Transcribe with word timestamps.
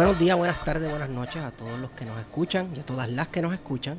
Buenos 0.00 0.18
días, 0.18 0.34
buenas 0.34 0.64
tardes, 0.64 0.88
buenas 0.88 1.10
noches 1.10 1.42
a 1.42 1.50
todos 1.50 1.78
los 1.78 1.90
que 1.90 2.06
nos 2.06 2.18
escuchan 2.18 2.70
y 2.74 2.80
a 2.80 2.86
todas 2.86 3.10
las 3.10 3.28
que 3.28 3.42
nos 3.42 3.52
escuchan. 3.52 3.98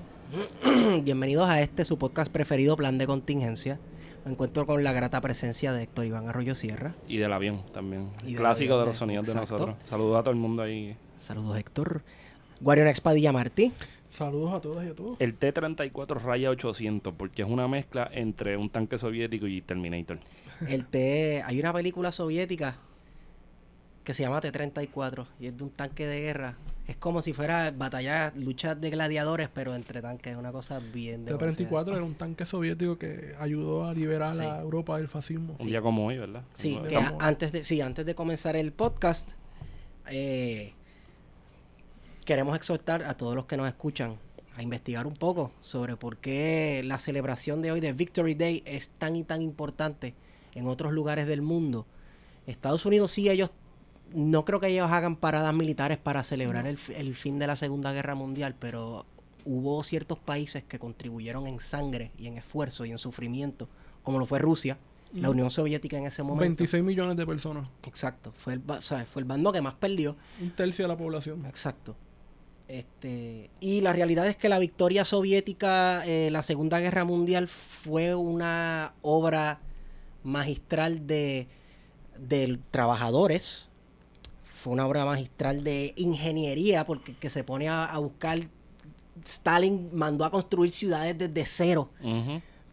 Bienvenidos 1.03 1.47
a 1.47 1.61
este 1.61 1.85
su 1.85 1.99
podcast 1.99 2.31
preferido, 2.31 2.75
Plan 2.75 2.97
de 2.97 3.05
Contingencia. 3.05 3.77
Me 4.25 4.31
encuentro 4.31 4.65
con 4.65 4.83
la 4.83 4.93
grata 4.93 5.21
presencia 5.21 5.71
de 5.73 5.83
Héctor 5.83 6.07
Iván 6.07 6.27
Arroyo 6.27 6.55
Sierra. 6.55 6.95
Y 7.07 7.17
del 7.17 7.31
avión 7.31 7.61
también. 7.71 8.09
Y 8.23 8.31
del 8.31 8.37
Clásico 8.37 8.73
avión, 8.73 8.79
de 8.79 8.81
de- 8.81 8.87
los 8.87 8.97
sonidos 8.97 9.27
de 9.27 9.33
exacto. 9.33 9.53
nosotros. 9.53 9.77
Saludos 9.87 10.17
a 10.17 10.21
todo 10.21 10.31
el 10.31 10.37
mundo 10.37 10.63
ahí. 10.63 10.97
Saludos, 11.19 11.55
Héctor. 11.59 12.01
Guarion 12.61 12.87
Expadilla 12.87 13.31
Martí. 13.31 13.71
Saludos 14.09 14.53
a 14.55 14.59
todas 14.59 14.87
y 14.87 14.89
a 14.89 14.95
todos. 14.95 15.17
El 15.19 15.35
T-34 15.35 16.19
Raya 16.19 16.49
800, 16.49 17.13
porque 17.15 17.43
es 17.43 17.47
una 17.47 17.67
mezcla 17.67 18.09
entre 18.11 18.57
un 18.57 18.71
tanque 18.71 18.97
soviético 18.97 19.45
y 19.45 19.61
Terminator. 19.61 20.17
El 20.67 20.87
T, 20.87 21.43
hay 21.45 21.59
una 21.59 21.71
película 21.71 22.11
soviética 22.11 22.77
que 24.03 24.13
se 24.13 24.23
llama 24.23 24.41
T-34 24.41 25.27
y 25.39 25.47
es 25.47 25.57
de 25.57 25.63
un 25.63 25.69
tanque 25.69 26.07
de 26.07 26.21
guerra. 26.21 26.57
Es 26.87 26.97
como 26.97 27.21
si 27.21 27.31
fuera 27.33 27.71
batalla, 27.71 28.33
luchas 28.35 28.79
de 28.81 28.89
gladiadores, 28.89 29.47
pero 29.53 29.75
entre 29.75 30.01
tanques. 30.01 30.33
Es 30.33 30.37
una 30.39 30.51
cosa 30.51 30.79
bien 30.79 31.23
de 31.25 31.33
T-34 31.35 31.93
era 31.93 32.03
un 32.03 32.15
tanque 32.15 32.45
soviético 32.45 32.97
que 32.97 33.35
ayudó 33.39 33.85
a 33.85 33.93
liberar 33.93 34.33
Sí. 34.35 34.41
a 34.41 34.59
Europa 34.59 34.97
del 34.97 35.07
fascismo. 35.07 35.55
Un 35.59 35.67
día 35.67 35.81
como 35.81 36.07
hoy, 36.07 36.17
¿verdad? 36.17 36.43
Sí, 36.55 36.79
que 36.89 36.95
a- 36.97 37.15
antes 37.19 37.51
de, 37.51 37.63
sí, 37.63 37.79
antes 37.81 38.05
de 38.05 38.15
comenzar 38.15 38.55
el 38.55 38.73
podcast, 38.73 39.31
eh, 40.09 40.73
queremos 42.25 42.55
exhortar 42.55 43.03
a 43.03 43.15
todos 43.15 43.35
los 43.35 43.45
que 43.45 43.57
nos 43.57 43.67
escuchan 43.67 44.17
a 44.57 44.61
investigar 44.63 45.07
un 45.07 45.13
poco 45.15 45.51
sobre 45.61 45.95
por 45.95 46.17
qué 46.17 46.81
la 46.83 46.97
celebración 46.97 47.61
de 47.61 47.71
hoy 47.71 47.79
de 47.79 47.93
Victory 47.93 48.33
Day 48.35 48.63
es 48.65 48.89
tan 48.89 49.15
y 49.15 49.23
tan 49.23 49.41
importante 49.41 50.13
en 50.55 50.67
otros 50.67 50.91
lugares 50.91 51.25
del 51.27 51.41
mundo. 51.41 51.85
Estados 52.47 52.85
Unidos 52.85 53.11
sí, 53.11 53.29
ellos, 53.29 53.51
no 54.13 54.45
creo 54.45 54.59
que 54.59 54.67
ellos 54.67 54.91
hagan 54.91 55.15
paradas 55.15 55.53
militares 55.53 55.97
para 55.97 56.23
celebrar 56.23 56.67
el, 56.67 56.77
fi- 56.77 56.93
el 56.95 57.15
fin 57.15 57.39
de 57.39 57.47
la 57.47 57.55
Segunda 57.55 57.91
Guerra 57.93 58.15
Mundial, 58.15 58.55
pero 58.59 59.05
hubo 59.45 59.81
ciertos 59.83 60.19
países 60.19 60.63
que 60.63 60.77
contribuyeron 60.79 61.47
en 61.47 61.59
sangre 61.59 62.11
y 62.17 62.27
en 62.27 62.37
esfuerzo 62.37 62.85
y 62.85 62.91
en 62.91 62.97
sufrimiento, 62.97 63.67
como 64.03 64.19
lo 64.19 64.25
fue 64.25 64.39
Rusia, 64.39 64.77
la. 65.13 65.29
Unión 65.29 65.49
Soviética 65.51 65.97
en 65.97 66.05
ese 66.05 66.23
momento. 66.23 66.41
26 66.41 66.83
millones 66.83 67.17
de 67.17 67.25
personas. 67.25 67.67
Exacto, 67.83 68.31
fue 68.37 68.53
el, 68.53 68.59
ba- 68.59 68.77
o 68.77 68.81
sea, 68.81 69.03
fue 69.05 69.21
el 69.21 69.27
bando 69.27 69.51
que 69.51 69.61
más 69.61 69.73
perdió. 69.73 70.15
Un 70.39 70.51
tercio 70.51 70.85
de 70.85 70.89
la 70.89 70.97
población. 70.97 71.45
Exacto. 71.45 71.95
Este, 72.67 73.49
y 73.59 73.81
la 73.81 73.91
realidad 73.91 74.25
es 74.27 74.37
que 74.37 74.47
la 74.47 74.57
victoria 74.59 75.03
soviética, 75.03 76.05
eh, 76.05 76.29
la 76.31 76.41
Segunda 76.43 76.79
Guerra 76.79 77.03
Mundial, 77.03 77.49
fue 77.49 78.15
una 78.15 78.93
obra 79.01 79.59
magistral 80.23 81.05
de, 81.07 81.47
de 82.17 82.59
trabajadores. 82.71 83.69
Fue 84.61 84.73
una 84.73 84.85
obra 84.85 85.05
magistral 85.05 85.63
de 85.63 85.93
ingeniería, 85.97 86.85
porque 86.85 87.15
que 87.15 87.31
se 87.31 87.43
pone 87.43 87.67
a, 87.67 87.85
a 87.85 87.97
buscar. 87.97 88.37
Stalin 89.25 89.89
mandó 89.91 90.23
a 90.23 90.29
construir 90.29 90.71
ciudades 90.71 91.17
desde 91.17 91.45
cero 91.47 91.89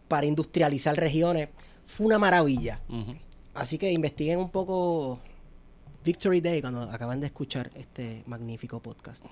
para 0.07 0.25
industrializar 0.27 0.95
regiones. 0.95 1.49
Fue 1.87 2.05
una 2.05 2.19
maravilla. 2.19 2.79
Así 3.55 3.77
que 3.79 3.91
investiguen 3.91 4.37
un 4.39 4.49
poco 4.51 5.19
Victory 6.05 6.41
Day 6.41 6.61
cuando 6.61 6.81
acaban 6.83 7.19
de 7.19 7.25
escuchar 7.27 7.71
este 7.75 8.23
magnífico 8.27 8.79
podcast. 8.79 9.25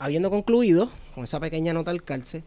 Habiendo 0.00 0.28
concluido 0.30 0.90
con 1.14 1.22
esa 1.24 1.38
pequeña 1.38 1.72
nota 1.72 1.92
al 1.92 2.02
calce, 2.02 2.42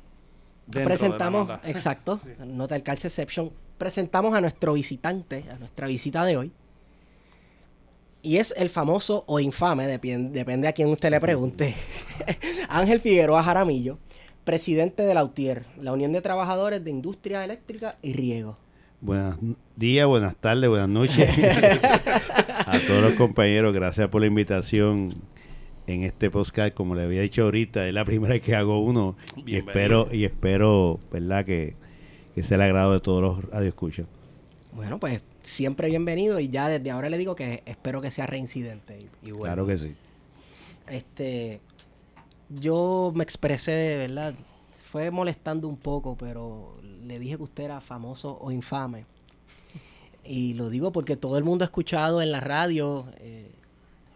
Dentro 0.67 0.79
de 0.81 0.83
la 0.83 0.85
presentamos, 0.89 1.47
nota. 1.47 1.61
exacto, 1.69 2.19
nota 2.45 2.75
al 2.75 2.83
calce 2.83 3.07
exception, 3.07 3.51
presentamos 3.77 4.33
a 4.35 4.41
nuestro 4.41 4.73
visitante, 4.73 5.45
a 5.49 5.55
nuestra 5.57 5.87
visita 5.87 6.25
de 6.25 6.35
hoy. 6.37 6.51
Y 8.25 8.37
es 8.37 8.55
el 8.57 8.69
famoso 8.71 9.23
o 9.27 9.39
infame, 9.39 9.85
depien- 9.87 10.31
depende 10.31 10.67
a 10.67 10.73
quién 10.73 10.89
usted 10.89 11.11
le 11.11 11.19
pregunte, 11.21 11.75
Ángel 12.69 12.99
Figueroa 12.99 13.43
Jaramillo, 13.43 13.99
presidente 14.43 15.03
de 15.03 15.13
la 15.13 15.23
UTIER, 15.23 15.63
la 15.79 15.93
Unión 15.93 16.11
de 16.11 16.21
Trabajadores 16.21 16.83
de 16.83 16.89
Industria 16.89 17.45
Eléctrica 17.45 17.97
y 18.01 18.13
Riego. 18.13 18.57
Buenos 18.99 19.37
días, 19.75 20.07
buenas 20.07 20.35
tardes, 20.37 20.67
buenas 20.67 20.89
noches 20.89 21.29
a 22.65 22.79
todos 22.87 23.03
los 23.03 23.13
compañeros. 23.13 23.75
Gracias 23.75 24.07
por 24.09 24.21
la 24.21 24.27
invitación 24.27 25.13
en 25.85 26.01
este 26.01 26.31
podcast. 26.31 26.73
Como 26.73 26.95
le 26.95 27.03
había 27.03 27.21
dicho 27.21 27.43
ahorita, 27.43 27.87
es 27.87 27.93
la 27.93 28.05
primera 28.05 28.33
vez 28.33 28.41
que 28.41 28.55
hago 28.55 28.79
uno 28.83 29.15
y 29.45 29.57
espero 29.57 30.07
y 30.11 30.23
espero, 30.25 30.99
verdad, 31.11 31.45
que, 31.45 31.75
que 32.33 32.41
sea 32.41 32.55
el 32.55 32.61
agrado 32.63 32.93
de 32.93 33.01
todos 33.01 33.21
los 33.21 33.45
radioescuchas. 33.51 34.07
Bueno, 34.73 34.99
pues 34.99 35.21
siempre 35.45 35.89
bienvenido 35.89 36.39
y 36.39 36.49
ya 36.49 36.67
desde 36.67 36.91
ahora 36.91 37.09
le 37.09 37.17
digo 37.17 37.35
que 37.35 37.63
espero 37.65 38.01
que 38.01 38.11
sea 38.11 38.25
reincidente. 38.25 39.07
Y, 39.23 39.29
y 39.29 39.31
bueno, 39.31 39.45
Claro 39.45 39.67
que 39.67 39.77
sí. 39.77 39.95
Este, 40.87 41.61
yo 42.49 43.11
me 43.15 43.23
expresé, 43.23 43.97
¿verdad? 43.97 44.35
Fue 44.91 45.11
molestando 45.11 45.67
un 45.67 45.77
poco, 45.77 46.15
pero 46.15 46.77
le 47.03 47.19
dije 47.19 47.37
que 47.37 47.43
usted 47.43 47.63
era 47.65 47.81
famoso 47.81 48.37
o 48.41 48.51
infame. 48.51 49.05
Y 50.23 50.53
lo 50.53 50.69
digo 50.69 50.91
porque 50.91 51.15
todo 51.15 51.37
el 51.37 51.43
mundo 51.43 51.63
ha 51.63 51.67
escuchado 51.67 52.21
en 52.21 52.31
la 52.31 52.39
radio 52.39 53.05
eh, 53.17 53.51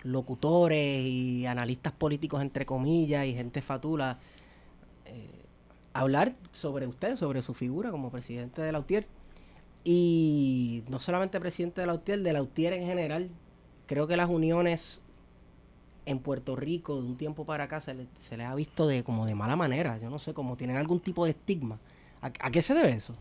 locutores 0.04 1.02
y 1.06 1.46
analistas 1.46 1.94
políticos, 1.94 2.42
entre 2.42 2.66
comillas, 2.66 3.26
y 3.26 3.34
gente 3.34 3.62
fatula, 3.62 4.18
eh, 5.06 5.28
hablar 5.94 6.34
sobre 6.52 6.88
usted, 6.88 7.16
sobre 7.16 7.42
su 7.42 7.54
figura 7.54 7.92
como 7.92 8.10
presidente 8.10 8.62
de 8.62 8.72
la 8.72 8.80
UTIER. 8.80 9.06
Y 9.84 10.84
no 10.90 11.00
solamente 11.00 11.40
presidente 11.40 11.82
de 11.82 11.88
la 11.88 11.94
UTIER, 11.94 12.22
de 12.22 12.34
la 12.34 12.42
UTIER 12.42 12.74
en 12.74 12.86
general, 12.86 13.30
creo 13.86 14.08
que 14.08 14.18
las 14.18 14.30
uniones 14.30 15.02
en 16.06 16.20
Puerto 16.20 16.56
Rico 16.56 17.02
de 17.02 17.08
un 17.08 17.18
tiempo 17.18 17.46
para 17.46 17.66
acá 17.66 17.82
se 17.82 17.94
le, 17.94 18.08
se 18.18 18.36
le 18.36 18.44
ha 18.44 18.56
visto 18.56 18.88
de 18.88 19.04
como 19.04 19.26
de 19.26 19.36
mala 19.36 19.56
manera. 19.56 19.98
Yo 20.00 20.10
no 20.10 20.20
sé, 20.20 20.34
como 20.34 20.58
tienen 20.58 20.78
algún 20.78 21.00
tipo 21.00 21.26
de 21.26 21.32
estigma. 21.32 21.80
¿A, 22.22 22.52
qué 22.52 22.62
se 22.62 22.74
debe 22.74 22.92
eso? 22.92 23.16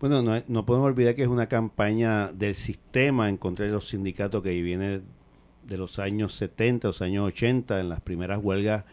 Bueno, 0.00 0.20
no, 0.20 0.42
no 0.48 0.66
podemos 0.66 0.86
olvidar 0.86 1.14
que 1.14 1.22
es 1.22 1.28
una 1.28 1.46
campaña 1.46 2.30
del 2.32 2.54
sistema 2.54 3.28
en 3.28 3.38
contra 3.38 3.64
de 3.64 3.72
los 3.72 3.88
sindicatos 3.88 4.42
que 4.42 4.50
viene 4.60 5.00
de 5.66 5.78
los 5.78 5.98
años 5.98 6.34
70, 6.34 6.88
los 6.88 7.00
años 7.00 7.26
80, 7.28 7.80
en 7.80 7.88
las 7.88 8.00
primeras 8.00 8.38
huelgas 8.42 8.84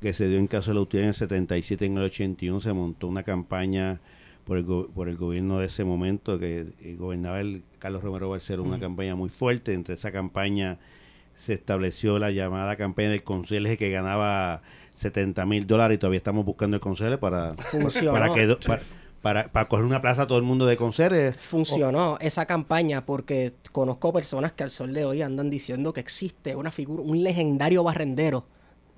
que 0.00 0.12
se 0.12 0.28
dio 0.28 0.38
en 0.38 0.46
caso 0.46 0.70
de 0.70 0.76
la 0.76 0.80
UTI 0.80 0.98
en 0.98 1.04
el 1.06 1.14
77 1.14 1.84
y 1.84 1.88
en 1.88 1.98
el 1.98 2.04
81 2.04 2.60
se 2.60 2.72
montó 2.72 3.08
una 3.08 3.22
campaña 3.22 4.00
por 4.48 4.56
el, 4.56 4.64
por 4.64 5.10
el 5.10 5.16
gobierno 5.18 5.58
de 5.58 5.66
ese 5.66 5.84
momento 5.84 6.38
que 6.38 6.66
eh, 6.80 6.96
gobernaba 6.98 7.38
el 7.38 7.62
Carlos 7.78 8.02
Romero 8.02 8.30
Barceló, 8.30 8.62
una 8.62 8.80
campaña 8.80 9.14
muy 9.14 9.28
fuerte. 9.28 9.74
Entre 9.74 9.94
esa 9.94 10.10
campaña 10.10 10.78
se 11.36 11.52
estableció 11.52 12.18
la 12.18 12.30
llamada 12.30 12.74
campaña 12.76 13.10
del 13.10 13.22
conserje 13.22 13.76
que 13.76 13.90
ganaba 13.90 14.62
70 14.94 15.44
mil 15.44 15.66
dólares 15.66 15.96
y 15.96 15.98
todavía 15.98 16.16
estamos 16.16 16.46
buscando 16.46 16.76
el 16.76 16.80
conserje 16.80 17.18
para, 17.18 17.56
Funcionó. 17.56 18.12
para 18.12 18.32
que 18.32 18.56
para, 18.66 18.82
para, 19.20 19.48
para 19.48 19.68
coger 19.68 19.84
una 19.84 20.00
plaza 20.00 20.22
a 20.22 20.26
todo 20.26 20.38
el 20.38 20.44
mundo 20.44 20.64
de 20.64 20.78
conserje. 20.78 21.34
Funcionó 21.34 22.16
esa 22.18 22.46
campaña 22.46 23.04
porque 23.04 23.52
conozco 23.70 24.14
personas 24.14 24.52
que 24.52 24.64
al 24.64 24.70
sol 24.70 24.94
de 24.94 25.04
hoy 25.04 25.20
andan 25.20 25.50
diciendo 25.50 25.92
que 25.92 26.00
existe 26.00 26.56
una 26.56 26.70
figura, 26.70 27.02
un 27.02 27.22
legendario 27.22 27.84
barrendero 27.84 28.46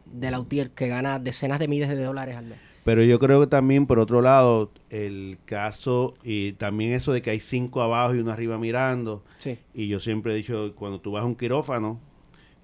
de 0.07 0.31
la 0.31 0.39
UTIER 0.39 0.71
que 0.71 0.87
gana 0.87 1.19
decenas 1.19 1.59
de 1.59 1.67
miles 1.67 1.89
de 1.89 2.05
dólares 2.05 2.37
al 2.37 2.47
mes. 2.47 2.70
Pero 2.85 3.05
yo 3.05 3.19
creo 3.19 3.41
que 3.41 3.47
también, 3.47 3.87
por 3.87 3.99
otro 3.99 4.23
lado, 4.23 4.71
el 4.89 5.39
caso 5.45 6.15
y 6.25 6.53
también 6.53 6.93
eso 6.93 7.13
de 7.13 7.21
que 7.21 7.31
hay 7.31 7.41
cinco 7.41 7.83
abajo 7.83 8.15
y 8.15 8.19
uno 8.19 8.33
arriba 8.33 8.59
mirando. 8.59 9.23
Sí. 9.39 9.59
Y 9.75 9.89
yo 9.89 10.01
siempre 10.01 10.33
he 10.33 10.37
dicho, 10.37 10.75
cuando 10.75 11.01
tú 11.01 11.13
vas 11.13 11.23
a 11.23 11.27
un 11.27 11.35
quirófano, 11.37 12.01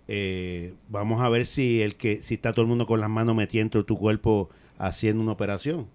eh, 0.09 0.75
vamos 0.89 1.21
a 1.21 1.29
ver 1.29 1.47
si 1.47 1.83
el 1.83 1.97
que 1.97 2.23
si 2.23 2.35
está 2.35 2.53
todo 2.53 2.63
el 2.63 2.69
mundo 2.69 2.87
con 2.87 3.01
las 3.01 3.11
manos 3.11 3.37
de 3.37 3.69
tu 3.85 3.97
cuerpo 3.97 4.49
haciendo 4.79 5.23
una 5.23 5.33
operación. 5.33 5.87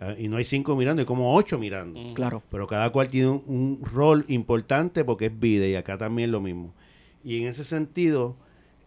Ah, 0.00 0.14
Y 0.18 0.28
no 0.28 0.36
hay 0.36 0.44
cinco 0.44 0.76
mirando, 0.76 1.00
hay 1.00 1.06
como 1.06 1.34
ocho 1.34 1.58
mirando. 1.58 2.00
Claro. 2.14 2.42
Pero 2.50 2.66
cada 2.66 2.90
cual 2.90 3.08
tiene 3.08 3.28
un, 3.28 3.42
un 3.46 3.80
rol 3.82 4.24
importante 4.28 5.04
porque 5.04 5.26
es 5.26 5.38
vida 5.38 5.66
y 5.66 5.74
acá 5.74 5.98
también 5.98 6.30
lo 6.32 6.40
mismo. 6.40 6.72
Y 7.24 7.38
en 7.40 7.48
ese 7.48 7.64
sentido, 7.64 8.36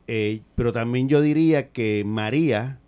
eh, 0.07 0.41
pero 0.55 0.71
también 0.73 1.07
yo 1.07 1.21
diría 1.21 1.69
que 1.69 2.03
María 2.05 2.79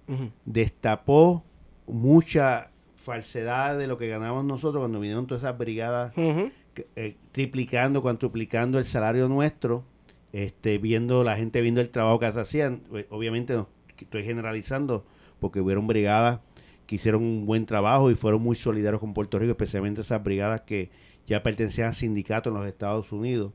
destapó 0.45 1.43
mucha 1.87 2.71
falsedad 2.95 3.77
de 3.77 3.87
lo 3.87 3.97
que 3.97 4.07
ganamos 4.07 4.43
nosotros 4.45 4.81
cuando 4.81 4.99
vinieron 4.99 5.27
todas 5.27 5.43
esas 5.43 5.57
brigadas 5.57 6.13
que- 6.73 6.87
eh, 6.95 7.15
triplicando, 7.31 8.01
cuantuplicando 8.01 8.79
el 8.79 8.85
salario 8.85 9.29
nuestro, 9.29 9.83
este, 10.33 10.77
viendo 10.79 11.23
la 11.23 11.35
gente 11.37 11.61
viendo 11.61 11.81
el 11.81 11.89
trabajo 11.89 12.19
que 12.19 12.31
se 12.31 12.39
hacían. 12.39 12.81
Eh, 12.93 13.07
Obviamente 13.09 13.53
no, 13.53 13.69
estoy 13.97 14.23
generalizando 14.23 15.05
porque 15.39 15.61
hubieron 15.61 15.87
brigadas 15.87 16.39
que 16.87 16.95
hicieron 16.95 17.23
un 17.23 17.45
buen 17.45 17.65
trabajo 17.65 18.11
y 18.11 18.15
fueron 18.15 18.41
muy 18.41 18.55
solidarios 18.55 18.99
con 18.99 19.13
Puerto 19.13 19.39
Rico, 19.39 19.51
especialmente 19.51 20.01
esas 20.01 20.23
brigadas 20.23 20.61
que 20.61 20.89
ya 21.27 21.41
pertenecían 21.41 21.89
a 21.89 21.93
sindicatos 21.93 22.51
en 22.51 22.57
los 22.59 22.67
Estados 22.67 23.11
Unidos. 23.11 23.51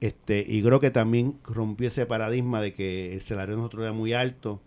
Este, 0.00 0.44
y 0.46 0.62
creo 0.62 0.80
que 0.80 0.90
también 0.90 1.38
rompió 1.44 1.88
ese 1.88 2.06
paradigma 2.06 2.60
de 2.60 2.72
que 2.72 3.14
el 3.14 3.20
salario 3.20 3.54
de 3.54 3.58
nosotros 3.62 3.82
era 3.84 3.92
muy 3.92 4.12
alto 4.12 4.60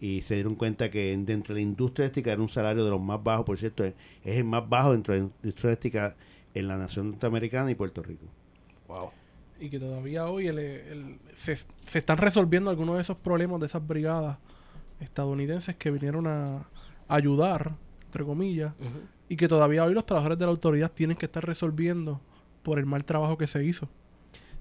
y 0.00 0.22
se 0.22 0.34
dieron 0.34 0.54
cuenta 0.54 0.90
que 0.90 1.16
dentro 1.18 1.54
de 1.54 1.60
la 1.60 1.66
industria 1.66 2.04
eléctrica 2.04 2.32
era 2.32 2.40
un 2.40 2.48
salario 2.48 2.84
de 2.84 2.90
los 2.90 3.00
más 3.00 3.22
bajos, 3.22 3.44
por 3.44 3.58
cierto, 3.58 3.84
es, 3.84 3.94
es 4.24 4.36
el 4.38 4.44
más 4.44 4.66
bajo 4.68 4.92
dentro 4.92 5.12
de 5.14 5.20
la 5.20 5.26
industria 5.42 5.68
eléctrica 5.70 6.16
en 6.54 6.68
la 6.68 6.76
nación 6.78 7.10
norteamericana 7.10 7.70
y 7.70 7.74
Puerto 7.74 8.02
Rico. 8.02 8.24
Wow. 8.88 9.10
y 9.60 9.68
que 9.68 9.78
todavía 9.78 10.26
hoy 10.26 10.46
el- 10.48 10.58
el- 10.58 11.18
se, 11.34 11.54
se 11.56 11.98
están 11.98 12.16
resolviendo 12.16 12.70
algunos 12.70 12.94
de 12.96 13.02
esos 13.02 13.16
problemas 13.18 13.60
de 13.60 13.66
esas 13.66 13.86
brigadas 13.86 14.38
estadounidenses 15.00 15.76
que 15.76 15.90
vinieron 15.90 16.26
a 16.26 16.66
ayudar, 17.08 17.74
entre 18.06 18.24
comillas, 18.24 18.72
y 19.28 19.36
que 19.36 19.48
todavía 19.48 19.84
hoy 19.84 19.94
los 19.94 20.06
trabajadores 20.06 20.38
de 20.38 20.44
la 20.46 20.50
autoridad 20.50 20.90
tienen 20.92 21.16
que 21.16 21.26
estar 21.26 21.44
resolviendo 21.44 22.20
por 22.62 22.78
el 22.78 22.86
mal 22.86 23.04
trabajo 23.04 23.36
que 23.38 23.46
se 23.46 23.64
hizo. 23.64 23.88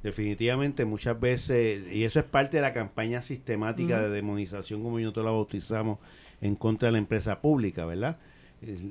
Definitivamente, 0.04 0.86
muchas 0.86 1.20
veces, 1.20 1.92
y 1.92 2.06
eso 2.06 2.20
es 2.20 2.26
parte 2.26 2.58
de 2.58 2.62
la 2.62 2.72
campaña 2.72 3.22
sistemática 3.22 4.02
de 4.02 4.10
demonización, 4.10 4.82
como 4.82 4.98
nosotros 5.00 5.26
la 5.26 5.32
bautizamos, 5.32 6.00
en 6.42 6.56
contra 6.56 6.88
de 6.88 6.94
la 6.94 6.98
empresa 7.00 7.42
pública, 7.42 7.86
¿verdad? 7.86 8.18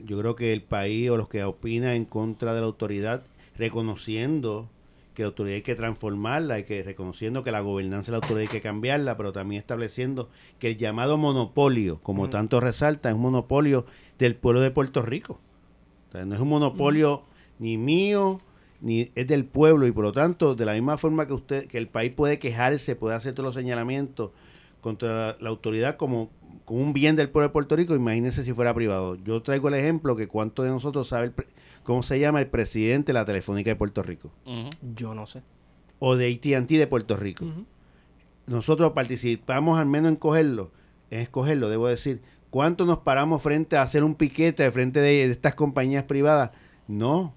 Yo 0.04 0.18
creo 0.18 0.36
que 0.36 0.52
el 0.52 0.62
país 0.62 1.08
o 1.10 1.16
los 1.16 1.28
que 1.28 1.42
opinan 1.44 1.92
en 1.92 2.04
contra 2.04 2.52
de 2.52 2.60
la 2.60 2.66
autoridad, 2.66 3.22
reconociendo 3.56 4.68
que 5.14 5.22
la 5.22 5.28
autoridad 5.28 5.56
hay 5.56 5.62
que 5.62 5.74
transformarla, 5.74 6.54
hay 6.54 6.64
que 6.64 6.82
reconociendo 6.82 7.42
que 7.42 7.50
la 7.50 7.60
gobernanza 7.60 8.12
de 8.12 8.18
la 8.18 8.24
autoridad 8.24 8.42
hay 8.42 8.48
que 8.48 8.60
cambiarla, 8.60 9.16
pero 9.16 9.32
también 9.32 9.60
estableciendo 9.60 10.28
que 10.58 10.68
el 10.68 10.76
llamado 10.76 11.16
monopolio, 11.16 12.00
como 12.02 12.30
tanto 12.30 12.60
resalta, 12.60 13.08
es 13.08 13.14
un 13.14 13.22
monopolio 13.22 13.84
del 14.18 14.36
pueblo 14.36 14.60
de 14.60 14.70
Puerto 14.70 15.02
Rico. 15.02 15.40
O 16.08 16.12
sea, 16.12 16.24
no 16.24 16.34
es 16.34 16.40
un 16.40 16.48
monopolio 16.48 17.24
ni 17.58 17.76
mío, 17.76 18.40
ni 18.80 19.10
es 19.14 19.26
del 19.26 19.44
pueblo 19.44 19.86
y 19.86 19.92
por 19.92 20.04
lo 20.04 20.12
tanto, 20.12 20.54
de 20.54 20.64
la 20.64 20.74
misma 20.74 20.98
forma 20.98 21.26
que 21.26 21.32
usted, 21.32 21.66
que 21.66 21.78
el 21.78 21.88
país 21.88 22.12
puede 22.12 22.38
quejarse, 22.38 22.94
puede 22.96 23.14
hacer 23.16 23.32
todos 23.34 23.46
los 23.46 23.54
señalamientos 23.54 24.30
contra 24.80 25.08
la, 25.32 25.36
la 25.40 25.48
autoridad 25.48 25.96
como, 25.96 26.30
como 26.64 26.80
un 26.82 26.92
bien 26.92 27.16
del 27.16 27.28
pueblo 27.30 27.48
de 27.48 27.52
Puerto 27.52 27.74
Rico, 27.76 27.94
imagínense 27.94 28.44
si 28.44 28.52
fuera 28.52 28.72
privado. 28.74 29.16
Yo 29.16 29.42
traigo 29.42 29.68
el 29.68 29.74
ejemplo 29.74 30.14
que 30.16 30.28
cuánto 30.28 30.62
de 30.62 30.70
nosotros 30.70 31.08
sabe 31.08 31.24
el 31.26 31.32
pre- 31.32 31.48
cómo 31.82 32.02
se 32.02 32.20
llama 32.20 32.40
el 32.40 32.46
presidente 32.46 33.08
de 33.08 33.14
la 33.14 33.24
Telefónica 33.24 33.70
de 33.70 33.76
Puerto 33.76 34.02
Rico. 34.02 34.30
Yo 34.94 35.14
no 35.14 35.26
sé. 35.26 35.42
o 35.98 36.14
de 36.16 36.32
AT&T 36.32 36.78
de 36.78 36.86
Puerto 36.86 37.16
Rico. 37.16 37.44
Nosotros 38.46 38.92
participamos 38.92 39.78
al 39.78 39.86
menos 39.86 40.10
en 40.10 40.16
cogerlo, 40.16 40.70
en 41.10 41.20
escogerlo, 41.20 41.68
debo 41.68 41.88
decir. 41.88 42.20
¿Cuánto 42.50 42.86
nos 42.86 42.98
paramos 43.00 43.42
frente 43.42 43.76
a 43.76 43.82
hacer 43.82 44.02
un 44.04 44.14
piquete 44.14 44.62
de 44.62 44.72
frente 44.72 45.00
de, 45.00 45.26
de 45.26 45.32
estas 45.32 45.54
compañías 45.54 46.04
privadas? 46.04 46.52
No. 46.86 47.34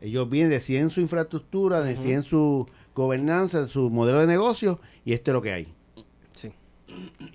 Ellos 0.00 0.28
vienen, 0.30 0.50
deciden 0.50 0.90
su 0.90 1.00
infraestructura, 1.00 1.80
deciden 1.80 2.22
su 2.22 2.66
gobernanza, 2.94 3.66
su 3.68 3.90
modelo 3.90 4.20
de 4.20 4.26
negocio 4.26 4.80
y 5.04 5.12
esto 5.12 5.30
es 5.30 5.32
lo 5.34 5.42
que 5.42 5.52
hay. 5.52 5.68
Sí. 6.32 6.52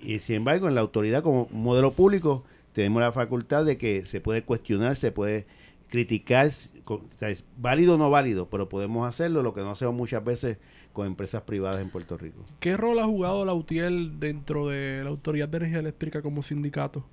Y 0.02 0.18
sin 0.20 0.36
embargo, 0.36 0.68
en 0.68 0.74
la 0.74 0.80
autoridad 0.80 1.22
como 1.22 1.48
modelo 1.50 1.92
público 1.92 2.44
tenemos 2.72 3.00
la 3.02 3.12
facultad 3.12 3.64
de 3.64 3.76
que 3.78 4.04
se 4.06 4.20
puede 4.20 4.42
cuestionar, 4.42 4.96
se 4.96 5.12
puede 5.12 5.46
criticar, 5.88 6.50
con- 6.84 7.00
o 7.02 7.18
sea, 7.18 7.28
es 7.30 7.44
válido 7.58 7.94
o 7.94 7.98
no 7.98 8.10
válido, 8.10 8.48
pero 8.48 8.68
podemos 8.68 9.06
hacerlo, 9.08 9.42
lo 9.42 9.54
que 9.54 9.60
no 9.60 9.70
hacemos 9.70 9.94
muchas 9.94 10.24
veces 10.24 10.58
con 10.92 11.06
empresas 11.06 11.42
privadas 11.42 11.82
en 11.82 11.90
Puerto 11.90 12.16
Rico. 12.16 12.42
¿Qué 12.60 12.76
rol 12.76 12.98
ha 12.98 13.04
jugado 13.04 13.44
la 13.44 13.52
UTIEL 13.52 14.18
dentro 14.20 14.68
de 14.68 15.02
la 15.04 15.10
Autoridad 15.10 15.48
de 15.48 15.58
Energía 15.58 15.80
Eléctrica 15.80 16.22
como 16.22 16.42
sindicato? 16.42 17.04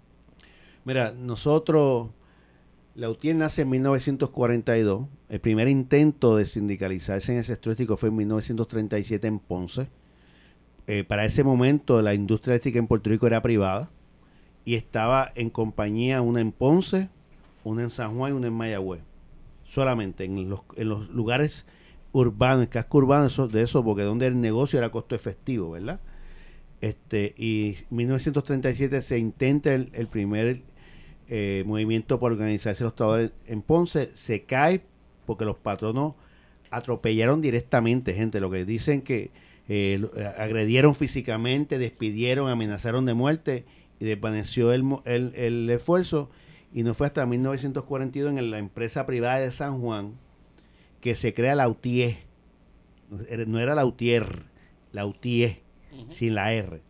Mira, 0.86 1.12
nosotros, 1.12 2.10
la 2.96 3.10
UTIEL 3.10 3.38
nace 3.38 3.62
en 3.62 3.70
1942. 3.70 5.08
El 5.30 5.40
primer 5.40 5.68
intento 5.68 6.36
de 6.36 6.46
sindicalizarse 6.46 7.32
en 7.32 7.40
ese 7.40 7.54
eléctrico 7.54 7.98
fue 7.98 8.10
en 8.10 8.16
1937 8.18 9.28
en 9.28 9.40
Ponce. 9.40 9.90
Eh, 10.88 11.04
para 11.04 11.26
ese 11.26 11.44
momento 11.44 12.02
la 12.02 12.14
industria 12.14 12.54
eléctrica 12.54 12.80
en 12.80 12.88
Puerto 12.88 13.10
Rico 13.10 13.28
era 13.28 13.42
privada 13.42 13.90
y 14.66 14.76
estaba 14.76 15.32
en 15.36 15.50
compañía 15.50 16.22
una 16.22 16.42
en 16.42 16.52
Ponce, 16.52 17.10
una 17.64 17.84
en 17.84 17.90
San 17.90 18.18
Juan 18.18 18.34
y 18.34 18.36
una 18.36 18.48
en 18.48 18.54
Mayagüez. 18.54 19.02
Solamente 19.64 20.26
en 20.26 20.50
los, 20.50 21.10
lugares 21.10 21.66
urbanos, 22.12 22.68
casco 22.68 22.98
urbano 22.98 23.30
de 23.48 23.62
eso, 23.62 23.86
porque 23.86 24.04
donde 24.04 24.28
el 24.28 24.42
negocio 24.42 24.80
era 24.80 24.92
costo 24.92 25.16
efectivo, 25.16 25.72
¿verdad? 25.72 26.02
Este, 26.82 27.34
y 27.38 27.78
1937 27.90 29.02
se 29.02 29.18
intenta 29.18 29.74
el, 29.74 29.92
el 29.94 30.08
primer 30.08 30.64
eh, 31.34 31.64
movimiento 31.66 32.20
por 32.20 32.34
organizarse 32.34 32.84
los 32.84 32.94
trabajadores 32.94 33.32
en 33.48 33.62
Ponce, 33.62 34.10
se 34.16 34.44
cae 34.44 34.84
porque 35.26 35.46
los 35.46 35.56
patronos 35.56 36.16
atropellaron 36.72 37.40
directamente 37.40 38.14
gente, 38.14 38.42
lo 38.42 38.52
que 38.52 38.66
dicen 38.66 39.02
que 39.02 39.32
eh, 39.70 40.06
eh, 40.18 40.30
agredieron 40.38 40.94
físicamente, 40.94 41.78
despidieron, 41.78 42.50
amenazaron 42.50 43.06
de 43.06 43.14
muerte 43.14 43.64
y 44.02 44.06
desvaneció 44.08 44.74
el, 44.74 44.84
el, 45.06 45.34
el 45.36 45.70
esfuerzo 45.70 46.30
y 46.74 46.84
no 46.84 46.94
fue 46.94 47.08
hasta 47.08 47.26
1942 47.26 48.38
en 48.38 48.52
la 48.52 48.58
empresa 48.58 49.06
privada 49.06 49.40
de 49.40 49.54
San 49.54 49.80
Juan 49.80 50.16
que 51.00 51.16
se 51.16 51.34
crea 51.34 51.56
la 51.56 51.70
UTIE. 51.70 52.18
No 53.48 53.58
era 53.58 53.74
la 53.74 53.86
UTIER, 53.86 54.44
la 54.92 55.06
UTIE, 55.06 55.62
sin 56.10 56.36
la 56.36 56.52
R. 56.52 56.82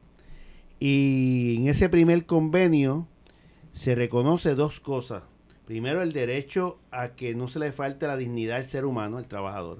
Y 0.80 1.58
en 1.60 1.68
ese 1.68 1.90
primer 1.90 2.26
convenio 2.26 3.08
se 3.82 3.96
reconoce 3.96 4.54
dos 4.54 4.80
cosas. 4.80 5.24
Primero, 5.66 6.04
el 6.04 6.12
derecho 6.12 6.78
a 6.92 7.16
que 7.16 7.34
no 7.34 7.48
se 7.48 7.58
le 7.58 7.72
falte 7.72 8.06
la 8.06 8.16
dignidad 8.16 8.58
al 8.58 8.66
ser 8.66 8.86
humano, 8.86 9.18
al 9.18 9.26
trabajador. 9.26 9.80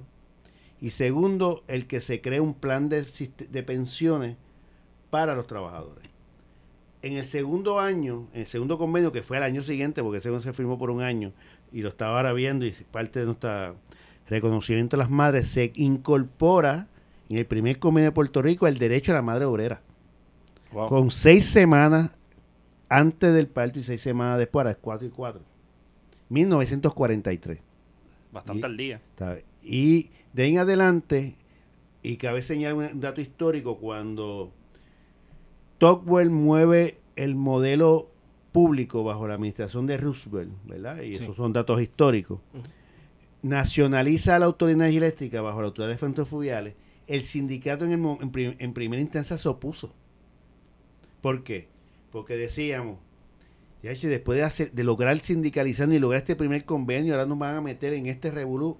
Y 0.80 0.90
segundo, 0.90 1.62
el 1.68 1.86
que 1.86 2.00
se 2.00 2.20
cree 2.20 2.40
un 2.40 2.54
plan 2.54 2.88
de, 2.88 3.04
pensiones 3.64 4.38
para 5.08 5.36
los 5.36 5.46
trabajadores. 5.46 6.04
En 7.02 7.16
el 7.16 7.24
segundo 7.24 7.78
año, 7.78 8.26
en 8.32 8.40
el 8.40 8.46
segundo 8.48 8.76
convenio, 8.76 9.12
que 9.12 9.22
fue 9.22 9.36
el 9.36 9.44
año 9.44 9.62
siguiente, 9.62 10.02
porque 10.02 10.18
ese 10.18 10.40
se 10.40 10.52
firmó 10.52 10.80
por 10.80 10.90
un 10.90 11.00
año, 11.00 11.32
y 11.70 11.82
lo 11.82 11.88
estaba 11.90 12.16
ahora 12.16 12.32
viendo, 12.32 12.66
y 12.66 12.72
parte 12.72 13.20
de 13.20 13.26
nuestro 13.26 13.76
reconocimiento 14.28 14.96
a 14.96 14.98
las 14.98 15.10
madres, 15.10 15.46
se 15.46 15.70
incorpora 15.76 16.88
en 17.28 17.36
el 17.36 17.46
primer 17.46 17.78
convenio 17.78 18.10
de 18.10 18.14
Puerto 18.14 18.42
Rico 18.42 18.66
el 18.66 18.78
derecho 18.78 19.12
a 19.12 19.14
la 19.14 19.22
madre 19.22 19.44
obrera 19.44 19.80
Wow. 20.72 20.88
con 20.88 21.10
seis 21.10 21.44
semanas 21.44 22.12
antes 22.96 23.32
del 23.34 23.46
parto 23.48 23.78
y 23.78 23.82
seis 23.82 24.00
semanas 24.00 24.38
después, 24.38 24.60
ahora 24.62 24.70
es 24.72 24.78
cuatro 24.80 25.06
y 25.06 25.10
cuatro. 25.10 25.42
1943. 26.28 27.58
Bastante 28.32 28.60
y- 28.60 28.64
al 28.64 28.76
día. 28.76 29.00
Y 29.62 30.10
de 30.32 30.42
ahí 30.44 30.50
en 30.52 30.58
adelante, 30.58 31.36
y 32.02 32.16
cabe 32.16 32.42
señalar 32.42 32.92
un 32.94 33.00
dato 33.00 33.20
histórico, 33.20 33.78
cuando 33.78 34.52
Tocqueville 35.78 36.30
mueve 36.30 36.98
el 37.16 37.34
modelo 37.34 38.08
público 38.52 39.04
bajo 39.04 39.26
la 39.28 39.34
administración 39.34 39.86
de 39.86 39.96
Roosevelt, 39.96 40.52
¿verdad? 40.66 41.00
Y 41.02 41.16
Sí. 41.16 41.22
esos 41.24 41.36
son 41.36 41.52
datos 41.52 41.80
históricos. 41.80 42.40
Nacionaliza 43.42 44.38
la 44.38 44.46
Autoridad 44.46 44.78
de 44.78 44.84
Energía 44.84 44.98
Eléctrica 45.06 45.40
bajo 45.42 45.60
la 45.60 45.66
Autoridad 45.68 45.90
de 45.90 45.98
Fuentes 45.98 46.28
Fluviales. 46.28 46.74
El 47.08 47.24
sindicato 47.24 47.84
en, 47.84 47.92
el 47.92 47.98
mo- 47.98 48.18
en, 48.22 48.30
prim- 48.30 48.54
en 48.58 48.72
primera 48.72 49.02
instancia 49.02 49.36
se 49.36 49.48
opuso. 49.48 49.92
¿Por 51.20 51.42
qué? 51.42 51.68
Porque 52.12 52.36
decíamos, 52.36 52.98
ya 53.82 53.92
después 53.94 54.38
de, 54.38 54.44
hacer, 54.44 54.72
de 54.72 54.84
lograr 54.84 55.18
sindicalizando 55.18 55.94
y 55.94 55.98
lograr 55.98 56.20
este 56.20 56.36
primer 56.36 56.64
convenio, 56.64 57.14
ahora 57.14 57.26
nos 57.26 57.38
van 57.38 57.56
a 57.56 57.60
meter 57.60 57.94
en 57.94 58.06
este 58.06 58.30
revolú. 58.30 58.76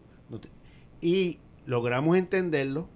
Y 1.00 1.40
logramos 1.66 2.16
entenderlo 2.16 2.88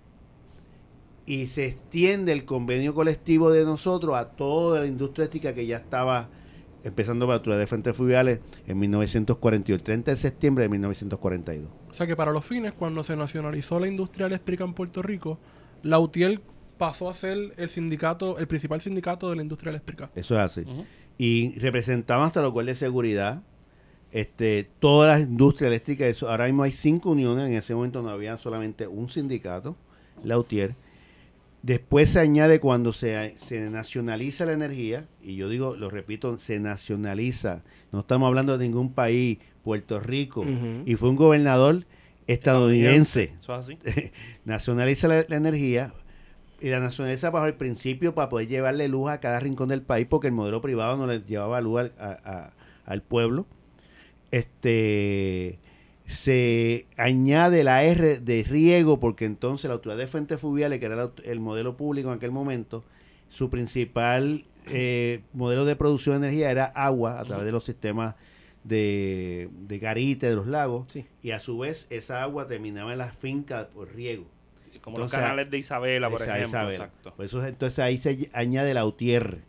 y 1.27 1.49
se 1.49 1.67
extiende 1.67 2.31
el 2.31 2.45
convenio 2.45 2.95
colectivo 2.95 3.51
de 3.51 3.65
nosotros 3.65 4.15
a 4.15 4.31
toda 4.31 4.81
la 4.81 4.87
industria 4.87 5.25
eléctrica 5.25 5.55
que 5.55 5.67
ya 5.67 5.79
estaba 5.79 6.29
empezando 6.85 7.27
para 7.27 7.35
la 7.35 7.39
Autoridad 7.39 7.59
de 7.59 7.67
Fuentes 7.67 7.97
Fluviales 7.97 8.41
en 8.69 8.79
1942, 8.79 9.81
el 9.81 9.83
30 9.83 10.11
de 10.13 10.17
septiembre 10.17 10.63
de 10.63 10.69
1942. 10.69 11.69
O 11.91 11.93
sea 11.93 12.07
que 12.07 12.15
para 12.15 12.31
los 12.31 12.45
fines, 12.45 12.73
cuando 12.73 13.03
se 13.03 13.17
nacionalizó 13.17 13.81
la 13.81 13.89
industria 13.89 14.27
eléctrica 14.27 14.63
en 14.63 14.75
Puerto 14.75 15.03
Rico, 15.03 15.41
la 15.83 15.99
UTIEL 15.99 16.41
pasó 16.79 17.09
a 17.09 17.15
ser 17.15 17.53
el 17.57 17.69
sindicato, 17.69 18.39
el 18.39 18.47
principal 18.47 18.81
sindicato 18.81 19.31
de 19.31 19.37
la 19.37 19.43
industria 19.43 19.71
eléctrica. 19.71 20.11
Eso 20.15 20.35
es 20.35 20.41
así. 20.41 20.65
Y 21.19 21.59
representaban 21.59 22.27
hasta 22.27 22.43
los 22.43 22.53
guardias 22.53 22.79
de 22.79 22.87
seguridad, 22.87 23.43
este, 24.13 24.69
todas 24.79 25.19
las 25.19 25.29
industrias 25.29 25.69
eléctricas. 25.69 26.09
Eso, 26.09 26.29
ahora 26.29 26.47
mismo 26.47 26.63
hay 26.63 26.73
cinco 26.73 27.11
uniones, 27.11 27.49
en 27.49 27.55
ese 27.55 27.75
momento 27.75 28.03
no 28.03 28.11
había 28.11 28.37
solamente 28.39 28.87
un 28.87 29.11
sindicato, 29.11 29.77
la 30.23 30.39
UTIER. 30.39 30.75
Después 31.63 32.11
se 32.11 32.21
añade 32.21 32.61
cuando 32.61 32.93
se, 32.93 33.35
se 33.39 33.69
nacionaliza 33.71 34.45
la 34.45 34.53
energía, 34.53 35.09
y 35.23 35.37
yo 35.37 35.49
digo, 35.49 35.75
lo 35.75 35.91
repito, 35.91 36.39
se 36.39 36.61
nacionaliza. 36.61 37.65
No 37.91 38.01
estamos 38.01 38.29
hablando 38.29 38.57
de 38.57 38.65
ningún 38.65 38.93
país, 38.93 39.39
Puerto 39.65 39.99
Rico, 39.99 40.45
y 40.85 40.95
fue 40.95 41.09
un 41.09 41.17
gobernador 41.17 41.85
estadounidense 42.29 43.35
Eso 43.39 43.53
es 43.55 43.59
así. 43.59 43.79
nacionaliza 44.45 45.09
la, 45.09 45.25
la 45.29 45.37
energía 45.37 45.93
y 46.61 46.69
la 46.71 46.81
nacionaliza 46.81 47.31
bajo 47.31 47.47
el 47.47 47.55
principio 47.55 48.15
para 48.15 48.29
poder 48.29 48.49
llevarle 48.49 48.89
luz 48.89 49.11
a 49.11 49.21
cada 49.21 49.41
rincón 49.41 49.69
del 49.69 49.83
país 49.83 50.07
porque 50.09 50.29
el 50.29 50.33
modelo 50.33 50.61
privado 50.63 50.97
no 50.97 51.07
le 51.07 51.21
llevaba 51.21 51.61
luz 51.61 51.81
al, 51.81 51.93
a- 51.99 52.19
a- 52.25 52.53
al 52.87 53.03
pueblo. 53.03 53.47
Este 54.31 55.59
se 56.07 56.87
añade 56.97 57.65
la 57.65 57.83
R 57.85 58.21
de 58.21 58.45
riego 58.49 59.01
porque 59.01 59.25
entonces 59.25 59.69
la 59.69 59.75
autoridad 59.75 59.99
de 59.99 60.07
fuentes 60.07 60.41
fluviales, 60.41 60.79
que 60.79 60.87
era 60.87 60.95
la 60.97 61.11
el 61.25 61.41
modelo 61.41 61.77
público 61.77 62.11
en 62.11 62.17
aquel 62.17 62.31
momento, 62.31 62.85
su 63.29 63.51
principal 63.51 64.45
eh, 64.69 65.21
modelo 65.33 65.65
de 65.65 65.75
producción 65.77 66.21
de 66.21 66.29
energía 66.29 66.51
era 66.51 66.65
agua 66.67 67.19
a 67.21 67.25
través 67.25 67.45
de 67.47 67.53
los 67.53 67.65
sistemas 67.65 68.15
de, 68.65 69.49
de 69.67 69.79
garite 69.79 70.29
de 70.29 70.37
los 70.37 70.47
lagos 70.47 70.87
Sí. 70.93 71.07
y 71.23 71.31
a 71.33 71.41
su 71.41 71.59
vez 71.59 71.87
esa 71.91 72.23
agua 72.23 72.47
terminaba 72.47 72.93
en 72.93 72.99
las 72.99 73.17
fincas 73.17 73.67
por 73.67 73.93
riego. 73.95 74.25
Como 74.87 74.99
los 74.99 75.11
canales 75.13 75.51
de 75.51 75.59
Isabela, 75.59 76.09
por 76.09 76.23
Esa- 76.23 76.37
ejemplo. 76.39 76.49
Isabela. 76.61 76.85
Exacto. 76.87 77.15
Eso, 77.23 77.45
entonces 77.47 77.79
ahí 77.81 77.99
se 77.99 78.31
añade 78.33 78.73
Lautier. 78.73 79.43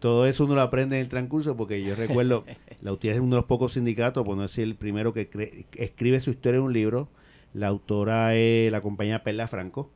Todo 0.00 0.26
eso 0.26 0.44
uno 0.44 0.54
lo 0.56 0.60
aprende 0.60 0.96
en 0.96 1.02
el 1.02 1.08
transcurso 1.08 1.56
porque 1.56 1.82
yo 1.82 1.94
recuerdo, 1.94 2.44
Lautier 2.82 3.14
es 3.14 3.20
uno 3.20 3.36
de 3.36 3.40
los 3.42 3.46
pocos 3.46 3.72
sindicatos, 3.74 4.24
por 4.24 4.36
no 4.36 4.42
decir 4.42 4.64
el 4.64 4.74
primero 4.76 5.12
que 5.14 5.30
cre- 5.30 5.64
que 5.70 5.84
escribe 5.84 6.20
su 6.20 6.30
historia 6.30 6.58
en 6.58 6.64
un 6.64 6.72
libro. 6.72 7.08
La 7.54 7.68
autora 7.68 8.34
es 8.34 8.70
la 8.70 8.80
compañía 8.80 9.22
Perla 9.24 9.48
Franco. 9.48 9.90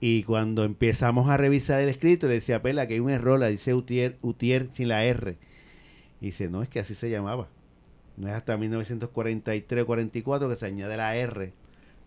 Y 0.00 0.24
cuando 0.24 0.64
empezamos 0.64 1.30
a 1.30 1.36
revisar 1.36 1.80
el 1.80 1.88
escrito, 1.88 2.26
le 2.26 2.34
decía 2.34 2.56
a 2.56 2.62
Perla 2.62 2.86
que 2.86 2.94
hay 2.94 3.00
un 3.00 3.08
error, 3.10 3.38
la 3.38 3.46
dice 3.48 3.72
Utier, 3.74 4.16
Utier 4.20 4.68
sin 4.72 4.88
la 4.88 5.04
R. 5.04 5.36
Y 6.20 6.26
dice, 6.26 6.50
no, 6.50 6.62
es 6.62 6.68
que 6.68 6.80
así 6.80 6.94
se 6.94 7.08
llamaba. 7.10 7.48
No 8.16 8.28
es 8.28 8.34
hasta 8.34 8.56
1943 8.56 9.82
o 9.82 9.86
44 9.86 10.48
que 10.48 10.56
se 10.56 10.66
añade 10.66 10.96
la 10.96 11.16
R 11.16 11.52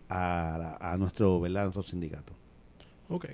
a, 0.08 0.56
la- 0.80 0.92
a 0.92 0.96
nuestro, 0.96 1.40
¿verdad? 1.40 1.62
a 1.62 1.64
nuestro 1.66 1.82
sindicato. 1.82 2.32
Ok. 3.08 3.26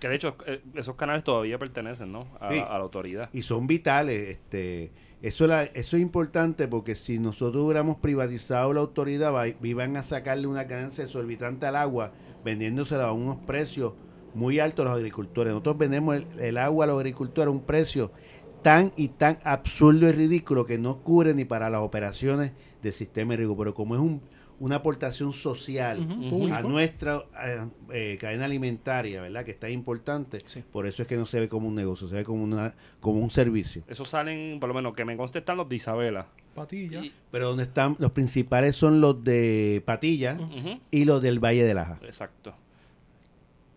Que 0.00 0.08
de 0.08 0.14
hecho, 0.14 0.36
eh, 0.46 0.62
esos 0.74 0.94
canales 0.94 1.24
todavía 1.24 1.58
pertenecen, 1.58 2.12
¿no? 2.12 2.26
A, 2.40 2.52
Sí. 2.52 2.58
a 2.60 2.68
la 2.78 2.84
autoridad. 2.84 3.30
y 3.32 3.42
son 3.42 3.66
vitales. 3.66 4.28
Este, 4.28 4.92
eso, 5.22 5.46
la- 5.48 5.64
eso 5.64 5.96
es 5.96 6.02
importante 6.02 6.68
porque 6.68 6.94
si 6.94 7.18
nosotros 7.18 7.64
hubiéramos 7.64 7.96
privatizado 7.98 8.72
la 8.72 8.80
autoridad, 8.80 9.32
va- 9.34 9.48
iban 9.48 9.96
a 9.96 10.02
sacarle 10.04 10.46
una 10.46 10.64
ganancia 10.64 11.02
exorbitante 11.04 11.66
al 11.66 11.74
agua, 11.76 12.12
vendiéndosela 12.44 13.06
a 13.06 13.12
unos 13.12 13.38
precios 13.38 13.94
muy 14.34 14.60
altos 14.60 14.86
a 14.86 14.90
los 14.90 14.96
agricultores. 14.98 15.52
Nosotros 15.52 15.78
vendemos 15.78 16.14
el, 16.16 16.26
el 16.40 16.58
agua 16.58 16.84
a 16.84 16.88
los 16.88 16.96
agricultores 16.98 17.48
a 17.48 17.50
un 17.50 17.62
precio 17.62 18.12
tan 18.62 18.92
y 18.96 19.08
tan 19.08 19.38
absurdo 19.42 20.08
y 20.08 20.12
ridículo 20.12 20.64
que 20.64 20.78
no 20.78 20.98
cubre 21.02 21.34
ni 21.34 21.44
para 21.44 21.70
las 21.70 21.80
operaciones 21.80 22.52
del 22.82 22.92
sistema 22.92 23.32
de 23.32 23.38
riego. 23.38 23.56
Pero 23.56 23.74
como 23.74 23.96
es 23.96 24.00
un- 24.00 24.20
una 24.60 24.76
aportación 24.76 25.32
social 25.32 25.98
a 26.52 26.62
nuestra 26.62 27.22
eh, 27.92 28.16
cadena 28.20 28.44
alimentaria, 28.46 29.22
¿verdad? 29.22 29.44
Que 29.44 29.52
está 29.52 29.68
importante. 29.70 30.38
Sí. 30.46 30.64
Por 30.72 30.86
eso 30.86 31.02
es 31.02 31.08
que 31.08 31.16
no 31.16 31.26
se 31.26 31.38
ve 31.40 31.48
como 31.48 31.68
un 31.68 31.74
negocio, 31.76 32.08
se 32.08 32.16
ve 32.16 32.24
como 32.24 32.42
una 32.42 32.74
como 33.00 33.20
un 33.20 33.30
servicio. 33.30 33.82
Esos 33.88 34.08
salen, 34.08 34.58
por 34.58 34.68
lo 34.68 34.74
menos, 34.74 34.94
que 34.94 35.04
me 35.04 35.16
conste, 35.16 35.38
están 35.38 35.56
los 35.58 35.68
de 35.68 35.76
Isabela. 35.76 36.26
Patilla. 36.54 37.04
Y- 37.04 37.12
Pero 37.30 37.48
donde 37.48 37.62
están 37.62 37.94
los 38.00 38.10
principales 38.10 38.74
son 38.74 39.00
los 39.00 39.22
de 39.22 39.80
Patilla 39.86 40.38
y 40.90 41.04
los 41.04 41.22
del 41.22 41.38
Valle 41.38 41.64
de 41.64 41.74
Laja. 41.74 41.98
Exacto. 42.02 42.54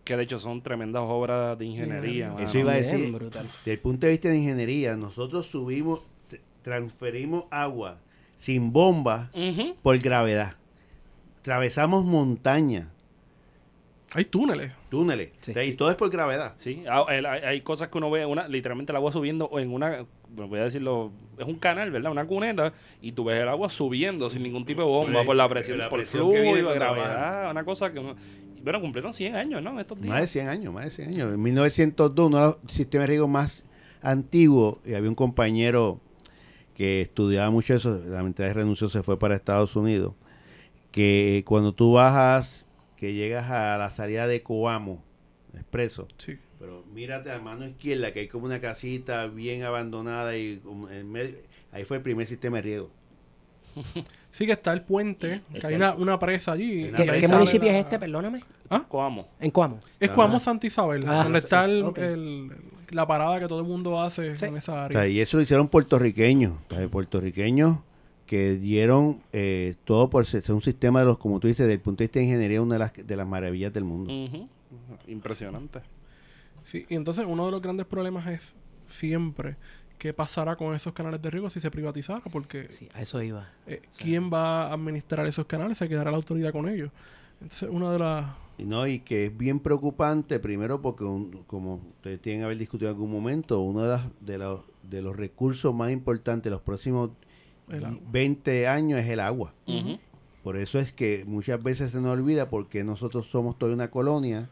Que 0.04 0.16
de 0.16 0.24
hecho 0.24 0.40
son 0.40 0.62
tremendas 0.62 1.04
obras 1.06 1.56
de 1.56 1.64
ingeniería. 1.64 2.34
Eso. 2.36 2.44
Eso 2.44 2.58
iba 2.58 2.72
a 2.72 2.78
Bien 2.78 2.90
decir. 2.90 3.12
brutal. 3.12 3.46
Desde 3.58 3.72
el 3.74 3.78
punto 3.78 4.06
de 4.06 4.10
vista 4.12 4.28
de 4.30 4.38
ingeniería, 4.38 4.96
nosotros 4.96 5.46
subimos, 5.46 6.00
transferimos 6.62 7.44
agua 7.52 7.98
sin 8.36 8.72
bomba 8.72 9.30
Ujú. 9.32 9.76
por 9.80 9.96
gravedad. 9.98 10.56
Atravesamos 11.42 12.04
montañas, 12.04 12.86
Hay 14.14 14.26
túneles. 14.26 14.70
túneles, 14.90 15.30
Sí. 15.40 15.50
o 15.50 15.54
sea, 15.54 15.64
y 15.64 15.72
todo 15.72 15.90
es 15.90 15.96
por 15.96 16.08
gravedad. 16.10 16.54
Sí, 16.58 16.84
ah, 16.88 17.04
hay, 17.08 17.24
hay 17.24 17.60
cosas 17.62 17.88
que 17.88 17.98
uno 17.98 18.10
ve, 18.10 18.24
una, 18.26 18.46
literalmente 18.46 18.92
el 18.92 18.96
agua 18.96 19.10
subiendo 19.10 19.50
en 19.58 19.72
una, 19.72 20.04
voy 20.36 20.60
a 20.60 20.64
decirlo, 20.64 21.10
es 21.38 21.46
un 21.46 21.56
canal, 21.56 21.90
¿verdad? 21.90 22.12
Una 22.12 22.26
cuneta, 22.26 22.72
y 23.00 23.10
tú 23.12 23.24
ves 23.24 23.42
el 23.42 23.48
agua 23.48 23.68
subiendo 23.70 24.30
sin 24.30 24.44
ningún 24.44 24.64
tipo 24.64 24.82
de 24.82 24.86
bomba, 24.86 25.20
Por 25.20 25.26
por 25.26 25.36
la 25.36 25.48
presión, 25.48 25.78
la 25.78 25.88
por 25.88 25.98
presión 26.00 26.30
fluido, 26.30 26.44
cuando 26.66 26.74
gravedad, 26.74 27.50
una 27.50 27.64
cosa 27.64 27.92
que 27.92 27.98
uno... 27.98 28.14
Bueno, 28.62 28.80
cumplieron 28.80 29.12
100 29.12 29.34
años, 29.34 29.60
¿no? 29.62 29.70
En 29.72 29.80
estos 29.80 30.00
días. 30.00 30.10
Más 30.10 30.20
de 30.20 30.26
100 30.28 30.48
años, 30.48 30.72
más 30.72 30.84
de 30.84 30.90
100 30.90 31.08
años. 31.08 31.34
En 31.34 31.42
1902, 31.42 32.26
uno 32.28 32.38
de 32.38 32.44
los 32.44 32.56
sistemas 32.72 33.04
de 33.04 33.06
riego 33.08 33.26
más 33.26 33.64
antiguos, 34.02 34.78
y 34.86 34.94
había 34.94 35.08
un 35.08 35.16
compañero 35.16 35.98
que 36.76 37.00
estudiaba 37.00 37.50
mucho 37.50 37.74
eso, 37.74 37.90
lamentablemente 37.90 38.52
renunció, 38.54 38.88
se 38.88 39.02
fue 39.02 39.18
para 39.18 39.34
Estados 39.34 39.74
Unidos, 39.74 40.12
que 40.92 41.42
cuando 41.46 41.72
tú 41.74 41.94
bajas, 41.94 42.66
que 42.96 43.12
llegas 43.14 43.50
a 43.50 43.76
la 43.78 43.90
salida 43.90 44.26
de 44.28 44.42
Coamo, 44.42 45.02
expreso, 45.54 46.06
Sí. 46.18 46.38
pero 46.60 46.84
mírate 46.94 47.32
a 47.32 47.40
mano 47.40 47.66
izquierda, 47.66 48.12
que 48.12 48.20
hay 48.20 48.28
como 48.28 48.46
una 48.46 48.60
casita 48.60 49.26
bien 49.26 49.64
abandonada 49.64 50.36
y 50.36 50.58
como 50.58 50.88
en 50.88 51.10
medio, 51.10 51.36
ahí 51.72 51.84
fue 51.84 51.96
el 51.96 52.02
primer 52.04 52.26
sistema 52.26 52.58
de 52.58 52.62
riego. 52.62 52.90
Sí 54.30 54.46
que 54.46 54.52
está 54.52 54.72
el 54.72 54.80
puente, 54.80 55.42
que 55.60 55.66
hay 55.66 55.74
una, 55.74 55.94
una 55.94 56.18
presa 56.18 56.52
allí. 56.52 56.84
Una 56.88 56.96
¿Qué, 56.96 57.02
presa. 57.04 57.12
qué 57.20 57.26
Sale 57.26 57.34
municipio 57.38 57.68
la- 57.70 57.78
es 57.78 57.84
este? 57.84 57.98
Perdóname. 57.98 58.40
Coamo. 58.88 59.28
¿En 59.38 59.50
Cuamo? 59.50 59.78
Es 60.00 60.08
Ajá. 60.08 60.14
Cuamo 60.16 60.40
Santa 60.40 60.66
Isabel, 60.66 61.02
Ah, 61.06 61.24
donde 61.24 61.40
sí, 61.40 61.44
está 61.44 61.66
el- 61.66 62.50
la 62.88 63.06
parada 63.06 63.38
que 63.40 63.46
todo 63.48 63.60
el 63.60 63.66
mundo 63.66 64.00
hace 64.00 64.34
Sí. 64.38 64.46
en 64.46 64.56
esa 64.56 64.72
O 64.72 64.76
área. 64.76 64.98
sea, 65.00 65.06
y 65.08 65.20
eso 65.20 65.36
lo 65.36 65.42
hicieron 65.42 65.68
puertorriqueños, 65.68 66.54
o 66.70 66.74
sea, 66.74 66.88
puertorriqueños 66.88 67.76
que 68.26 68.54
dieron 68.56 69.20
eh, 69.32 69.74
todo 69.84 70.08
por 70.10 70.24
ser 70.26 70.42
un 70.52 70.62
sistema 70.62 71.00
de 71.00 71.06
los, 71.06 71.18
como 71.18 71.38
tú 71.40 71.48
dices, 71.48 71.66
desde 71.66 71.74
el 71.74 71.80
punto 71.80 71.98
de 72.02 72.04
vista 72.06 72.18
de 72.20 72.24
ingeniería, 72.26 72.62
una 72.62 72.74
de 72.74 72.78
las, 72.78 72.92
de 72.94 73.16
las 73.16 73.26
maravillas 73.26 73.72
del 73.72 73.84
mundo. 73.84 74.10
Impresionante. 75.06 75.80
Sí, 76.62 76.86
y 76.88 76.94
entonces 76.94 77.24
uno 77.28 77.46
de 77.46 77.50
los 77.52 77.60
grandes 77.62 77.86
problemas 77.86 78.26
es 78.28 78.54
siempre 78.86 79.56
qué 79.98 80.12
pasará 80.12 80.56
con 80.56 80.74
esos 80.74 80.92
canales 80.92 81.20
de 81.22 81.30
riego 81.30 81.50
si 81.50 81.60
se 81.60 81.70
privatizara, 81.70 82.22
porque 82.30 82.68
Sí, 82.70 82.88
a 82.94 83.02
eso 83.02 83.22
iba. 83.22 83.48
eh, 83.66 83.82
¿quién 83.98 84.32
va 84.32 84.68
a 84.68 84.72
administrar 84.72 85.26
esos 85.26 85.46
canales? 85.46 85.78
Se 85.78 85.88
quedará 85.88 86.10
la 86.10 86.16
autoridad 86.16 86.52
con 86.52 86.68
ellos. 86.68 86.90
Entonces, 87.40 87.68
una 87.70 87.90
de 87.92 87.98
las... 87.98 88.26
Y 88.58 88.64
no, 88.64 88.86
y 88.86 89.00
que 89.00 89.26
es 89.26 89.36
bien 89.36 89.58
preocupante, 89.58 90.38
primero 90.38 90.80
porque, 90.80 91.04
un- 91.04 91.42
como 91.46 91.76
ustedes 91.96 92.20
tienen 92.20 92.40
que 92.42 92.44
haber 92.44 92.58
discutido 92.58 92.90
en 92.90 92.96
algún 92.96 93.10
momento, 93.10 93.60
uno 93.60 93.82
de, 93.82 93.88
las, 93.88 94.02
de, 94.20 94.38
los, 94.38 94.60
de 94.82 95.02
los 95.02 95.16
recursos 95.16 95.74
más 95.74 95.90
importantes 95.90 96.44
de 96.44 96.50
los 96.50 96.60
próximos 96.60 97.10
El 97.72 97.84
agua. 97.84 97.98
20 98.10 98.66
años 98.68 99.00
es 99.00 99.08
el 99.08 99.20
agua. 99.20 99.54
Por 100.42 100.56
eso 100.56 100.78
es 100.78 100.92
que 100.92 101.24
muchas 101.26 101.62
veces 101.62 101.90
se 101.92 102.00
nos 102.00 102.12
olvida 102.12 102.48
porque 102.50 102.82
nosotros 102.84 103.26
somos 103.26 103.58
toda 103.58 103.72
una 103.72 103.90
colonia, 103.90 104.50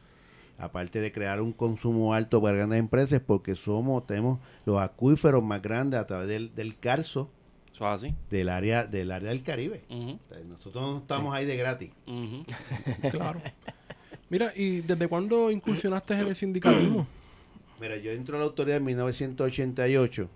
aparte 0.58 1.00
de 1.00 1.10
crear 1.10 1.40
un 1.40 1.52
consumo 1.52 2.14
alto 2.14 2.40
para 2.40 2.56
grandes 2.58 2.78
empresas, 2.78 3.20
porque 3.26 3.56
somos, 3.56 4.06
tenemos 4.06 4.38
los 4.66 4.78
acuíferos 4.80 5.42
más 5.42 5.60
grandes 5.62 5.98
a 6.00 6.06
través 6.06 6.28
del, 6.28 6.54
del 6.54 6.78
Carso, 6.78 7.28
Eso 7.72 7.86
es 7.88 7.94
así. 8.04 8.14
del 8.30 8.48
área, 8.50 8.86
del 8.86 9.10
área 9.10 9.30
del 9.30 9.42
Caribe. 9.42 9.82
Ujú. 9.90 10.10
O 10.12 10.18
sea, 10.34 10.44
Nosotros 10.44 10.82
no 10.84 10.98
estamos 10.98 11.34
ahí 11.34 11.44
de 11.46 11.56
gratis. 11.56 11.90
Claro. 13.10 13.40
Mira, 14.28 14.52
¿y 14.54 14.82
desde 14.82 15.08
cuándo 15.08 15.50
incursionaste 15.50 16.14
en 16.14 16.28
el 16.28 16.36
sindicalismo? 16.36 17.04
Mira, 17.80 17.96
yo 17.96 18.12
entro 18.12 18.36
a 18.36 18.38
la 18.40 18.44
autoridad 18.46 18.76
en 18.76 18.84
1988. 18.84 20.28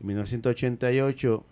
En 0.00 0.06
1988 0.06 1.44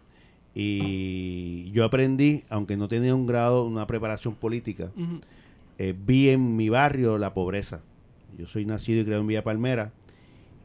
y 0.54 1.70
yo 1.72 1.84
aprendí, 1.84 2.44
aunque 2.48 2.76
no 2.76 2.88
tenía 2.88 3.14
un 3.14 3.26
grado, 3.26 3.64
una 3.66 3.86
preparación 3.86 4.34
política, 4.34 4.90
eh, 5.78 5.94
vi 6.06 6.30
en 6.30 6.56
mi 6.56 6.68
barrio 6.68 7.18
la 7.18 7.34
pobreza. 7.34 7.82
Yo 8.38 8.46
soy 8.46 8.64
nacido 8.64 9.00
y 9.00 9.04
creado 9.04 9.20
en 9.22 9.26
Villa 9.28 9.44
Palmera 9.44 9.92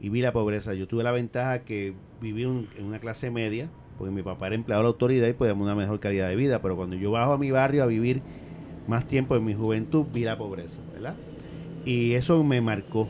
y 0.00 0.08
vi 0.08 0.20
la 0.22 0.32
pobreza. 0.32 0.74
Yo 0.74 0.88
tuve 0.88 1.02
la 1.04 1.12
ventaja 1.12 1.60
que 1.60 1.92
viví 2.20 2.44
un- 2.44 2.68
en 2.78 2.84
una 2.86 2.98
clase 2.98 3.30
media, 3.30 3.68
porque 3.98 4.12
mi 4.14 4.22
papá 4.22 4.46
era 4.46 4.56
empleado 4.56 4.82
de 4.82 4.84
la 4.84 4.88
autoridad 4.88 5.28
y 5.28 5.32
podíamos 5.34 5.64
una 5.64 5.74
mejor 5.74 6.00
calidad 6.00 6.28
de 6.28 6.36
vida. 6.36 6.62
Pero 6.62 6.76
cuando 6.76 6.96
yo 6.96 7.10
bajo 7.10 7.32
a 7.34 7.38
mi 7.38 7.50
barrio 7.50 7.82
a 7.82 7.86
vivir 7.86 8.20
más 8.88 9.06
tiempo 9.06 9.36
en 9.36 9.44
mi 9.44 9.54
juventud, 9.54 10.06
vi 10.12 10.24
la 10.24 10.36
pobreza, 10.38 10.80
¿verdad? 10.94 11.16
Y 11.84 12.12
eso 12.12 12.42
me 12.44 12.60
marcó. 12.60 13.08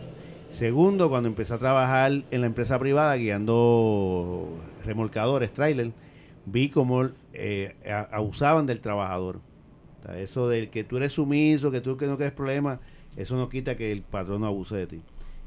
Segundo, 0.52 1.08
cuando 1.08 1.28
empecé 1.28 1.54
a 1.54 1.58
trabajar 1.58 2.12
en 2.30 2.40
la 2.40 2.46
empresa 2.46 2.78
privada 2.78 3.16
guiando 3.16 4.48
remolcadores, 4.84 5.52
trailer, 5.52 5.92
vi 6.44 6.68
cómo 6.68 7.08
eh, 7.32 7.74
abusaban 8.10 8.66
del 8.66 8.80
trabajador. 8.80 9.40
O 10.00 10.06
sea, 10.06 10.18
eso 10.18 10.48
del 10.48 10.68
que 10.68 10.84
tú 10.84 10.98
eres 10.98 11.12
sumiso, 11.12 11.70
que 11.70 11.80
tú 11.80 11.96
que 11.96 12.06
no 12.06 12.16
quieres 12.16 12.34
problemas, 12.34 12.80
eso 13.16 13.36
no 13.36 13.48
quita 13.48 13.76
que 13.76 13.92
el 13.92 14.02
patrón 14.02 14.42
no 14.42 14.46
abuse 14.46 14.76
de 14.76 14.86
ti. 14.86 15.02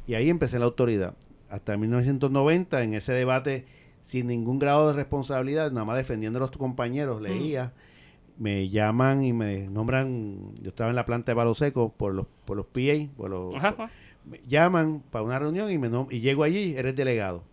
Y 0.08 0.16
ahí 0.16 0.30
empecé 0.30 0.58
la 0.58 0.66
autoridad. 0.66 1.14
Hasta 1.50 1.78
1990, 1.78 2.84
en 2.84 2.96
ese 2.96 3.14
debate, 3.14 3.66
sin 4.02 4.26
ningún 4.28 4.58
grado 4.58 4.88
de 4.88 4.94
responsabilidad, 4.94 5.72
nada 5.72 5.86
más 5.86 5.98
defendiendo 5.98 6.40
a 6.40 6.42
los 6.42 6.52
compañeros, 6.52 7.22
leía, 7.22 7.74
me 8.40 8.70
llaman 8.70 9.24
y 9.24 9.34
me 9.34 9.70
nombran, 9.70 10.56
yo 10.62 10.70
estaba 10.70 10.90
en 10.90 10.96
la 10.96 11.06
planta 11.06 11.32
de 11.32 11.36
palo 11.36 11.54
seco 11.54 11.94
por 11.96 12.16
los, 12.16 12.26
por 12.46 12.58
los 12.58 12.66
PA, 12.66 13.14
por 13.16 13.30
los, 13.30 13.56
Ajá. 13.56 13.90
Me 14.30 14.42
llaman 14.48 15.04
para 15.12 15.24
una 15.24 15.38
reunión 15.40 15.72
y 15.72 15.78
me 15.78 15.90
nom- 15.90 16.08
y 16.12 16.20
llego 16.20 16.44
allí, 16.44 16.76
eres 16.76 16.96
delegado. 16.96 17.44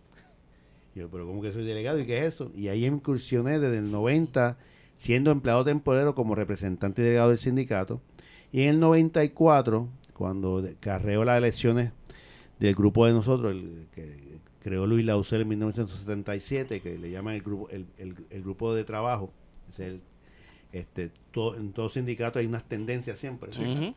Yo, 0.95 1.09
pero 1.09 1.25
¿cómo 1.25 1.41
que 1.41 1.51
soy 1.51 1.65
delegado? 1.65 1.99
¿Y 1.99 2.05
qué 2.05 2.19
es 2.19 2.33
eso? 2.35 2.51
Y 2.55 2.67
ahí 2.67 2.85
incursioné 2.85 3.59
desde 3.59 3.79
el 3.79 3.89
90, 3.91 4.57
siendo 4.95 5.31
empleado 5.31 5.63
temporero 5.63 6.13
como 6.13 6.35
representante 6.35 7.01
y 7.01 7.05
delegado 7.05 7.29
del 7.29 7.37
sindicato. 7.39 7.99
Y 8.51 8.63
en 8.63 8.69
el 8.69 8.79
94, 8.79 9.87
cuando 10.13 10.63
carreó 10.79 11.25
las 11.25 11.37
elecciones 11.39 11.91
del 12.59 12.75
grupo 12.75 13.07
de 13.07 13.13
nosotros, 13.13 13.51
el 13.53 13.87
que 13.93 14.37
creó 14.61 14.85
Luis 14.85 15.03
Lausel 15.05 15.41
en 15.41 15.47
1977, 15.49 16.79
que 16.81 16.97
le 16.99 17.09
llaman 17.09 17.33
el 17.35 17.41
grupo, 17.41 17.69
el, 17.69 17.87
el- 17.97 18.43
grupo 18.43 18.73
de 18.75 18.83
trabajo, 18.83 19.31
es 19.71 19.79
el, 19.79 20.01
este, 20.71 21.09
to- 21.31 21.55
en 21.55 21.73
todo 21.73 21.89
sindicato 21.89 22.37
hay 22.37 22.45
unas 22.45 22.63
tendencias 22.69 23.17
siempre. 23.17 23.49
Ujú. 23.49 23.95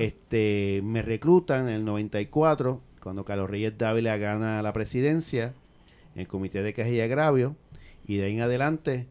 Este 0.00 0.80
me 0.82 1.02
reclutan 1.02 1.68
en 1.68 1.74
el 1.74 1.84
94 1.84 2.80
cuando 3.02 3.24
Carlos 3.24 3.50
Reyes 3.50 3.76
Dávila 3.76 4.16
gana 4.16 4.62
la 4.62 4.72
presidencia 4.72 5.54
en 6.14 6.22
el 6.22 6.28
comité 6.28 6.62
de 6.62 6.74
quejas 6.74 6.92
y 6.92 7.00
agravio 7.00 7.56
y 8.06 8.16
de 8.16 8.24
ahí 8.24 8.34
en 8.34 8.42
adelante 8.42 9.06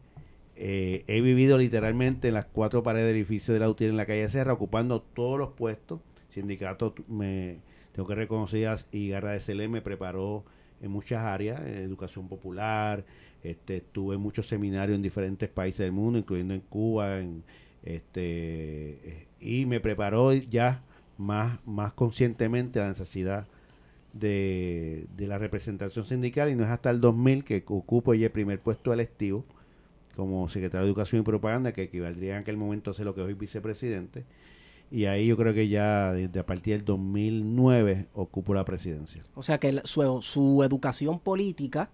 eh, 0.62 1.04
he 1.06 1.22
vivido 1.22 1.56
literalmente 1.56 2.28
en 2.28 2.34
las 2.34 2.44
cuatro 2.44 2.82
paredes 2.82 3.06
del 3.06 3.16
edificio 3.16 3.54
de 3.54 3.60
la 3.60 3.70
UTIER 3.70 3.88
en 3.88 3.96
la 3.96 4.04
calle 4.04 4.28
Serra, 4.28 4.52
ocupando 4.52 5.00
todos 5.00 5.38
los 5.38 5.52
puestos. 5.52 6.00
Sindicato, 6.28 6.94
me, 7.08 7.60
tengo 7.92 8.06
que 8.06 8.14
reconocer, 8.14 8.68
y 8.92 9.08
Garra 9.08 9.32
de 9.32 9.40
Celé 9.40 9.68
me 9.68 9.80
preparó 9.80 10.44
en 10.82 10.90
muchas 10.90 11.24
áreas, 11.24 11.62
educación 11.62 12.28
popular, 12.28 13.06
este, 13.42 13.78
estuve 13.78 14.16
en 14.16 14.20
muchos 14.20 14.48
seminarios 14.48 14.96
en 14.96 15.02
diferentes 15.02 15.48
países 15.48 15.78
del 15.78 15.92
mundo, 15.92 16.18
incluyendo 16.18 16.52
en 16.52 16.60
Cuba, 16.60 17.20
en, 17.20 17.42
este, 17.82 19.26
y 19.40 19.66
me 19.66 19.80
preparó 19.80 20.32
ya 20.32 20.82
más, 21.18 21.58
más 21.66 21.92
conscientemente 21.92 22.78
la 22.78 22.88
necesidad 22.88 23.46
de, 24.12 25.06
de, 25.16 25.26
la 25.26 25.38
representación 25.38 26.04
sindical 26.04 26.50
y 26.50 26.56
no 26.56 26.64
es 26.64 26.70
hasta 26.70 26.90
el 26.90 27.00
2000 27.00 27.44
que 27.44 27.62
ocupo 27.66 28.14
ya 28.14 28.26
el 28.26 28.32
primer 28.32 28.60
puesto 28.60 28.92
electivo 28.92 29.44
como 30.16 30.48
secretario 30.48 30.84
de 30.84 30.90
Educación 30.90 31.22
y 31.22 31.24
Propaganda, 31.24 31.72
que 31.72 31.82
equivaldría 31.82 32.36
en 32.36 32.42
aquel 32.42 32.56
momento 32.56 32.90
a 32.90 32.94
ser 32.94 33.06
lo 33.06 33.14
que 33.14 33.22
hoy 33.22 33.34
vicepresidente. 33.34 34.24
Y 34.90 35.04
ahí 35.04 35.28
yo 35.28 35.36
creo 35.36 35.54
que 35.54 35.68
ya 35.68 36.12
desde 36.12 36.40
a 36.40 36.46
partir 36.46 36.74
del 36.74 36.84
2009 36.84 38.08
ocupo 38.12 38.54
la 38.54 38.64
presidencia. 38.64 39.22
O 39.34 39.42
sea 39.42 39.58
que 39.58 39.80
su, 39.84 40.20
su 40.20 40.62
educación 40.64 41.20
política 41.20 41.90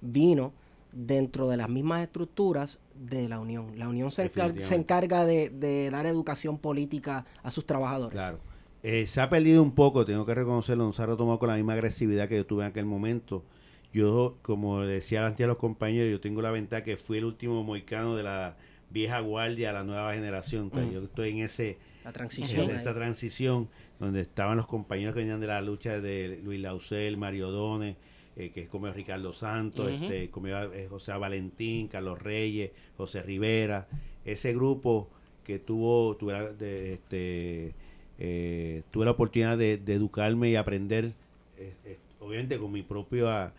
vino 0.00 0.52
dentro 0.92 1.48
de 1.48 1.56
las 1.56 1.68
mismas 1.68 2.02
estructuras 2.02 2.80
de 2.94 3.28
la 3.28 3.40
Unión. 3.40 3.78
La 3.78 3.88
Unión 3.88 4.10
se, 4.10 4.28
se 4.28 4.74
encarga 4.74 5.24
de, 5.24 5.50
de, 5.50 5.90
dar 5.90 6.06
educación 6.06 6.58
política 6.58 7.24
a 7.42 7.50
sus 7.50 7.66
trabajadores. 7.66 8.12
Claro. 8.12 8.38
Eh, 8.82 9.06
se 9.06 9.20
ha 9.20 9.30
perdido 9.30 9.62
un 9.62 9.74
poco, 9.74 10.04
tengo 10.04 10.26
que 10.26 10.34
reconocerlo, 10.34 10.84
no 10.84 10.92
se 10.92 11.02
ha 11.02 11.06
retomado 11.06 11.38
con 11.38 11.48
la 11.48 11.56
misma 11.56 11.74
agresividad 11.74 12.28
que 12.28 12.36
yo 12.36 12.46
tuve 12.46 12.64
en 12.64 12.70
aquel 12.70 12.84
momento. 12.84 13.44
Yo, 13.92 14.38
como 14.42 14.80
decía 14.80 15.26
antes 15.26 15.44
a 15.44 15.46
los 15.46 15.58
compañeros, 15.58 16.10
yo 16.10 16.20
tengo 16.20 16.42
la 16.42 16.50
ventaja 16.50 16.82
que 16.82 16.96
fui 16.96 17.18
el 17.18 17.24
último 17.24 17.62
moicano 17.62 18.16
de 18.16 18.22
la 18.22 18.56
vieja 18.90 19.20
guardia 19.20 19.70
a 19.70 19.72
la 19.72 19.84
nueva 19.84 20.14
generación. 20.14 20.70
Mm. 20.72 20.92
Yo 20.92 21.02
estoy 21.02 21.30
en 21.30 21.38
ese 21.38 21.78
la 22.04 22.12
transición, 22.12 22.70
esa 22.70 22.94
transición 22.94 23.68
donde 24.00 24.22
estaban 24.22 24.56
los 24.56 24.66
compañeros 24.66 25.14
que 25.14 25.20
venían 25.20 25.40
de 25.40 25.46
la 25.46 25.62
lucha 25.62 26.00
de 26.00 26.40
Luis 26.42 26.60
Lausel, 26.60 27.16
Mario 27.16 27.50
Done, 27.50 27.96
eh, 28.36 28.50
que 28.50 28.62
es 28.62 28.68
como 28.68 28.90
Ricardo 28.90 29.32
Santos, 29.32 29.90
este, 29.90 30.30
como 30.30 30.48
eh, 30.48 30.86
José 30.88 31.12
Valentín, 31.12 31.88
Carlos 31.88 32.20
Reyes, 32.20 32.70
José 32.96 33.22
Rivera, 33.22 33.88
ese 34.24 34.54
grupo 34.54 35.08
que 35.44 35.58
tuvo, 35.58 36.16
tuve, 36.16 36.52
de, 36.54 36.94
este, 36.94 37.74
eh, 38.18 38.82
tuve 38.90 39.04
la 39.04 39.10
oportunidad 39.12 39.58
de, 39.58 39.74
educarme 39.74 40.50
y 40.50 40.56
aprender, 40.56 41.12
eh, 41.58 41.74
eh, 41.84 41.98
obviamente 42.20 42.58
con 42.58 42.72
mi 42.72 42.82
propia 42.82 43.52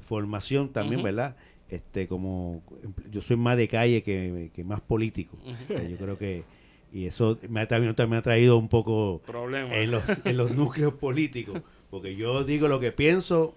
formación 0.00 0.70
también, 0.70 1.02
¿verdad? 1.02 1.36
Este, 1.68 2.08
como 2.08 2.62
yo 3.10 3.20
soy 3.20 3.36
más 3.36 3.58
de 3.58 3.68
calle 3.68 4.02
que, 4.02 4.64
más 4.64 4.80
político. 4.80 5.36
yo 5.68 5.96
creo 5.98 6.16
que 6.16 6.44
y 6.90 7.04
eso 7.04 7.38
me 7.50 7.60
ha, 7.60 7.68
también, 7.68 7.94
me 8.08 8.16
ha 8.16 8.22
traído 8.22 8.56
un 8.56 8.68
poco 8.68 9.20
en 9.52 9.90
los, 9.90 10.02
en 10.24 10.36
los 10.38 10.50
núcleos 10.52 10.94
políticos, 10.94 11.60
porque 11.90 12.16
yo 12.16 12.44
digo 12.44 12.68
lo 12.68 12.80
que 12.80 12.92
pienso 12.92 13.54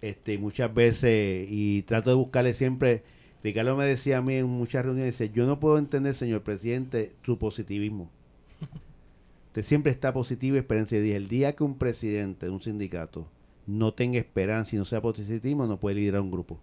este 0.00 0.38
muchas 0.38 0.72
veces 0.74 1.46
y 1.50 1.82
trato 1.82 2.10
de 2.10 2.16
buscarle 2.16 2.54
siempre 2.54 3.02
Ricardo 3.44 3.76
me 3.76 3.84
decía 3.84 4.18
a 4.18 4.22
mí 4.22 4.36
en 4.36 4.46
muchas 4.46 4.86
reuniones, 4.86 5.18
dice, 5.18 5.30
yo 5.30 5.44
no 5.44 5.60
puedo 5.60 5.76
entender, 5.76 6.14
señor 6.14 6.42
presidente, 6.42 7.12
su 7.26 7.38
positivismo. 7.38 8.10
Usted 9.48 9.62
siempre 9.62 9.92
está 9.92 10.14
positivo 10.14 10.56
y 10.56 10.60
esperanza. 10.60 10.96
Y 10.96 11.00
dije, 11.00 11.16
el 11.16 11.28
día 11.28 11.54
que 11.54 11.62
un 11.62 11.76
presidente 11.76 12.46
de 12.46 12.52
un 12.52 12.62
sindicato 12.62 13.28
no 13.66 13.92
tenga 13.92 14.18
esperanza 14.18 14.74
y 14.74 14.78
no 14.78 14.86
sea 14.86 15.02
positivo, 15.02 15.66
no 15.66 15.78
puede 15.78 15.96
liderar 15.96 16.22
un 16.22 16.30
grupo. 16.30 16.58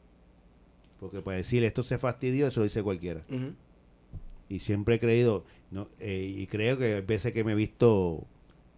Porque 0.99 1.21
para 1.21 1.37
decir 1.37 1.63
esto 1.63 1.83
se 1.83 1.99
fastidió, 1.99 2.47
eso 2.47 2.61
lo 2.61 2.63
dice 2.63 2.81
cualquiera. 2.81 3.21
Y 4.49 4.59
siempre 4.59 4.95
he 4.95 4.99
creído, 4.99 5.45
no, 5.69 5.87
eh, 5.99 6.33
y 6.35 6.47
creo 6.47 6.79
que 6.79 6.95
hay 6.95 7.01
veces 7.01 7.31
que 7.31 7.43
me 7.43 7.51
he 7.51 7.55
visto 7.55 8.25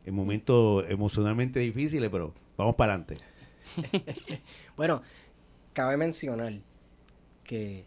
en 0.06 0.16
momentos 0.16 0.86
emocionalmente 0.90 1.60
difíciles, 1.60 2.10
pero 2.10 2.34
vamos 2.58 2.76
para 2.76 2.94
adelante. 2.94 3.18
bueno, 4.78 5.02
cabe 5.74 5.98
mencionar 5.98 6.54
que 7.44 7.86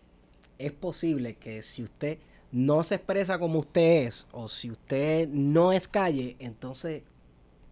es 0.59 0.73
posible 0.73 1.35
que 1.37 1.63
si 1.63 1.83
usted 1.83 2.19
no 2.53 2.85
se 2.85 2.95
expresa 2.97 3.39
como 3.39 3.59
usted 3.59 4.07
es, 4.07 4.27
o 4.33 4.49
si 4.49 4.71
usted 4.71 5.29
no 5.29 5.73
es 5.73 5.89
calle, 5.89 6.37
entonces, 6.39 7.03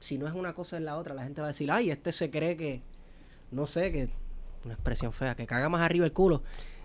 si 0.00 0.18
no 0.18 0.26
es 0.26 0.34
una 0.34 0.54
cosa 0.54 0.76
es 0.76 0.82
la 0.82 0.96
otra, 0.96 1.14
la 1.14 1.24
gente 1.24 1.40
va 1.40 1.48
a 1.48 1.52
decir, 1.52 1.70
ay, 1.70 1.90
este 1.90 2.12
se 2.12 2.30
cree 2.30 2.56
que, 2.56 2.82
no 3.50 3.66
sé, 3.66 3.92
que, 3.92 4.10
una 4.64 4.74
expresión 4.74 5.12
fea, 5.12 5.34
que 5.34 5.46
caga 5.46 5.68
más 5.68 5.82
arriba 5.82 6.06
el 6.06 6.12
culo. 6.12 6.42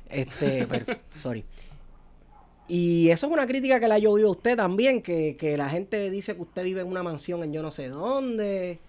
Este, 0.09 0.67
sorry. 1.15 1.45
Y 2.69 3.09
eso 3.09 3.27
es 3.27 3.33
una 3.33 3.47
crítica 3.47 3.79
que 3.79 3.87
le 3.87 3.95
ha 3.95 3.97
llovido 3.97 4.29
a 4.29 4.31
usted 4.31 4.55
también, 4.55 5.01
que, 5.01 5.35
que 5.35 5.57
la 5.57 5.69
gente 5.69 6.09
dice 6.09 6.35
que 6.35 6.41
usted 6.43 6.63
vive 6.63 6.81
en 6.81 6.87
una 6.87 7.03
mansión 7.03 7.43
en 7.43 7.51
yo 7.51 7.61
no 7.61 7.71
sé 7.71 7.89
dónde 7.89 8.79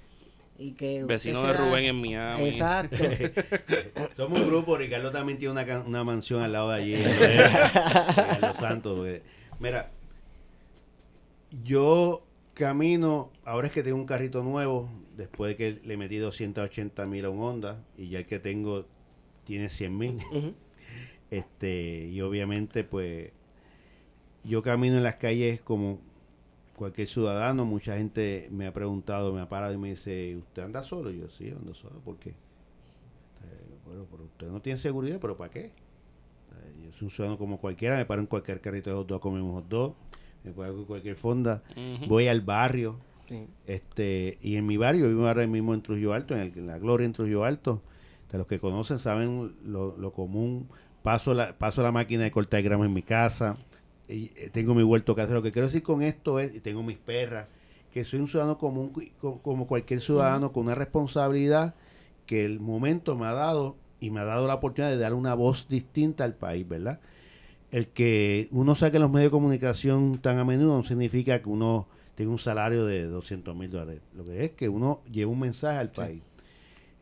que 0.77 1.05
Vecino 1.05 1.43
de 1.43 1.55
Rubén 1.55 1.85
en 1.85 2.01
Miami. 2.01 2.49
Exacto. 2.49 2.97
Somos 4.17 4.41
un 4.41 4.47
grupo, 4.47 4.77
Ricardo 4.77 5.11
también 5.11 5.39
tiene 5.39 5.53
una, 5.53 5.81
una 5.81 6.05
mansión 6.05 6.43
al 6.43 6.53
lado 6.53 6.71
de 6.71 6.77
allí, 6.77 6.95
en 6.97 8.41
Los 8.43 8.57
Santos. 8.59 9.09
Mira, 9.59 9.91
yo 11.65 12.23
camino, 12.53 13.33
ahora 13.45 13.69
es 13.69 13.73
que 13.73 13.83
tengo 13.83 13.97
un 13.97 14.07
carrito 14.07 14.43
nuevo, 14.43 14.91
después 15.17 15.51
de 15.51 15.57
que 15.57 15.87
le 15.87 15.97
metí 15.97 16.17
280 16.19 17.07
mil 17.07 17.25
a 17.25 17.31
un 17.31 17.43
Honda, 17.43 17.83
y 17.97 18.11
ya 18.11 18.19
el 18.19 18.27
que 18.27 18.39
tengo 18.39 18.87
tiene 19.45 19.71
100 19.71 19.97
mil. 19.97 20.19
este 21.31 22.09
Y 22.13 22.21
obviamente, 22.21 22.85
pues, 22.85 23.31
yo 24.45 24.63
camino 24.63 24.97
en 24.97 25.03
las 25.03 25.17
calles 25.17 25.61
como 25.61 25.99
cualquier 26.77 27.07
ciudadano, 27.07 27.65
mucha 27.65 27.97
gente 27.97 28.49
me 28.51 28.67
ha 28.67 28.73
preguntado, 28.73 29.33
me 29.33 29.41
ha 29.41 29.49
parado 29.49 29.75
y 29.75 29.79
me 29.79 29.91
dice, 29.91 30.37
¿usted 30.37 30.63
anda 30.63 30.83
solo? 30.83 31.11
yo, 31.11 31.29
sí, 31.29 31.51
ando 31.51 31.75
solo. 31.75 32.01
¿Por 32.01 32.17
qué? 32.17 32.35
bueno, 33.87 34.07
pero 34.11 34.25
usted 34.25 34.47
no 34.49 34.61
tiene 34.63 34.77
seguridad, 34.77 35.19
¿pero 35.21 35.37
para 35.37 35.51
qué? 35.51 35.73
yo 36.83 36.93
soy 36.93 37.07
un 37.07 37.11
ciudadano 37.11 37.39
como 37.39 37.59
cualquiera, 37.59 37.97
me 37.97 38.05
paro 38.05 38.21
en 38.21 38.27
cualquier 38.27 38.61
carrito 38.61 38.91
de 38.91 38.97
hot 38.97 39.09
dog, 39.09 39.21
comemos 39.21 39.53
hot 39.55 39.69
dog, 39.69 39.95
me 40.45 40.53
paro 40.53 40.79
en 40.79 40.85
cualquier 40.85 41.17
fonda, 41.17 41.63
voy 42.07 42.29
al 42.29 42.41
barrio, 42.41 42.97
este 43.67 44.39
y 44.43 44.57
en 44.57 44.67
mi 44.67 44.77
barrio, 44.77 45.09
vivo 45.09 45.27
ahora 45.27 45.47
mismo 45.47 45.75
en 45.75 45.83
Trujillo 45.83 46.13
Alto, 46.13 46.35
en, 46.35 46.41
el, 46.41 46.67
la 46.67 46.79
Gloria 46.79 47.05
en 47.05 47.13
Trujillo 47.13 47.45
Alto, 47.45 47.83
de 48.31 48.39
los 48.39 48.47
que 48.47 48.61
conocen 48.61 48.99
saben 48.99 49.55
lo, 49.65 49.97
lo 49.97 50.13
común, 50.13 50.69
paso 51.03 51.35
la, 51.35 51.57
paso 51.59 51.83
la 51.83 51.93
máquina 51.93 52.23
de 52.23 52.31
cortar 52.31 52.63
grama 52.63 52.87
en 52.87 52.93
mi 52.93 53.03
casa, 53.03 53.57
tengo 54.53 54.75
mi 54.75 54.83
huerto 54.83 55.15
casero. 55.15 55.37
Lo 55.37 55.43
que 55.43 55.53
quiero 55.53 55.69
decir 55.69 55.83
con 55.83 56.03
esto 56.03 56.39
es, 56.39 56.55
y 56.55 56.61
tengo 56.61 56.83
mis 56.83 56.99
perras, 56.99 57.47
que 57.93 58.05
soy 58.05 58.21
un 58.21 58.29
ciudadano 58.29 58.59
común 58.59 58.93
como 59.43 59.67
cualquier 59.67 60.01
ciudadano 60.01 60.53
con 60.53 60.65
una 60.65 60.75
responsabilidad 60.75 61.75
que 62.27 62.45
el 62.45 62.61
momento 62.61 63.17
me 63.17 63.27
ha 63.27 63.33
dado 63.33 63.77
y 63.99 64.11
me 64.11 64.21
ha 64.21 64.25
dado 64.25 64.47
la 64.47 64.55
oportunidad 64.55 64.91
de 64.91 64.99
dar 64.99 65.15
una 65.15 65.35
voz 65.35 65.69
distinta 65.69 66.25
al 66.25 66.35
país, 66.35 66.67
¿verdad? 66.67 67.01
El 67.71 67.89
que 67.89 68.49
uno 68.53 68.75
saque 68.75 68.99
los 68.99 69.11
medios 69.11 69.27
de 69.27 69.31
comunicación 69.33 70.19
tan 70.19 70.39
a 70.39 70.45
menudo 70.45 70.77
no 70.77 70.83
significa 70.85 71.41
que 71.43 71.49
uno 71.49 71.87
tenga 72.15 72.31
un 72.31 72.39
salario 72.39 72.85
de 72.85 73.05
200 73.05 73.55
mil 73.57 73.71
dólares. 73.71 74.01
Lo 74.15 74.25
que 74.25 74.45
es 74.45 74.51
que 74.53 74.69
uno 74.69 75.03
lleva 75.11 75.31
un 75.31 75.41
mensaje 75.41 75.79
al 75.79 75.91
país. 75.91 76.23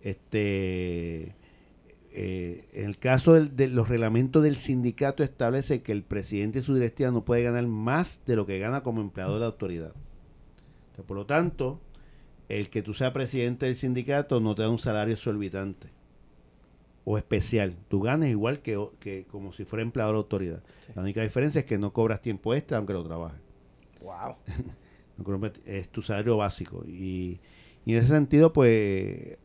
Este 0.02 1.34
eh, 2.12 2.68
en 2.72 2.86
el 2.86 2.98
caso 2.98 3.34
de 3.34 3.68
los 3.68 3.88
reglamentos 3.88 4.42
del 4.42 4.56
sindicato 4.56 5.22
establece 5.22 5.82
que 5.82 5.92
el 5.92 6.02
presidente 6.02 6.60
y 6.60 6.62
su 6.62 6.74
directiva 6.74 7.10
no 7.10 7.24
puede 7.24 7.42
ganar 7.42 7.66
más 7.66 8.22
de 8.26 8.36
lo 8.36 8.46
que 8.46 8.58
gana 8.58 8.82
como 8.82 9.00
empleado 9.00 9.34
de 9.34 9.40
la 9.40 9.46
autoridad. 9.46 9.92
por 11.06 11.16
lo 11.16 11.26
tanto, 11.26 11.80
el 12.48 12.70
que 12.70 12.82
tú 12.82 12.94
seas 12.94 13.12
presidente 13.12 13.66
del 13.66 13.76
sindicato 13.76 14.40
no 14.40 14.54
te 14.54 14.62
da 14.62 14.70
un 14.70 14.78
salario 14.78 15.14
exorbitante 15.14 15.88
o 17.04 17.18
especial. 17.18 17.76
Tú 17.88 18.00
ganas 18.00 18.28
igual 18.30 18.60
que, 18.60 19.26
como 19.30 19.52
si 19.52 19.64
fuera 19.64 19.82
empleado 19.82 20.10
de 20.10 20.14
la 20.14 20.18
autoridad. 20.18 20.62
La 20.94 21.02
única 21.02 21.22
diferencia 21.22 21.60
es 21.60 21.64
que 21.64 21.78
no 21.78 21.92
cobras 21.92 22.20
tiempo 22.20 22.54
extra 22.54 22.78
aunque 22.78 22.94
lo 22.94 23.04
trabajes. 23.04 23.40
Wow. 24.02 24.36
es 25.66 25.88
tu 25.90 26.02
salario 26.02 26.36
básico. 26.36 26.84
Y, 26.86 27.40
y 27.84 27.92
en 27.92 27.98
ese 27.98 28.08
sentido, 28.08 28.52
pues 28.52 29.38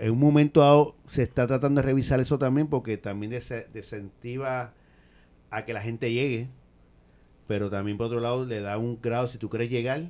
en 0.00 0.12
un 0.12 0.18
momento 0.18 0.60
dado 0.60 0.96
se 1.08 1.22
está 1.22 1.46
tratando 1.46 1.80
de 1.80 1.86
revisar 1.86 2.20
eso 2.20 2.38
también 2.38 2.68
porque 2.68 2.96
también 2.96 3.30
desincentiva 3.30 4.72
a 5.50 5.64
que 5.64 5.72
la 5.72 5.82
gente 5.82 6.12
llegue, 6.12 6.48
pero 7.46 7.70
también 7.70 7.98
por 7.98 8.06
otro 8.06 8.20
lado 8.20 8.46
le 8.46 8.60
da 8.60 8.78
un 8.78 8.98
grado, 9.00 9.28
si 9.28 9.36
tú 9.36 9.50
quieres 9.50 9.70
llegar, 9.70 10.04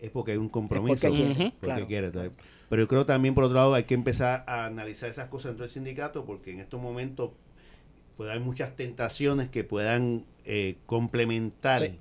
es 0.00 0.10
porque 0.10 0.32
hay 0.32 0.38
un 0.38 0.48
compromiso. 0.48 1.08
porque, 1.60 1.86
quieres. 1.86 2.12
Pero 2.68 2.82
yo 2.82 2.88
creo 2.88 3.06
también 3.06 3.34
por 3.34 3.44
otro 3.44 3.56
lado 3.56 3.74
hay 3.74 3.84
que 3.84 3.94
empezar 3.94 4.42
a 4.46 4.66
analizar 4.66 5.08
esas 5.08 5.28
cosas 5.28 5.50
dentro 5.50 5.64
del 5.64 5.70
sindicato 5.70 6.24
porque 6.24 6.50
en 6.50 6.60
estos 6.60 6.80
momentos 6.80 7.30
puede 8.16 8.32
haber 8.32 8.42
muchas 8.42 8.74
tentaciones 8.74 9.48
que 9.48 9.62
puedan 9.62 10.24
eh, 10.44 10.76
complementar 10.86 11.92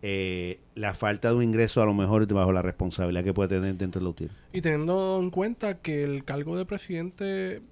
eh, 0.00 0.60
la 0.74 0.94
falta 0.94 1.28
de 1.28 1.34
un 1.34 1.42
ingreso 1.42 1.82
a 1.82 1.86
lo 1.86 1.94
mejor 1.94 2.32
bajo 2.32 2.52
la 2.52 2.62
responsabilidad 2.62 3.24
que 3.24 3.34
puede 3.34 3.48
tener 3.48 3.76
dentro 3.76 4.00
del 4.00 4.08
UTIR. 4.08 4.30
Y 4.52 4.60
teniendo 4.60 5.18
en 5.20 5.30
cuenta 5.30 5.78
que 5.78 6.04
el 6.04 6.24
cargo 6.24 6.56
de 6.56 6.64
presidente 6.64 7.62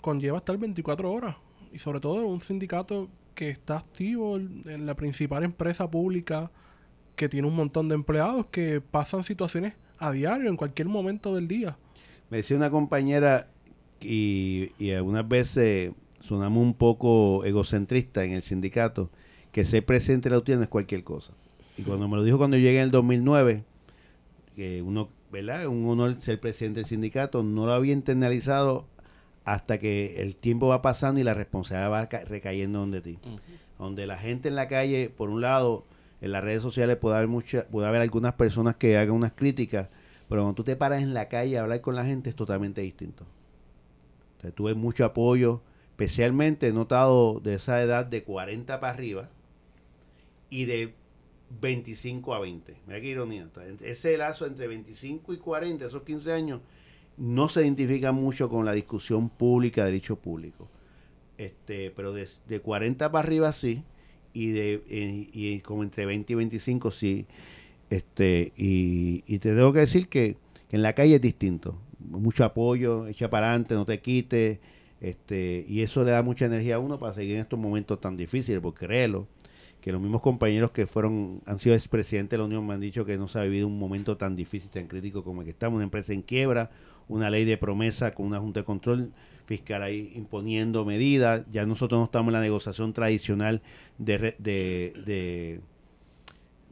conlleva 0.00 0.38
estar 0.38 0.56
24 0.56 1.10
horas 1.10 1.36
y 1.72 1.78
sobre 1.78 2.00
todo 2.00 2.24
un 2.26 2.40
sindicato 2.40 3.08
que 3.34 3.50
está 3.50 3.78
activo 3.78 4.36
en 4.36 4.86
la 4.86 4.94
principal 4.94 5.42
empresa 5.42 5.90
pública 5.90 6.50
que 7.16 7.28
tiene 7.28 7.48
un 7.48 7.56
montón 7.56 7.88
de 7.88 7.96
empleados 7.96 8.46
que 8.46 8.80
pasan 8.80 9.24
situaciones 9.24 9.74
a 9.98 10.12
diario, 10.12 10.48
en 10.48 10.56
cualquier 10.56 10.88
momento 10.88 11.34
del 11.34 11.48
día. 11.48 11.78
Me 12.30 12.38
decía 12.38 12.56
una 12.56 12.70
compañera, 12.70 13.48
y, 14.00 14.72
y 14.78 14.92
algunas 14.92 15.26
veces 15.26 15.92
sonamos 16.20 16.62
un 16.62 16.74
poco 16.74 17.44
egocentristas 17.44 18.24
en 18.24 18.32
el 18.32 18.42
sindicato, 18.42 19.10
que 19.52 19.64
ser 19.64 19.84
presidente 19.84 20.28
de 20.28 20.34
la 20.34 20.38
UTI 20.38 20.56
no 20.56 20.62
es 20.62 20.68
cualquier 20.68 21.02
cosa. 21.02 21.32
Y 21.76 21.82
cuando 21.82 22.08
me 22.08 22.16
lo 22.16 22.24
dijo 22.24 22.38
cuando 22.38 22.56
llegué 22.56 22.78
en 22.78 22.84
el 22.84 22.90
2009, 22.90 23.64
que 24.54 24.82
uno, 24.82 25.08
¿verdad? 25.30 25.66
Un 25.66 25.86
honor 25.88 26.16
ser 26.20 26.40
presidente 26.40 26.80
del 26.80 26.86
sindicato, 26.86 27.42
no 27.42 27.66
lo 27.66 27.72
había 27.72 27.92
internalizado 27.92 28.86
hasta 29.44 29.78
que 29.78 30.22
el 30.22 30.36
tiempo 30.36 30.68
va 30.68 30.82
pasando 30.82 31.20
y 31.20 31.24
la 31.24 31.34
responsabilidad 31.34 31.90
va 31.92 32.08
ca- 32.08 32.24
recayendo 32.24 32.78
donde 32.80 33.00
ti. 33.00 33.18
Donde 33.78 34.06
la 34.06 34.16
gente 34.16 34.48
en 34.48 34.54
la 34.56 34.68
calle, 34.68 35.10
por 35.14 35.28
un 35.28 35.40
lado, 35.42 35.84
en 36.22 36.32
las 36.32 36.42
redes 36.42 36.62
sociales 36.62 36.96
puede 36.96 37.16
haber 37.16 37.28
mucha, 37.28 37.66
puede 37.68 37.86
haber 37.86 38.00
algunas 38.00 38.32
personas 38.32 38.76
que 38.76 38.96
hagan 38.96 39.14
unas 39.14 39.32
críticas, 39.32 39.88
pero 40.28 40.40
cuando 40.42 40.54
tú 40.54 40.64
te 40.64 40.74
paras 40.76 41.02
en 41.02 41.12
la 41.12 41.28
calle 41.28 41.58
a 41.58 41.62
hablar 41.62 41.82
con 41.82 41.94
la 41.94 42.04
gente 42.04 42.30
es 42.30 42.36
totalmente 42.36 42.80
distinto. 42.80 43.24
O 44.38 44.40
sea, 44.40 44.50
tuve 44.50 44.74
mucho 44.74 45.04
apoyo, 45.04 45.60
especialmente 45.90 46.68
he 46.68 46.72
notado 46.72 47.38
de 47.40 47.54
esa 47.54 47.80
edad 47.82 48.06
de 48.06 48.22
40 48.24 48.80
para 48.80 48.94
arriba 48.94 49.28
y 50.50 50.64
de 50.64 50.94
25 51.60 52.34
a 52.34 52.40
20. 52.40 52.76
Mira 52.86 53.00
qué 53.00 53.08
ironía. 53.08 53.48
Ese 53.80 54.16
lazo 54.16 54.46
entre 54.46 54.66
25 54.66 55.32
y 55.32 55.36
40, 55.38 55.86
esos 55.86 56.02
15 56.02 56.32
años, 56.32 56.60
no 57.16 57.48
se 57.48 57.62
identifica 57.62 58.12
mucho 58.12 58.48
con 58.48 58.64
la 58.64 58.72
discusión 58.72 59.28
pública, 59.28 59.84
de 59.84 59.92
dicho 59.92 60.16
público. 60.16 60.68
Este, 61.38 61.90
pero 61.90 62.12
de, 62.12 62.28
de 62.48 62.60
40 62.60 63.10
para 63.10 63.26
arriba 63.26 63.52
sí, 63.52 63.84
y 64.32 64.48
de 64.48 64.82
eh, 64.88 65.28
y 65.32 65.60
como 65.60 65.82
entre 65.82 66.06
20 66.06 66.32
y 66.32 66.36
25 66.36 66.90
sí. 66.90 67.26
Este, 67.90 68.52
y, 68.56 69.22
y 69.26 69.38
te 69.38 69.54
tengo 69.54 69.72
que 69.72 69.80
decir 69.80 70.08
que, 70.08 70.36
que 70.68 70.76
en 70.76 70.82
la 70.82 70.94
calle 70.94 71.16
es 71.16 71.20
distinto. 71.20 71.78
Mucho 71.98 72.44
apoyo, 72.44 73.06
echa 73.06 73.30
para 73.30 73.48
adelante, 73.48 73.74
no 73.74 73.86
te 73.86 74.00
quites. 74.00 74.58
Este, 75.00 75.64
y 75.68 75.82
eso 75.82 76.04
le 76.04 76.10
da 76.10 76.22
mucha 76.22 76.46
energía 76.46 76.76
a 76.76 76.78
uno 76.78 76.98
para 76.98 77.12
seguir 77.12 77.34
en 77.34 77.42
estos 77.42 77.58
momentos 77.58 78.00
tan 78.00 78.16
difíciles, 78.16 78.60
porque 78.60 78.86
créelo, 78.86 79.28
que 79.86 79.92
los 79.92 80.00
mismos 80.00 80.20
compañeros 80.20 80.72
que 80.72 80.88
fueron, 80.88 81.42
han 81.46 81.60
sido 81.60 81.76
expresidentes 81.76 82.32
de 82.32 82.38
la 82.38 82.44
Unión 82.44 82.66
me 82.66 82.74
han 82.74 82.80
dicho 82.80 83.04
que 83.04 83.16
no 83.16 83.28
se 83.28 83.38
ha 83.38 83.44
vivido 83.44 83.68
un 83.68 83.78
momento 83.78 84.16
tan 84.16 84.34
difícil, 84.34 84.68
tan 84.68 84.88
crítico 84.88 85.22
como 85.22 85.42
el 85.42 85.44
que 85.44 85.52
estamos, 85.52 85.76
una 85.76 85.84
empresa 85.84 86.12
en 86.12 86.22
quiebra, 86.22 86.70
una 87.06 87.30
ley 87.30 87.44
de 87.44 87.56
promesa 87.56 88.12
con 88.12 88.26
una 88.26 88.40
junta 88.40 88.58
de 88.60 88.64
control 88.64 89.12
fiscal 89.44 89.84
ahí 89.84 90.10
imponiendo 90.16 90.84
medidas, 90.84 91.44
ya 91.52 91.64
nosotros 91.66 92.00
no 92.00 92.06
estamos 92.06 92.30
en 92.30 92.32
la 92.32 92.40
negociación 92.40 92.92
tradicional 92.94 93.62
de, 93.96 94.18
re- 94.18 94.36
de, 94.40 94.92
de, 95.06 95.60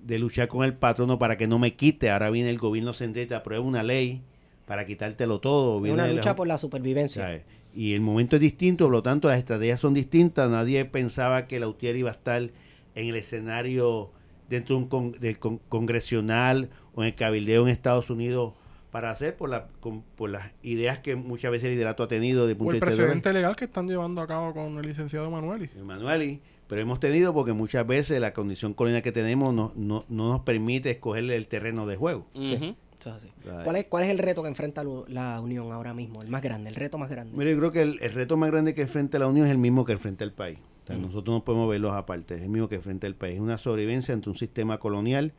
de 0.05 0.19
luchar 0.19 0.49
con 0.49 0.65
el 0.65 0.75
patrono 0.75 1.17
para 1.17 1.37
que 1.37 1.47
no 1.47 1.61
me 1.61 1.75
quite, 1.75 2.11
ahora 2.11 2.31
viene 2.31 2.51
el 2.51 2.59
gobierno 2.59 2.93
central 2.95 3.27
y 3.27 3.29
te 3.29 3.37
aprueba 3.37 3.65
una 3.65 3.85
ley 3.85 4.23
para 4.67 4.87
quitártelo 4.87 5.39
todo. 5.39 5.81
Viene 5.81 5.95
una 5.95 6.09
la- 6.09 6.15
lucha 6.15 6.35
por 6.35 6.49
la 6.49 6.59
supervivencia. 6.59 7.23
¿sabes? 7.23 7.43
Y 7.77 7.93
el 7.93 8.01
momento 8.01 8.35
es 8.35 8.43
distinto, 8.43 8.87
por 8.87 8.93
lo 8.93 9.03
tanto 9.05 9.29
las 9.29 9.39
estrategias 9.39 9.79
son 9.79 9.95
distintas. 9.95 10.51
Nadie 10.51 10.85
pensaba 10.85 11.47
que 11.47 11.61
la 11.61 11.69
UTIER 11.69 11.95
iba 11.95 12.11
a 12.11 12.15
estar 12.15 12.51
en 12.95 13.09
el 13.09 13.17
escenario 13.17 14.11
dentro 14.49 14.77
de 14.77 14.83
un 14.83 14.89
con- 14.89 15.13
del 15.13 15.39
con- 15.39 15.59
congresional 15.69 16.71
o 16.95 17.03
en 17.03 17.09
el 17.09 17.15
cabildeo 17.15 17.63
en 17.63 17.69
Estados 17.69 18.11
Unidos 18.11 18.53
para 18.91 19.11
hacer 19.11 19.37
por, 19.37 19.49
la, 19.51 19.67
con- 19.81 20.03
por 20.03 20.31
las 20.31 20.53
ideas 20.63 20.99
que 21.01 21.17
muchas 21.17 21.51
veces 21.51 21.67
el 21.67 21.73
liderato 21.75 22.03
ha 22.05 22.09
tenido 22.09 22.47
de 22.47 22.53
O 22.53 22.59
punto 22.59 22.75
el 22.75 22.81
de 22.81 22.87
vista 22.87 23.03
precedente 23.03 23.33
legal 23.33 23.57
que 23.57 23.65
están 23.65 23.89
llevando 23.89 24.21
a 24.23 24.27
cabo 24.27 24.53
con 24.55 24.79
el 24.79 24.87
licenciado 24.87 25.29
Manueli. 25.31 25.69
Emanueli, 25.77 26.41
pero 26.69 26.81
hemos 26.81 27.01
tenido 27.01 27.35
porque 27.35 27.53
muchas 27.53 27.85
veces 27.87 28.21
la 28.21 28.33
condición 28.33 28.73
colonial 28.75 29.03
que 29.03 29.11
tenemos 29.13 29.53
no, 29.53 29.73
no, 29.75 30.05
no 30.09 30.29
nos 30.29 30.41
permite 30.43 30.91
escogerle 30.91 31.35
el 31.35 31.47
terreno 31.49 31.87
de 31.87 31.97
juego. 31.97 32.27
Sí. 32.35 32.55
Eso 32.55 33.11
es 33.11 33.17
así. 33.17 33.29
Right. 33.45 33.65
¿Cuál 33.65 33.77
es, 33.77 33.85
¿Cuál 33.87 34.05
es 34.05 34.11
el 34.11 34.19
reto 34.19 34.43
que 34.43 34.49
enfrenta 34.49 34.83
la 35.09 35.41
Unión 35.41 35.73
ahora 35.73 35.93
mismo? 35.93 36.23
El 36.23 36.29
más 36.29 36.41
grande, 36.43 36.71
el 36.71 36.77
reto 36.77 36.97
más 36.97 37.11
grande. 37.11 37.37
Mira, 37.37 37.51
yo 37.51 37.59
creo 37.59 37.73
que 37.73 37.83
el, 37.83 37.99
el 38.01 38.13
reto 38.13 38.37
más 38.37 38.51
grande 38.51 38.73
que 38.75 38.83
enfrenta 38.83 39.19
la 39.19 39.27
Unión 39.27 39.45
es 39.47 39.53
el 39.53 39.59
mismo 39.59 39.85
que 39.85 39.93
enfrenta 39.93 40.23
el 40.25 40.33
país. 40.33 40.59
O 40.85 40.87
sea, 40.87 40.97
Nosotros 40.97 41.35
no 41.35 41.45
podemos 41.45 41.69
verlos 41.69 41.93
aparte, 41.93 42.35
es 42.35 42.43
el 42.43 42.51
mismo 42.51 42.69
que 42.69 42.77
enfrenta 42.77 43.07
el 43.07 43.15
país. 43.15 43.37
Es 43.37 43.41
una 43.41 43.59
sobrevivencia 43.59 44.15
ante 44.15 44.29
un 44.29 44.37
sistema 44.37 44.79
colonial 44.79 45.33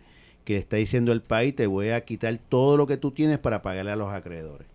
que 0.44 0.58
está 0.58 0.78
diciendo 0.78 1.12
el 1.12 1.22
país, 1.22 1.56
te 1.56 1.68
voy 1.68 1.90
a 1.90 2.06
quitar 2.06 2.38
todo 2.38 2.78
lo 2.78 2.88
que 2.88 2.98
tú 2.98 3.12
tienes 3.12 3.40
para 3.40 3.62
pagarle 3.62 3.92
a 3.92 3.96
los 3.96 4.12
acreedores. 4.12 4.68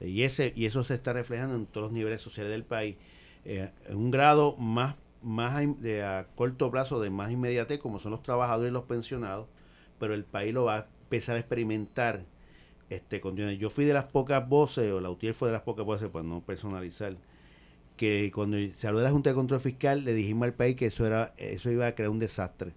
Y, 0.00 0.22
ese, 0.22 0.52
y 0.56 0.66
eso 0.66 0.82
se 0.84 0.94
está 0.94 1.12
reflejando 1.12 1.54
en 1.56 1.66
todos 1.66 1.86
los 1.86 1.92
niveles 1.92 2.20
sociales 2.20 2.52
del 2.52 2.64
país. 2.64 2.96
Eh, 3.44 3.70
en 3.88 3.96
un 3.96 4.10
grado 4.10 4.56
más, 4.56 4.96
más 5.22 5.56
a, 5.56 5.60
de 5.60 6.02
a 6.02 6.26
corto 6.34 6.70
plazo, 6.70 7.00
de 7.00 7.10
más 7.10 7.30
inmediatez, 7.30 7.78
como 7.78 8.00
son 8.00 8.12
los 8.12 8.22
trabajadores 8.22 8.70
y 8.70 8.72
los 8.72 8.84
pensionados, 8.84 9.46
pero 9.98 10.14
el 10.14 10.24
país 10.24 10.54
lo 10.54 10.64
va 10.64 10.76
a 10.76 10.86
empezar 11.04 11.36
a 11.36 11.40
experimentar 11.40 12.24
este 12.88 13.20
condiciones. 13.20 13.58
Yo 13.58 13.70
fui 13.70 13.84
de 13.84 13.92
las 13.92 14.04
pocas 14.04 14.48
voces, 14.48 14.90
o 14.90 15.00
la 15.00 15.10
UTIER 15.10 15.34
fue 15.34 15.48
de 15.48 15.52
las 15.52 15.62
pocas 15.62 15.84
voces, 15.84 16.08
para 16.08 16.24
no 16.24 16.40
personalizar, 16.40 17.16
que 18.00 18.30
cuando 18.34 18.56
se 18.78 18.86
habló 18.86 19.00
de 19.00 19.04
la 19.04 19.10
Junta 19.10 19.28
de 19.28 19.34
Control 19.36 19.60
Fiscal, 19.60 20.06
le 20.06 20.14
dijimos 20.14 20.46
al 20.46 20.54
país 20.54 20.74
que 20.74 20.86
eso 20.86 21.06
era 21.06 21.34
eso 21.36 21.70
iba 21.70 21.86
a 21.86 21.94
crear 21.94 22.08
un 22.08 22.18
desastre. 22.18 22.72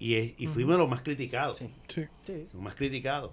Y, 0.00 0.14
es- 0.16 0.34
y 0.38 0.48
fuimos 0.48 0.76
los 0.76 0.88
más 0.88 1.02
criticados. 1.02 1.58
Sí. 1.58 1.70
Sí. 1.86 2.02
Sí. 2.26 2.46
Los 2.52 2.60
más 2.60 2.74
criticados. 2.74 3.30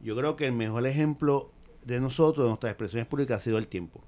Yo 0.00 0.14
creo 0.14 0.36
que 0.36 0.46
el 0.46 0.52
mejor 0.52 0.86
ejemplo 0.86 1.50
de 1.84 1.98
nosotros, 1.98 2.44
de 2.44 2.50
nuestras 2.50 2.70
expresiones 2.70 3.08
públicas, 3.08 3.40
ha 3.40 3.44
sido 3.44 3.58
el 3.58 3.66
tiempo. 3.66 4.00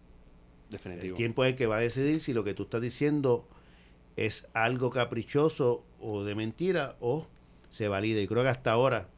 El 0.66 0.72
Definitivo. 0.76 1.16
tiempo 1.16 1.44
es 1.44 1.50
el 1.50 1.56
que 1.56 1.66
va 1.66 1.78
a 1.78 1.80
decidir 1.80 2.20
si 2.20 2.32
lo 2.32 2.44
que 2.44 2.54
tú 2.54 2.62
estás 2.62 2.80
diciendo 2.80 3.48
es 4.14 4.46
algo 4.54 4.90
caprichoso 4.90 5.84
o 5.98 6.22
de 6.22 6.36
mentira 6.36 6.96
o 7.00 7.26
se 7.70 7.88
valida. 7.88 8.20
Y 8.20 8.28
creo 8.28 8.44
que 8.44 8.50
hasta 8.50 8.70
ahora 8.70 9.08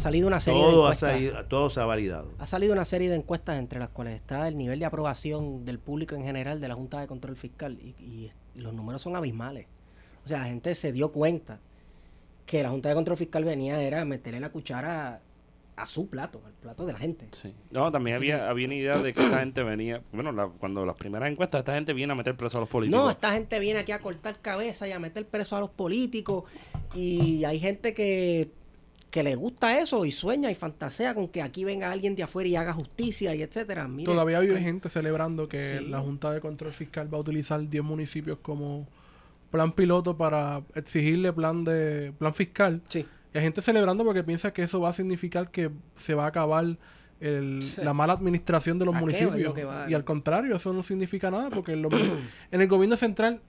salido 0.00 0.26
una 0.26 0.40
serie 0.40 0.60
de 0.60 0.66
todo, 0.70 0.82
ha 0.82 0.86
encuestas. 0.88 1.10
salido, 1.12 1.44
todo 1.46 1.70
se 1.70 1.80
ha 1.80 1.84
validado. 1.84 2.32
Ha 2.38 2.46
salido 2.46 2.72
una 2.72 2.84
serie 2.84 3.08
de 3.08 3.16
encuestas 3.16 3.58
entre 3.58 3.78
las 3.78 3.90
cuales 3.90 4.14
está 4.16 4.48
el 4.48 4.56
nivel 4.58 4.78
de 4.80 4.84
aprobación 4.86 5.64
del 5.64 5.78
público 5.78 6.14
en 6.16 6.24
general 6.24 6.60
de 6.60 6.68
la 6.68 6.74
Junta 6.74 7.00
de 7.00 7.06
Control 7.06 7.36
Fiscal 7.36 7.78
y, 7.80 7.94
y 8.02 8.30
los 8.54 8.74
números 8.74 9.02
son 9.02 9.14
abismales. 9.16 9.66
O 10.24 10.28
sea, 10.28 10.38
la 10.38 10.44
gente 10.46 10.74
se 10.74 10.92
dio 10.92 11.12
cuenta 11.12 11.60
que 12.46 12.62
la 12.62 12.70
Junta 12.70 12.88
de 12.88 12.94
Control 12.96 13.16
Fiscal 13.16 13.44
venía 13.44 13.80
era 13.80 14.04
meterle 14.04 14.40
la 14.40 14.50
cuchara 14.50 15.20
a 15.76 15.86
su 15.86 16.08
plato, 16.10 16.42
al 16.44 16.52
plato 16.52 16.84
de 16.84 16.92
la 16.92 16.98
gente. 16.98 17.26
Sí. 17.32 17.54
No, 17.70 17.90
también 17.90 18.16
había, 18.16 18.50
había 18.50 18.66
una 18.66 18.74
idea 18.74 18.98
de 18.98 19.14
que 19.14 19.22
esta 19.24 19.38
gente 19.38 19.62
venía, 19.62 20.02
bueno, 20.12 20.30
la- 20.30 20.48
cuando 20.48 20.84
las 20.84 20.94
primeras 20.96 21.30
encuestas, 21.30 21.60
esta 21.60 21.72
gente 21.74 21.94
viene 21.94 22.12
a 22.12 22.16
meter 22.16 22.36
preso 22.36 22.58
a 22.58 22.60
los 22.60 22.68
políticos. 22.68 23.00
No, 23.02 23.10
esta 23.10 23.32
gente 23.32 23.58
viene 23.60 23.78
aquí 23.80 23.92
a 23.92 23.98
cortar 24.00 24.40
cabeza 24.42 24.86
y 24.86 24.92
a 24.92 24.98
meter 24.98 25.26
preso 25.26 25.56
a 25.56 25.60
los 25.60 25.70
políticos 25.70 26.44
y 26.94 27.44
hay 27.44 27.58
gente 27.60 27.94
que, 27.94 28.50
que 29.10 29.22
le 29.24 29.34
gusta 29.34 29.78
eso 29.80 30.04
y 30.04 30.12
sueña 30.12 30.50
y 30.50 30.54
fantasea 30.54 31.14
con 31.14 31.26
que 31.28 31.42
aquí 31.42 31.64
venga 31.64 31.90
alguien 31.90 32.14
de 32.14 32.22
afuera 32.22 32.48
y 32.48 32.56
haga 32.56 32.72
justicia 32.72 33.34
y 33.34 33.42
etcétera. 33.42 33.88
Mire, 33.88 34.04
Todavía 34.04 34.38
vive 34.40 34.60
gente 34.60 34.88
celebrando 34.88 35.48
que 35.48 35.78
Sí. 35.78 35.84
la 35.86 35.98
Junta 36.00 36.30
de 36.32 36.40
Control 36.40 36.72
Fiscal 36.72 37.12
va 37.12 37.18
a 37.18 37.20
utilizar 37.20 37.68
10 37.68 37.82
municipios 37.82 38.38
como 38.40 38.86
plan 39.50 39.72
piloto 39.72 40.16
para 40.16 40.62
exigirle 40.76 41.32
plan 41.32 41.64
de 41.64 42.12
plan 42.18 42.32
fiscal. 42.34 42.82
Sí. 42.88 43.04
Y 43.34 43.38
hay 43.38 43.42
gente 43.44 43.62
celebrando 43.62 44.04
porque 44.04 44.22
piensa 44.22 44.52
que 44.52 44.62
eso 44.62 44.80
va 44.80 44.90
a 44.90 44.92
significar 44.92 45.50
que 45.50 45.70
se 45.96 46.14
va 46.14 46.24
a 46.24 46.28
acabar 46.28 46.76
el- 47.20 47.62
Sí. 47.62 47.80
la 47.82 47.92
mala 47.92 48.12
administración 48.12 48.78
de 48.78 48.84
los 48.84 48.94
Saqueo 48.94 49.06
municipios. 49.06 49.56
lo 49.56 49.90
Y 49.90 49.94
al 49.94 50.04
contrario, 50.04 50.54
eso 50.56 50.72
no 50.72 50.82
significa 50.84 51.30
nada 51.32 51.50
porque 51.50 51.74
lo- 51.76 51.88
en 52.52 52.60
el 52.60 52.68
gobierno 52.68 52.96
central 52.96 53.40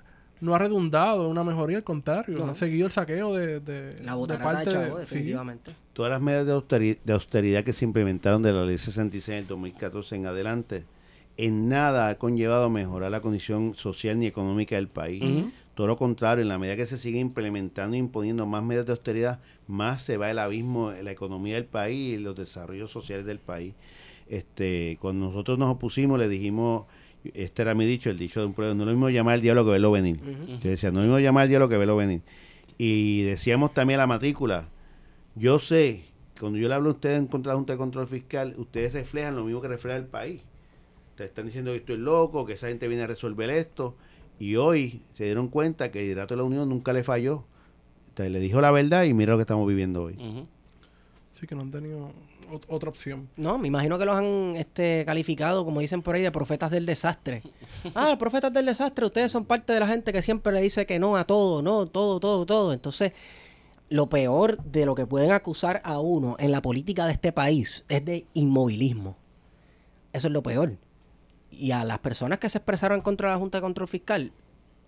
no 0.42 0.54
ha 0.56 0.58
redundado 0.58 1.26
en 1.26 1.32
una 1.32 1.44
mejoría, 1.44 1.78
al 1.78 1.84
contrario, 1.84 2.38
No. 2.38 2.46
ha 2.52 2.56
seguido 2.56 2.88
el 2.88 2.92
saqueo 2.92 3.34
de, 3.34 3.60
de, 3.60 3.96
La 4.04 4.12
de 4.14 4.18
botarata 4.18 4.50
de 4.50 4.54
parte 4.56 4.72
chavo, 4.72 4.98
de- 4.98 5.06
sí. 5.06 5.14
definitivamente. 5.16 5.72
Todas 5.94 6.12
las 6.12 6.22
medidas 6.22 6.46
de 6.48 6.52
austeridad, 6.54 6.98
de 7.04 7.14
austeridad 7.14 7.64
que 7.64 7.74
se 7.74 7.86
implementaron 7.86 8.42
de 8.42 8.52
la 8.52 8.66
ley 8.66 8.78
66 8.78 9.38
del 9.38 9.48
2014 9.48 10.16
en 10.16 10.26
adelante, 10.26 10.84
en 11.38 11.70
nada 11.70 12.10
ha 12.10 12.16
conllevado 12.18 12.66
a 12.66 12.70
mejorar 12.70 13.10
la 13.12 13.22
condición 13.22 13.74
social 13.76 14.20
ni 14.20 14.28
económica 14.28 14.76
del 14.76 14.88
país. 14.90 15.24
Todo 15.76 15.88
lo 15.88 15.96
contrario, 15.96 16.42
en 16.42 16.50
la 16.50 16.60
medida 16.60 16.76
que 16.76 16.86
se 16.86 16.98
sigue 16.98 17.20
implementando 17.20 17.96
e 17.96 18.00
imponiendo 18.00 18.46
más 18.46 18.62
medidas 18.64 18.86
de 18.86 18.92
austeridad, 18.92 19.40
más 19.68 20.02
se 20.02 20.18
va 20.18 20.30
el 20.30 20.40
abismo 20.40 20.92
en 20.92 21.06
la 21.06 21.12
economía 21.12 21.56
del 21.56 21.66
país 21.66 22.16
y 22.16 22.22
los 22.22 22.36
desarrollos 22.36 22.92
sociales 22.92 23.26
del 23.26 23.40
país. 23.40 23.74
Este, 24.28 24.98
cuando 25.02 25.28
nosotros 25.28 25.58
nos 25.58 25.70
opusimos, 25.70 26.20
le 26.20 26.28
dijimos, 26.30 26.86
este 27.34 27.62
era 27.62 27.76
mi 27.76 27.86
dicho, 27.86 28.10
el 28.10 28.18
dicho 28.18 28.40
de 28.40 28.48
un 28.48 28.54
pueblo, 28.54 28.74
no 28.74 28.84
es 28.84 28.88
lo 28.88 28.94
mismo 28.94 29.10
llamar 29.10 29.36
al 29.36 29.42
diablo 29.42 29.66
que 29.66 29.72
verlo 29.72 29.92
venir. 29.92 30.18
Ujú. 30.18 30.60
Yo 30.62 30.70
decía, 30.70 30.92
no 30.92 31.02
es 31.02 31.08
lo 31.08 31.14
mismo 31.14 31.20
llamar 31.20 31.44
al 31.44 31.50
diablo 31.50 31.70
que 31.70 31.78
verlo 31.78 31.96
venir. 31.96 32.22
Y 32.78 33.22
decíamos 33.24 33.74
también 33.74 34.00
a 34.00 34.04
la 34.04 34.08
matrícula, 34.08 34.68
yo 35.36 35.60
sé, 35.60 36.04
cuando 36.40 36.58
yo 36.58 36.68
le 36.68 36.74
hablo 36.74 36.90
a 36.90 36.94
ustedes 36.94 37.20
en 37.20 37.28
contra 37.28 37.52
de 37.52 37.54
la 37.54 37.58
Junta 37.58 37.74
de 37.74 37.78
Control 37.78 38.08
Fiscal, 38.08 38.56
ustedes 38.58 38.94
reflejan 38.94 39.36
lo 39.36 39.44
mismo 39.46 39.62
que 39.62 39.68
refleja 39.68 39.98
el 39.98 40.06
país. 40.06 40.42
Ustedes 41.12 41.30
están 41.30 41.46
diciendo 41.46 41.72
que 41.72 41.78
estoy 41.78 41.98
loco, 41.98 42.46
que 42.46 42.54
esa 42.54 42.68
gente 42.68 42.88
viene 42.88 43.04
a 43.04 43.08
resolver 43.08 43.50
esto. 43.50 43.96
Y 44.40 44.56
hoy 44.56 45.02
se 45.14 45.26
dieron 45.26 45.50
cuenta 45.50 45.92
que 45.92 46.00
el 46.00 46.06
liderato 46.06 46.34
de 46.34 46.40
la 46.40 46.44
Unión 46.44 46.68
nunca 46.68 46.94
le 46.94 47.04
falló. 47.04 47.46
Entonces 48.10 48.32
le 48.32 48.40
dijo 48.40 48.60
la 48.60 48.72
verdad 48.72 49.04
y 49.04 49.14
mira 49.14 49.34
lo 49.34 49.38
que 49.38 49.42
estamos 49.42 49.68
viviendo 49.68 50.04
hoy. 50.04 50.16
Ujú. 50.16 50.48
Sí, 51.34 51.46
que 51.46 51.56
no 51.56 51.62
han 51.62 51.72
tenido 51.72 52.12
otra 52.68 52.90
opción. 52.90 53.30
No, 53.36 53.58
me 53.58 53.68
imagino 53.68 53.98
que 53.98 54.06
los 54.06 54.16
han 54.16 54.56
este, 54.56 55.04
calificado, 55.06 55.66
como 55.66 55.80
dicen 55.80 56.02
por 56.02 56.16
ahí, 56.16 56.22
de 56.22 56.32
profetas 56.32 56.72
del 56.72 56.86
desastre. 56.86 57.42
Ah, 57.96 58.16
profetas 58.18 58.54
del 58.54 58.68
desastre, 58.68 59.06
ustedes 59.06 59.32
son 59.32 59.46
parte 59.46 59.74
de 59.74 59.80
la 59.80 59.88
gente 59.88 60.14
que 60.14 60.22
siempre 60.22 60.54
le 60.54 60.62
dice 60.62 60.86
que 60.86 61.00
no 61.00 61.18
a 61.18 61.26
todo, 61.26 61.62
no, 61.62 61.88
todo, 61.88 62.20
todo, 62.20 62.46
todo. 62.46 62.74
Entonces, 62.74 63.12
lo 63.90 64.08
peor 64.08 64.64
de 64.64 64.86
lo 64.86 64.94
que 64.94 65.08
pueden 65.08 65.32
acusar 65.32 65.82
a 65.84 66.00
uno 66.00 66.36
en 66.40 66.52
la 66.52 66.62
política 66.62 67.08
de 67.08 67.14
este 67.14 67.32
país 67.32 67.84
es 67.90 68.06
de 68.06 68.28
inmovilismo. 68.34 69.18
Eso 70.14 70.28
es 70.28 70.34
lo 70.34 70.44
peor. 70.44 70.78
Y 71.50 71.72
a 71.72 71.84
las 71.84 72.00
personas 72.00 72.40
que 72.40 72.50
se 72.50 72.60
expresaron 72.60 73.02
contra 73.02 73.32
la 73.32 73.38
Junta 73.38 73.58
de 73.58 73.64
Control 73.64 73.88
Fiscal, 73.88 74.32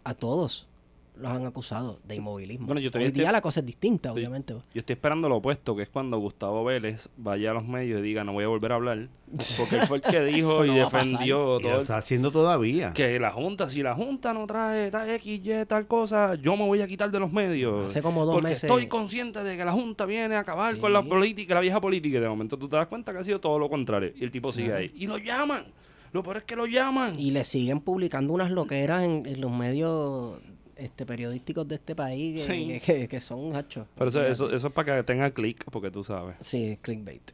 a 0.03 0.13
todos 0.13 0.67
los 1.15 1.31
han 1.31 1.45
acusado 1.45 1.99
de 2.05 2.15
inmovilismo. 2.15 2.65
Bueno, 2.65 2.81
yo 2.81 2.89
Hoy 2.95 3.11
día 3.11 3.31
la 3.31 3.39
cosa 3.41 3.59
es 3.59 3.65
distinta, 3.65 4.09
Sí. 4.09 4.15
obviamente. 4.15 4.53
Yo 4.53 4.79
estoy 4.79 4.93
esperando 4.95 5.29
lo 5.29 5.35
opuesto, 5.37 5.75
que 5.75 5.83
es 5.83 5.89
cuando 5.89 6.17
Gustavo 6.17 6.63
Vélez 6.63 7.09
vaya 7.17 7.51
a 7.51 7.53
los 7.53 7.65
medios 7.65 7.99
y 7.99 8.03
diga 8.03 8.23
no 8.23 8.33
voy 8.33 8.43
a 8.43 8.47
volver 8.47 8.71
a 8.71 8.75
hablar. 8.75 9.09
Porque 9.57 9.75
él 9.77 9.87
fue 9.87 9.97
el 9.97 10.03
que 10.03 10.23
dijo 10.23 10.63
no 10.65 10.73
y 10.73 10.77
defendió 10.77 11.59
Y 11.59 11.63
lo 11.63 11.69
todo. 11.69 11.81
está 11.81 11.97
haciendo 11.97 12.31
todavía. 12.31 12.93
Que 12.93 13.19
la 13.19 13.31
Junta, 13.31 13.69
si 13.69 13.81
la 13.83 13.93
Junta 13.95 14.33
no 14.33 14.45
trae 14.47 14.89
tal 14.91 15.09
X, 15.11 15.41
Y, 15.43 15.65
tal 15.67 15.85
cosa, 15.87 16.35
yo 16.35 16.55
me 16.57 16.65
voy 16.65 16.81
a 16.81 16.87
quitar 16.87 17.11
de 17.11 17.19
los 17.19 17.31
medios. 17.31 17.87
Hace 17.87 18.01
como 18.01 18.25
dos 18.25 18.33
porque 18.35 18.49
meses- 18.49 18.63
estoy 18.65 18.87
consciente 18.87 19.43
de 19.43 19.55
que 19.55 19.65
la 19.65 19.71
Junta 19.71 20.05
viene 20.05 20.35
a 20.35 20.39
acabar 20.39 20.71
Sí. 20.73 20.79
con 20.79 20.93
la 20.93 21.03
política, 21.03 21.53
la 21.55 21.61
vieja 21.61 21.79
política. 21.79 22.17
Y 22.17 22.21
de 22.21 22.29
momento 22.29 22.57
tú 22.57 22.67
te 22.67 22.75
das 22.75 22.87
cuenta 22.87 23.11
que 23.13 23.19
ha 23.19 23.23
sido 23.23 23.39
todo 23.39 23.59
lo 23.59 23.69
contrario. 23.69 24.11
Y 24.15 24.23
el 24.23 24.31
tipo 24.31 24.51
sigue 24.51 24.73
ahí. 24.73 24.91
Y 24.95 25.07
lo 25.07 25.17
llaman. 25.17 25.65
Lo 26.11 26.21
peor 26.21 26.37
es 26.37 26.43
que 26.43 26.55
lo 26.55 26.67
llaman. 26.67 27.19
Y 27.19 27.31
le 27.31 27.43
siguen 27.43 27.79
publicando 27.81 28.33
unas 28.33 28.51
loqueras 28.51 29.03
en, 29.03 29.25
en 29.25 29.41
los 29.41 29.51
medios 29.51 30.35
este, 30.75 31.05
periodísticos 31.05 31.67
de 31.67 31.75
este 31.75 31.95
país 31.95 32.45
que, 32.45 32.53
Sí. 32.53 32.67
que, 32.67 32.79
que- 32.79 33.07
que 33.07 33.19
son 33.19 33.55
hachos. 33.55 33.87
Pero 33.95 34.09
eso, 34.09 34.23
eso, 34.25 34.51
eso 34.51 34.67
es 34.67 34.73
para 34.73 34.97
que 34.97 35.03
tenga 35.03 35.31
clic, 35.31 35.63
porque 35.71 35.91
tú 35.91 36.03
sabes. 36.03 36.35
Sí, 36.41 36.77
clickbait. 36.81 37.31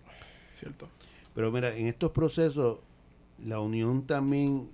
¿Cierto? 0.55 0.87
Pero 1.33 1.51
mira, 1.51 1.75
en 1.75 1.87
estos 1.87 2.11
procesos, 2.11 2.79
la 3.45 3.59
Unión 3.59 4.05
también 4.05 4.69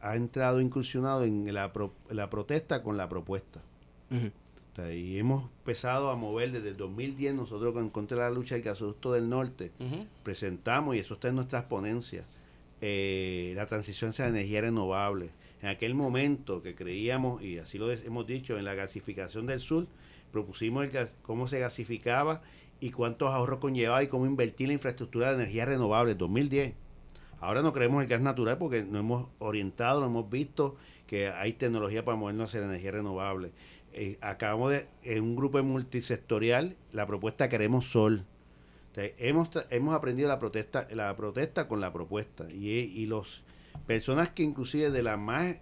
ha 0.00 0.16
entrado, 0.16 0.60
incursionado 0.60 1.24
en 1.24 1.52
la, 1.52 1.72
pro- 1.72 1.94
la 2.10 2.28
protesta 2.30 2.82
con 2.82 2.96
la 2.96 3.08
propuesta. 3.08 3.60
Ujú. 4.10 4.26
O 4.26 4.74
sea, 4.76 4.92
y 4.94 5.18
hemos 5.18 5.44
empezado 5.58 6.10
a 6.10 6.16
mover 6.16 6.50
desde 6.52 6.70
el 6.70 6.76
2010, 6.76 7.34
nosotros 7.34 7.74
con 7.74 7.90
contra 7.90 8.16
la 8.16 8.30
lucha 8.30 8.54
del 8.54 8.64
gasoducto 8.64 9.12
del 9.12 9.28
norte, 9.28 9.70
presentamos, 10.22 10.96
y 10.96 11.00
eso 11.00 11.14
está 11.14 11.28
en 11.28 11.34
nuestras 11.36 11.64
ponencias, 11.64 12.26
eh, 12.82 13.52
la 13.56 13.64
transición 13.66 14.10
hacia 14.10 14.26
energía 14.28 14.60
renovable. 14.60 15.30
En 15.62 15.68
aquel 15.68 15.94
momento 15.94 16.60
que 16.62 16.74
creíamos, 16.74 17.42
y 17.42 17.58
así 17.58 17.78
lo 17.78 17.90
hemos 17.90 18.26
dicho, 18.26 18.58
en 18.58 18.64
la 18.64 18.74
gasificación 18.74 19.46
del 19.46 19.60
sur, 19.60 19.86
propusimos 20.32 20.84
el 20.84 20.90
gas- 20.90 21.14
cómo 21.22 21.46
se 21.46 21.60
gasificaba 21.60 22.42
y 22.80 22.90
cuántos 22.90 23.30
ahorros 23.30 23.60
conllevaba 23.60 24.02
y 24.02 24.08
cómo 24.08 24.26
invertir 24.26 24.66
la 24.68 24.74
infraestructura 24.74 25.28
de 25.28 25.36
energía 25.36 25.64
renovable, 25.64 26.14
2010. 26.16 26.74
Ahora 27.40 27.62
no 27.62 27.72
creemos 27.72 28.02
el 28.02 28.08
gas 28.08 28.20
natural 28.20 28.58
porque 28.58 28.82
no 28.82 28.98
hemos 28.98 29.28
orientado, 29.38 30.00
no 30.00 30.06
hemos 30.06 30.28
visto 30.30 30.76
que 31.06 31.28
hay 31.28 31.52
tecnología 31.52 32.04
para 32.04 32.16
movernos 32.16 32.50
hacia 32.50 32.60
la 32.60 32.66
energía 32.66 32.92
renovable. 32.92 33.52
Eh, 33.92 34.16
acabamos 34.20 34.70
de, 34.72 34.86
en 35.04 35.22
un 35.22 35.36
grupo 35.36 35.62
multisectorial, 35.62 36.76
la 36.92 37.06
propuesta 37.06 37.48
Queremos 37.48 37.86
Sol. 37.86 38.24
O 38.92 38.94
sea, 38.94 39.04
hemos, 39.18 39.48
hemos 39.70 39.94
aprendido 39.94 40.28
la 40.28 40.38
protesta, 40.38 40.86
la 40.92 41.16
protesta 41.16 41.66
con 41.66 41.80
la 41.80 41.92
propuesta. 41.92 42.46
Y, 42.52 42.68
y 42.70 43.06
los 43.06 43.42
personas 43.86 44.28
que 44.30 44.42
inclusive 44.42 44.90
de 44.90 45.02
la 45.02 45.16
más 45.16 45.56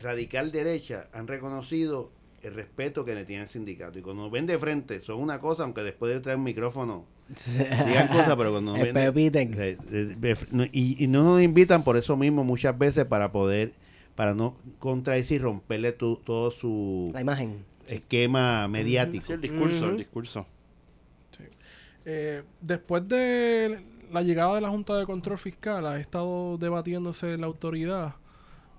radical 0.00 0.50
derecha 0.50 1.08
han 1.12 1.26
reconocido 1.28 2.10
el 2.42 2.54
respeto 2.54 3.04
que 3.04 3.14
le 3.14 3.24
tiene 3.24 3.42
el 3.44 3.48
sindicato. 3.48 3.98
Y 3.98 4.02
cuando 4.02 4.22
nos 4.24 4.32
ven 4.32 4.46
de 4.46 4.58
frente, 4.58 5.00
son 5.02 5.20
una 5.20 5.40
cosa, 5.40 5.62
aunque 5.64 5.82
después 5.82 6.12
de 6.12 6.20
traer 6.20 6.38
un 6.38 6.44
micrófono 6.44 7.04
digan 7.86 8.08
cosas, 8.08 8.34
pero 8.36 8.50
cuando 8.50 8.72
nos 8.72 8.80
ven... 8.82 8.94
de- 8.94 10.68
y, 10.72 11.04
y 11.04 11.06
no 11.06 11.22
nos 11.22 11.40
invitan 11.42 11.82
por 11.84 11.96
eso 11.96 12.16
mismo 12.16 12.44
muchas 12.44 12.76
veces 12.78 13.04
para 13.06 13.32
poder, 13.32 13.72
para 14.14 14.34
no 14.34 14.56
contradecir 14.78 15.40
y 15.40 15.44
romperle 15.44 15.92
tu- 15.92 16.16
todo 16.16 16.50
su 16.50 17.10
La 17.14 17.20
imagen. 17.22 17.64
esquema 17.88 18.68
mediático. 18.68 19.24
Sí, 19.24 19.32
el 19.32 19.40
discurso, 19.40 19.88
el 19.90 19.96
discurso. 19.96 20.46
Eh, 22.04 22.42
después 22.60 23.06
de 23.08 23.84
la 24.12 24.22
llegada 24.22 24.54
de 24.54 24.60
la 24.60 24.70
Junta 24.70 24.96
de 24.96 25.06
Control 25.06 25.38
Fiscal, 25.38 25.86
ha 25.86 25.98
estado 25.98 26.58
debatiéndose 26.58 27.34
en 27.34 27.40
la 27.40 27.46
autoridad 27.46 28.14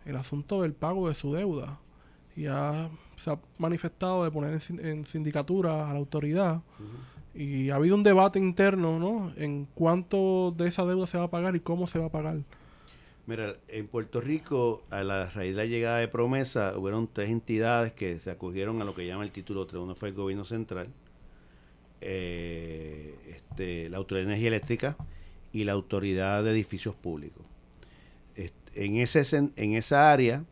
el 0.05 0.15
asunto 0.15 0.61
del 0.61 0.73
pago 0.73 1.09
de 1.09 1.15
su 1.15 1.33
deuda. 1.33 1.79
Y 2.35 2.47
ha, 2.47 2.89
se 3.15 3.31
ha 3.31 3.39
manifestado 3.57 4.23
de 4.23 4.31
poner 4.31 4.61
en, 4.69 4.85
en 4.85 5.05
sindicatura 5.05 5.89
a 5.89 5.93
la 5.93 5.99
autoridad. 5.99 6.61
Y 7.33 7.69
ha 7.69 7.75
habido 7.75 7.95
un 7.95 8.03
debate 8.03 8.39
interno, 8.39 8.99
¿no? 8.99 9.33
En 9.35 9.67
cuánto 9.73 10.53
de 10.55 10.67
esa 10.67 10.85
deuda 10.85 11.07
se 11.07 11.17
va 11.17 11.25
a 11.25 11.29
pagar 11.29 11.55
y 11.55 11.59
cómo 11.59 11.87
se 11.87 11.99
va 11.99 12.05
a 12.05 12.11
pagar. 12.11 12.37
Mira, 13.27 13.55
en 13.69 13.87
Puerto 13.87 14.21
Rico, 14.21 14.83
a 14.91 15.03
la 15.03 15.29
raíz 15.31 15.55
de 15.55 15.63
la 15.63 15.65
llegada 15.65 15.97
de 15.97 16.07
Promesa, 16.07 16.77
hubieron 16.77 17.09
tres 17.11 17.31
entidades 17.31 17.91
que 17.91 18.19
se 18.19 18.29
acogieron 18.29 18.81
a 18.81 18.85
lo 18.85 18.93
que 18.93 19.07
llama 19.07 19.23
el 19.23 19.31
título 19.31 19.65
3. 19.65 19.81
Uno 19.81 19.95
fue 19.95 20.09
el 20.09 20.15
gobierno 20.15 20.45
central, 20.45 20.89
eh, 22.01 23.15
este, 23.27 23.89
la 23.89 23.97
Autoridad 23.97 24.25
de 24.25 24.33
Energía 24.33 24.47
Eléctrica 24.49 24.97
y 25.51 25.63
la 25.63 25.73
Autoridad 25.73 26.43
de 26.43 26.51
Edificios 26.51 26.95
Públicos. 26.95 27.45
En, 28.77 28.97
ese, 28.97 29.23
en 29.55 29.73
esa 29.73 30.11
área, 30.11 30.43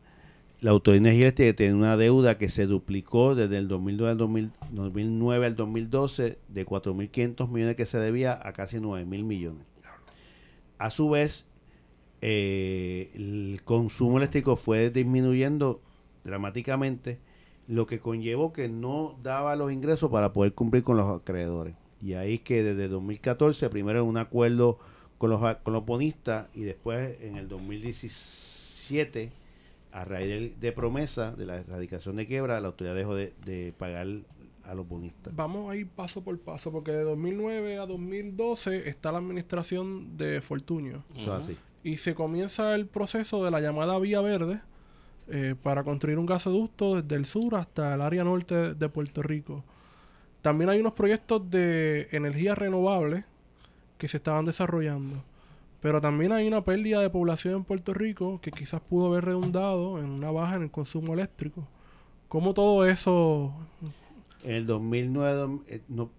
la 0.61 0.71
Autoridad 0.71 1.01
de 1.03 1.09
Energía 1.09 1.25
Eléctrica 1.25 1.55
tiene 1.57 1.73
una 1.73 1.97
deuda 1.97 2.37
que 2.37 2.47
se 2.47 2.65
duplicó 2.65 3.35
desde 3.35 3.57
el 3.57 3.67
2002 3.67 4.09
al 4.09 4.17
2000 4.17 4.51
2009 4.71 5.45
al 5.45 5.55
2012 5.57 6.37
de 6.47 6.65
4.500 6.65 7.49
millones 7.49 7.75
que 7.75 7.85
se 7.85 7.97
debía 7.97 8.39
a 8.41 8.53
casi 8.53 8.77
9.000 8.77 9.05
millones. 9.23 9.65
A 10.77 10.89
su 10.89 11.09
vez, 11.09 11.45
eh, 12.21 13.11
el 13.15 13.61
consumo 13.65 14.17
eléctrico 14.17 14.55
fue 14.55 14.89
disminuyendo 14.89 15.81
dramáticamente, 16.23 17.19
lo 17.67 17.87
que 17.87 17.99
conllevó 17.99 18.53
que 18.53 18.67
no 18.67 19.15
daba 19.23 19.55
los 19.55 19.71
ingresos 19.71 20.11
para 20.11 20.33
poder 20.33 20.53
cumplir 20.53 20.83
con 20.83 20.97
los 20.97 21.21
acreedores. 21.21 21.75
Y 22.01 22.13
ahí 22.13 22.39
que 22.39 22.63
desde 22.63 22.87
2014, 22.89 23.69
primero 23.69 24.01
en 24.01 24.05
un 24.05 24.17
acuerdo 24.17 24.77
con 25.17 25.29
los, 25.29 25.55
con 25.57 25.73
los 25.73 25.85
bonistas 25.85 26.49
y 26.53 26.63
después 26.63 27.21
en 27.21 27.37
el 27.37 27.47
2017, 27.47 29.31
a 29.93 30.05
raíz 30.05 30.59
de, 30.59 30.71
promesa 30.71 31.31
de 31.33 31.45
la 31.45 31.57
erradicación 31.57 32.17
de 32.17 32.27
quiebra, 32.27 32.59
la 32.59 32.67
autoridad 32.67 32.95
dejó 32.95 33.15
de, 33.15 33.33
de 33.45 33.73
pagar 33.77 34.07
a 34.65 34.73
los 34.73 34.87
bonistas. 34.87 35.33
Vamos 35.35 35.71
a 35.71 35.75
ir 35.75 35.87
paso 35.87 36.21
por 36.21 36.37
paso, 36.39 36.71
porque 36.71 36.91
de 36.91 37.03
2009 37.03 37.77
a 37.77 37.85
2012 37.85 38.89
está 38.89 39.11
la 39.11 39.19
administración 39.19 40.17
de 40.17 40.41
Fortunio. 40.41 41.03
Eso 41.15 41.37
es 41.37 41.45
así. 41.45 41.57
y 41.83 41.97
se 41.97 42.15
comienza 42.15 42.75
el 42.75 42.87
proceso 42.87 43.45
de 43.45 43.51
la 43.51 43.61
llamada 43.61 43.97
Vía 43.99 44.21
Verde 44.21 44.61
eh, 45.27 45.55
para 45.61 45.83
construir 45.83 46.17
un 46.19 46.25
gasoducto 46.25 47.01
desde 47.01 47.15
el 47.15 47.25
sur 47.25 47.55
hasta 47.55 47.93
el 47.95 48.01
área 48.01 48.23
norte 48.23 48.73
de 48.75 48.89
Puerto 48.89 49.21
Rico. 49.21 49.63
También 50.41 50.69
hay 50.69 50.79
unos 50.79 50.93
proyectos 50.93 51.49
de 51.49 52.07
energía 52.11 52.55
renovable 52.55 53.23
que 53.97 54.07
se 54.07 54.17
estaban 54.17 54.45
desarrollando. 54.45 55.23
Pero 55.81 55.99
también 56.01 56.31
hay 56.31 56.47
una 56.47 56.63
pérdida 56.63 57.01
de 57.01 57.09
población 57.09 57.55
en 57.55 57.63
Puerto 57.63 57.93
Rico 57.93 58.39
que 58.41 58.51
quizás 58.51 58.81
pudo 58.81 59.07
haber 59.07 59.25
redundado 59.25 59.99
en 59.99 60.05
una 60.05 60.31
baja 60.31 60.55
en 60.55 60.63
el 60.63 60.71
consumo 60.71 61.13
eléctrico. 61.13 61.67
¿Cómo 62.29 62.53
todo 62.53 62.85
eso 62.85 63.53
En 64.43 64.51
el 64.55 64.65
2009, 64.65 65.41
dom- 65.41 65.61
eh, 65.67 65.81
no- 65.89 66.09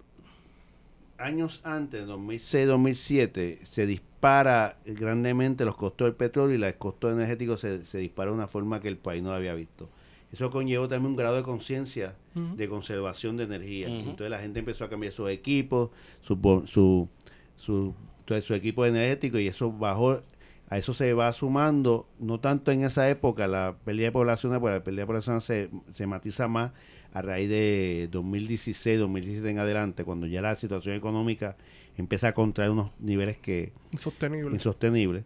años 1.17 1.61
antes, 1.63 2.07
2006-2007, 2.07 3.63
se 3.63 3.85
dispara 3.85 4.77
grandemente 4.85 5.65
los 5.65 5.75
costos 5.75 6.05
del 6.05 6.15
petróleo 6.15 6.55
y 6.55 6.59
los 6.59 6.73
costos 6.73 7.13
energéticos 7.13 7.61
se, 7.61 7.85
se 7.85 7.99
dispara 7.99 8.31
de 8.31 8.37
una 8.37 8.47
forma 8.47 8.79
que 8.81 8.87
el 8.87 8.97
país 8.97 9.21
no 9.23 9.31
había 9.31 9.53
visto. 9.53 9.89
Eso 10.35 10.49
conllevó 10.49 10.87
también 10.87 11.11
un 11.11 11.15
grado 11.15 11.37
de 11.37 11.43
conciencia 11.43 12.15
de 12.33 12.67
conservación 12.67 13.37
de 13.37 13.45
energía. 13.45 13.87
Entonces 13.87 14.29
la 14.29 14.39
gente 14.39 14.59
empezó 14.59 14.83
a 14.83 14.89
cambiar 14.89 15.13
sus 15.13 15.29
equipos, 15.29 15.91
su, 16.19 16.37
su, 16.65 17.07
su 17.55 18.53
equipo 18.53 18.85
energético 18.85 19.39
y 19.39 19.47
eso 19.47 19.71
bajó. 19.71 20.19
A 20.67 20.77
eso 20.77 20.93
se 20.93 21.13
va 21.13 21.31
sumando, 21.31 22.09
no 22.19 22.41
tanto 22.41 22.71
en 22.71 22.83
esa 22.83 23.07
época, 23.07 23.47
la 23.47 23.77
pérdida 23.85 24.07
de 24.07 24.11
población, 24.11 24.59
porque 24.59 24.75
la 24.75 24.83
pérdida 24.83 25.03
de 25.03 25.07
población 25.07 25.39
se, 25.39 25.69
se 25.93 26.05
matiza 26.05 26.49
más 26.49 26.71
a 27.15 27.21
raíz 27.21 27.49
de 27.49 28.09
2016, 28.11 28.99
2017 28.99 29.49
en 29.49 29.59
adelante, 29.59 30.03
cuando 30.03 30.27
ya 30.27 30.41
la 30.41 30.55
situación 30.55 30.95
económica 30.95 31.55
empieza 31.97 32.27
a 32.27 32.33
contraer 32.33 32.71
unos 32.71 32.91
niveles 32.99 33.37
que 33.37 33.71
insostenible? 33.91 34.53
insostenible. 34.53 35.23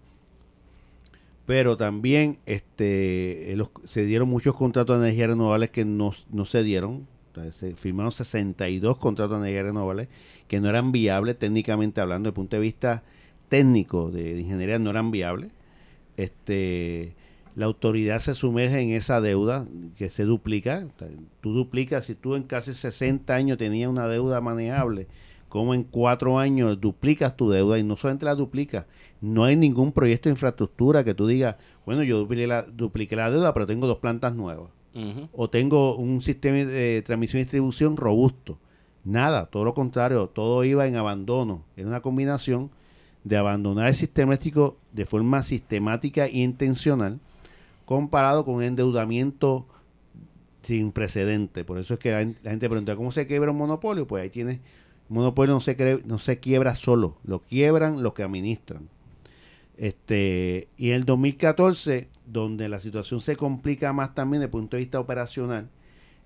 Pero 1.45 1.78
también 1.78 2.38
este, 2.45 3.52
eh, 3.52 3.56
los- 3.56 3.69
se 3.86 4.06
dieron 4.06 4.30
muchos 4.30 4.56
contratos 4.56 4.99
de 4.99 5.08
energía 5.08 5.28
renovables 5.28 5.71
que 5.71 5.84
no, 5.84 6.13
no 6.32 6.45
se 6.45 6.63
dieron. 6.63 7.08
Se 7.58 7.73
firmaron 7.73 8.12
62 8.12 8.97
contratos 8.97 9.38
de 9.41 9.47
energía 9.47 9.63
renovables 9.63 10.10
que 10.47 10.60
no 10.60 10.67
eran 10.69 10.91
viables 10.91 11.39
técnicamente 11.39 12.02
hablando, 12.02 12.28
desde 12.28 12.32
el 12.32 12.36
punto 12.36 12.56
de 12.58 12.62
vista 12.62 13.04
técnico 13.47 14.12
de, 14.12 14.36
de 14.36 14.41
ingeniería, 14.41 14.78
no 14.78 14.89
eran 14.91 15.10
viables. 15.10 15.52
Este, 16.17 17.13
la 17.59 17.65
autoridad 17.65 18.19
se 18.19 18.35
sumerge 18.35 18.79
en 18.79 18.91
esa 18.91 19.19
deuda 19.19 19.67
que 19.97 20.09
se 20.09 20.23
duplica. 20.23 20.87
Tú 21.41 21.51
duplicas, 21.51 22.05
si 22.05 22.15
tú 22.15 22.35
en 22.35 22.43
casi 22.43 22.73
60 22.73 23.35
años 23.35 23.57
tenías 23.57 23.89
una 23.89 24.07
deuda 24.07 24.39
manejable, 24.39 25.07
cómo 25.49 25.73
en 25.73 25.83
cuatro 25.83 26.39
años 26.39 26.79
duplicas 26.79 27.35
tu 27.35 27.49
deuda 27.49 27.77
y 27.77 27.83
no 27.83 27.97
solamente 27.97 28.23
la 28.23 28.35
duplicas, 28.35 28.85
no 29.19 29.43
hay 29.43 29.57
ningún 29.57 29.91
proyecto 29.91 30.29
de 30.29 30.35
infraestructura 30.35 31.03
que 31.03 31.13
tú 31.13 31.27
digas, 31.27 31.57
bueno, 31.85 32.01
yo 32.03 32.19
dupliqué 32.19 32.47
la, 32.47 32.61
dupliqué 32.61 33.17
la 33.17 33.29
deuda, 33.29 33.53
pero 33.53 33.67
tengo 33.67 33.87
dos 33.87 33.97
plantas 33.97 34.33
nuevas. 34.33 34.69
O 35.33 35.49
tengo 35.49 35.97
un 35.97 36.21
sistema 36.21 36.59
de 36.59 37.03
transmisión 37.05 37.41
y 37.41 37.43
distribución 37.43 37.97
robusto. 37.97 38.57
Nada, 39.03 39.47
todo 39.47 39.65
lo 39.65 39.73
contrario, 39.73 40.27
todo 40.27 40.63
iba 40.63 40.87
en 40.87 40.95
abandono. 40.95 41.65
Era 41.75 41.89
una 41.89 42.01
combinación 42.01 42.71
de 43.25 43.35
abandonar 43.35 43.89
el 43.89 43.95
sistema 43.95 44.31
eléctrico 44.31 44.77
de 44.93 45.05
forma 45.05 45.43
sistemática 45.43 46.25
e 46.25 46.39
intencional 46.39 47.19
comparado 47.89 48.45
con 48.45 48.54
un 48.54 48.62
endeudamiento 48.62 49.65
sin 50.62 50.91
precedente. 50.91 51.65
Por 51.65 51.80
eso 51.80 51.95
es 51.95 51.99
que 51.99 52.12
la, 52.12 52.19
gen- 52.19 52.38
la 52.43 52.52
gente 52.52 52.69
pregunta, 52.69 52.95
¿cómo 52.95 53.12
se 53.12 53.25
quiebra 53.25 53.49
un 53.49 53.58
monopolio? 53.58 54.06
Pues 54.06 54.21
ahí 54.21 54.30
tienes, 54.30 54.60
un 55.10 55.17
monopolio 55.17 55.56
no 55.56 55.60
se, 55.60 55.75
cre- 55.75 56.04
no 56.06 56.19
se 56.19 56.38
quiebra 56.39 56.75
solo, 56.75 57.17
lo 57.23 57.39
quiebran 57.41 58.04
los 58.04 58.13
que 58.13 58.21
administran. 58.21 58.89
Este, 59.75 60.67
y 60.78 60.89
en 60.89 60.97
el 60.97 61.06
2014, 61.06 62.10
donde 62.28 62.69
la 62.69 62.80
situación 62.80 63.21
se 63.21 63.36
complica 63.36 63.91
más 63.91 64.13
también 64.13 64.41
desde 64.41 64.45
el 64.49 64.52
punto 64.52 64.78
de 64.78 64.84
vista 64.84 64.99
operacional, 64.99 65.69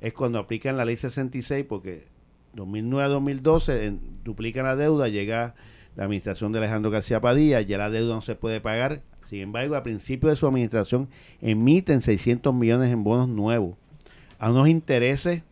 es 0.01 0.11
cuando 0.11 0.39
aplican 0.39 0.75
la 0.75 0.83
ley 0.83 0.97
66, 0.97 1.65
porque 1.69 2.07
2009 2.55 3.05
a 3.05 3.07
2012 3.07 3.85
en- 3.85 4.01
duplican 4.25 4.65
la 4.65 4.75
deuda, 4.75 5.07
llega 5.07 5.55
la 5.95 6.03
administración 6.03 6.51
de 6.51 6.57
Alejandro 6.59 6.91
García 6.91 7.21
Padilla, 7.21 7.61
ya 7.61 7.77
la 7.77 7.89
deuda 7.89 8.15
no 8.15 8.21
se 8.21 8.35
puede 8.35 8.59
pagar. 8.59 9.01
Sin 9.25 9.39
embargo, 9.39 9.75
a 9.75 9.83
principio 9.83 10.29
de 10.29 10.35
su 10.35 10.47
administración 10.47 11.07
emiten 11.41 12.01
600 12.01 12.53
millones 12.53 12.91
en 12.91 13.03
bonos 13.03 13.29
nuevos 13.29 13.75
a 14.39 14.51
unos 14.51 14.67
intereses. 14.67 15.43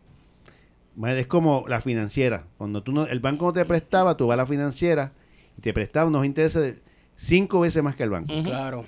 Es 1.06 1.26
como 1.26 1.64
la 1.68 1.80
financiera. 1.80 2.44
Cuando 2.58 2.82
tú 2.82 2.92
no, 2.92 3.06
el 3.06 3.20
banco 3.20 3.46
no 3.46 3.52
te 3.52 3.64
prestaba, 3.64 4.16
tú 4.16 4.26
vas 4.26 4.34
a 4.34 4.38
la 4.38 4.46
financiera 4.46 5.12
y 5.56 5.62
te 5.62 5.72
prestaba 5.72 6.08
unos 6.08 6.26
intereses 6.26 6.62
de 6.62 6.82
cinco 7.16 7.60
veces 7.60 7.82
más 7.82 7.96
que 7.96 8.02
el 8.02 8.10
banco. 8.10 8.32
Claro. 8.42 8.84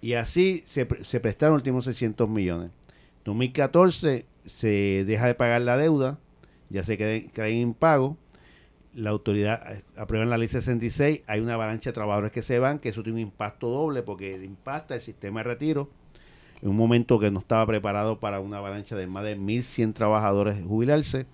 Y 0.00 0.14
así 0.14 0.64
se, 0.66 0.88
se 1.04 1.20
prestaron 1.20 1.54
los 1.54 1.60
últimos 1.60 1.84
600 1.84 2.28
millones. 2.28 2.70
2014 3.24 4.26
se 4.46 5.04
deja 5.04 5.26
de 5.26 5.34
pagar 5.34 5.62
la 5.62 5.76
deuda, 5.76 6.18
ya 6.70 6.82
se 6.82 6.96
queda, 6.96 7.30
queda 7.32 7.48
en 7.48 7.58
impago. 7.58 8.16
La 8.94 9.10
autoridad 9.10 9.72
eh, 9.74 9.82
aprueba 9.96 10.24
la 10.26 10.36
ley 10.38 10.48
66, 10.48 11.22
hay 11.26 11.40
una 11.40 11.54
avalancha 11.54 11.90
de 11.90 11.94
trabajadores 11.94 12.32
que 12.32 12.42
se 12.42 12.58
van, 12.58 12.78
que 12.78 12.90
eso 12.90 13.02
tiene 13.02 13.20
un 13.22 13.28
impacto 13.28 13.68
doble 13.68 14.02
porque 14.02 14.34
impacta 14.44 14.94
el 14.94 15.00
sistema 15.00 15.40
de 15.40 15.44
retiro 15.44 15.90
en 16.62 16.70
un 16.70 16.76
momento 16.76 17.18
que 17.18 17.30
no 17.30 17.40
estaba 17.40 17.66
preparado 17.66 18.20
para 18.20 18.40
una 18.40 18.58
avalancha 18.58 18.96
de 18.96 19.06
más 19.06 19.24
de 19.24 19.36
1.100 19.36 19.94
trabajadores 19.94 20.64
jubilarse. 20.66 21.26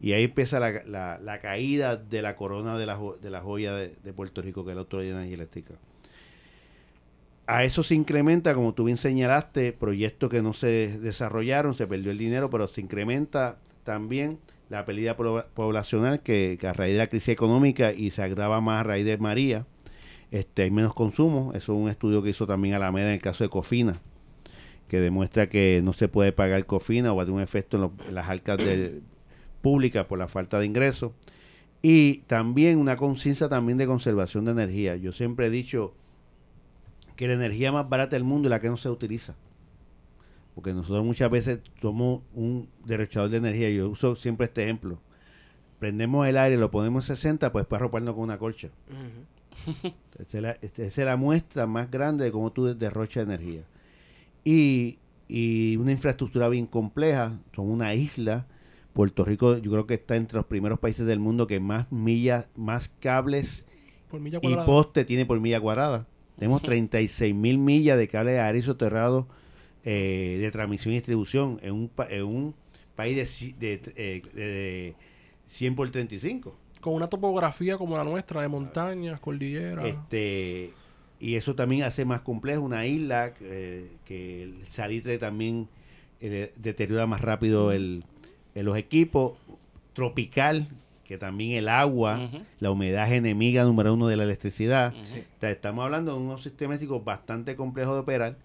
Y 0.00 0.12
ahí 0.12 0.24
empieza 0.24 0.60
la, 0.60 0.84
la- 0.86 1.40
caída 1.40 1.96
de 1.96 2.22
la 2.22 2.36
corona 2.36 2.78
de 2.78 2.86
la, 2.86 2.98
de 3.22 3.30
joya 3.40 3.74
de, 3.74 3.96
de 4.02 4.12
Puerto 4.14 4.42
Rico, 4.42 4.64
que 4.64 4.70
es 4.72 4.76
la 4.76 4.82
Autoridad 4.82 5.10
de 5.12 5.18
Energía 5.18 5.36
Eléctrica. 5.36 5.74
A 7.46 7.64
eso 7.64 7.82
se 7.82 7.94
incrementa, 7.96 8.54
como 8.54 8.74
tú 8.74 8.84
bien 8.84 8.96
señalaste, 8.96 9.72
proyectos 9.72 10.30
que 10.30 10.40
no 10.42 10.52
se 10.52 10.98
desarrollaron, 11.00 11.74
se 11.74 11.86
perdió 11.86 12.12
el 12.12 12.18
dinero, 12.18 12.48
pero 12.48 12.68
se 12.68 12.80
incrementa 12.80 13.58
también 13.84 14.38
la 14.70 14.86
pérdida 14.86 15.16
pobla- 15.16 15.46
poblacional 15.52 16.20
que, 16.20 16.56
que 16.58 16.66
a 16.66 16.72
raíz 16.72 16.94
de 16.94 16.98
la 16.98 17.08
crisis 17.08 17.28
económica 17.28 17.92
y 17.92 18.10
se 18.12 18.22
agrava 18.22 18.60
más 18.62 18.80
a 18.80 18.84
raíz 18.84 19.04
de 19.04 19.18
María, 19.18 19.66
este, 20.30 20.62
hay 20.62 20.70
menos 20.70 20.94
consumo. 20.94 21.52
Eso 21.54 21.74
es 21.74 21.78
un 21.78 21.90
estudio 21.90 22.22
que 22.22 22.30
hizo 22.30 22.46
también 22.46 22.74
Alameda 22.74 23.08
en 23.08 23.14
el 23.14 23.20
caso 23.20 23.44
de 23.44 23.50
Cofina, 23.50 24.00
que 24.88 25.00
demuestra 25.00 25.48
que 25.48 25.82
no 25.84 25.92
se 25.92 26.08
puede 26.08 26.32
pagar 26.32 26.64
Cofina 26.66 27.12
o 27.12 27.16
va 27.16 27.24
a 27.24 27.26
tener 27.26 27.36
un 27.36 27.42
efecto 27.42 27.76
en, 27.76 28.08
en 28.08 28.14
las 28.14 28.30
arcas 28.30 28.58
públicas 29.60 30.06
por 30.06 30.18
la 30.18 30.28
falta 30.28 30.58
de 30.58 30.66
ingresos. 30.66 31.12
Y 31.82 32.18
también 32.28 32.78
una 32.78 32.96
conciencia 32.96 33.48
también 33.48 33.76
de 33.78 33.86
conservación 33.86 34.44
de 34.44 34.52
energía. 34.52 34.96
Yo 34.96 35.12
siempre 35.12 35.46
he 35.46 35.50
dicho 35.50 35.94
que 37.16 37.26
la 37.26 37.34
energía 37.34 37.72
más 37.72 37.88
barata 37.88 38.16
del 38.16 38.24
mundo 38.24 38.48
es 38.48 38.50
la 38.50 38.60
que 38.60 38.68
no 38.68 38.76
se 38.76 38.88
utiliza. 38.88 39.34
Porque 40.54 40.74
nosotros 40.74 41.04
muchas 41.04 41.30
veces 41.30 41.60
somos 41.80 42.22
un 42.34 42.68
derrochador 42.84 43.30
de 43.30 43.38
energía. 43.38 43.70
Yo 43.70 43.88
uso 43.88 44.16
siempre 44.16 44.46
este 44.46 44.64
ejemplo. 44.64 44.98
Prendemos 45.78 46.26
el 46.26 46.36
aire, 46.36 46.56
lo 46.58 46.70
ponemos 46.70 47.08
en 47.08 47.16
60, 47.16 47.52
pues 47.52 47.64
para 47.66 47.80
arroparnos 47.84 48.14
con 48.14 48.24
una 48.24 48.38
colcha. 48.38 48.68
Esa 50.18 50.36
es 50.36 50.42
la, 50.42 50.50
esta- 50.60 50.82
esa 50.82 51.00
es 51.02 51.06
la 51.06 51.16
muestra 51.16 51.66
más 51.66 51.90
grande 51.90 52.24
de 52.24 52.32
cómo 52.32 52.52
tú 52.52 52.74
derrochas 52.76 53.24
energía. 53.24 53.62
Y, 54.44 54.98
y 55.28 55.76
una 55.76 55.92
infraestructura 55.92 56.48
bien 56.48 56.66
compleja. 56.66 57.38
Son 57.54 57.70
una 57.70 57.94
isla. 57.94 58.46
Puerto 58.92 59.24
Rico 59.24 59.56
yo 59.58 59.70
creo 59.70 59.86
que 59.86 59.94
está 59.94 60.16
entre 60.16 60.36
los 60.36 60.46
primeros 60.46 60.78
países 60.80 61.06
del 61.06 61.20
mundo 61.20 61.46
que 61.46 61.60
más 61.60 61.90
millas, 61.92 62.48
más 62.56 62.88
cables 62.88 63.64
Por 64.10 64.20
milla 64.20 64.40
y 64.42 64.48
poste 64.66 65.04
tiene 65.04 65.24
por 65.26 65.38
milla 65.40 65.60
cuadrada. 65.60 66.06
Tenemos 66.36 66.60
36 66.66 67.34
mil 67.34 67.58
millas 67.58 67.96
de 67.96 68.08
cables 68.08 68.38
aéreos 68.40 68.64
soterrados 68.66 69.26
eh, 69.84 70.38
de 70.40 70.50
transmisión 70.50 70.92
y 70.92 70.96
distribución 70.98 71.58
en 71.62 71.72
un, 71.72 71.88
pa- 71.88 72.08
en 72.08 72.24
un 72.24 72.54
país 72.96 73.16
de, 73.16 73.22
ci- 73.24 73.54
de, 73.56 73.80
eh, 73.96 74.22
de- 74.34 74.42
de 74.46 74.94
100 75.46 75.74
por 75.74 75.90
35. 75.90 76.54
Con 76.80 76.94
una 76.94 77.08
topografía 77.08 77.76
como 77.76 77.96
la 77.96 78.04
nuestra, 78.04 78.40
de 78.42 78.48
montañas, 78.48 79.20
cordilleras. 79.20 79.84
Este, 79.86 80.72
y 81.18 81.34
eso 81.34 81.54
también 81.54 81.82
hace 81.82 82.04
más 82.06 82.20
complejo 82.22 82.62
una 82.62 82.86
isla 82.86 83.34
eh, 83.40 83.90
que 84.06 84.42
el 84.44 84.54
salitre 84.70 85.18
también 85.18 85.68
eh, 86.22 86.52
deteriora 86.56 87.06
más 87.06 87.20
rápido 87.20 87.72
el, 87.72 88.04
el- 88.54 88.64
los 88.66 88.76
equipos. 88.76 89.34
Tropical, 89.92 90.68
que 91.04 91.18
también 91.18 91.58
el 91.58 91.68
agua, 91.68 92.30
la 92.60 92.70
humedad 92.70 93.08
es 93.10 93.18
enemiga 93.18 93.64
número 93.64 93.92
uno 93.92 94.06
de 94.06 94.16
la 94.16 94.22
electricidad. 94.22 94.92
Ujú. 94.94 95.02
O 95.02 95.40
sea, 95.40 95.50
estamos 95.50 95.84
hablando 95.84 96.14
de 96.14 96.20
unos 96.20 96.42
sistemas 96.44 96.76
eléctricos 96.76 97.04
bastante 97.04 97.56
complejos 97.56 97.94
de 97.94 98.00
operar 98.00 98.36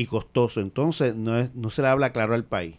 y 0.00 0.06
costoso. 0.06 0.60
Entonces, 0.60 1.14
no, 1.14 1.38
es, 1.38 1.54
no 1.54 1.68
se 1.68 1.82
le 1.82 1.88
habla 1.88 2.12
claro 2.12 2.34
al 2.34 2.44
país. 2.44 2.76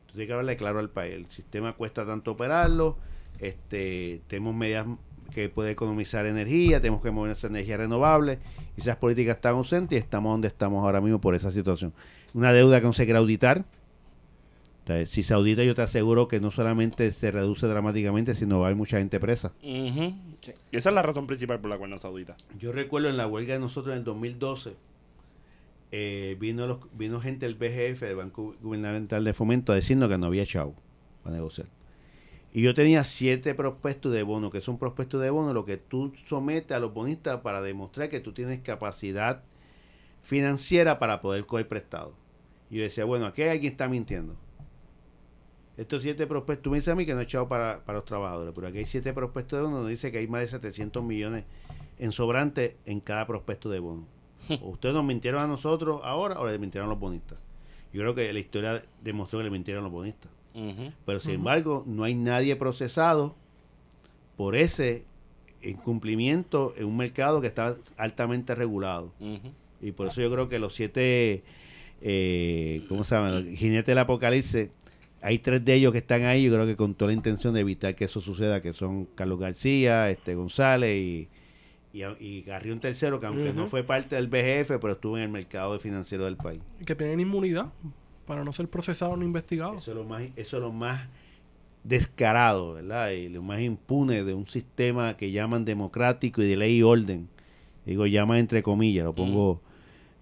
Entonces, 0.00 0.20
hay 0.20 0.26
que 0.26 0.32
hablarle 0.32 0.56
claro 0.56 0.78
al 0.80 0.90
país. 0.90 1.14
El 1.14 1.26
sistema 1.30 1.72
cuesta 1.72 2.04
tanto 2.04 2.32
operarlo. 2.32 2.98
Este, 3.38 4.20
tenemos 4.28 4.54
medidas 4.54 4.86
que 5.34 5.48
puede 5.48 5.70
economizar 5.70 6.26
energía, 6.26 6.80
tenemos 6.80 7.02
que 7.02 7.10
mover 7.10 7.32
esa 7.32 7.46
energía 7.46 7.78
renovable. 7.78 8.38
Y 8.76 8.82
esas 8.82 8.96
políticas 8.96 9.36
están 9.36 9.54
ausentes 9.54 9.96
y 9.96 9.98
estamos 9.98 10.32
donde 10.32 10.48
estamos 10.48 10.84
ahora 10.84 11.00
mismo 11.00 11.20
por 11.20 11.34
esa 11.34 11.50
situación. 11.50 11.94
Una 12.34 12.52
deuda 12.52 12.80
que 12.80 12.86
no 12.86 12.92
se 12.92 13.04
quiere 13.04 13.18
auditar. 13.18 13.64
O 14.84 14.86
sea, 14.86 15.06
si 15.06 15.22
se 15.22 15.32
audita, 15.32 15.62
yo 15.64 15.74
te 15.74 15.82
aseguro 15.82 16.28
que 16.28 16.40
no 16.40 16.50
solamente 16.50 17.12
se 17.12 17.30
reduce 17.30 17.66
dramáticamente, 17.66 18.34
sino 18.34 18.58
va 18.58 18.66
a 18.66 18.68
haber 18.68 18.76
mucha 18.76 18.98
gente 18.98 19.20
presa. 19.20 19.52
Ujú. 19.62 20.14
Y 20.70 20.76
esa 20.76 20.90
es 20.90 20.94
la 20.94 21.02
razón 21.02 21.26
principal 21.26 21.60
por 21.60 21.70
la 21.70 21.78
cual 21.78 21.88
no 21.88 21.98
se 21.98 22.06
audita. 22.08 22.36
Yo 22.58 22.72
recuerdo 22.72 23.08
en 23.08 23.16
la 23.16 23.26
huelga 23.26 23.54
de 23.54 23.60
nosotros 23.60 23.92
en 23.92 24.00
el 24.00 24.04
2012, 24.04 24.74
eh, 25.94 26.36
vino, 26.40 26.66
los, 26.66 26.78
vino 26.96 27.20
gente 27.20 27.44
del 27.46 27.54
BGF, 27.54 28.00
del 28.00 28.16
Banco 28.16 28.56
Gubernamental 28.62 29.22
de 29.24 29.34
Fomento, 29.34 29.72
a 29.72 29.74
decirnos 29.74 30.08
que 30.08 30.16
no 30.16 30.26
había 30.26 30.46
chavo 30.46 30.74
para 31.22 31.36
negociar. 31.36 31.68
Y 32.54 32.62
yo 32.62 32.72
tenía 32.72 33.04
siete 33.04 33.54
prospectos 33.54 34.10
de 34.10 34.22
bono, 34.22 34.50
que 34.50 34.62
son 34.62 34.78
prospectos 34.78 35.20
de 35.20 35.28
bono, 35.28 35.52
lo 35.52 35.66
que 35.66 35.76
tú 35.76 36.14
sometes 36.26 36.74
a 36.74 36.80
los 36.80 36.94
bonistas 36.94 37.40
para 37.40 37.60
demostrar 37.60 38.08
que 38.08 38.20
tú 38.20 38.32
tienes 38.32 38.60
capacidad 38.60 39.42
financiera 40.22 40.98
para 40.98 41.20
poder 41.20 41.44
coger 41.44 41.68
prestado. 41.68 42.14
Y 42.70 42.76
yo 42.76 42.84
decía, 42.84 43.04
bueno, 43.04 43.26
aquí 43.26 43.42
alguien 43.42 43.72
está 43.72 43.86
mintiendo. 43.86 44.34
Estos 45.76 46.02
siete 46.02 46.26
prospectos, 46.26 46.62
tú 46.62 46.70
me 46.70 46.76
dices 46.76 46.92
a 46.92 46.94
mí 46.94 47.04
que 47.04 47.14
no 47.14 47.20
he 47.20 47.24
echado 47.24 47.48
para, 47.48 47.84
para 47.84 47.98
los 47.98 48.06
trabajadores, 48.06 48.54
pero 48.54 48.66
aquí 48.66 48.78
hay 48.78 48.86
siete 48.86 49.12
prospectos 49.12 49.58
de 49.58 49.64
bono, 49.64 49.80
nos 49.80 49.88
dice 49.88 50.10
que 50.10 50.18
hay 50.18 50.26
más 50.26 50.40
de 50.40 50.46
700 50.48 51.02
millones 51.02 51.44
en 51.98 52.12
sobrante 52.12 52.76
en 52.86 53.00
cada 53.00 53.26
prospecto 53.26 53.68
de 53.68 53.78
bono. 53.78 54.06
O 54.48 54.68
ustedes 54.70 54.94
nos 54.94 55.04
mintieron 55.04 55.42
a 55.42 55.46
nosotros 55.46 56.00
ahora 56.04 56.38
o 56.40 56.46
le 56.46 56.58
mintieron 56.58 56.88
a 56.88 56.90
los 56.90 56.98
bonistas. 56.98 57.38
Yo 57.92 58.00
creo 58.00 58.14
que 58.14 58.32
la 58.32 58.38
historia 58.38 58.82
demostró 59.02 59.38
que 59.38 59.44
le 59.44 59.50
mintieron 59.50 59.82
a 59.82 59.84
los 59.84 59.92
bonistas. 59.92 60.30
Pero 61.06 61.18
sin 61.18 61.32
embargo, 61.32 61.82
no 61.86 62.04
hay 62.04 62.14
nadie 62.14 62.56
procesado 62.56 63.34
por 64.36 64.54
ese 64.54 65.04
incumplimiento 65.62 66.74
en 66.76 66.86
un 66.86 66.96
mercado 66.96 67.40
que 67.40 67.46
está 67.46 67.76
altamente 67.96 68.54
regulado. 68.54 69.12
Y 69.80 69.92
por 69.92 70.08
eso 70.08 70.20
yo 70.20 70.30
creo 70.30 70.48
que 70.48 70.58
los 70.58 70.74
siete, 70.74 71.42
eh, 72.02 72.84
¿cómo 72.88 73.04
se 73.04 73.14
llama? 73.14 73.42
Jinetes 73.42 73.86
del 73.86 73.98
apocalipsis, 73.98 74.68
hay 75.22 75.38
tres 75.38 75.64
de 75.64 75.74
ellos 75.74 75.92
que 75.92 75.98
están 75.98 76.24
ahí, 76.24 76.44
yo 76.44 76.52
creo 76.52 76.66
que 76.66 76.76
con 76.76 76.94
toda 76.94 77.10
la 77.10 77.14
intención 77.14 77.54
de 77.54 77.60
evitar 77.60 77.94
que 77.94 78.04
eso 78.04 78.20
suceda, 78.20 78.60
que 78.60 78.72
son 78.72 79.06
Carlos 79.14 79.38
García, 79.38 80.10
este 80.10 80.34
González 80.34 80.96
y, 80.96 81.28
y, 81.92 82.02
y 82.04 82.42
Garrión 82.42 82.80
Tercero, 82.80 83.20
que 83.20 83.26
aunque 83.26 83.52
no 83.52 83.66
fue 83.66 83.82
parte 83.82 84.16
del 84.16 84.28
BGF, 84.28 84.78
pero 84.80 84.92
estuvo 84.92 85.16
en 85.16 85.24
el 85.24 85.28
mercado 85.28 85.78
financiero 85.78 86.24
del 86.24 86.36
país. 86.36 86.60
Que 86.84 86.94
tienen 86.94 87.20
inmunidad 87.20 87.72
para 88.26 88.44
no 88.44 88.52
ser 88.52 88.68
procesados 88.68 89.18
ni 89.18 89.24
investigados. 89.24 89.82
Eso 89.82 89.90
es 89.92 89.96
lo 89.96 90.04
más, 90.04 90.22
eso 90.36 90.56
es 90.56 90.62
lo 90.62 90.72
más 90.72 91.08
descarado, 91.84 92.74
¿verdad? 92.74 93.10
Y 93.10 93.28
lo 93.28 93.42
más 93.42 93.60
impune 93.60 94.24
de 94.24 94.34
un 94.34 94.46
sistema 94.46 95.16
que 95.16 95.32
llaman 95.32 95.64
democrático 95.64 96.42
y 96.42 96.46
de 96.46 96.56
ley 96.56 96.78
y 96.78 96.82
orden. 96.82 97.28
Digo, 97.84 98.06
llaman 98.06 98.38
entre 98.38 98.62
comillas, 98.62 99.04
lo 99.04 99.14
pongo, 99.14 99.60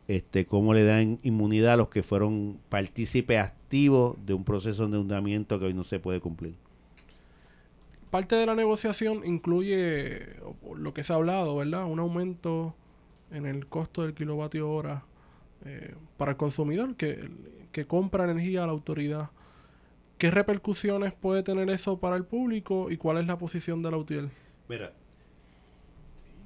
este, 0.09 0.47
cómo 0.47 0.73
le 0.73 0.85
dan 0.85 1.19
inmunidad 1.23 1.75
a 1.75 1.77
los 1.77 1.89
que 1.89 2.03
fueron 2.03 2.59
partícipes 2.71 3.39
activos 3.39 4.17
de 4.25 4.33
un 4.33 4.45
proceso 4.45 4.83
de 4.83 4.97
endeudamiento 4.97 5.59
que 5.59 5.67
hoy 5.67 5.75
no 5.75 5.85
se 5.85 6.01
puede 6.01 6.21
cumplir. 6.21 6.55
Parte 8.11 8.37
de 8.37 8.47
la 8.47 8.55
negociación 8.55 9.25
incluye 9.25 10.37
por 10.63 10.79
lo 10.79 10.93
que 10.93 11.05
se 11.05 11.13
ha 11.13 11.17
hablado, 11.17 11.57
¿verdad? 11.57 11.85
Un 11.85 12.01
aumento 12.01 12.75
en 13.31 13.47
el 13.47 13.67
costo 13.67 14.03
del 14.03 14.15
kilovatio 14.15 14.71
hora 14.71 15.05
eh, 15.65 15.95
para 16.17 16.33
el 16.33 16.37
consumidor 16.37 16.97
que, 16.97 17.31
compra 17.87 18.25
energía 18.25 18.65
a 18.65 18.67
la 18.67 18.73
autoridad. 18.73 19.31
¿Qué 20.19 20.31
repercusiones 20.31 21.15
puede 21.15 21.43
tener 21.43 21.71
eso 21.71 21.99
para 21.99 22.17
el 22.17 22.25
público 22.25 22.91
y 22.91 22.99
cuál 22.99 23.19
es 23.19 23.27
la 23.27 23.39
posición 23.39 23.81
de 23.81 23.91
la 23.91 23.97
UTIEL? 23.97 24.29
Mira, 24.69 24.93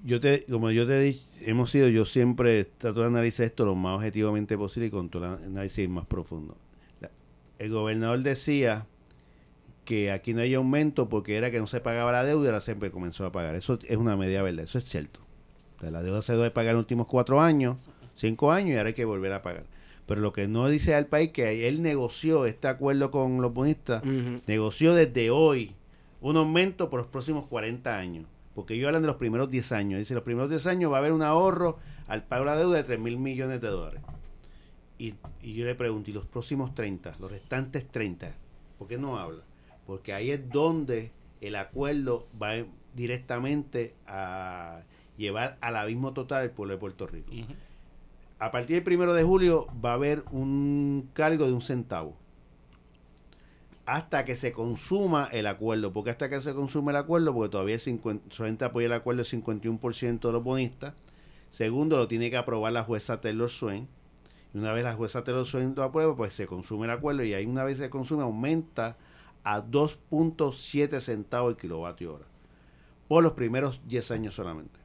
yo 0.05 0.21
te, 0.21 0.45
como 0.45 0.71
yo 0.71 0.87
te 0.87 0.99
he 0.99 1.03
dicho, 1.03 1.25
hemos 1.41 1.71
sido, 1.71 1.89
yo 1.89 2.05
siempre 2.05 2.65
trato 2.65 3.01
de 3.01 3.07
analizar 3.07 3.47
esto 3.47 3.65
lo 3.65 3.75
más 3.75 3.97
objetivamente 3.97 4.57
posible 4.57 4.89
y 4.89 4.91
con 4.91 5.09
todo 5.09 5.25
el 5.25 5.45
análisis 5.45 5.89
más 5.89 6.07
profundo. 6.07 6.57
El 7.59 7.71
gobernador 7.71 8.21
decía 8.21 8.87
que 9.85 10.11
aquí 10.11 10.35
no 10.35 10.41
hay 10.41 10.55
aumento 10.55 11.09
porque 11.09 11.37
era 11.37 11.51
que 11.51 11.59
no 11.59 11.67
se 11.67 11.81
pagaba 11.81 12.13
la 12.13 12.25
deuda 12.25 12.45
y 12.45 12.47
ahora 12.49 12.61
siempre 12.61 12.91
comenzó 12.91 13.27
a 13.27 13.33
pagar. 13.33 13.55
Eso 13.55 13.79
es 13.87 13.97
una 13.97 14.17
media 14.17 14.43
verdad, 14.43 14.65
eso 14.65 14.79
es 14.79 14.85
cierto. 14.85 15.21
O 15.77 15.81
sea, 15.81 15.91
la 15.91 16.03
deuda 16.03 16.23
se 16.23 16.33
debe 16.35 16.51
pagar 16.51 16.71
en 16.71 16.77
los 16.77 16.83
últimos 16.83 17.07
cuatro 17.07 17.41
años, 17.41 17.77
cinco 18.15 18.53
años 18.53 18.75
y 18.75 18.77
ahora 18.77 18.89
hay 18.89 18.95
que 18.95 19.05
volver 19.05 19.33
a 19.33 19.43
pagar. 19.43 19.65
Pero 20.07 20.21
lo 20.21 20.33
que 20.33 20.49
no 20.49 20.69
dice 20.69 20.95
al 20.95 21.07
país 21.07 21.31
que 21.33 21.67
él 21.69 21.83
negoció 21.83 22.47
este 22.47 22.69
acuerdo 22.69 23.11
con 23.11 23.41
los 23.41 23.55
bonistas, 23.55 24.03
negoció 24.47 24.95
desde 24.95 25.31
hoy 25.31 25.75
un 26.21 26.37
aumento 26.37 26.91
por 26.91 27.01
los 27.01 27.09
próximos 27.09 27.47
40 27.47 27.97
años. 27.97 28.27
Porque 28.55 28.75
ellos 28.75 28.87
hablan 28.87 29.03
de 29.03 29.09
los 29.09 29.17
primeros 29.17 29.51
10 29.51 29.73
años. 29.73 29.99
Dice, 29.99 30.15
los 30.15 30.23
primeros 30.23 30.49
10 30.49 30.67
años 30.69 30.93
va 30.93 30.97
a 30.97 30.99
haber 31.01 31.13
un 31.13 31.23
ahorro 31.23 31.79
al 32.07 32.23
pago 32.23 32.45
de 32.45 32.51
la 32.51 32.57
deuda 32.57 32.77
de 32.77 32.85
3 32.85 33.01
mil 33.01 33.19
millones 33.19 33.61
de 33.61 33.69
dólares. 33.69 34.01
Y, 34.99 35.15
y 35.43 35.55
yo 35.55 35.65
le 35.65 35.75
pregunto, 35.75 36.11
¿y 36.11 36.13
los 36.13 36.27
próximos 36.27 36.75
30? 36.75 37.17
Los 37.19 37.31
restantes 37.31 37.89
30? 37.89 38.33
¿Por 38.79 38.87
qué 38.87 38.97
no 38.97 39.19
habla? 39.19 39.43
Porque 39.87 40.13
ahí 40.13 40.31
es 40.31 40.49
donde 40.51 41.13
el 41.41 41.57
acuerdo 41.57 42.27
va 42.41 42.57
en- 42.57 42.69
directamente 42.95 43.95
a 44.07 44.83
llevar 45.17 45.59
al 45.61 45.77
abismo 45.77 46.13
total 46.13 46.45
el 46.45 46.51
pueblo 46.51 46.75
de 46.75 46.81
Puerto 46.81 47.07
Rico. 47.07 47.33
A 48.39 48.51
partir 48.51 48.77
del 48.77 48.83
primero 48.85 49.15
de 49.15 49.23
julio 49.25 49.67
va 49.85 49.91
a 49.93 49.95
haber 49.95 50.23
un 50.33 51.09
cargo 51.13 51.47
de 51.47 51.53
un 51.53 51.61
centavo. 51.63 52.17
Hasta 53.87 54.25
que 54.25 54.35
se 54.37 54.53
consuma 54.53 55.29
el 55.31 55.47
acuerdo. 55.47 55.93
¿Por 55.93 56.05
qué 56.05 56.11
hasta 56.11 56.31
que 56.31 56.41
se 56.41 56.55
consuma 56.55 56.91
el 56.93 56.97
acuerdo? 56.97 57.35
Porque 57.35 57.51
todavía 57.51 57.75
el 57.75 57.81
50, 57.81 58.35
solamente 58.35 58.65
apoya 58.65 58.87
el 58.87 58.93
acuerdo 58.95 59.21
el 59.21 59.27
51% 59.27 60.29
de 60.29 60.33
los 60.33 60.43
bonistas. 60.43 60.95
Segundo, 61.51 61.99
lo 61.99 62.09
tiene 62.09 62.31
que 62.31 62.39
aprobar 62.39 62.73
la 62.73 62.83
jueza 62.83 63.21
Taylor 63.21 63.51
Swain. 63.51 63.87
Y 64.55 64.59
una 64.59 64.73
vez 64.73 64.85
la 64.85 64.95
jueza 64.95 65.23
Taylor 65.23 65.45
Swain 65.45 65.75
lo 65.77 65.83
aprueba, 65.83 66.17
pues 66.17 66.33
se 66.33 66.47
consume 66.47 66.87
el 66.87 66.93
acuerdo. 66.93 67.25
Y 67.25 67.35
ahí 67.35 67.45
una 67.45 67.63
vez 67.65 67.77
se 67.79 67.91
consume, 67.91 68.23
aumenta 68.23 68.97
a 69.45 69.63
2.7 69.63 71.01
centavos 71.01 71.51
el 71.51 71.57
kilovatio 71.57 72.15
hora. 72.15 72.25
Por 73.09 73.23
los 73.23 73.33
primeros 73.33 73.81
10 73.87 74.11
años 74.13 74.35
solamente. 74.35 74.81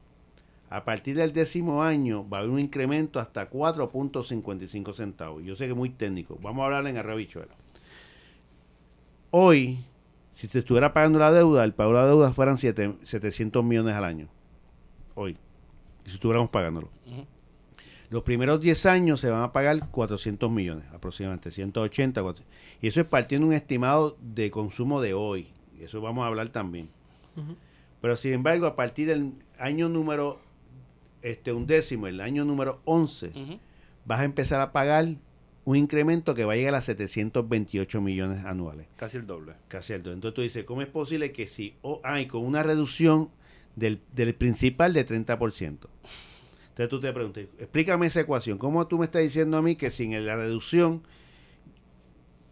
A 0.68 0.84
partir 0.84 1.16
del 1.16 1.32
décimo 1.32 1.82
año 1.82 2.28
va 2.28 2.36
a 2.36 2.40
haber 2.40 2.52
un 2.52 2.60
incremento 2.60 3.18
hasta 3.18 3.50
4.55 3.50 4.94
centavos. 4.94 5.42
Yo 5.42 5.56
sé 5.56 5.64
que 5.64 5.70
es 5.72 5.76
muy 5.76 5.90
técnico. 5.90 6.38
Vamos 6.40 6.62
a 6.62 6.66
hablar 6.66 6.86
en 6.86 6.96
arrebichuela. 6.96 7.54
Hoy, 9.30 9.84
si 10.32 10.48
te 10.48 10.60
estuviera 10.60 10.92
pagando 10.92 11.18
la 11.18 11.32
deuda, 11.32 11.64
el 11.64 11.72
pago 11.72 11.90
de 11.92 11.98
la 11.98 12.06
deuda 12.06 12.32
fueran 12.32 12.56
siete- 12.56 12.96
700 13.02 13.64
millones 13.64 13.94
al 13.94 14.04
año. 14.04 14.28
Hoy. 15.14 15.36
Si 16.04 16.14
estuviéramos 16.14 16.50
pagándolo. 16.50 16.88
Los 18.10 18.24
primeros 18.24 18.60
10 18.60 18.86
años 18.86 19.20
se 19.20 19.30
van 19.30 19.42
a 19.42 19.52
pagar 19.52 19.88
400 19.88 20.50
millones, 20.50 20.84
aproximadamente 20.92 21.50
180. 21.52 22.20
400. 22.22 22.54
Y 22.82 22.88
eso 22.88 23.00
es 23.00 23.06
partiendo 23.06 23.46
de 23.46 23.50
un 23.50 23.54
estimado 23.54 24.18
de 24.20 24.50
consumo 24.50 25.00
de 25.00 25.14
hoy. 25.14 25.48
Eso 25.80 26.00
vamos 26.00 26.24
a 26.24 26.26
hablar 26.26 26.48
también. 26.48 26.88
Pero 28.00 28.16
sin 28.16 28.32
embargo, 28.32 28.66
a 28.66 28.74
partir 28.76 29.06
del 29.08 29.32
año 29.58 29.88
número 29.88 30.40
este 31.22 31.52
un 31.52 31.66
décimo, 31.66 32.06
el 32.06 32.20
año 32.20 32.44
número 32.44 32.80
11, 32.84 33.28
Ujú. 33.28 33.58
vas 34.04 34.20
a 34.20 34.24
empezar 34.24 34.60
a 34.60 34.72
pagar 34.72 35.06
un 35.64 35.76
incremento 35.76 36.34
que 36.34 36.44
va 36.44 36.54
a 36.54 36.56
llegar 36.56 36.74
a 36.74 36.80
728 36.80 38.00
millones 38.00 38.44
anuales. 38.44 38.86
Casi 38.96 39.18
el 39.18 39.26
doble. 39.26 39.52
Casi 39.68 39.92
el 39.92 40.02
doble. 40.02 40.14
Entonces 40.14 40.34
tú 40.34 40.42
dices, 40.42 40.64
¿cómo 40.64 40.82
es 40.82 40.88
posible 40.88 41.32
que 41.32 41.46
si 41.46 41.74
oh, 41.82 42.00
hay 42.02 42.26
con 42.26 42.44
una 42.44 42.62
reducción 42.62 43.28
del, 43.76 44.00
del 44.12 44.34
principal 44.34 44.92
de 44.94 45.06
30%? 45.06 45.78
Entonces 46.70 46.88
tú 46.88 47.00
te 47.00 47.12
preguntas, 47.12 47.44
explícame 47.58 48.06
esa 48.06 48.20
ecuación. 48.20 48.58
¿Cómo 48.58 48.86
tú 48.86 48.98
me 48.98 49.04
estás 49.04 49.22
diciendo 49.22 49.56
a 49.56 49.62
mí 49.62 49.76
que 49.76 49.90
sin 49.90 50.24
la 50.24 50.36
reducción 50.36 51.02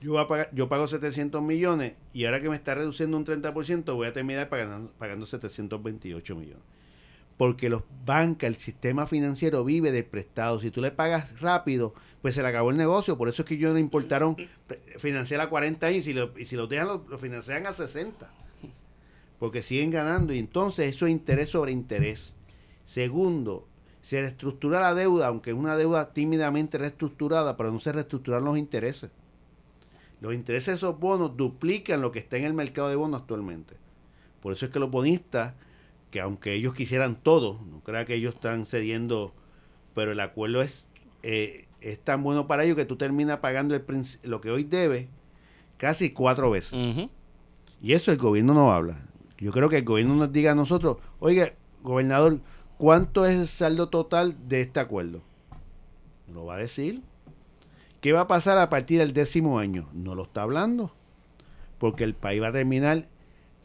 yo, 0.01 0.13
voy 0.13 0.23
a 0.23 0.29
pagar, 0.29 0.51
yo 0.53 0.69
pago 0.69 0.87
700 0.87 1.43
millones 1.43 1.95
y 2.13 2.25
ahora 2.25 2.41
que 2.41 2.49
me 2.49 2.57
está 2.57 2.75
reduciendo 2.75 3.17
un 3.17 3.25
30% 3.25 3.95
voy 3.95 4.07
a 4.07 4.13
terminar 4.13 4.49
pagando, 4.49 4.93
pagando 4.99 5.27
728 5.27 6.37
millones? 6.37 6.63
Porque 7.37 7.69
los 7.69 7.83
bancas, 8.05 8.49
el 8.49 8.57
sistema 8.57 9.07
financiero 9.07 9.65
vive 9.65 9.93
de 9.93 10.03
prestados. 10.03 10.63
Si 10.63 10.73
tú 10.73 10.81
le 10.81 10.91
pagas 10.91 11.41
rápido, 11.41 11.95
pues 12.21 12.35
se 12.35 12.43
le 12.43 12.49
acabó 12.49 12.71
el 12.71 12.77
negocio. 12.77 13.17
Por 13.17 13.29
eso 13.29 13.43
es 13.43 13.49
que 13.49 13.55
ellos 13.55 13.73
no 13.73 13.79
importaron 13.79 14.37
financiar 14.99 15.41
a 15.41 15.49
40 15.49 15.87
años 15.87 16.01
y 16.01 16.03
si 16.03 16.13
lo, 16.15 16.37
y 16.37 16.47
si 16.47 16.57
lo 16.57 16.67
dejan, 16.67 16.89
lo, 16.89 17.07
lo 17.09 17.17
financian 17.17 17.65
a 17.69 17.73
60. 17.73 18.29
Porque 19.39 19.63
siguen 19.63 19.93
ganando 19.93 20.35
y 20.35 20.41
entonces 20.41 20.93
eso 20.93 21.07
es 21.07 21.13
interés 21.13 21.51
sobre 21.51 21.71
interés. 21.71 22.35
Segundo, 22.85 23.68
se 24.09 24.23
reestructura 24.23 24.81
la 24.81 24.95
deuda, 24.95 25.27
aunque 25.27 25.51
es 25.51 25.57
una 25.57 25.77
deuda 25.77 26.15
tímidamente 26.15 26.79
reestructurada, 26.79 27.59
pero 27.59 27.71
no 27.71 27.79
se 27.79 27.93
reestructuran 27.93 28.43
los 28.43 28.57
intereses. 28.57 29.11
Los 30.23 30.33
intereses 30.33 30.67
de 30.69 30.73
esos 30.77 30.99
bonos 30.99 31.37
duplican 31.37 32.01
lo 32.01 32.11
que 32.11 32.19
está 32.19 32.39
en 32.39 32.45
el 32.45 32.55
mercado 32.55 32.89
de 32.89 32.97
bonos 32.97 33.21
actualmente. 33.21 33.75
Por 34.41 34.55
eso 34.55 34.65
es 34.65 34.73
que 34.73 34.79
los 34.79 34.91
bonistas, 34.91 35.53
que 36.11 36.23
aunque 36.23 36.55
ellos 36.55 36.73
quisieran 36.73 37.17
todo, 37.17 37.61
no 37.71 37.81
crea 37.81 38.07
que 38.07 38.15
ellos 38.15 38.37
están 38.37 38.65
cediendo, 38.65 39.35
pero 39.95 40.13
el 40.13 40.21
acuerdo 40.21 40.63
es, 40.63 40.89
eh, 41.23 41.67
es 41.83 41.99
tan 41.99 42.23
bueno 42.23 42.47
para 42.47 42.65
ellos 42.65 42.77
que 42.77 42.87
tú 42.87 42.97
terminas 42.97 43.41
pagando 43.41 43.75
el 43.75 43.85
lo 44.23 44.41
que 44.41 44.51
hoy 44.51 44.65
debe 44.65 45.11
casi 45.77 46.13
cuatro 46.13 46.51
veces. 46.51 46.73
Y 47.83 47.93
eso 47.93 48.11
el 48.11 48.17
gobierno 48.17 48.55
no 48.55 48.73
habla. 48.73 49.03
Yo 49.37 49.53
creo 49.53 49.69
que 49.69 49.77
el 49.77 49.85
gobierno 49.85 50.15
nos 50.15 50.33
diga 50.33 50.53
a 50.53 50.55
nosotros, 50.55 50.97
oiga, 51.21 51.53
gobernador, 51.83 52.41
¿cuánto 52.79 53.27
es 53.27 53.39
el 53.39 53.49
saldo 53.49 53.89
total 53.91 54.37
de 54.49 54.63
este 54.63 54.81
acuerdo? 54.81 55.23
No 56.27 56.35
lo 56.35 56.47
va 56.47 56.55
a 56.55 56.59
decir. 56.59 57.03
¿Qué 58.01 58.13
va 58.13 58.21
a 58.23 58.27
pasar 58.29 58.57
a 58.59 58.71
partir 58.71 59.01
del 59.01 59.13
décimo 59.13 59.59
año? 59.59 59.89
No 59.93 60.15
lo 60.15 60.23
está 60.23 60.43
hablando. 60.43 60.95
Porque 61.79 62.05
el 62.05 62.15
país 62.15 62.41
va 62.41 62.49
a 62.49 62.53
terminar 62.53 63.09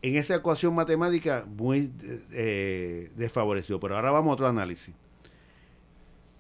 en 0.02 0.16
esa 0.18 0.36
ecuación 0.36 0.76
matemática 0.76 1.46
muy 1.48 1.92
eh, 2.32 3.12
desfavorecido. 3.16 3.80
Pero 3.80 3.96
ahora 3.96 4.12
vamos 4.12 4.32
a 4.32 4.34
otro 4.34 4.48
análisis. 4.48 4.94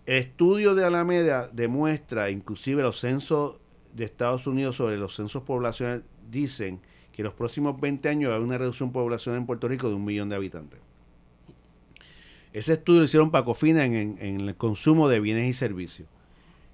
El 0.05 0.17
estudio 0.17 0.75
de 0.75 0.83
Alameda 0.83 1.49
demuestra, 1.53 2.29
inclusive 2.29 2.81
los 2.81 2.99
censos 2.99 3.55
de 3.93 4.03
Estados 4.03 4.47
Unidos 4.47 4.75
sobre 4.75 4.97
los 4.97 5.15
censos 5.15 5.43
poblacionales, 5.43 6.03
dicen 6.29 6.81
que 7.13 7.21
en 7.21 7.25
los 7.25 7.33
próximos 7.33 7.79
20 7.79 8.09
años 8.09 8.31
haber 8.31 8.43
una 8.43 8.57
reducción 8.57 8.91
poblacional 8.91 9.39
en 9.39 9.45
Puerto 9.45 9.67
Rico 9.67 9.87
de 9.87 9.95
un 9.95 10.03
millón 10.03 10.29
de 10.29 10.35
habitantes. 10.35 10.82
Ese 12.53 12.73
estudio 12.73 12.99
lo 12.99 13.05
hicieron 13.05 13.31
para 13.31 13.43
Cofina 13.45 13.83
en, 13.85 13.93
en- 13.95 14.17
en 14.19 14.41
el 14.41 14.55
consumo 14.55 15.09
de 15.09 15.19
bienes 15.19 15.49
y 15.49 15.53
servicios. 15.53 16.07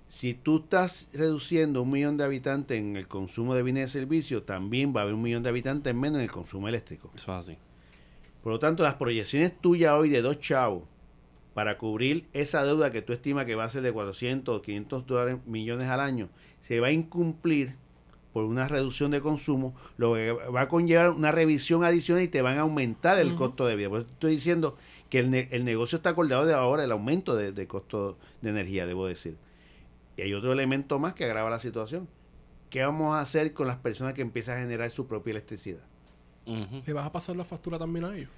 Si 0.10 0.34
tú 0.34 0.58
estás 0.64 1.08
reduciendo 1.14 1.84
un 1.84 1.92
millón 1.92 2.18
de 2.18 2.24
habitantes 2.24 2.80
en 2.80 2.96
el 2.96 3.08
consumo 3.08 3.54
de 3.56 3.64
bienes 3.64 3.92
y 3.92 3.94
servicios, 3.94 4.46
también 4.46 4.94
va 4.96 5.02
a 5.02 5.04
haber 5.04 5.14
un 5.16 5.22
millón 5.22 5.44
de 5.44 5.50
habitantes 5.50 5.94
menos 5.96 6.18
en 6.18 6.24
el 6.24 6.32
consumo 6.32 6.68
eléctrico. 6.68 7.12
Eso 7.16 7.32
es 7.32 7.48
así. 7.48 7.58
Por 8.44 8.52
lo 8.54 8.60
tanto, 8.60 8.84
las 8.84 8.96
proyecciones 8.96 9.54
tuyas 9.62 9.94
hoy 9.94 10.10
de 10.10 10.22
dos 10.22 10.40
chavos 10.40 10.84
para 11.54 11.78
cubrir 11.78 12.26
esa 12.34 12.64
deuda 12.64 12.92
que 12.92 13.02
tú 13.02 13.14
estimas 13.14 13.46
que 13.46 13.56
va 13.56 13.66
a 13.66 13.70
ser 13.70 13.82
de 13.84 13.92
400 13.92 14.58
o 14.58 14.62
500 14.62 15.06
dólares, 15.06 15.38
millones 15.46 15.88
al 15.90 16.00
año, 16.00 16.30
se 16.62 16.80
va 16.80 16.88
a 16.88 16.92
incumplir 16.92 17.76
por 18.34 18.46
una 18.46 18.68
reducción 18.68 19.12
de 19.12 19.22
consumo, 19.22 19.76
lo 19.98 20.14
que 20.14 20.32
va 20.32 20.62
a 20.62 20.68
conllevar 20.70 21.10
una 21.12 21.32
revisión 21.32 21.84
adicional 21.84 22.24
y 22.24 22.28
te 22.28 22.42
van 22.42 22.58
a 22.58 22.62
aumentar 22.62 23.18
el 23.20 23.36
costo 23.36 23.66
de 23.66 23.76
vida. 23.76 23.90
Por 23.90 24.02
eso 24.02 24.10
estoy 24.12 24.32
diciendo 24.36 24.78
que 25.10 25.20
el, 25.20 25.32
ne- 25.32 25.48
el 25.52 25.66
negocio 25.66 25.96
está 25.98 26.10
acordado 26.12 26.46
de 26.46 26.54
ahora, 26.54 26.84
el 26.84 26.92
aumento 26.92 27.36
de, 27.36 27.52
de 27.52 27.68
costo 27.68 28.18
de 28.42 28.50
energía, 28.52 28.86
debo 28.86 29.08
decir. 29.08 29.38
Y 30.18 30.22
hay 30.22 30.34
otro 30.34 30.52
elemento 30.54 31.00
más 31.00 31.14
que 31.14 31.26
agrava 31.26 31.50
la 31.50 31.60
situación. 31.60 32.08
¿Qué 32.70 32.84
vamos 32.84 33.16
a 33.16 33.22
hacer 33.22 33.54
con 33.54 33.68
las 33.68 33.78
personas 33.78 34.14
que 34.14 34.22
empiezan 34.22 34.58
a 34.58 34.62
generar 34.62 34.90
su 34.92 35.08
propia 35.08 35.32
electricidad? 35.32 35.82
¿Le 36.86 36.94
vas 36.94 37.06
a 37.06 37.12
pasar 37.12 37.36
la 37.36 37.46
factura 37.46 37.78
también 37.80 38.06
a 38.06 38.16
ellos? 38.16 38.30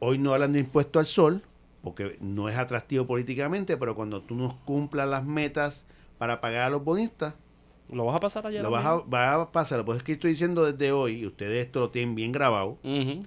Hoy 0.00 0.18
no 0.18 0.32
hablan 0.32 0.52
de 0.52 0.60
impuesto 0.60 0.98
al 0.98 1.06
sol, 1.06 1.42
porque 1.82 2.16
no 2.20 2.48
es 2.48 2.56
atractivo 2.56 3.06
políticamente, 3.06 3.76
pero 3.76 3.94
cuando 3.94 4.22
tú 4.22 4.34
no 4.34 4.58
cumplas 4.64 5.08
las 5.08 5.24
metas 5.24 5.84
para 6.18 6.40
pagar 6.40 6.62
a 6.62 6.70
los 6.70 6.84
bonistas, 6.84 7.34
¿Lo 7.90 8.04
vas 8.04 8.16
a 8.16 8.20
pasar 8.20 8.46
allá? 8.46 8.62
lo 8.62 8.70
vas 8.70 8.84
a, 8.84 8.94
vas 9.06 9.36
a 9.36 9.50
pasar. 9.52 9.84
Pues 9.84 9.98
es 9.98 10.04
que 10.04 10.12
estoy 10.12 10.32
diciendo 10.32 10.70
desde 10.70 10.92
hoy, 10.92 11.20
y 11.20 11.26
ustedes 11.26 11.64
esto 11.66 11.80
lo 11.80 11.90
tienen 11.90 12.14
bien 12.14 12.32
grabado, 12.32 12.78
Ujú. 12.84 13.24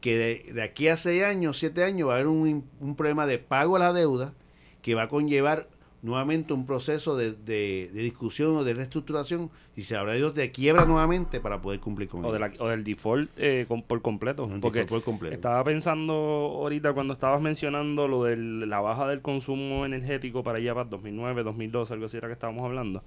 Que 0.00 0.16
de, 0.16 0.52
de 0.52 0.62
aquí 0.62 0.88
a 0.88 0.96
seis 0.96 1.22
años, 1.24 1.58
siete 1.58 1.82
años, 1.84 2.08
va 2.08 2.12
a 2.12 2.14
haber 2.16 2.28
un, 2.28 2.64
un 2.80 2.96
problema 2.96 3.26
de 3.26 3.38
pago 3.38 3.76
a 3.76 3.78
la 3.80 3.92
deuda 3.92 4.34
que 4.82 4.94
va 4.94 5.02
a 5.02 5.08
conllevar 5.08 5.68
nuevamente 6.00 6.52
un 6.52 6.64
proceso 6.64 7.16
de, 7.16 7.32
de- 7.32 7.90
de 7.92 8.02
discusión 8.02 8.54
o 8.56 8.62
de 8.62 8.72
reestructuración 8.72 9.50
y 9.74 9.82
se 9.82 9.96
habrá 9.96 10.16
ido 10.16 10.30
de 10.30 10.52
quiebra 10.52 10.84
nuevamente 10.84 11.40
para 11.40 11.60
poder 11.60 11.80
cumplir 11.80 12.08
con 12.08 12.24
O, 12.24 12.30
de 12.30 12.38
la- 12.38 12.52
o 12.60 12.68
del 12.68 12.84
default 12.84 13.28
eh, 13.36 13.64
con- 13.66 13.82
por 13.82 14.00
completo. 14.00 14.48
Porque 14.60 14.82
default 14.82 14.88
por 14.88 15.02
completo. 15.02 15.34
estaba 15.34 15.64
pensando 15.64 16.12
ahorita 16.14 16.92
cuando 16.92 17.14
estabas 17.14 17.40
mencionando 17.42 18.06
lo 18.06 18.22
de 18.22 18.36
la 18.36 18.78
baja 18.80 19.08
del 19.08 19.20
consumo 19.22 19.84
energético 19.84 20.44
para 20.44 20.58
allá 20.58 20.72
para 20.74 20.88
2009, 20.88 21.42
2012, 21.42 21.92
algo 21.94 22.06
así 22.06 22.16
era 22.16 22.28
que 22.28 22.34
estábamos 22.34 22.64
hablando. 22.64 23.02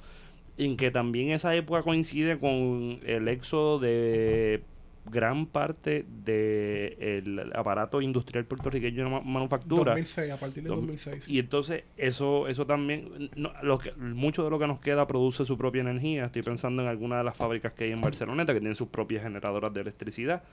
En 0.58 0.76
que 0.76 0.92
también 0.92 1.32
esa 1.32 1.56
época 1.56 1.84
coincide 1.84 2.38
con 2.40 3.00
el 3.06 3.30
éxodo 3.30 3.80
de 3.80 4.64
gran 5.10 5.46
parte 5.48 6.06
del 6.24 7.52
aparato 7.56 8.02
industrial 8.02 8.46
puertorriqueño 8.46 9.04
de 9.06 9.10
ma- 9.10 9.22
manufactura. 9.22 9.92
2006, 9.94 10.32
a 10.32 10.38
partir 10.38 10.64
de 10.64 10.70
Dos- 10.70 10.78
2006. 10.80 11.28
Y 11.28 11.40
entonces 11.40 11.84
eso 11.98 12.48
eso 12.48 12.66
también, 12.66 13.30
no, 13.36 13.52
lo 13.64 13.80
que, 13.80 13.92
mucho 13.94 14.44
de 14.44 14.50
lo 14.52 14.60
que 14.60 14.68
nos 14.68 14.80
queda 14.80 15.08
produce 15.08 15.46
su 15.46 15.58
propia 15.58 15.82
energía. 15.82 16.26
Estoy 16.26 16.44
pensando 16.44 16.82
en 16.84 16.88
algunas 16.88 17.20
de 17.20 17.24
las 17.24 17.36
fábricas 17.36 17.74
que 17.74 17.86
hay 17.86 17.92
en 17.92 18.02
Barceloneta 18.02 18.54
que 18.54 18.60
tienen 18.60 18.76
sus 18.76 18.88
propias 18.90 19.24
generadoras 19.24 19.74
de 19.74 19.82
electricidad. 19.82 20.44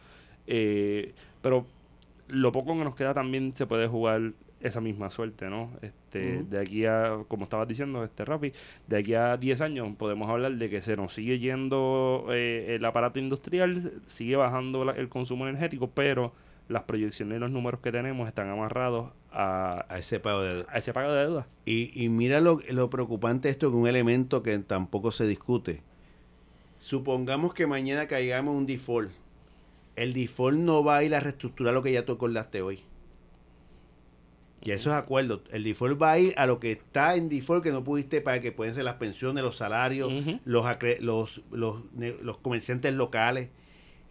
Eh, 0.47 1.13
pero 1.43 1.67
lo 2.29 2.51
poco 2.53 2.77
que 2.77 2.85
nos 2.85 2.95
queda 2.95 3.13
también 3.15 3.55
se 3.55 3.67
puede 3.67 3.87
jugar 3.87 4.33
esa 4.61 4.81
misma 4.81 5.09
suerte, 5.11 5.49
¿no? 5.49 5.71
Este. 5.83 6.43
De 6.45 6.59
aquí 6.61 6.85
a, 6.85 7.19
como 7.29 7.45
estabas 7.45 7.69
diciendo, 7.69 8.03
este 8.05 8.25
Rappi, 8.25 8.53
de 8.87 8.97
aquí 8.99 9.15
a 9.15 9.37
10 9.37 9.61
años 9.61 9.89
podemos 9.97 10.29
hablar 10.29 10.53
de 10.57 10.69
que 10.71 10.81
se 10.81 10.97
nos 10.97 11.13
sigue 11.15 11.39
yendo 11.39 12.27
eh, 12.31 12.75
el 12.77 12.85
aparato 12.85 13.19
industrial, 13.19 13.93
sigue 14.07 14.37
bajando 14.37 14.85
la- 14.85 14.93
el 14.93 15.09
consumo 15.09 15.47
energético, 15.47 15.91
pero 15.91 16.33
las 16.69 16.83
proyecciones 16.83 17.37
y 17.37 17.41
los 17.41 17.51
números 17.51 17.81
que 17.81 17.93
tenemos 17.93 18.29
están 18.29 18.49
amarrados 18.51 19.11
a, 19.33 19.85
A 19.89 19.99
ese 19.99 20.21
pago 20.21 20.43
de 20.43 20.65
a 20.69 20.79
ese 20.79 20.93
pago 20.93 21.13
de 21.13 21.21
deuda. 21.23 21.47
Y, 21.65 21.91
y 21.95 22.09
mira 22.09 22.41
lo, 22.41 22.61
lo 22.71 22.91
preocupante 22.91 23.49
de 23.49 23.53
esto, 23.53 23.71
que 23.71 23.77
un 23.77 23.87
elemento 23.87 24.43
que 24.43 24.59
tampoco 24.59 25.13
se 25.13 25.27
discute. 25.27 25.83
Supongamos 26.79 27.55
que 27.55 27.67
mañana 27.67 28.07
caigamos 28.07 28.53
en 28.53 28.59
un 28.59 28.67
default. 28.67 29.11
El 29.97 30.13
default 30.15 30.59
no 30.59 30.85
va 30.85 30.99
a 30.99 31.03
ir 31.05 31.15
a 31.15 31.21
reestructurar 31.21 31.75
lo 31.75 31.83
que 31.83 31.93
ya 31.93 32.05
tú 32.05 32.13
acordaste 32.13 32.63
hoy. 32.63 32.81
Y 34.63 34.73
eso 34.73 34.91
es 34.91 34.97
acuerdo. 34.97 35.43
El 35.51 35.63
default 35.63 36.01
va 36.01 36.13
a 36.13 36.19
ir 36.19 36.35
a 36.37 36.47
lo 36.47 36.59
que 36.59 36.73
está 36.73 37.15
en 37.15 37.29
default 37.29 37.63
que 37.63 37.71
no 37.71 37.85
pudiste 37.85 38.21
para 38.21 38.41
que 38.41 38.53
pueden 38.53 38.75
ser 38.75 38.85
las 38.85 38.95
pensiones, 38.95 39.45
los 39.45 39.57
salarios, 39.57 40.13
los, 40.45 41.41
los 41.51 42.39
comerciantes 42.39 42.93
locales. 42.95 43.51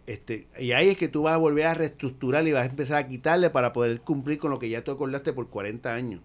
Este, 0.08 0.48
y 0.58 0.72
ahí 0.72 0.88
es 0.88 0.96
que 0.96 1.08
tú 1.08 1.24
vas 1.24 1.34
a 1.34 1.36
volver 1.36 1.66
a 1.66 1.74
reestructurar 1.74 2.46
y 2.46 2.52
vas 2.52 2.62
a 2.62 2.70
empezar 2.70 2.96
a 2.96 3.06
quitarle 3.06 3.50
para 3.50 3.74
poder 3.74 4.00
cumplir 4.00 4.38
con 4.38 4.50
lo 4.50 4.58
que 4.58 4.70
ya 4.70 4.82
tú 4.82 4.90
acordaste 4.90 5.34
por 5.34 5.48
40 5.50 5.92
años. 5.92 6.22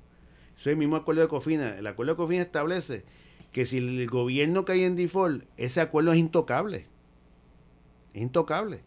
Eso 0.58 0.70
es 0.70 0.74
el 0.74 0.78
mismo 0.78 0.96
acuerdo 0.96 1.22
de 1.22 1.28
Cofina. 1.28 1.78
El 1.78 1.86
acuerdo 1.86 2.14
de 2.14 2.18
Cofina 2.18 2.42
establece 2.44 3.04
que 3.52 3.66
si 3.66 3.80
el 3.80 4.08
gobierno 4.08 4.64
cae 4.64 4.86
en 4.86 4.96
default, 4.96 5.44
ese 5.58 5.82
acuerdo 5.82 6.14
es 6.14 6.18
intocable. 6.18 6.88
Es 8.14 8.22
intocable. 8.22 8.84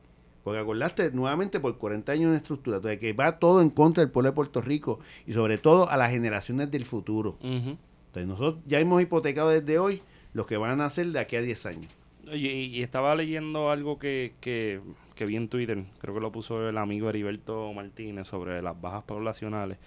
Porque 0.46 0.60
acordaste 0.60 1.10
nuevamente 1.10 1.58
por 1.58 1.76
40 1.76 2.12
años 2.12 2.30
en 2.30 2.36
estructura. 2.36 2.76
Entonces, 2.76 3.00
que 3.00 3.12
va 3.12 3.40
todo 3.40 3.60
en 3.60 3.68
contra 3.68 4.04
del 4.04 4.12
pueblo 4.12 4.30
de 4.30 4.34
Puerto 4.36 4.60
Rico 4.60 5.00
y 5.26 5.32
sobre 5.32 5.58
todo 5.58 5.90
a 5.90 5.96
las 5.96 6.12
generaciones 6.12 6.70
del 6.70 6.84
futuro. 6.84 7.36
Entonces, 7.42 8.28
nosotros 8.28 8.62
ya 8.64 8.78
hemos 8.78 9.02
hipotecado 9.02 9.48
desde 9.48 9.80
hoy 9.80 10.02
los 10.34 10.46
que 10.46 10.56
van 10.56 10.80
a 10.80 10.84
hacer 10.84 11.06
de 11.06 11.18
aquí 11.18 11.34
a 11.34 11.42
10 11.42 11.66
años. 11.66 11.92
Y, 12.32 12.46
y 12.46 12.82
estaba 12.84 13.16
leyendo 13.16 13.72
algo 13.72 13.98
que, 13.98 14.34
que, 14.40 14.80
que 15.16 15.26
vi 15.26 15.34
en 15.34 15.48
Twitter, 15.48 15.82
creo 15.98 16.14
que 16.14 16.20
lo 16.20 16.30
puso 16.30 16.68
el 16.68 16.78
amigo 16.78 17.08
Heriberto 17.10 17.72
Martínez 17.72 18.28
sobre 18.28 18.62
las 18.62 18.80
bajas 18.80 19.02
poblacionales. 19.02 19.78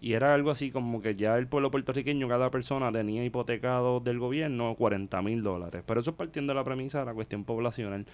Y 0.00 0.14
era 0.14 0.34
algo 0.34 0.50
así 0.50 0.72
como 0.72 1.00
que 1.02 1.14
ya 1.14 1.38
el 1.38 1.46
pueblo 1.46 1.70
puertorriqueño, 1.70 2.26
cada 2.26 2.50
persona 2.50 2.90
tenía 2.90 3.24
hipotecado 3.24 4.00
del 4.00 4.18
gobierno 4.18 4.74
40 4.74 5.22
mil 5.22 5.44
dólares. 5.44 5.84
Pero 5.86 6.00
eso 6.00 6.10
es 6.10 6.16
partiendo 6.16 6.52
de 6.52 6.56
la 6.56 6.64
premisa 6.64 6.98
de 6.98 7.04
la 7.04 7.14
cuestión 7.14 7.44
poblacional, 7.44 8.06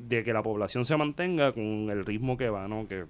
de 0.00 0.24
que 0.24 0.32
la 0.32 0.42
población 0.42 0.84
se 0.84 0.96
mantenga 0.96 1.52
con 1.52 1.90
el 1.90 2.04
ritmo 2.04 2.36
que 2.36 2.48
va, 2.48 2.68
¿no? 2.68 2.86
Que, 2.88 3.04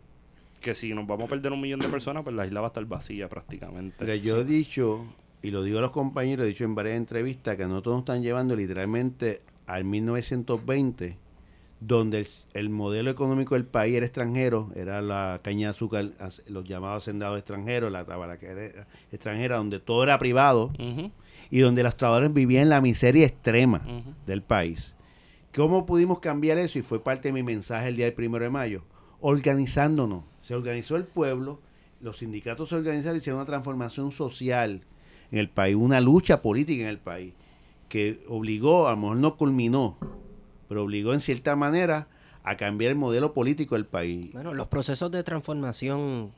que 0.60 0.74
si 0.74 0.94
nos 0.94 1.06
vamos 1.06 1.26
a 1.26 1.28
perder 1.28 1.52
un 1.52 1.60
millón 1.60 1.80
de 1.80 1.88
personas, 1.88 2.24
pues 2.24 2.34
la 2.34 2.46
isla 2.46 2.60
va 2.60 2.68
a 2.68 2.68
estar 2.68 2.84
vacía 2.84 3.28
prácticamente. 3.28 3.96
Pero 3.98 4.14
yo 4.14 4.40
he 4.40 4.44
dicho, 4.44 5.04
y 5.42 5.50
lo 5.50 5.62
digo 5.62 5.78
a 5.78 5.82
los 5.82 5.90
compañeros, 5.90 6.46
he 6.46 6.48
dicho 6.48 6.64
en 6.64 6.74
varias 6.74 6.96
entrevistas, 6.96 7.56
que 7.56 7.64
nosotros 7.66 7.94
nos 7.94 8.02
están 8.02 8.22
llevando 8.22 8.56
literalmente 8.56 9.42
al 9.66 9.84
1920, 9.84 11.18
donde 11.80 12.20
el, 12.20 12.26
el 12.54 12.70
modelo 12.70 13.10
económico 13.10 13.54
del 13.54 13.66
país 13.66 13.94
era 13.96 14.06
extranjero, 14.06 14.70
era 14.74 15.02
la 15.02 15.40
caña 15.42 15.66
de 15.68 15.70
azúcar, 15.72 16.10
los 16.48 16.64
llamados 16.64 17.02
hacendados 17.02 17.38
extranjeros, 17.38 17.92
la 17.92 18.04
tabalaquera 18.04 18.86
extranjera, 19.12 19.58
donde 19.58 19.80
todo 19.80 20.02
era 20.02 20.18
privado 20.18 20.72
y 21.50 21.58
donde 21.60 21.82
los 21.82 21.96
trabajadores 21.96 22.32
vivían 22.32 22.62
en 22.62 22.68
la 22.70 22.80
miseria 22.80 23.26
extrema 23.26 23.86
del 24.26 24.42
país. 24.42 24.96
¿Cómo 25.54 25.86
pudimos 25.86 26.18
cambiar 26.18 26.58
eso? 26.58 26.78
Y 26.78 26.82
fue 26.82 27.02
parte 27.02 27.28
de 27.28 27.32
mi 27.32 27.42
mensaje 27.42 27.88
el 27.88 27.96
día 27.96 28.06
del 28.06 28.14
primero 28.14 28.44
de 28.44 28.50
mayo. 28.50 28.82
Organizándonos. 29.20 30.24
Se 30.42 30.54
organizó 30.54 30.96
el 30.96 31.04
pueblo, 31.04 31.60
los 32.00 32.18
sindicatos 32.18 32.68
se 32.68 32.74
organizaron, 32.74 33.18
hicieron 33.18 33.38
una 33.40 33.46
transformación 33.46 34.12
social 34.12 34.82
en 35.30 35.38
el 35.38 35.48
país, 35.48 35.76
una 35.76 36.00
lucha 36.00 36.42
política 36.42 36.82
en 36.82 36.88
el 36.88 36.98
país, 36.98 37.32
que 37.88 38.22
obligó, 38.28 38.88
a 38.88 38.90
lo 38.92 38.96
mejor 38.98 39.16
no 39.16 39.36
culminó, 39.36 39.96
pero 40.68 40.82
obligó 40.82 41.14
en 41.14 41.20
cierta 41.20 41.56
manera 41.56 42.08
a 42.42 42.56
cambiar 42.56 42.90
el 42.90 42.98
modelo 42.98 43.32
político 43.32 43.74
del 43.74 43.86
país. 43.86 44.32
Bueno, 44.32 44.52
los 44.52 44.68
procesos 44.68 45.10
de 45.10 45.22
transformación 45.22 46.32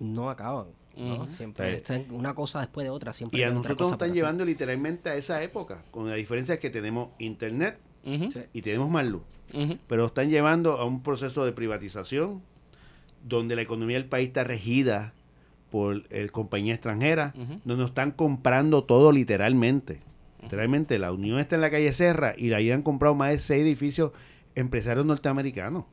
no 0.00 0.30
acaban. 0.30 0.66
Siempre 1.36 1.70
Sí. 1.72 1.76
están 1.76 2.06
una 2.10 2.34
cosa 2.34 2.60
después 2.60 2.84
de 2.84 2.90
otra. 2.90 3.12
Siempre 3.12 3.38
Y 3.38 3.42
a 3.42 3.50
nosotros 3.50 3.78
nos 3.78 3.92
están 3.92 4.14
llevando 4.14 4.44
literalmente 4.46 5.10
a 5.10 5.14
esa 5.14 5.42
época, 5.42 5.84
con 5.90 6.08
la 6.08 6.14
diferencia 6.14 6.58
que 6.58 6.70
tenemos 6.70 7.10
internet 7.18 7.78
Y 8.52 8.62
tenemos 8.62 8.88
más 8.90 9.06
luz. 9.06 9.22
ujú. 9.52 9.78
pero 9.88 10.02
nos 10.02 10.10
están 10.10 10.30
llevando 10.30 10.72
a 10.78 10.84
un 10.84 11.02
proceso 11.02 11.44
de 11.44 11.52
privatización 11.52 12.42
donde 13.26 13.56
la 13.56 13.62
economía 13.62 13.96
del 13.96 14.08
país 14.08 14.28
está 14.28 14.44
regida 14.44 15.12
por 15.70 16.02
el 16.10 16.30
compañía 16.32 16.74
extranjera, 16.74 17.32
donde 17.64 17.76
nos 17.82 17.88
están 17.90 18.12
comprando 18.12 18.84
todo 18.84 19.12
literalmente. 19.12 20.00
Literalmente, 20.42 20.98
la 20.98 21.10
Unión 21.12 21.38
está 21.40 21.56
en 21.56 21.60
la 21.62 21.70
calle 21.70 21.92
Serra 21.92 22.34
y 22.38 22.52
ahí 22.52 22.70
han 22.70 22.82
comprado 22.82 23.14
más 23.16 23.30
de 23.30 23.38
seis 23.38 23.62
edificios 23.64 24.12
empresarios 24.54 25.04
norteamericanos. 25.04 25.84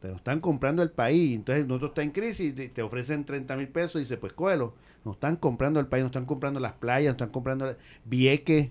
Te 0.00 0.08
lo 0.08 0.16
están 0.16 0.40
comprando 0.40 0.82
el 0.82 0.90
país. 0.90 1.34
Entonces, 1.36 1.66
nosotros 1.66 1.90
está 1.92 2.02
en 2.02 2.10
crisis, 2.10 2.54
te- 2.54 2.68
te 2.68 2.82
ofrecen 2.82 3.24
30 3.24 3.56
mil 3.56 3.68
pesos 3.68 3.96
y 3.96 4.00
dice, 4.00 4.18
pues 4.18 4.34
cógelo. 4.34 4.74
Nos 5.06 5.14
están 5.14 5.36
comprando 5.36 5.80
el 5.80 5.86
país, 5.86 6.02
nos 6.02 6.10
están 6.10 6.26
comprando 6.26 6.60
las 6.60 6.74
playas, 6.74 7.12
nos 7.12 7.14
están 7.14 7.30
comprando 7.30 7.74
Vieques. 8.04 8.68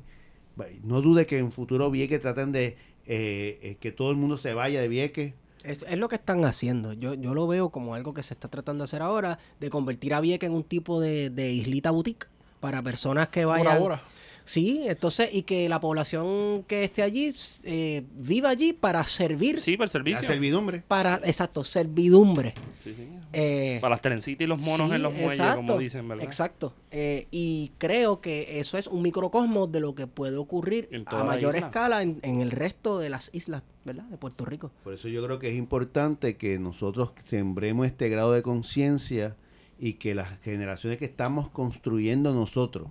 No 0.83 1.01
dude 1.01 1.25
que 1.25 1.37
en 1.39 1.51
futuro 1.51 1.89
Vieques 1.89 2.21
traten 2.21 2.51
de 2.51 2.77
eh, 3.05 3.59
eh, 3.61 3.77
que 3.79 3.91
todo 3.91 4.11
el 4.11 4.17
mundo 4.17 4.37
se 4.37 4.53
vaya 4.53 4.81
de 4.81 4.87
Vieques. 4.87 5.33
Es, 5.63 5.83
es 5.87 5.97
lo 5.97 6.09
que 6.09 6.15
están 6.15 6.43
haciendo. 6.45 6.93
Yo, 6.93 7.13
yo 7.13 7.33
lo 7.33 7.47
veo 7.47 7.69
como 7.69 7.95
algo 7.95 8.13
que 8.13 8.21
se 8.23 8.33
está 8.33 8.49
tratando 8.49 8.83
de 8.83 8.85
hacer 8.85 9.01
ahora, 9.01 9.39
de 9.59 9.69
convertir 9.69 10.13
a 10.13 10.19
Vieques 10.19 10.47
en 10.49 10.55
un 10.55 10.63
tipo 10.63 10.99
de, 10.99 11.29
de 11.29 11.51
islita 11.51 11.91
boutique 11.91 12.27
para 12.59 12.81
personas 12.81 13.29
que 13.29 13.43
Por 13.43 13.51
vayan. 13.57 13.77
ahora. 13.77 14.03
Sí, 14.45 14.83
entonces, 14.85 15.29
y 15.33 15.43
que 15.43 15.69
la 15.69 15.79
población 15.79 16.63
que 16.67 16.83
esté 16.83 17.01
allí 17.01 17.31
eh, 17.63 18.03
viva 18.15 18.49
allí 18.49 18.73
para 18.73 19.03
servir, 19.05 19.59
Sí, 19.59 19.77
para 19.77 19.85
el 19.85 19.87
La 19.87 19.91
servicio. 19.91 20.27
servidumbre. 20.27 20.83
para, 20.87 21.21
exacto, 21.23 21.63
servidumbre. 21.63 22.53
Sí, 22.79 22.93
sí. 22.93 23.07
Eh, 23.31 23.77
Para 23.81 23.93
las 23.93 24.01
trencitas 24.01 24.43
y 24.43 24.47
los 24.47 24.61
monos 24.61 24.89
sí, 24.89 24.95
en 24.95 25.01
los 25.01 25.13
muelles, 25.13 25.31
exacto, 25.33 25.55
como 25.61 25.77
dicen, 25.77 26.07
¿verdad? 26.07 26.23
Exacto. 26.25 26.73
Eh, 26.91 27.27
y 27.31 27.71
creo 27.77 28.19
que 28.21 28.59
eso 28.59 28.77
es 28.77 28.87
un 28.87 29.01
microcosmos 29.01 29.71
de 29.71 29.79
lo 29.79 29.95
que 29.95 30.05
puede 30.07 30.35
ocurrir 30.37 30.89
a 31.07 31.23
mayor 31.23 31.55
escala 31.55 32.03
en, 32.03 32.19
en 32.21 32.41
el 32.41 32.51
resto 32.51 32.99
de 32.99 33.09
las 33.09 33.29
islas, 33.33 33.63
¿verdad? 33.85 34.03
De 34.03 34.17
Puerto 34.17 34.45
Rico. 34.45 34.71
Por 34.83 34.93
eso 34.93 35.07
yo 35.07 35.23
creo 35.23 35.39
que 35.39 35.49
es 35.49 35.55
importante 35.55 36.35
que 36.37 36.59
nosotros 36.59 37.13
sembremos 37.25 37.87
este 37.87 38.09
grado 38.09 38.33
de 38.33 38.41
conciencia 38.43 39.35
y 39.79 39.93
que 39.93 40.13
las 40.13 40.39
generaciones 40.41 40.99
que 40.99 41.05
estamos 41.05 41.49
construyendo 41.49 42.33
nosotros. 42.33 42.87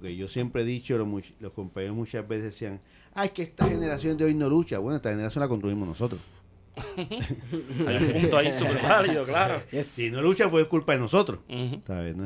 Porque 0.00 0.16
yo 0.16 0.28
siempre 0.28 0.62
he 0.62 0.64
dicho, 0.64 0.96
los, 0.96 1.52
compañeros 1.52 1.94
muchas 1.94 2.26
veces 2.26 2.44
decían, 2.46 2.80
ay, 3.12 3.28
que 3.28 3.42
esta 3.42 3.68
generación 3.68 4.16
de 4.16 4.24
hoy 4.24 4.34
no 4.34 4.48
lucha. 4.48 4.78
Bueno, 4.78 4.96
esta 4.96 5.10
generación 5.10 5.42
la 5.42 5.48
construimos 5.48 5.86
nosotros. 5.86 6.20
Hay 6.96 7.96
un 7.96 8.12
punto 8.22 8.38
ahí 8.38 8.50
súper 8.52 8.80
válido, 8.82 9.24
claro. 9.26 9.62
Si 9.82 10.10
no 10.10 10.22
lucha 10.22 10.48
fue 10.48 10.66
culpa 10.68 10.92
de 10.94 11.00
nosotros. 11.00 11.40
¿sabes? 11.86 12.16
¿no? 12.16 12.24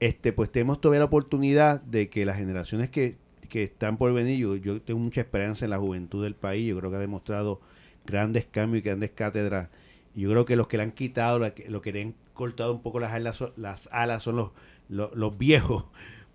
Este, 0.00 0.32
pues 0.32 0.50
tenemos 0.50 0.80
todavía 0.80 0.98
la 1.00 1.04
oportunidad 1.04 1.80
de 1.82 2.10
que 2.10 2.26
las 2.26 2.36
generaciones 2.36 2.90
que, 2.90 3.16
que 3.48 3.62
están 3.62 3.96
por 3.96 4.12
venir, 4.12 4.38
yo, 4.38 4.56
yo 4.56 4.82
tengo 4.82 4.98
mucha 4.98 5.20
esperanza 5.20 5.64
en 5.66 5.70
la 5.70 5.78
juventud 5.78 6.24
del 6.24 6.34
país, 6.34 6.68
yo 6.68 6.76
creo 6.78 6.90
que 6.90 6.96
ha 6.96 7.00
demostrado 7.00 7.60
grandes 8.04 8.44
cambios 8.46 8.82
y 8.84 8.88
grandes 8.88 9.12
cátedras. 9.12 9.68
Y 10.16 10.22
yo 10.22 10.30
creo 10.30 10.44
que 10.44 10.56
los 10.56 10.66
que 10.66 10.78
le 10.78 10.82
han 10.82 10.90
quitado, 10.92 11.54
que- 11.54 11.68
lo 11.70 11.80
que 11.80 11.92
le 11.92 12.02
han 12.02 12.14
cortado 12.32 12.72
un 12.72 12.82
poco 12.82 12.98
las 12.98 13.12
alas, 13.12 13.36
son- 13.36 13.52
las 13.56 13.88
alas 13.92 14.24
son 14.24 14.34
los, 14.34 14.50
los, 14.88 15.14
los 15.14 15.38
viejos. 15.38 15.84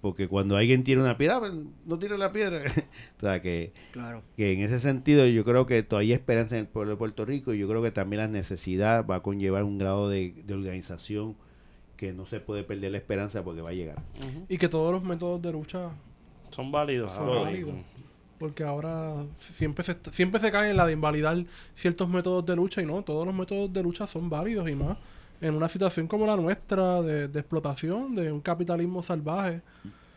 Porque 0.01 0.29
cuando 0.29 0.55
alguien 0.55 0.83
tira 0.85 1.01
una 1.01 1.17
piedra, 1.17 1.39
pues, 1.39 1.51
no 1.85 1.99
tira 1.99 2.17
la 2.17 2.31
piedra. 2.31 2.61
o 3.17 3.19
sea, 3.19 3.41
que, 3.41 3.73
Claro. 3.91 4.21
que 4.37 4.53
en 4.53 4.61
ese 4.61 4.79
sentido 4.79 5.25
yo 5.27 5.43
creo 5.43 5.65
que 5.65 5.83
todavía 5.83 6.13
hay 6.15 6.19
esperanza 6.19 6.55
en 6.55 6.61
el 6.61 6.67
pueblo 6.67 6.91
de 6.91 6.97
Puerto 6.97 7.25
Rico 7.25 7.53
y 7.53 7.59
yo 7.59 7.67
creo 7.67 7.81
que 7.81 7.91
también 7.91 8.21
la 8.21 8.27
necesidad 8.29 9.05
va 9.05 9.15
a 9.15 9.23
conllevar 9.23 9.63
un 9.63 9.77
grado 9.77 10.07
de, 10.07 10.33
de 10.45 10.53
organización 10.53 11.35
que 11.97 12.13
no 12.13 12.25
se 12.25 12.39
puede 12.39 12.63
perder 12.63 12.91
la 12.91 12.97
esperanza 12.97 13.43
porque 13.43 13.59
va 13.61 13.71
a 13.71 13.73
llegar. 13.73 14.01
Y 14.47 14.57
que 14.57 14.69
todos 14.69 14.93
los 14.93 15.03
métodos 15.03 15.41
de 15.41 15.51
lucha, 15.51 15.89
Son 16.51 16.71
válidos. 16.71 17.13
Son 17.13 17.27
válidos. 17.27 17.75
porque 18.37 18.63
ahora 18.63 19.25
siempre 19.35 19.83
se, 19.83 19.97
siempre 20.11 20.39
se 20.39 20.49
cae 20.49 20.69
en 20.71 20.77
la 20.77 20.85
de 20.85 20.93
invalidar 20.93 21.43
ciertos 21.75 22.07
métodos 22.07 22.45
de 22.45 22.55
lucha 22.55 22.81
y 22.81 22.85
no, 22.85 23.03
todos 23.03 23.25
los 23.25 23.35
métodos 23.35 23.73
de 23.73 23.83
lucha 23.83 24.07
son 24.07 24.29
válidos 24.29 24.69
y 24.69 24.75
más 24.75 24.97
en 25.41 25.55
una 25.55 25.69
situación 25.69 26.07
como 26.07 26.25
la 26.25 26.35
nuestra 26.35 27.01
de, 27.01 27.27
de 27.27 27.39
explotación, 27.39 28.15
de 28.15 28.31
un 28.31 28.41
capitalismo 28.41 29.01
salvaje. 29.01 29.61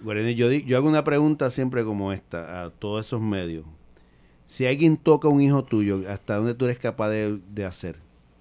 Bueno, 0.00 0.20
yo, 0.30 0.48
di- 0.48 0.64
yo 0.64 0.76
hago 0.76 0.88
una 0.88 1.04
pregunta 1.04 1.50
siempre 1.50 1.84
como 1.84 2.12
esta 2.12 2.64
a 2.64 2.70
todos 2.70 3.06
esos 3.06 3.20
medios. 3.20 3.64
Si 4.48 4.66
alguien 4.66 4.96
toca 4.96 5.28
a 5.28 5.30
un 5.30 5.40
hijo 5.40 5.62
tuyo, 5.64 6.00
¿hasta 6.10 6.36
dónde 6.36 6.54
tú 6.54 6.64
eres 6.66 6.78
capaz 6.78 7.08
de, 7.10 7.38
de 7.54 7.64
hacer? 7.64 7.96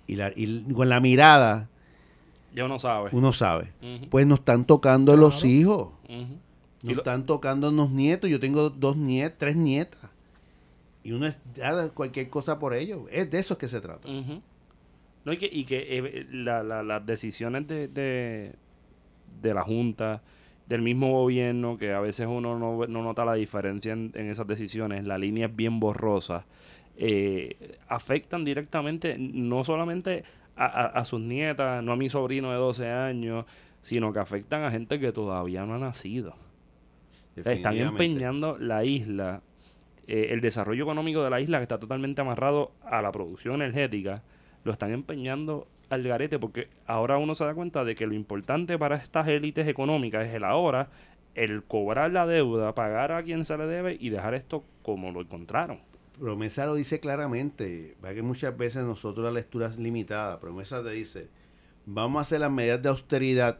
Y, 0.07 0.15
la, 0.15 0.31
y 0.35 0.63
con 0.73 0.89
la 0.89 0.99
mirada 0.99 1.69
Ya 2.53 2.65
uno 2.65 2.79
sabe. 2.79 3.09
uno 3.13 3.31
sabe. 3.31 3.71
Pues 4.09 4.25
nos 4.25 4.39
están 4.39 4.65
tocando 4.65 5.15
los 5.15 5.45
hijos. 5.45 5.89
Nos 6.09 6.95
lo- 6.95 7.01
están 7.01 7.25
tocando 7.27 7.71
los 7.71 7.91
nietos. 7.91 8.29
Yo 8.29 8.39
tengo 8.39 8.71
dos 8.71 8.97
nietas, 8.97 9.37
tres 9.37 9.55
nietas. 9.55 9.99
Y 11.03 11.13
uno 11.13 11.27
es 11.27 11.37
da 11.55 11.89
cualquier 11.89 12.29
cosa 12.29 12.57
por 12.59 12.73
ellos. 12.73 13.01
Es 13.11 13.29
de 13.31 13.39
eso 13.39 13.57
que 13.57 13.67
se 13.67 13.79
trata. 13.81 14.07
Ujú. 14.09 14.41
No, 15.25 15.33
y 15.33 15.37
que, 15.37 15.49
y 15.51 15.65
que 15.65 15.97
eh, 15.97 16.27
la- 16.31 16.63
la- 16.63 16.83
las 16.83 17.05
decisiones 17.05 17.67
de, 17.67 17.87
de, 17.87 18.53
de 19.41 19.53
la 19.53 19.61
Junta, 19.63 20.21
del 20.67 20.81
mismo 20.81 21.11
gobierno, 21.11 21.77
que 21.77 21.91
a 21.93 21.99
veces 21.99 22.27
uno 22.29 22.57
no, 22.57 22.87
no 22.87 23.03
nota 23.03 23.25
la 23.25 23.33
diferencia 23.33 23.93
en, 23.93 24.11
en 24.15 24.29
esas 24.29 24.47
decisiones, 24.47 25.03
la 25.05 25.17
línea 25.17 25.47
es 25.47 25.55
bien 25.55 25.79
borrosa, 25.79 26.45
eh, 26.97 27.77
afectan 27.87 28.43
directamente 28.45 29.15
no 29.19 29.63
solamente 29.63 30.23
a, 30.55 30.65
a- 30.65 30.85
a 30.87 31.03
sus 31.05 31.19
nietas, 31.21 31.83
no 31.83 31.91
a 31.91 31.95
mi 31.95 32.09
sobrino 32.09 32.51
de 32.51 32.57
12 32.57 32.89
años, 32.89 33.45
sino 33.81 34.13
que 34.13 34.19
afectan 34.19 34.63
a 34.63 34.71
gente 34.71 34.99
que 34.99 35.11
todavía 35.11 35.65
no 35.65 35.75
ha 35.75 35.79
nacido. 35.79 36.35
Están 37.53 37.73
empeñando 38.03 38.57
la 38.57 38.83
isla, 38.85 39.41
eh, 40.07 40.27
el 40.31 40.41
desarrollo 40.41 40.83
económico 40.83 41.23
de 41.23 41.29
la 41.29 41.39
isla 41.41 41.57
que 41.59 41.63
está 41.63 41.79
totalmente 41.79 42.21
amarrado 42.21 42.71
a 42.83 43.01
la 43.01 43.11
producción 43.11 43.55
energética, 43.55 44.21
lo 44.63 44.71
están 44.71 44.91
empeñando 44.91 45.67
al 45.89 46.03
garete 46.03 46.39
porque 46.39 46.69
ahora 46.85 47.17
uno 47.17 47.35
se 47.35 47.43
da 47.45 47.53
cuenta 47.53 47.83
de 47.83 47.95
que 47.95 48.07
lo 48.07 48.13
importante 48.13 48.77
para 48.77 48.95
estas 48.95 49.27
élites 49.27 49.67
económicas 49.67 50.25
es 50.25 50.33
el 50.33 50.43
ahora, 50.43 50.89
el 51.35 51.63
cobrar 51.63 52.11
la 52.11 52.25
deuda, 52.25 52.73
pagar 52.73 53.11
a 53.11 53.23
quien 53.23 53.45
se 53.45 53.57
le 53.57 53.65
debe 53.65 53.97
y 53.99 54.09
dejar 54.09 54.33
esto 54.33 54.63
como 54.83 55.11
lo 55.11 55.21
encontraron. 55.21 55.79
Promesa 56.19 56.65
lo 56.65 56.75
dice 56.75 56.99
claramente. 56.99 57.95
Va 58.03 58.13
que 58.13 58.21
muchas 58.21 58.55
veces 58.55 58.83
nosotros 58.83 59.25
la 59.25 59.31
lectura 59.31 59.67
es 59.67 59.77
limitada. 59.77 60.39
Promesa 60.39 60.83
te 60.83 60.91
dice, 60.91 61.29
vamos 61.85 62.19
a 62.19 62.21
hacer 62.21 62.41
las 62.41 62.51
medidas 62.51 62.81
de 62.81 62.89
austeridad. 62.89 63.59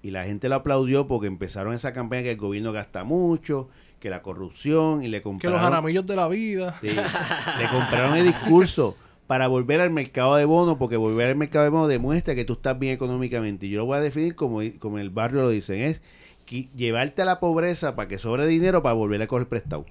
Y 0.00 0.12
la 0.12 0.24
gente 0.24 0.48
lo 0.48 0.54
aplaudió 0.54 1.06
porque 1.08 1.26
empezaron 1.26 1.74
esa 1.74 1.92
campaña 1.92 2.22
que 2.22 2.30
el 2.32 2.36
gobierno 2.36 2.72
gasta 2.72 3.02
mucho, 3.02 3.68
que 3.98 4.10
la 4.10 4.22
corrupción 4.22 5.02
y 5.02 5.08
le 5.08 5.18
Que 5.18 5.22
compraron... 5.24 5.60
los 5.60 5.68
jaramillos 5.68 6.06
de 6.06 6.16
la 6.16 6.28
vida. 6.28 6.78
Sí, 6.80 6.88
le 6.88 7.68
compraron 7.68 8.16
el 8.16 8.26
discurso 8.26 8.96
para 9.28 9.46
volver 9.46 9.80
al 9.80 9.90
mercado 9.90 10.34
de 10.34 10.44
bonos, 10.44 10.76
porque 10.78 10.96
volver 10.96 11.28
al 11.28 11.36
mercado 11.36 11.62
de 11.62 11.70
bonos 11.70 11.88
demuestra 11.88 12.34
que 12.34 12.44
tú 12.44 12.54
estás 12.54 12.76
bien 12.76 12.94
económicamente. 12.94 13.66
Y 13.66 13.70
yo 13.70 13.78
lo 13.78 13.84
voy 13.86 13.98
a 13.98 14.00
definir 14.00 14.34
como, 14.34 14.60
como 14.80 14.98
el 14.98 15.10
barrio 15.10 15.42
lo 15.42 15.50
dicen, 15.50 15.80
es 15.82 16.02
qui- 16.48 16.68
llevarte 16.74 17.22
a 17.22 17.24
la 17.26 17.38
pobreza 17.38 17.94
para 17.94 18.08
que 18.08 18.18
sobre 18.18 18.46
dinero 18.48 18.82
para 18.82 18.94
volver 18.94 19.22
a 19.22 19.26
coger 19.28 19.46
prestado. 19.46 19.86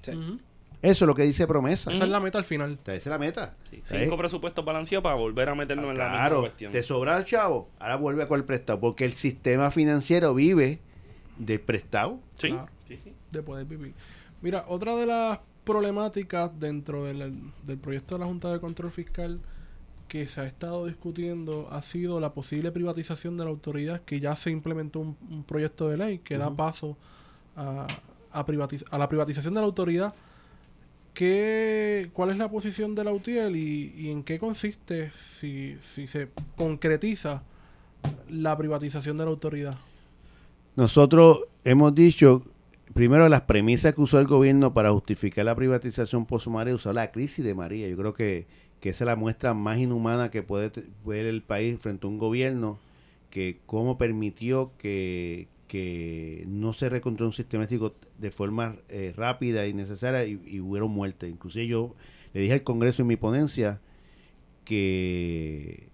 Eso 0.80 1.04
es 1.04 1.06
lo 1.08 1.14
que 1.16 1.22
dice 1.24 1.46
promesa. 1.48 1.92
Esa 1.92 2.04
es 2.04 2.10
la 2.10 2.20
meta 2.20 2.38
al 2.38 2.44
final. 2.44 2.78
Esa 2.84 2.92
es 2.92 3.06
la 3.06 3.18
meta. 3.18 3.56
Sí, 3.70 3.82
cinco 3.84 4.16
presupuestos 4.16 4.64
balanceados 4.64 5.02
para 5.02 5.16
volver 5.16 5.48
a 5.48 5.54
meternos 5.56 5.86
en 5.90 5.98
la 5.98 6.04
misma 6.04 6.18
Claro, 6.18 6.40
cuestión. 6.40 6.70
te 6.72 6.82
sobra 6.84 7.24
chavo, 7.24 7.68
ahora 7.80 7.96
vuelve 7.96 8.22
a 8.24 8.28
coger 8.28 8.44
prestado, 8.46 8.78
porque 8.78 9.04
el 9.04 9.12
sistema 9.14 9.70
financiero 9.72 10.34
vive 10.34 10.80
de 11.38 11.58
prestado. 11.58 12.20
Sí, 12.36 12.50
Claro. 12.50 12.68
sí, 12.86 12.98
sí. 13.02 13.12
de 13.30 13.42
poder 13.42 13.66
vivir. 13.66 13.94
Mira, 14.40 14.64
otra 14.68 14.94
de 14.96 15.06
las 15.06 15.38
problemáticas 15.68 16.50
dentro 16.58 17.04
del, 17.04 17.18
del 17.68 17.78
proyecto 17.78 18.14
de 18.14 18.20
la 18.20 18.26
Junta 18.26 18.50
de 18.50 18.58
Control 18.58 18.90
Fiscal 18.90 19.38
que 20.08 20.26
se 20.26 20.40
ha 20.40 20.46
estado 20.46 20.86
discutiendo 20.86 21.68
ha 21.70 21.82
sido 21.82 22.18
la 22.18 22.32
posible 22.32 22.72
privatización 22.72 23.36
de 23.36 23.44
la 23.44 23.50
autoridad, 23.50 24.00
que 24.00 24.18
ya 24.18 24.34
se 24.36 24.50
implementó 24.50 25.00
un, 25.00 25.16
un 25.30 25.44
proyecto 25.44 25.90
de 25.90 25.98
ley 25.98 26.18
que 26.20 26.38
da 26.38 26.50
paso 26.50 26.96
a, 27.54 27.86
a, 28.32 28.46
privatiz- 28.46 28.86
a 28.90 28.96
la 28.96 29.06
privatización 29.06 29.52
de 29.52 29.60
la 29.60 29.66
autoridad. 29.66 30.14
¿Qué, 31.12 32.08
¿Cuál 32.14 32.30
es 32.30 32.38
la 32.38 32.48
posición 32.48 32.94
de 32.94 33.04
la 33.04 33.12
UTIEL 33.12 33.54
y, 33.56 33.92
y 33.98 34.10
en 34.10 34.22
qué 34.22 34.38
consiste 34.38 35.10
si, 35.10 35.76
si 35.82 36.06
se 36.06 36.30
concretiza 36.56 37.42
la 38.30 38.56
privatización 38.56 39.18
de 39.18 39.24
la 39.24 39.30
autoridad? 39.30 39.76
Nosotros 40.76 41.44
hemos 41.64 41.92
dicho, 41.94 42.42
primero 42.94 43.28
las 43.28 43.42
premisas 43.42 43.94
que 43.94 44.00
usó 44.00 44.18
el 44.20 44.26
gobierno 44.26 44.74
para 44.74 44.92
justificar 44.92 45.44
la 45.44 45.54
privatización 45.54 46.26
post-María, 46.26 46.74
usó 46.74 46.92
la 46.92 47.10
crisis 47.10 47.44
de 47.44 47.54
María. 47.54 47.88
Yo 47.88 47.96
creo 47.96 48.14
que, 48.14 48.46
que 48.80 48.90
esa 48.90 49.04
es 49.04 49.06
la 49.06 49.16
muestra 49.16 49.54
más 49.54 49.78
inhumana 49.78 50.30
que 50.30 50.42
puede 50.42 50.70
ver 51.04 51.26
el 51.26 51.42
país 51.42 51.80
frente 51.80 52.06
a 52.06 52.10
un 52.10 52.18
gobierno 52.18 52.78
que 53.30 53.60
cómo 53.66 53.98
permitió 53.98 54.72
que, 54.78 55.48
que 55.66 56.44
no 56.48 56.72
se 56.72 56.88
reconstruyera 56.88 57.28
un 57.28 57.34
sistema 57.34 57.64
eléctrico 57.64 57.94
de 58.18 58.30
forma 58.30 58.76
eh, 58.88 59.12
rápida 59.16 59.66
y 59.66 59.74
necesaria 59.74 60.24
y, 60.24 60.40
y 60.46 60.60
hubieron 60.60 60.90
muertes. 60.90 61.30
Inclusive 61.30 61.66
yo 61.66 61.94
le 62.32 62.40
dije 62.40 62.54
al 62.54 62.62
Congreso 62.62 63.02
en 63.02 63.08
mi 63.08 63.16
ponencia 63.16 63.80
que 64.64 65.88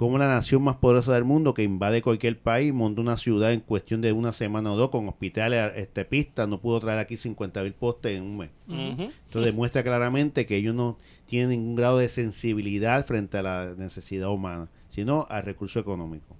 como 0.00 0.16
la 0.16 0.28
nación 0.28 0.62
más 0.62 0.76
poderosa 0.76 1.12
del 1.12 1.24
mundo 1.24 1.52
que 1.52 1.62
invade 1.62 2.00
cualquier 2.00 2.38
país, 2.38 2.72
monta 2.72 3.02
una 3.02 3.18
ciudad 3.18 3.52
en 3.52 3.60
cuestión 3.60 4.00
de 4.00 4.12
una 4.12 4.32
semana 4.32 4.72
o 4.72 4.76
dos 4.76 4.88
con 4.88 5.06
hospitales, 5.06 5.74
este, 5.76 6.06
pistas, 6.06 6.48
no 6.48 6.58
pudo 6.58 6.80
traer 6.80 6.98
aquí 6.98 7.18
50 7.18 7.62
mil 7.62 7.74
postes 7.74 8.16
en 8.16 8.22
un 8.22 8.38
mes. 8.38 8.50
Ujú. 8.66 9.10
Esto 9.26 9.42
demuestra 9.42 9.82
claramente 9.82 10.46
que 10.46 10.56
ellos 10.56 10.74
no 10.74 10.96
tienen 11.26 11.50
ningún 11.50 11.76
grado 11.76 11.98
de 11.98 12.08
sensibilidad 12.08 13.04
frente 13.04 13.36
a 13.36 13.42
la 13.42 13.74
necesidad 13.76 14.30
humana, 14.30 14.70
sino 14.88 15.26
al 15.28 15.42
recurso 15.42 15.78
económico. 15.78 16.34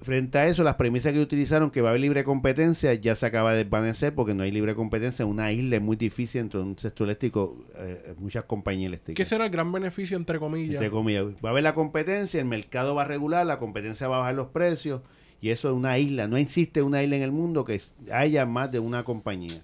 Frente 0.00 0.38
a 0.38 0.46
eso, 0.46 0.62
las 0.62 0.76
premisas 0.76 1.12
que 1.12 1.20
utilizaron 1.20 1.72
que 1.72 1.80
va 1.80 1.88
a 1.88 1.90
haber 1.90 2.00
libre 2.00 2.22
competencia 2.22 2.94
ya 2.94 3.16
se 3.16 3.26
acaba 3.26 3.52
de 3.52 3.64
desvanecer 3.64 4.14
porque 4.14 4.32
no 4.32 4.44
hay 4.44 4.52
libre 4.52 4.76
competencia. 4.76 5.24
En 5.24 5.28
una 5.28 5.50
isla 5.50 5.76
es 5.76 5.82
muy 5.82 5.96
difícil 5.96 6.40
entre 6.40 6.60
un 6.60 6.78
sector 6.78 7.08
eléctrico, 7.08 7.64
eh, 7.76 8.14
muchas 8.16 8.44
compañías 8.44 8.88
eléctricas. 8.88 9.16
¿Qué 9.16 9.28
será 9.28 9.46
el 9.46 9.50
gran 9.50 9.72
beneficio, 9.72 10.16
entre 10.16 10.38
comillas? 10.38 10.74
Entre 10.74 10.90
comillas. 10.90 11.24
Va 11.44 11.48
a 11.48 11.50
haber 11.50 11.64
la 11.64 11.74
competencia, 11.74 12.38
el 12.40 12.46
mercado 12.46 12.94
va 12.94 13.02
a 13.02 13.06
regular, 13.06 13.44
la 13.44 13.58
competencia 13.58 14.06
va 14.06 14.16
a 14.16 14.18
bajar 14.20 14.36
los 14.36 14.46
precios 14.48 15.02
y 15.40 15.50
eso 15.50 15.68
es 15.68 15.74
una 15.74 15.98
isla. 15.98 16.28
No 16.28 16.36
existe 16.36 16.80
una 16.80 17.02
isla 17.02 17.16
en 17.16 17.22
el 17.22 17.32
mundo 17.32 17.64
que 17.64 17.80
haya 18.12 18.46
más 18.46 18.70
de 18.70 18.78
una 18.78 19.02
compañía. 19.02 19.62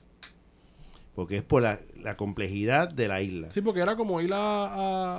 Porque 1.15 1.37
es 1.37 1.43
por 1.45 1.63
la, 1.63 1.79
la 2.03 2.17
complejidad 2.17 2.89
de 2.89 3.07
la 3.07 3.23
isla. 3.23 3.53
Sí, 3.53 3.61
porque 3.61 3.81
era 3.81 3.95
como 3.95 4.21
ir 4.21 4.33
a, 4.35 4.39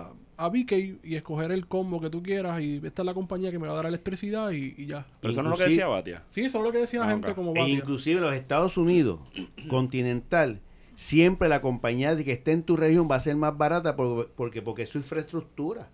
a, 0.07 0.13
a 0.37 0.49
BK 0.49 0.71
y 1.03 1.15
escoger 1.15 1.51
el 1.51 1.67
combo 1.67 1.99
que 2.01 2.09
tú 2.09 2.21
quieras 2.21 2.61
y 2.61 2.81
esta 2.83 3.01
es 3.01 3.05
la 3.05 3.13
compañía 3.13 3.51
que 3.51 3.59
me 3.59 3.67
va 3.67 3.73
a 3.73 3.77
dar 3.77 3.85
electricidad 3.85 4.51
y, 4.51 4.73
y 4.77 4.85
ya. 4.85 5.05
Pero 5.21 5.31
eso 5.31 5.41
no 5.43 5.49
es 5.53 5.59
lo 5.59 5.63
que 5.65 5.69
decía 5.69 5.87
Batia. 5.87 6.23
Sí, 6.31 6.41
eso 6.41 6.57
es 6.59 6.63
lo 6.63 6.71
que 6.71 6.79
decía 6.79 7.03
Ah, 7.03 7.09
gente 7.09 7.33
como 7.33 7.51
E 7.55 7.59
Batia. 7.59 7.73
inclusive 7.73 8.19
los 8.21 8.33
Estados 8.33 8.77
Unidos, 8.77 9.19
continental, 9.69 10.61
siempre 10.95 11.49
la 11.49 11.61
compañía 11.61 12.15
que 12.17 12.31
esté 12.31 12.51
en 12.51 12.63
tu 12.63 12.75
región 12.77 13.07
va 13.09 13.15
a 13.15 13.19
ser 13.19 13.35
más 13.35 13.57
barata 13.57 13.95
por- 13.95 14.31
porque, 14.31 14.61
porque 14.61 14.83
es 14.83 14.89
su 14.89 14.97
infraestructura. 14.97 15.89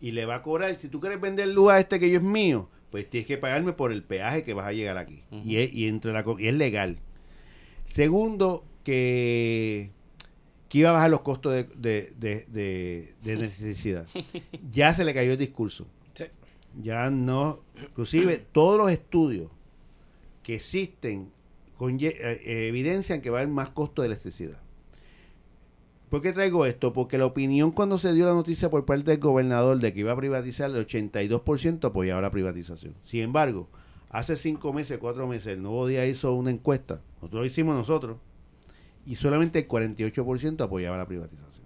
Y 0.00 0.10
le 0.10 0.26
va 0.26 0.36
a 0.36 0.42
cobrar, 0.42 0.74
si 0.76 0.88
tú 0.88 1.00
quieres 1.00 1.20
vender 1.20 1.48
luz 1.48 1.70
a 1.72 1.78
este 1.80 1.98
que 1.98 2.10
yo 2.10 2.18
es 2.18 2.22
mío, 2.24 2.68
pues 2.90 3.08
tienes 3.08 3.26
que 3.26 3.38
pagarme 3.38 3.72
por 3.72 3.92
el 3.92 4.02
peaje 4.02 4.44
que 4.44 4.52
vas 4.54 4.66
a 4.66 4.72
llegar 4.72 4.98
aquí. 4.98 5.22
Y, 5.44 5.56
es, 5.56 5.72
y 5.72 5.86
entre 5.88 6.12
la, 6.12 6.24
y 6.38 6.46
es 6.48 6.54
legal. 6.54 6.98
Segundo, 7.86 8.64
que, 8.84 9.90
que 10.76 10.80
iba 10.80 10.90
a 10.90 10.92
bajar 10.92 11.10
los 11.10 11.22
costos 11.22 11.54
de, 11.54 11.64
de, 11.74 12.12
de, 12.18 13.14
de- 13.22 13.32
electricidad. 13.32 14.06
ya 14.70 14.92
se 14.94 15.04
le 15.04 15.14
cayó 15.14 15.32
el 15.32 15.38
discurso. 15.38 15.86
Sí. 16.12 16.24
Ya 16.82 17.08
no, 17.08 17.60
inclusive 17.82 18.44
todos 18.52 18.76
los 18.76 18.90
estudios 18.90 19.50
que 20.42 20.54
existen 20.56 21.30
eh, 21.80 22.66
evidencian 22.68 23.22
que 23.22 23.30
va 23.30 23.38
a 23.38 23.40
haber 23.40 23.52
más 23.54 23.70
costo 23.70 24.02
de 24.02 24.08
electricidad. 24.08 24.58
¿Por 26.10 26.20
qué 26.20 26.34
traigo 26.34 26.66
esto? 26.66 26.92
Porque 26.92 27.16
la 27.16 27.24
opinión 27.24 27.70
cuando 27.70 27.96
se 27.98 28.12
dio 28.12 28.26
la 28.26 28.34
noticia 28.34 28.68
por 28.70 28.84
parte 28.84 29.10
del 29.12 29.18
gobernador 29.20 29.78
de 29.78 29.94
que 29.94 30.00
iba 30.00 30.12
a 30.12 30.16
privatizar, 30.16 30.70
el 30.70 30.86
82% 30.86 31.86
apoyaba 31.86 32.20
la 32.20 32.30
privatización. 32.30 32.94
Sin 33.02 33.22
embargo, 33.22 33.68
hace 34.10 34.36
cinco 34.36 34.74
meses, 34.74 34.98
cuatro 34.98 35.26
meses, 35.26 35.54
el 35.54 35.62
Nuevo 35.62 35.86
Día 35.86 36.06
hizo 36.06 36.34
una 36.34 36.50
encuesta, 36.50 37.00
nosotros 37.16 37.40
lo 37.40 37.46
hicimos 37.46 37.74
nosotros, 37.74 38.18
y 39.06 39.14
solamente 39.14 39.60
el 39.60 39.68
48% 39.68 40.60
apoyaba 40.62 40.96
la 40.96 41.06
privatización. 41.06 41.64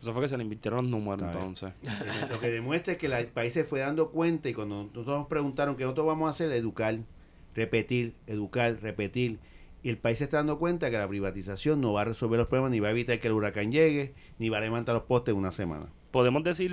Eso 0.00 0.12
fue 0.12 0.22
que 0.22 0.28
se 0.28 0.36
le 0.36 0.42
invirtieron 0.44 0.82
los 0.82 0.90
números 0.90 1.22
Está 1.22 1.38
bien. 1.38 1.48
entonces. 1.48 1.72
Lo 2.30 2.40
que 2.40 2.50
demuestra 2.50 2.94
es 2.94 2.98
que 2.98 3.06
el 3.06 3.26
país 3.28 3.52
se 3.52 3.64
fue 3.64 3.80
dando 3.80 4.10
cuenta 4.10 4.48
y 4.48 4.54
cuando 4.54 4.84
nosotros 4.84 5.06
nos 5.06 5.26
preguntaron 5.28 5.76
qué 5.76 5.84
nosotros 5.84 6.06
vamos 6.06 6.26
a 6.26 6.30
hacer, 6.30 6.50
educar, 6.52 6.98
repetir, 7.54 8.14
educar, 8.26 8.78
repetir. 8.80 9.38
Y 9.82 9.88
el 9.88 9.96
país 9.98 10.18
se 10.18 10.24
está 10.24 10.36
dando 10.38 10.58
cuenta 10.58 10.90
que 10.90 10.98
la 10.98 11.08
privatización 11.08 11.80
no 11.80 11.92
va 11.94 12.02
a 12.02 12.04
resolver 12.04 12.38
los 12.38 12.48
problemas, 12.48 12.70
ni 12.70 12.80
va 12.80 12.88
a 12.88 12.90
evitar 12.90 13.18
que 13.18 13.28
el 13.28 13.32
huracán 13.32 13.72
llegue, 13.72 14.14
ni 14.38 14.48
va 14.50 14.58
a 14.58 14.60
levantar 14.60 14.94
los 14.94 15.04
postes 15.04 15.32
en 15.32 15.38
una 15.38 15.52
semana. 15.52 15.86
Podemos 16.10 16.42
decir 16.42 16.70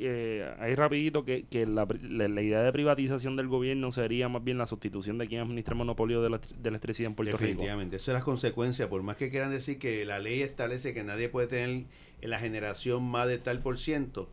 eh, 0.00 0.50
ahí 0.58 0.74
rapidito 0.74 1.24
que, 1.24 1.44
que 1.44 1.66
la, 1.66 1.86
la- 2.02 2.26
la 2.26 2.42
idea 2.42 2.62
de 2.62 2.72
privatización 2.72 3.36
del 3.36 3.46
gobierno 3.46 3.92
sería 3.92 4.28
más 4.28 4.42
bien 4.42 4.56
la 4.58 4.66
sustitución 4.66 5.18
de 5.18 5.28
quien 5.28 5.42
administra 5.42 5.74
el 5.74 5.78
monopolio 5.78 6.20
de 6.22 6.30
la, 6.30 6.38
de 6.38 6.46
la 6.62 6.68
electricidad 6.70 7.10
en 7.10 7.14
Puerto 7.14 7.36
Rico. 7.36 7.46
Definitivamente, 7.46 7.96
eso 7.96 8.10
es 8.10 8.14
las 8.14 8.24
consecuencias, 8.24 8.88
por 8.88 9.02
más 9.02 9.16
que 9.16 9.30
quieran 9.30 9.50
decir 9.50 9.78
que 9.78 10.04
la 10.04 10.18
ley 10.18 10.40
establece 10.42 10.94
que 10.94 11.04
nadie 11.04 11.28
puede 11.28 11.48
tener 11.48 11.84
en 12.22 12.30
la 12.30 12.38
generación 12.38 13.04
más 13.04 13.28
de 13.28 13.38
tal 13.38 13.60
por 13.60 13.78
ciento, 13.78 14.30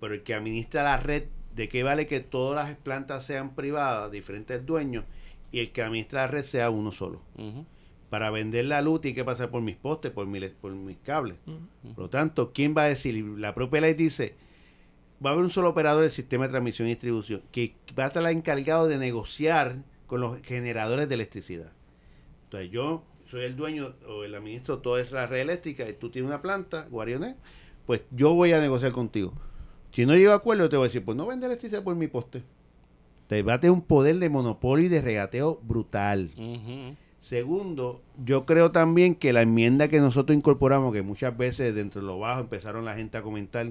pero 0.00 0.14
el 0.14 0.22
que 0.22 0.34
administra 0.34 0.82
la 0.84 0.96
red, 0.96 1.24
¿de 1.54 1.68
qué 1.68 1.82
vale 1.82 2.06
que 2.06 2.20
todas 2.20 2.66
las 2.66 2.76
plantas 2.78 3.24
sean 3.26 3.54
privadas, 3.54 4.10
diferentes 4.10 4.64
dueños, 4.64 5.04
y 5.52 5.60
el 5.60 5.70
que 5.70 5.82
administra 5.82 6.22
la 6.22 6.26
red 6.26 6.44
sea 6.44 6.70
uno 6.70 6.90
solo? 6.90 7.20
Para 8.10 8.30
vender 8.30 8.64
la 8.64 8.82
luz 8.82 9.00
tiene 9.00 9.14
que 9.14 9.24
pasar 9.24 9.50
por 9.50 9.62
mis 9.62 9.76
postes, 9.76 10.10
por, 10.10 10.26
mi, 10.26 10.40
por 10.40 10.72
mis 10.72 10.98
cables. 10.98 11.36
Por 11.94 12.04
lo 12.04 12.10
tanto, 12.10 12.52
¿quién 12.52 12.74
va 12.76 12.82
a 12.82 12.88
decir? 12.88 13.14
La 13.38 13.54
propia 13.54 13.80
ley 13.80 13.94
dice, 13.94 14.34
va 15.24 15.30
a 15.30 15.32
haber 15.34 15.44
un 15.44 15.50
solo 15.50 15.70
operador 15.70 16.02
del 16.02 16.10
sistema 16.10 16.44
de 16.44 16.50
transmisión 16.50 16.88
y 16.88 16.92
distribución 16.92 17.42
que 17.52 17.74
va 17.98 18.04
a 18.04 18.06
estar 18.08 18.26
encargado 18.26 18.88
de 18.88 18.98
negociar 18.98 19.76
con 20.06 20.20
los 20.20 20.42
generadores 20.42 21.08
de 21.08 21.14
electricidad. 21.14 21.72
Entonces 22.44 22.70
yo 22.70 23.04
soy 23.26 23.44
el 23.44 23.56
dueño 23.56 23.94
o 24.06 24.24
el 24.24 24.34
administro 24.34 24.80
toda 24.80 25.02
la 25.10 25.26
red 25.26 25.40
eléctrica 25.40 25.88
y 25.88 25.94
tú 25.94 26.10
tienes 26.10 26.28
una 26.28 26.42
planta, 26.42 26.86
Guarionet, 26.90 27.36
pues 27.86 28.02
yo 28.10 28.34
voy 28.34 28.52
a 28.52 28.60
negociar 28.60 28.92
contigo. 28.92 29.32
Si 29.90 30.04
no 30.06 30.14
llego 30.14 30.32
a 30.32 30.36
acuerdo, 30.36 30.68
te 30.68 30.76
voy 30.76 30.84
a 30.84 30.88
decir, 30.88 31.04
pues 31.04 31.16
no 31.16 31.26
vende 31.26 31.46
electricidad 31.46 31.82
por 31.82 31.94
mi 31.94 32.08
poste. 32.08 32.42
Te 33.26 33.42
va 33.42 33.54
a 33.54 33.60
tener 33.60 33.72
un 33.72 33.82
poder 33.82 34.16
de 34.18 34.28
monopolio 34.28 34.86
y 34.86 34.88
de 34.88 35.00
regateo 35.00 35.60
brutal. 35.62 36.30
Segundo, 37.20 38.02
yo 38.24 38.46
creo 38.46 38.72
también 38.72 39.14
que 39.14 39.32
la 39.32 39.42
enmienda 39.42 39.88
que 39.88 40.00
nosotros 40.00 40.36
incorporamos, 40.36 40.92
que 40.92 41.02
muchas 41.02 41.36
veces 41.36 41.74
dentro 41.74 42.00
de 42.00 42.08
lo 42.08 42.18
bajo 42.18 42.40
empezaron 42.40 42.84
la 42.84 42.94
gente 42.94 43.16
a 43.16 43.22
comentar, 43.22 43.70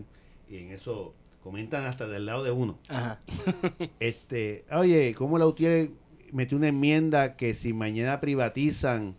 y 0.50 0.58
en 0.58 0.72
eso 0.72 1.14
comentan 1.44 1.86
hasta 1.86 2.08
del 2.08 2.26
lado 2.26 2.44
de 2.44 2.52
uno. 2.52 2.78
Ajá. 2.88 3.20
Este, 4.00 4.64
oye, 4.72 5.14
¿cómo 5.16 5.38
la 5.38 5.48
UTIER 5.48 5.92
metió 6.32 6.58
una 6.58 6.70
enmienda 6.70 7.36
que 7.36 7.54
si 7.54 7.74
mañana 7.74 8.22
privatizan 8.22 9.16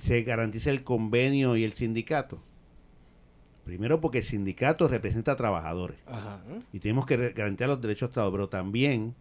se 0.00 0.22
garantiza 0.22 0.70
el 0.70 0.82
convenio 0.82 1.56
y 1.56 1.64
el 1.64 1.72
sindicato? 1.74 2.40
Primero 3.64 4.00
porque 4.00 4.18
el 4.18 4.24
sindicato 4.24 4.88
representa 4.88 5.32
a 5.32 5.36
trabajadores 5.36 5.98
Ajá. 6.06 6.40
y 6.72 6.78
tenemos 6.78 7.04
que 7.04 7.16
garantizar 7.32 7.68
los 7.68 7.82
derechos 7.82 8.08
de 8.08 8.12
Estado, 8.12 8.32
pero 8.32 8.48
también 8.48 9.14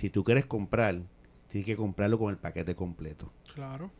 si 0.00 0.08
tú 0.08 0.24
quieres 0.24 0.46
comprar, 0.46 1.02
tienes 1.48 1.66
que 1.66 1.76
comprarlo 1.76 2.18
con 2.18 2.30
el 2.30 2.38
paquete 2.38 2.74
completo. 2.74 3.30
Claro. 3.54 3.90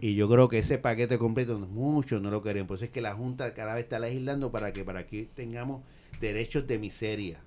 Y 0.00 0.16
yo 0.16 0.28
creo 0.28 0.48
que 0.48 0.58
ese 0.58 0.76
paquete 0.76 1.18
completo 1.18 1.56
muchos 1.56 2.20
no 2.20 2.32
lo 2.32 2.42
querían. 2.42 2.66
Por 2.66 2.78
eso 2.78 2.86
es 2.86 2.90
que 2.90 3.00
la 3.00 3.14
Junta 3.14 3.54
cada 3.54 3.74
vez 3.74 3.84
está 3.84 4.00
legislando 4.00 4.50
para 4.50 4.72
que 4.72 4.82
para 4.82 5.06
que 5.06 5.28
tengamos 5.32 5.82
derechos 6.18 6.66
de 6.66 6.80
miseria, 6.80 7.40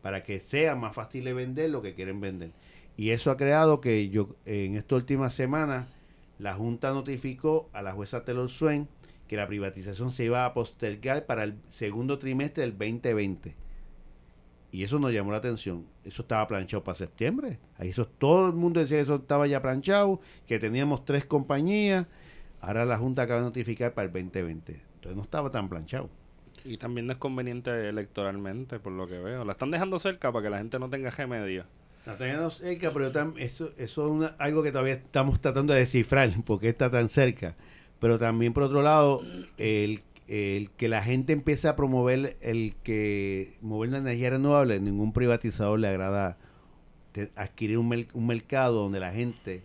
para 0.00 0.22
que 0.22 0.38
sea 0.38 0.76
más 0.76 0.94
fácil 0.94 1.24
de 1.24 1.32
vender 1.32 1.70
lo 1.70 1.82
que 1.82 1.94
quieren 1.94 2.20
vender. 2.20 2.52
Y 2.96 3.10
eso 3.10 3.32
ha 3.32 3.36
creado 3.36 3.80
que 3.80 4.08
yo 4.08 4.36
en 4.46 4.76
esta 4.76 4.94
última 4.94 5.28
semana 5.28 5.88
la 6.38 6.54
Junta 6.54 6.92
notificó 6.92 7.68
a 7.72 7.82
la 7.82 7.94
jueza 7.94 8.24
Taylor 8.24 8.48
Swain 8.48 8.86
que 9.26 9.36
la 9.36 9.48
privatización 9.48 10.12
se 10.12 10.24
iba 10.24 10.44
a 10.44 10.54
postergar 10.54 11.26
para 11.26 11.42
el 11.42 11.56
segundo 11.68 12.20
trimestre 12.20 12.62
del 12.62 12.78
2020. 12.78 13.56
Y 14.72 14.82
eso 14.84 14.98
nos 14.98 15.12
llamó 15.12 15.30
la 15.30 15.36
atención. 15.38 15.86
Eso 16.02 16.22
estaba 16.22 16.48
planchado 16.48 16.82
para 16.82 16.94
septiembre. 16.96 17.58
Ahí 17.76 17.90
eso 17.90 18.06
todo 18.06 18.46
el 18.48 18.54
mundo 18.54 18.80
decía 18.80 18.96
que 18.96 19.02
eso 19.02 19.16
estaba 19.16 19.46
ya 19.46 19.60
planchado, 19.62 20.20
que 20.46 20.58
teníamos 20.58 21.04
tres 21.04 21.24
compañías. 21.26 22.06
Ahora 22.60 22.84
la 22.84 22.96
Junta 22.96 23.22
acaba 23.22 23.40
de 23.40 23.46
notificar 23.46 23.92
para 23.92 24.06
el 24.06 24.12
2020. 24.12 24.72
Entonces 24.94 25.16
no 25.16 25.22
estaba 25.22 25.50
tan 25.52 25.68
planchado. 25.68 26.08
Y 26.64 26.78
también 26.78 27.06
no 27.06 27.12
es 27.12 27.18
conveniente 27.18 27.88
electoralmente, 27.88 28.78
por 28.78 28.92
lo 28.92 29.06
que 29.06 29.18
veo. 29.18 29.44
La 29.44 29.52
están 29.52 29.70
dejando 29.70 29.98
cerca 29.98 30.32
para 30.32 30.44
que 30.44 30.50
la 30.50 30.58
gente 30.58 30.78
no 30.78 30.88
tenga 30.88 31.10
remedio. 31.10 31.64
La 32.06 32.16
tenemos 32.16 32.54
cerca, 32.58 32.90
pero 32.92 33.12
tam- 33.12 33.34
eso, 33.38 33.72
eso 33.76 34.04
es 34.06 34.10
una- 34.10 34.34
algo 34.38 34.62
que 34.62 34.72
todavía 34.72 34.94
estamos 34.94 35.40
tratando 35.40 35.72
de 35.74 35.80
descifrar, 35.80 36.30
porque 36.46 36.68
está 36.68 36.88
tan 36.90 37.08
cerca. 37.08 37.56
Pero 38.00 38.18
también, 38.18 38.52
por 38.52 38.62
otro 38.64 38.80
lado, 38.82 39.20
el, 39.58 40.00
el 40.28 40.70
que 40.70 40.88
la 40.88 41.02
gente 41.02 41.32
empiece 41.32 41.68
a 41.68 41.76
promover 41.76 42.36
el 42.40 42.74
que 42.82 43.56
mover 43.60 43.90
la 43.90 43.98
energía 43.98 44.30
renovable, 44.30 44.80
ningún 44.80 45.12
privatizador 45.12 45.78
le 45.80 45.88
agrada 45.88 46.38
te- 47.12 47.30
adquirir 47.36 47.78
un, 47.78 47.88
mer- 47.88 48.08
un 48.14 48.26
mercado 48.26 48.80
donde 48.82 49.00
la 49.00 49.12
gente, 49.12 49.64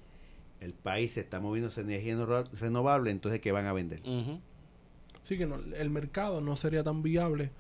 el 0.59 0.73
país 0.73 1.13
se 1.13 1.21
está 1.21 1.39
moviendo 1.39 1.69
esa 1.69 1.81
energía 1.81 2.15
no- 2.15 2.43
renovable, 2.59 3.11
entonces 3.11 3.39
¿qué 3.39 3.51
van 3.51 3.65
a 3.65 3.73
vender? 3.73 4.01
Ujú. 4.01 4.39
Sí 5.23 5.37
que 5.37 5.45
no, 5.45 5.55
el 5.77 5.89
mercado 5.89 6.41
no 6.41 6.55
sería 6.55 6.83
tan 6.83 7.03
viable 7.03 7.51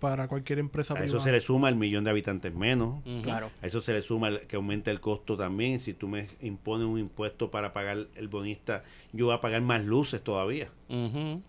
para 0.00 0.28
cualquier 0.28 0.58
empresa 0.58 0.94
A 0.94 1.04
eso 1.04 1.20
se 1.20 1.32
le 1.32 1.40
suma 1.40 1.68
el 1.70 1.74
millón 1.76 2.04
de 2.04 2.10
habitantes 2.10 2.54
menos. 2.54 3.02
Claro. 3.22 3.50
A 3.62 3.66
eso 3.66 3.80
se 3.80 3.92
le 3.94 4.02
suma 4.02 4.28
el- 4.28 4.40
que 4.42 4.56
aumenta 4.56 4.90
el 4.90 5.00
costo 5.00 5.36
también. 5.36 5.80
Si 5.80 5.94
tú 5.94 6.06
me 6.06 6.28
impones 6.42 6.86
un 6.86 6.98
impuesto 6.98 7.50
para 7.50 7.72
pagar 7.72 8.06
el 8.14 8.28
bonista, 8.28 8.82
yo 9.12 9.26
voy 9.26 9.34
a 9.34 9.40
pagar 9.40 9.62
más 9.62 9.84
luces 9.84 10.22
todavía. 10.22 10.68
Ujú. 10.88 11.40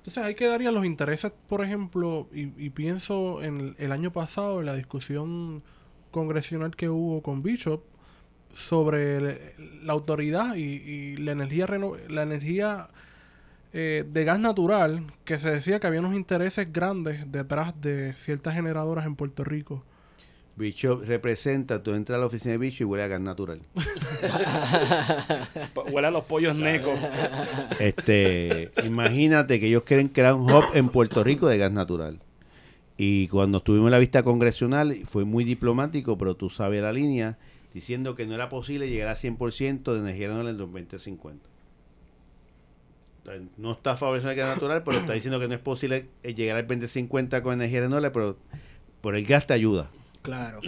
Entonces 0.00 0.24
ahí 0.24 0.34
quedarían 0.34 0.74
los 0.74 0.86
intereses, 0.86 1.30
por 1.46 1.62
ejemplo, 1.62 2.26
y, 2.32 2.70
pienso 2.70 3.42
en 3.42 3.74
el, 3.78 3.92
año 3.92 4.10
pasado, 4.12 4.60
en 4.60 4.66
la 4.66 4.74
discusión 4.74 5.62
congresional 6.10 6.74
que 6.74 6.88
hubo 6.88 7.22
con 7.22 7.42
Bishop 7.42 7.82
sobre 8.54 9.54
la 9.82 9.92
autoridad 9.92 10.56
y, 10.56 10.62
y 10.62 11.16
la 11.18 11.32
energía 11.32 11.66
reno- 11.66 11.96
la 12.08 12.22
energía 12.22 12.88
eh, 13.72 14.04
de 14.10 14.24
gas 14.24 14.40
natural, 14.40 15.12
que 15.24 15.38
se 15.38 15.50
decía 15.50 15.78
que 15.80 15.86
había 15.86 16.00
unos 16.00 16.14
intereses 16.16 16.72
grandes 16.72 17.30
detrás 17.30 17.78
de 17.80 18.14
ciertas 18.14 18.54
generadoras 18.54 19.06
en 19.06 19.16
Puerto 19.16 19.44
Rico. 19.44 19.84
Bishop 20.60 21.04
representa, 21.04 21.82
tú 21.82 21.94
entras 21.94 22.18
a 22.18 22.20
la 22.20 22.26
oficina 22.26 22.52
de 22.52 22.58
Bishop 22.58 22.82
y 22.82 22.84
huele 22.84 23.04
a 23.04 23.08
gas 23.08 23.20
natural. 23.20 23.60
Huele 25.90 26.06
a 26.06 26.10
los 26.10 26.24
pollos 26.24 26.54
necos. 26.54 26.98
Este, 27.78 28.70
imagínate 28.84 29.58
que 29.58 29.68
ellos 29.68 29.84
quieren 29.84 30.08
crear 30.08 30.34
un 30.34 30.50
hub 30.50 30.64
en 30.74 30.90
Puerto 30.90 31.24
Rico 31.24 31.48
de 31.48 31.56
gas 31.56 31.72
natural. 31.72 32.20
Y 32.98 33.28
cuando 33.28 33.58
estuvimos 33.58 33.86
en 33.86 33.92
la 33.92 33.98
vista 33.98 34.22
congresional, 34.22 34.98
fue 35.06 35.24
muy 35.24 35.44
diplomático, 35.44 36.18
pero 36.18 36.36
tú 36.36 36.50
sabes 36.50 36.82
la 36.82 36.92
línea, 36.92 37.38
diciendo 37.72 38.14
que 38.14 38.26
no 38.26 38.34
era 38.34 38.50
posible 38.50 38.90
llegar 38.90 39.08
a 39.08 39.14
100% 39.14 39.94
de 39.94 39.98
energía 39.98 40.28
renovable 40.28 40.50
en 40.50 40.56
el 40.56 40.58
2050. 40.58 41.48
O 43.22 43.24
sea, 43.24 43.40
No 43.56 43.72
está 43.72 43.96
favoreciendo 43.96 44.32
el 44.32 44.36
gas 44.36 44.54
natural, 44.54 44.82
pero 44.84 44.98
está 44.98 45.14
diciendo 45.14 45.40
que 45.40 45.48
no 45.48 45.54
es 45.54 45.60
posible 45.60 46.10
eh, 46.22 46.34
llegar 46.34 46.58
al 46.58 46.66
2050 46.66 47.42
con 47.42 47.54
energía 47.54 47.80
renovable, 47.80 48.10
pero 48.10 48.36
por 49.00 49.16
el 49.16 49.24
gas 49.24 49.46
te 49.46 49.54
ayuda. 49.54 49.90
Claro. 50.22 50.60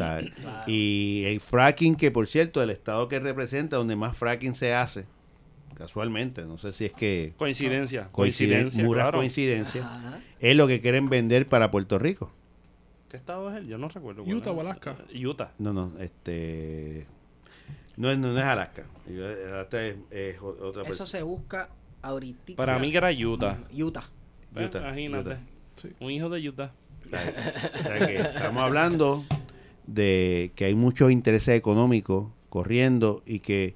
Y 0.66 1.24
el 1.26 1.40
fracking, 1.40 1.94
que 1.96 2.10
por 2.10 2.26
cierto, 2.26 2.62
el 2.62 2.70
estado 2.70 3.08
que 3.08 3.20
representa, 3.20 3.76
donde 3.76 3.96
más 3.96 4.16
fracking 4.16 4.54
se 4.54 4.72
hace, 4.74 5.04
casualmente, 5.76 6.44
no 6.46 6.58
sé 6.58 6.72
si 6.72 6.86
es 6.86 6.92
que 6.92 7.34
Coincidencia. 7.36 8.08
coincidencia, 8.12 8.86
claro. 8.86 9.18
coincidencia, 9.18 9.82
Ajá. 9.84 10.20
es 10.40 10.56
lo 10.56 10.66
que 10.66 10.80
quieren 10.80 11.08
vender 11.08 11.48
para 11.48 11.70
Puerto 11.70 11.98
Rico. 11.98 12.30
¿Qué 13.10 13.18
estado 13.18 13.50
es 13.50 13.56
él? 13.58 13.66
Yo 13.66 13.76
no 13.76 13.88
recuerdo. 13.88 14.24
cuál 14.24 14.36
Utah 14.36 14.50
o 14.52 14.60
Alaska. 14.60 14.96
Utah. 15.14 15.50
No, 15.58 15.72
no, 15.74 15.92
este... 16.00 17.06
No, 17.98 18.10
es- 18.10 18.16
no, 18.18 18.32
no 18.32 18.38
es 18.38 18.44
Alaska. 18.44 18.86
Es, 19.06 19.96
es 20.10 20.40
otra 20.40 20.82
Eso 20.84 21.04
se 21.04 21.22
busca 21.22 21.68
ahorita. 22.00 22.54
Para 22.56 22.78
mí 22.78 22.90
que 22.90 22.96
era 22.96 23.10
Utah. 23.12 23.58
Utah. 23.70 24.04
Imagínate. 24.54 25.18
Utah. 25.30 25.40
Sí. 25.76 25.88
Un 26.00 26.10
hijo 26.10 26.30
de 26.30 26.48
Utah. 26.48 26.72
O 27.04 27.08
sea, 27.10 28.06
que 28.06 28.16
estamos 28.16 28.62
hablando 28.62 29.24
de 29.86 30.52
que 30.54 30.66
hay 30.66 30.74
muchos 30.74 31.10
intereses 31.10 31.56
económicos 31.56 32.28
corriendo 32.48 33.22
y 33.26 33.40
que 33.40 33.74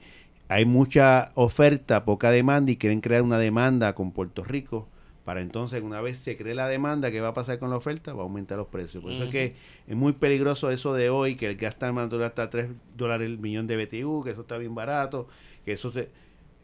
hay 0.49 0.65
mucha 0.65 1.33
oferta, 1.35 2.05
poca 2.05 2.31
demanda 2.31 2.71
y 2.73 2.77
quieren 2.77 3.01
crear 3.01 3.23
una 3.23 3.39
demanda 3.39 3.95
con 3.95 4.13
Puerto 4.13 4.45
Rico 4.45 4.89
para 5.27 5.41
entonces 5.41 5.83
una 5.83 6.01
vez 6.01 6.19
se 6.19 6.37
cree 6.37 6.55
la 6.55 6.69
demanda, 6.69 7.11
¿qué 7.11 7.21
va 7.21 7.29
a 7.29 7.35
pasar 7.35 7.59
con 7.59 7.69
la 7.69 7.77
oferta? 7.77 8.15
Va 8.15 8.21
a 8.21 8.23
aumentar 8.23 8.59
los 8.59 8.69
precios. 8.69 9.03
Por 9.03 9.13
eso 9.13 9.25
es 9.25 9.31
que 9.31 9.57
es 9.89 9.97
muy 9.97 10.13
peligroso 10.13 10.71
eso 10.71 10.95
de 10.95 11.11
hoy, 11.11 11.35
que 11.35 11.49
el 11.49 11.57
gas 11.57 11.75
está 11.75 11.91
natural 11.91 12.29
está 12.29 12.45
a 12.45 12.51
3 12.51 12.69
dólares 12.97 13.27
el 13.27 13.39
millón 13.41 13.67
de 13.67 13.77
BTU, 13.77 14.23
que 14.23 14.31
eso 14.31 14.43
está 14.43 14.57
bien 14.57 14.77
barato, 14.77 15.27
que 15.65 15.73
eso 15.73 15.91
se... 15.91 16.11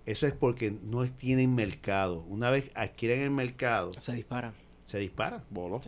Eso 0.06 0.28
es 0.28 0.32
porque 0.32 0.72
no 0.80 1.04
tienen 1.10 1.56
mercado. 1.56 2.24
Una 2.28 2.50
vez 2.50 2.70
adquieren 2.76 3.22
el 3.22 3.30
mercado, 3.32 3.90
Se 3.98 4.12
dispara. 4.12 4.54
Se 4.86 4.98
dispara. 4.98 5.42
Bolo. 5.50 5.80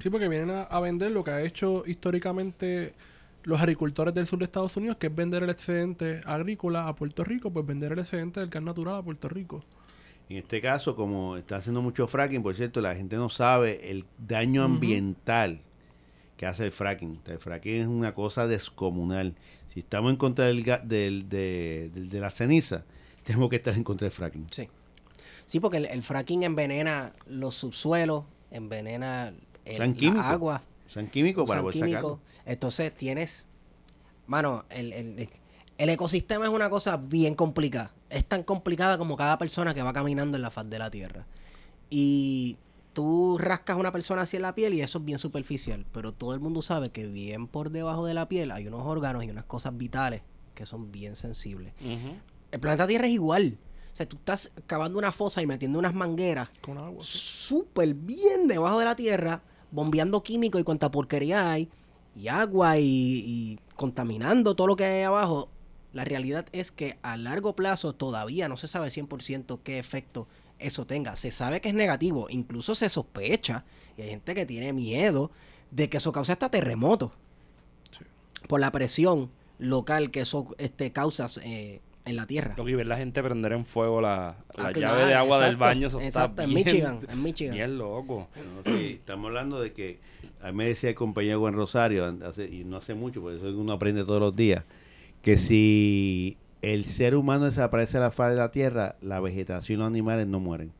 Sí. 0.00 0.10
Porque 0.10 0.28
vienen 0.28 0.50
a, 0.50 0.62
a 0.62 0.80
vender 0.80 1.10
lo 1.12 1.22
que 1.24 1.30
ha 1.30 1.42
hecho 1.42 1.84
históricamente 1.86 2.94
los 3.44 3.60
agricultores 3.60 4.12
del 4.14 4.26
sur 4.26 4.38
de 4.38 4.44
Estados 4.46 4.76
Unidos, 4.76 4.96
que 4.98 5.06
es 5.06 5.14
vender 5.14 5.42
el 5.42 5.50
excedente 5.50 6.20
agrícola 6.26 6.88
a 6.88 6.94
Puerto 6.94 7.24
Rico, 7.24 7.50
pues 7.50 7.64
vender 7.64 7.92
el 7.92 8.00
excedente 8.00 8.40
del 8.40 8.48
gas 8.50 8.62
natural 8.62 8.96
a 8.96 9.02
Puerto 9.02 9.28
Rico. 9.28 9.64
En 10.28 10.36
este 10.38 10.60
caso, 10.60 10.94
como 10.94 11.36
está 11.38 11.56
haciendo 11.56 11.80
mucho 11.80 12.06
fracking, 12.06 12.42
por 12.42 12.54
cierto, 12.54 12.80
la 12.82 12.94
gente 12.94 13.16
no 13.16 13.28
sabe 13.30 13.90
el 13.90 14.04
daño 14.18 14.62
ambiental 14.62 15.60
que 16.36 16.44
hace 16.46 16.66
el 16.66 16.72
fracking. 16.72 17.20
El 17.26 17.38
fracking 17.38 17.74
es 17.82 17.86
una 17.86 18.14
cosa 18.14 18.46
descomunal. 18.46 19.34
Si 19.72 19.80
estamos 19.80 20.10
en 20.10 20.16
contra 20.16 20.46
del, 20.46 20.62
del- 20.84 21.28
de, 21.28 21.90
del- 21.94 22.08
de 22.10 22.20
la 22.20 22.28
ceniza, 22.30 22.84
tenemos 23.22 23.48
que 23.48 23.56
estar 23.56 23.74
en 23.74 23.84
contra 23.84 24.04
del 24.04 24.12
fracking. 24.12 24.46
Sí. 24.50 24.68
Sí, 25.46 25.60
porque 25.60 25.78
el, 25.78 25.86
el 25.86 26.02
fracking 26.02 26.42
envenena 26.42 27.14
los 27.26 27.54
subsuelos, 27.54 28.24
envenena 28.50 29.32
el, 29.64 29.76
la 30.18 30.30
agua. 30.30 30.62
Son 30.86 31.06
químicos 31.08 31.46
para 31.48 31.60
poder 31.62 31.74
sacarlo. 31.90 32.20
Entonces 32.46 32.94
tienes, 32.96 33.46
mano, 34.26 34.64
el, 34.70 34.92
el- 34.92 35.28
el- 35.76 35.88
ecosistema 35.90 36.44
es 36.46 36.50
una 36.50 36.70
cosa 36.70 36.96
bien 36.96 37.34
complicada. 37.34 37.92
Es 38.10 38.24
tan 38.24 38.42
complicada 38.42 38.96
como 38.98 39.16
cada 39.16 39.36
persona 39.38 39.74
que 39.74 39.82
va 39.82 39.92
caminando 39.92 40.36
en 40.36 40.42
la 40.42 40.50
faz 40.50 40.68
de 40.70 40.78
la 40.78 40.90
Tierra. 40.90 41.26
Y 41.90 42.56
tú 42.94 43.36
rascas 43.38 43.76
a 43.76 43.78
una 43.78 43.92
persona 43.92 44.22
así 44.22 44.36
en 44.36 44.42
la 44.42 44.54
piel 44.54 44.74
y 44.74 44.80
eso 44.80 44.98
es 44.98 45.04
bien 45.04 45.18
superficial. 45.18 45.84
Pero 45.92 46.12
todo 46.12 46.32
el 46.34 46.40
mundo 46.40 46.62
sabe 46.62 46.90
que 46.90 47.06
bien 47.06 47.46
por 47.46 47.70
debajo 47.70 48.06
de 48.06 48.14
la 48.14 48.28
piel 48.28 48.50
hay 48.50 48.66
unos 48.66 48.82
órganos 48.86 49.24
y 49.24 49.30
unas 49.30 49.44
cosas 49.44 49.76
vitales 49.76 50.22
que 50.54 50.66
son 50.66 50.90
bien 50.90 51.14
sensibles. 51.16 51.72
El 52.50 52.60
planeta 52.60 52.86
Tierra 52.86 53.06
es 53.06 53.12
igual. 53.12 53.58
O 53.98 54.00
sea, 54.00 54.08
tú 54.08 54.16
estás 54.16 54.52
cavando 54.68 54.96
una 54.96 55.10
fosa 55.10 55.42
y 55.42 55.46
metiendo 55.48 55.76
unas 55.76 55.92
mangueras 55.92 56.48
Con 56.60 56.78
agua. 56.78 57.02
sí. 57.02 57.18
súper 57.18 57.94
bien 57.94 58.46
debajo 58.46 58.78
de 58.78 58.84
la 58.84 58.94
tierra, 58.94 59.42
bombeando 59.72 60.22
químicos 60.22 60.60
y 60.60 60.64
cuanta 60.64 60.88
porquería 60.88 61.50
hay, 61.50 61.68
y 62.14 62.28
agua 62.28 62.78
y, 62.78 62.84
y 62.84 63.58
contaminando 63.74 64.54
todo 64.54 64.68
lo 64.68 64.76
que 64.76 64.84
hay 64.84 65.02
abajo. 65.02 65.48
La 65.92 66.04
realidad 66.04 66.46
es 66.52 66.70
que 66.70 66.96
a 67.02 67.16
largo 67.16 67.56
plazo 67.56 67.92
todavía 67.92 68.48
no 68.48 68.56
se 68.56 68.68
sabe 68.68 68.86
100% 68.86 69.58
qué 69.64 69.80
efecto 69.80 70.28
eso 70.60 70.86
tenga. 70.86 71.16
Se 71.16 71.32
sabe 71.32 71.60
que 71.60 71.70
es 71.70 71.74
negativo, 71.74 72.28
incluso 72.30 72.76
se 72.76 72.88
sospecha, 72.88 73.64
y 73.96 74.02
hay 74.02 74.10
gente 74.10 74.32
que 74.36 74.46
tiene 74.46 74.72
miedo 74.72 75.32
de 75.72 75.90
que 75.90 75.96
eso 75.96 76.12
cause 76.12 76.30
hasta 76.30 76.52
terremotos. 76.52 77.10
Por 78.46 78.60
la 78.60 78.70
presión 78.70 79.32
local 79.58 80.12
que 80.12 80.20
eso 80.20 80.54
este, 80.58 80.92
causa 80.92 81.26
eh, 81.42 81.80
en 82.08 82.16
la 82.16 82.26
tierra. 82.26 82.54
Lo 82.56 82.64
que 82.64 82.74
ver 82.76 82.86
la 82.86 82.96
gente 82.96 83.22
prender 83.22 83.52
en 83.52 83.64
fuego 83.64 84.00
la, 84.00 84.36
la 84.56 84.66
Ah, 84.66 84.72
llave 84.72 84.72
claro, 84.72 85.06
de 85.06 85.14
agua 85.14 85.36
del 85.38 85.44
exacto, 85.54 85.64
baño. 85.64 85.86
Eso 85.88 86.00
exacto, 86.00 86.30
está 86.30 86.44
en 86.44 86.54
bien, 86.54 86.64
Michigan, 86.66 86.98
en 87.08 87.22
Michigan. 87.22 87.54
Bien 87.54 87.78
loco. 87.78 88.28
No, 88.64 88.72
sí, 88.76 88.92
estamos 88.98 89.26
hablando 89.28 89.60
de 89.60 89.72
que, 89.72 89.98
a 90.42 90.50
mí 90.52 90.58
me 90.58 90.66
decía 90.66 90.90
el 90.90 90.94
compañero 90.96 91.40
Juan 91.40 91.54
Rosario, 91.54 92.04
hace- 92.24 92.46
y 92.48 92.64
no 92.64 92.76
hace 92.78 92.94
mucho, 92.94 93.20
porque 93.20 93.36
eso 93.38 93.48
es 93.48 93.54
que 93.54 93.60
uno 93.60 93.72
aprende 93.72 94.04
todos 94.04 94.20
los 94.20 94.34
días, 94.36 94.64
que 95.22 95.36
si 95.36 96.36
el 96.62 96.84
ser 96.86 97.14
humano 97.14 97.44
desaparece 97.44 97.98
de 97.98 98.04
la 98.04 98.10
faz 98.10 98.30
de 98.30 98.36
la 98.38 98.50
Tierra, 98.50 98.96
la 99.00 99.20
vegetación 99.20 99.76
y 99.76 99.78
los 99.80 99.86
animales 99.86 100.26
no 100.26 100.40
mueren. 100.40 100.72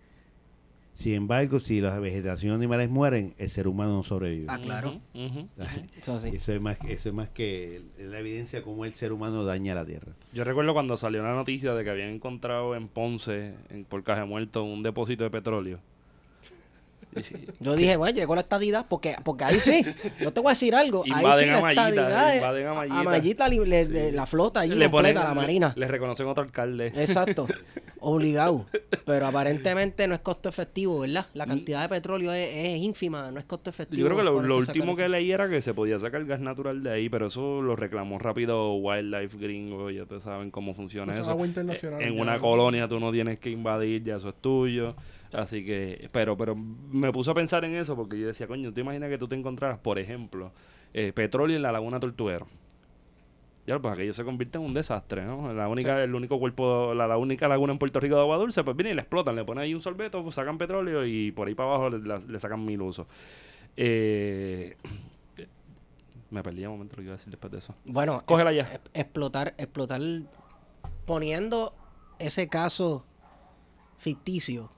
Sin 0.99 1.15
embargo, 1.15 1.61
si 1.61 1.81
la 1.81 1.97
vegetación 2.01 2.49
y 2.49 2.51
los 2.51 2.57
animales 2.57 2.91
mueren, 2.91 3.33
el 3.39 3.49
ser 3.51 3.69
humano 3.69 3.93
no 3.93 4.03
sobrevive. 4.03 4.47
Ah, 4.49 4.59
claro. 4.59 5.01
Eso 5.15 6.53
es 6.53 6.61
más, 6.61 6.77
eso 6.89 7.09
es 7.09 7.15
más 7.15 7.29
que 7.29 7.83
la 7.99 8.19
evidencia 8.19 8.65
cómo 8.65 8.85
el 8.85 8.93
ser 8.95 9.13
humano 9.13 9.45
daña 9.45 9.77
la 9.77 9.87
Tierra. 9.87 10.11
Yo 10.33 10.43
recuerdo 10.43 10.75
cuando 10.75 10.97
salió 10.97 11.23
la 11.23 11.37
noticia 11.37 11.73
de 11.75 11.85
que 11.85 11.91
habían 11.91 12.09
encontrado 12.09 12.75
en 12.75 12.89
Ponce, 12.89 13.55
en, 13.71 13.85
por 13.85 14.03
Caja 14.03 14.25
Muerto, 14.25 14.65
un 14.65 14.83
depósito 14.83 15.23
de 15.23 15.31
petróleo. 15.31 15.79
Yo 17.61 17.75
dije, 17.77 17.97
bueno, 17.97 18.15
llegó 18.19 18.35
la 18.35 18.43
estadidad, 18.43 18.87
porque, 18.89 19.17
porque 19.25 19.45
ahí 19.45 19.61
sí, 19.61 19.85
yo 20.21 20.33
te 20.33 20.41
voy 20.41 20.49
a 20.51 20.53
decir 20.53 20.75
algo, 20.75 21.03
ahí 21.05 21.23
Invaden 21.23 21.45
sí 21.45 21.51
a 21.51 21.55
la 21.55 21.61
Mallita, 21.63 21.89
estadidad, 21.89 22.31
es- 22.31 22.37
invaden 22.43 22.67
a 22.67 22.75
Mallita. 22.75 23.01
a 23.01 23.03
Mallita 23.03 23.49
li- 23.49 23.59
le- 23.67 23.87
Sí. 23.87 23.93
de 23.93 24.13
la 24.13 24.27
flota 24.27 24.61
allí 24.61 24.75
le 24.75 24.91
completa, 24.91 25.21
ponen, 25.21 25.29
la 25.29 25.35
marina. 25.35 25.73
Le, 25.77 25.89
reconocen 25.89 26.27
otro 26.27 26.45
alcalde. 26.45 26.89
Exacto, 26.97 27.47
obligado. 28.01 28.67
Pero 29.05 29.27
aparentemente 29.27 30.07
no 30.07 30.15
es 30.15 30.21
costo 30.21 30.49
efectivo, 30.49 31.01
¿verdad? 31.01 31.27
La 31.35 31.47
cantidad 31.47 31.83
de 31.83 31.89
petróleo 31.89 32.33
es, 32.33 32.49
es 32.53 32.79
ínfima, 32.81 33.31
no 33.31 33.39
es 33.41 33.47
costo 33.47 33.71
efectivo. 33.71 34.01
Yo 34.01 34.07
creo 34.07 34.19
que 34.19 34.25
lo, 34.47 34.57
último 34.57 34.95
que 34.97 35.09
leí 35.09 35.33
era 35.33 35.49
que 35.49 35.63
se 35.63 35.75
podía 35.75 35.99
sacar 35.99 36.25
gas 36.27 36.41
natural 36.41 36.83
de 36.83 36.91
ahí, 36.93 37.09
pero 37.09 37.27
eso 37.29 37.63
lo 37.63 37.75
reclamó 37.77 38.19
rápido 38.19 38.75
Wildlife 38.75 39.39
Gringo, 39.39 39.91
ya 39.91 40.05
te 40.07 40.21
saben 40.21 40.51
cómo 40.51 40.75
funciona 40.75 41.13
Eso 41.13 41.21
es 41.23 41.27
eso. 41.27 41.31
agua 41.33 41.47
internacional, 41.47 42.03
Eh, 42.03 42.09
En 42.09 42.17
ya, 42.17 42.23
una 42.23 42.39
colonia 42.39 42.87
tú 42.89 43.01
no 43.01 43.11
tienes 43.13 43.39
que 43.39 43.51
invadir, 43.51 44.05
ya 44.05 44.17
eso 44.17 44.29
es 44.31 44.35
tuyo. 44.41 44.95
Así 45.33 45.65
que, 45.65 46.09
pero, 46.13 46.37
pero 46.37 46.55
me 46.57 47.13
puso 47.13 47.31
a 47.33 47.35
pensar 47.35 47.65
en 47.65 47.75
eso 47.75 47.95
porque 47.97 48.19
yo 48.19 48.27
decía, 48.27 48.47
coño, 48.47 48.73
¿te 48.73 48.81
imaginas 48.81 49.11
que 49.11 49.19
tú 49.19 49.29
te 49.29 49.37
encontraras, 49.37 49.79
por 49.79 49.99
ejemplo, 49.99 50.53
eh, 50.95 51.13
petróleo 51.13 51.57
en 51.57 51.63
la 51.63 51.73
laguna 51.73 52.01
Tortuguero? 52.01 52.47
Ya, 53.67 53.79
pues 53.79 53.93
aquello 53.93 54.15
se 54.15 54.25
convierte 54.25 54.57
en 54.57 54.65
un 54.65 54.73
desastre, 54.73 55.27
¿no? 55.27 55.53
La 55.53 55.69
única, 55.69 56.03
el 56.03 56.15
único 56.15 56.39
cuerpo, 56.39 56.95
la, 56.95 57.07
la 57.07 57.19
única 57.19 57.47
laguna 57.49 57.75
en 57.75 57.79
Puerto 57.79 58.01
Rico 58.01 58.15
de 58.15 58.23
agua 58.23 58.39
dulce, 58.39 58.65
pues 58.65 58.75
vienen 58.75 58.93
y 58.93 58.95
le 58.95 59.03
explotan, 59.03 59.37
le 59.37 59.45
ponen 59.45 59.65
ahí 59.65 59.75
un 59.75 59.83
sorbeto, 59.83 60.23
pues 60.23 60.37
sacan 60.37 60.57
petróleo 60.57 61.05
y 61.05 61.33
por 61.33 61.49
ahí 61.49 61.55
para 61.55 61.69
abajo 61.75 61.91
le, 61.91 61.99
la- 61.99 62.17
le 62.27 62.41
sacan 62.41 62.65
mil 62.65 62.81
usos. 62.81 63.07
Eh, 63.77 64.75
me 66.31 66.43
perdí 66.43 66.65
un 66.65 66.73
momento 66.73 66.97
lo 66.97 67.01
que 67.01 67.05
iba 67.05 67.13
a 67.13 67.17
decir 67.19 67.31
después 67.31 67.51
de 67.53 67.59
eso. 67.59 67.75
Bueno, 67.85 68.23
Cógela 68.25 68.53
ya. 68.53 68.81
explotar, 68.95 69.55
explotar, 69.59 70.01
poniendo 71.05 71.75
ese 72.19 72.49
caso 72.49 73.05
ficticio, 73.99 74.71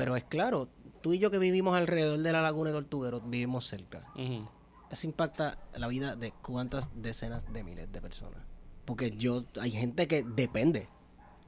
pero 0.00 0.16
es 0.16 0.24
claro, 0.24 0.70
tú 1.02 1.12
y 1.12 1.18
yo 1.18 1.30
que 1.30 1.38
vivimos 1.38 1.76
alrededor 1.76 2.18
de 2.20 2.32
la 2.32 2.40
laguna 2.40 2.70
de 2.70 2.76
Tortuguero, 2.76 3.20
vivimos 3.20 3.66
cerca. 3.66 4.10
Ujú. 4.14 4.48
Eso 4.90 5.06
impacta 5.06 5.58
la 5.74 5.88
vida 5.88 6.16
de 6.16 6.32
cuántas 6.40 6.88
decenas 6.94 7.44
de 7.52 7.62
miles 7.62 7.92
de 7.92 8.00
personas. 8.00 8.40
Porque 8.86 9.10
yo, 9.10 9.44
hay 9.60 9.72
gente 9.72 10.08
que 10.08 10.22
depende 10.22 10.88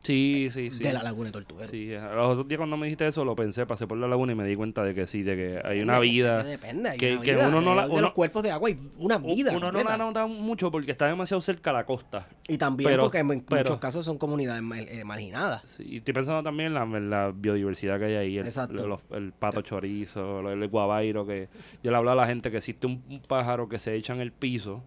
Sí, 0.02 0.48
sí, 0.50 0.68
sí. 0.70 0.82
de 0.82 0.92
la 0.92 1.02
laguna 1.02 1.26
de 1.28 1.32
Tortuguero. 1.32 1.70
Sí, 1.70 1.90
los 1.90 2.30
otros 2.32 2.48
días 2.48 2.58
cuando 2.58 2.76
me 2.76 2.86
dijiste 2.86 3.06
eso 3.06 3.24
lo 3.24 3.36
pensé, 3.36 3.66
pasé 3.66 3.86
por 3.86 3.96
la 3.98 4.08
laguna 4.08 4.32
y 4.32 4.34
me 4.34 4.44
di 4.44 4.56
cuenta 4.56 4.82
de 4.82 4.94
que 4.94 5.06
sí, 5.06 5.22
de 5.22 5.36
que 5.36 5.60
hay 5.64 5.80
una 5.80 6.00
vida. 6.00 6.42
que 6.42 6.48
depende, 6.48 6.90
hay 6.90 6.98
que- 6.98 7.12
una 7.12 7.22
que 7.22 7.34
vida. 7.36 7.48
uno 7.48 7.60
no 7.60 7.74
la- 7.76 7.86
de 7.86 8.00
los 8.00 8.10
cuerpos 8.10 8.42
de 8.42 8.50
agua 8.50 8.68
hay 8.68 8.78
una 8.98 9.18
vida. 9.18 9.50
Uno 9.52 9.60
no 9.60 9.78
completa. 9.78 9.90
la 9.96 10.04
nota 10.04 10.26
mucho 10.26 10.72
porque 10.72 10.90
está 10.90 11.06
demasiado 11.06 11.40
cerca 11.40 11.70
a 11.70 11.72
la 11.74 11.86
costa. 11.86 12.28
Y 12.48 12.58
también 12.58 12.90
pero- 12.90 13.02
porque 13.04 13.18
en 13.18 13.42
pero- 13.42 13.60
muchos 13.62 13.78
casos 13.78 14.04
son 14.04 14.18
comunidades 14.18 14.62
mal- 14.62 14.88
eh, 14.88 15.04
marginadas. 15.04 15.62
Sí, 15.66 15.84
y 15.86 15.96
estoy 15.98 16.14
pensando 16.14 16.42
también 16.42 16.68
en 16.68 16.74
la, 16.74 16.82
en 16.82 17.08
la 17.10 17.32
biodiversidad 17.32 18.00
que 18.00 18.06
hay 18.06 18.14
ahí. 18.16 18.38
El, 18.38 18.46
Exacto. 18.46 18.84
los- 18.86 19.00
el 19.12 19.32
pato 19.32 19.62
chorizo, 19.62 20.40
el, 20.50 20.62
el 20.62 20.68
guabairo. 20.68 21.24
que 21.26 21.48
Yo 21.84 21.92
le 21.92 21.96
hablo 21.96 22.10
a 22.10 22.16
la 22.16 22.26
gente 22.26 22.50
que 22.50 22.56
existe 22.56 22.88
un, 22.88 23.02
un 23.08 23.20
pájaro 23.20 23.68
que 23.68 23.78
se 23.78 23.94
echa 23.94 24.12
en 24.14 24.20
el 24.20 24.32
piso 24.32 24.82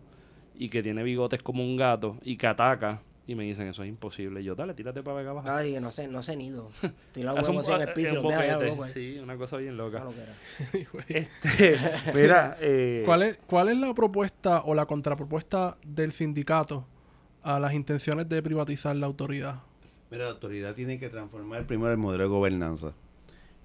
y 0.57 0.67
que 0.67 0.83
tiene 0.83 1.03
bigotes 1.03 1.41
como 1.41 1.63
un 1.63 1.77
gato 1.77 2.17
y 2.21 2.35
que 2.35 2.47
ataca. 2.47 3.01
Y 3.27 3.33
me 3.33 3.43
dicen, 3.43 3.67
eso 3.67 3.81
es 3.81 3.89
imposible. 3.89 4.41
Y 4.41 4.43
yo, 4.43 4.53
dale, 4.53 4.75
tírate 4.75 5.01
para 5.01 5.19
acá 5.21 5.31
abajo. 5.31 5.49
Ay, 5.49 5.79
no 5.81 5.91
sé, 5.91 6.07
no 6.07 6.21
sé 6.21 6.35
nido. 6.35 6.69
Tira 7.11 7.33
los 7.33 7.47
huevos 7.49 7.67
en 7.69 7.81
el 7.81 7.89
eh, 7.89 7.91
piso 7.95 8.13
los 8.15 8.23
deja 8.23 8.59
loco. 8.59 8.83
ahí. 8.83 8.91
Sí, 8.91 9.17
una 9.17 9.35
cosa 9.37 9.57
bien 9.57 9.77
loca. 9.77 10.03
Este, 11.07 11.77
mira, 12.13 12.57
eh, 12.59 13.01
¿Cuál 13.05 13.23
es, 13.23 13.39
¿Cuál 13.47 13.69
es 13.69 13.77
la 13.77 13.93
propuesta 13.93 14.61
o 14.65 14.75
la 14.75 14.85
contrapropuesta 14.85 15.77
del 15.83 16.11
sindicato 16.11 16.85
a 17.41 17.59
las 17.59 17.73
intenciones 17.73 18.29
de 18.29 18.41
privatizar 18.43 18.95
la 18.95 19.07
autoridad? 19.07 19.61
Mira, 20.11 20.25
la 20.25 20.31
autoridad 20.31 20.75
tiene 20.75 20.99
que 20.99 21.09
transformar 21.09 21.65
primero 21.65 21.91
el 21.91 21.97
modelo 21.97 22.23
de 22.23 22.29
gobernanza. 22.29 22.93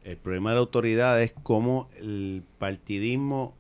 El 0.05 0.17
problema 0.17 0.51
de 0.51 0.55
la 0.55 0.61
autoridad 0.61 1.21
es 1.23 1.35
cómo 1.43 1.91
el 1.99 2.43
partidismo 2.59 3.55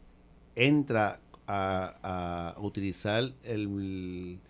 entra 0.56 1.20
a, 1.46 2.54
a 2.56 2.60
utilizar 2.60 3.32
el- 3.44 4.40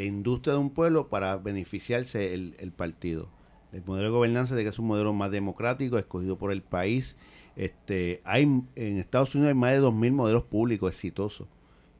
la 0.00 0.06
industria 0.06 0.54
de 0.54 0.60
un 0.60 0.70
pueblo 0.70 1.08
para 1.08 1.36
beneficiarse 1.36 2.32
el, 2.34 2.56
el 2.58 2.72
partido. 2.72 3.28
El 3.72 3.84
modelo 3.84 4.08
de 4.08 4.12
gobernanza 4.14 4.54
de 4.56 4.62
que 4.62 4.70
es 4.70 4.78
un 4.78 4.86
modelo 4.86 5.12
más 5.12 5.30
democrático, 5.30 5.98
escogido 5.98 6.36
por 6.38 6.52
el 6.52 6.62
país. 6.62 7.16
Este, 7.56 8.20
hay 8.24 8.42
en 8.42 8.98
Estados 8.98 9.34
Unidos 9.34 9.48
hay 9.48 9.54
más 9.54 9.72
de 9.72 9.80
2.000 9.80 10.12
modelos 10.12 10.44
públicos 10.44 10.92
exitosos 10.92 11.46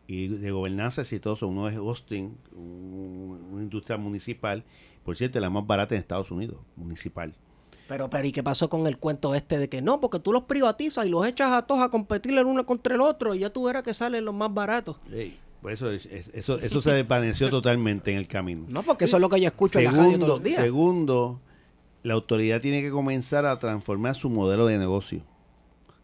y 0.06 0.28
de 0.28 0.50
gobernanza 0.50 1.02
exitoso. 1.02 1.46
Uno 1.48 1.68
es 1.68 1.76
Austin, 1.76 2.36
un- 2.56 3.48
una 3.52 3.62
industria 3.62 3.98
municipal, 3.98 4.64
por 5.04 5.16
cierto, 5.16 5.38
la 5.38 5.50
más 5.50 5.66
barata 5.66 5.94
en 5.94 6.00
Estados 6.00 6.30
Unidos, 6.30 6.56
municipal. 6.76 7.34
Pero, 7.88 8.08
pero, 8.08 8.26
¿y 8.26 8.32
qué 8.32 8.42
pasó 8.42 8.70
con 8.70 8.86
el 8.86 8.98
cuento 8.98 9.34
este 9.34 9.58
de 9.58 9.68
que 9.68 9.82
no? 9.82 10.00
Porque 10.00 10.20
tú 10.20 10.32
los 10.32 10.44
privatizas 10.44 11.06
y 11.06 11.10
los 11.10 11.26
echas 11.26 11.50
a 11.52 11.66
todos 11.66 11.82
a 11.82 11.88
competir 11.90 12.36
el 12.38 12.46
uno 12.46 12.64
contra 12.64 12.94
el 12.94 13.00
otro 13.00 13.34
y 13.34 13.40
ya 13.40 13.50
tú 13.50 13.64
verás 13.64 13.82
que 13.82 13.92
salen 13.94 14.24
los 14.24 14.34
más 14.34 14.54
baratos. 14.54 14.98
Ey, 15.12 15.36
por 15.62 15.72
eso, 15.72 15.90
es- 15.90 16.06
es- 16.06 16.28
eso, 16.34 16.58
eso 16.58 16.80
se 16.80 16.90
desvaneció 16.92 17.50
totalmente 17.50 18.10
en 18.12 18.18
el 18.18 18.28
camino. 18.28 18.64
No, 18.68 18.82
porque 18.82 19.04
eso 19.04 19.16
es 19.16 19.20
lo 19.20 19.28
que 19.28 19.40
yo 19.40 19.48
escucho 19.48 19.78
en 19.78 19.84
la 19.86 19.90
radio 19.92 20.18
todos 20.18 20.28
los 20.28 20.42
días. 20.42 20.62
segundo, 20.62 21.40
la 22.02 22.14
autoridad 22.14 22.60
tiene 22.60 22.80
que 22.82 22.90
comenzar 22.90 23.44
a 23.46 23.58
transformar 23.58 24.14
su 24.14 24.30
modelo 24.30 24.66
de 24.66 24.78
negocio. 24.78 25.22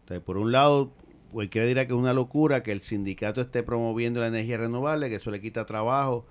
Entonces, 0.01 0.23
por 0.23 0.37
un 0.37 0.51
lado, 0.51 0.91
cualquiera 1.31 1.67
dirá 1.67 1.85
que 1.87 1.93
es 1.93 1.99
una 1.99 2.13
locura 2.13 2.63
que 2.63 2.71
el 2.71 2.81
sindicato 2.81 3.41
esté 3.41 3.63
promoviendo 3.63 4.19
la 4.19 4.27
energía 4.27 4.57
renovable, 4.57 5.09
que 5.09 5.15
eso 5.15 5.31
le 5.31 5.41
quita 5.41 5.65
trabajo. 5.65 6.25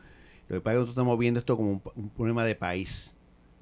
Lo 0.48 0.56
que 0.56 0.60
pasa 0.60 0.72
es 0.72 0.76
que 0.76 0.80
nosotros 0.80 0.94
estamos 0.94 1.18
viendo 1.18 1.40
esto 1.40 1.56
como 1.56 1.70
un, 1.72 1.82
un 1.96 2.08
problema 2.10 2.44
de 2.44 2.54
país, 2.54 3.14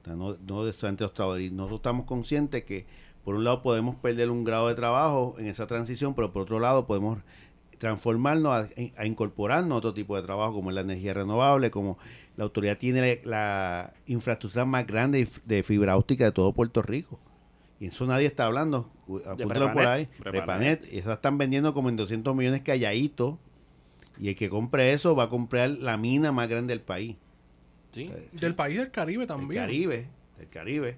o 0.02 0.04
sea, 0.04 0.14
no, 0.14 0.36
no 0.46 0.64
de 0.66 0.72
solamente 0.74 1.04
los 1.04 1.14
trabajadores. 1.14 1.46
Y 1.46 1.50
Nosotros 1.50 1.78
estamos 1.78 2.04
conscientes 2.06 2.62
que, 2.64 2.84
por 3.24 3.34
un 3.34 3.42
lado, 3.44 3.62
podemos 3.62 3.96
perder 3.96 4.30
un 4.30 4.44
grado 4.44 4.68
de 4.68 4.74
trabajo 4.74 5.34
en 5.38 5.46
esa 5.46 5.66
transición, 5.66 6.14
pero 6.14 6.30
por 6.32 6.42
otro 6.42 6.60
lado, 6.60 6.86
podemos 6.86 7.18
transformarnos 7.84 8.50
a, 8.50 8.68
a 8.96 9.04
incorporarnos 9.04 9.72
a 9.72 9.76
otro 9.76 9.92
tipo 9.92 10.16
de 10.16 10.22
trabajo 10.22 10.54
como 10.54 10.70
es 10.70 10.74
la 10.74 10.80
energía 10.80 11.12
renovable, 11.12 11.70
como 11.70 11.98
la 12.34 12.44
autoridad 12.44 12.78
tiene 12.78 13.20
la 13.24 13.92
infraestructura 14.06 14.64
más 14.64 14.86
grande 14.86 15.28
de 15.44 15.62
fibra 15.62 15.94
óptica 15.98 16.24
de 16.24 16.32
todo 16.32 16.54
Puerto 16.54 16.80
Rico. 16.80 17.20
Y 17.78 17.88
eso 17.88 18.06
nadie 18.06 18.24
está 18.26 18.46
hablando. 18.46 18.90
Apúntalo 19.26 19.70
por 19.74 19.86
ahí. 19.86 20.08
La 20.24 21.12
están 21.12 21.36
vendiendo 21.36 21.74
como 21.74 21.90
en 21.90 21.96
200 21.96 22.34
millones 22.34 22.62
calladito. 22.62 23.38
Y 24.18 24.28
el 24.30 24.36
que 24.36 24.48
compre 24.48 24.94
eso 24.94 25.14
va 25.14 25.24
a 25.24 25.28
comprar 25.28 25.68
la 25.68 25.98
mina 25.98 26.32
más 26.32 26.48
grande 26.48 26.72
del 26.72 26.80
país. 26.80 27.16
Sí. 27.92 28.10
Eh, 28.10 28.28
Del 28.32 28.54
país 28.54 28.78
del 28.78 28.90
Caribe 28.92 29.20
del 29.20 29.28
también. 29.28 29.60
Caribe, 29.60 30.06
del 30.38 30.48
Caribe. 30.48 30.96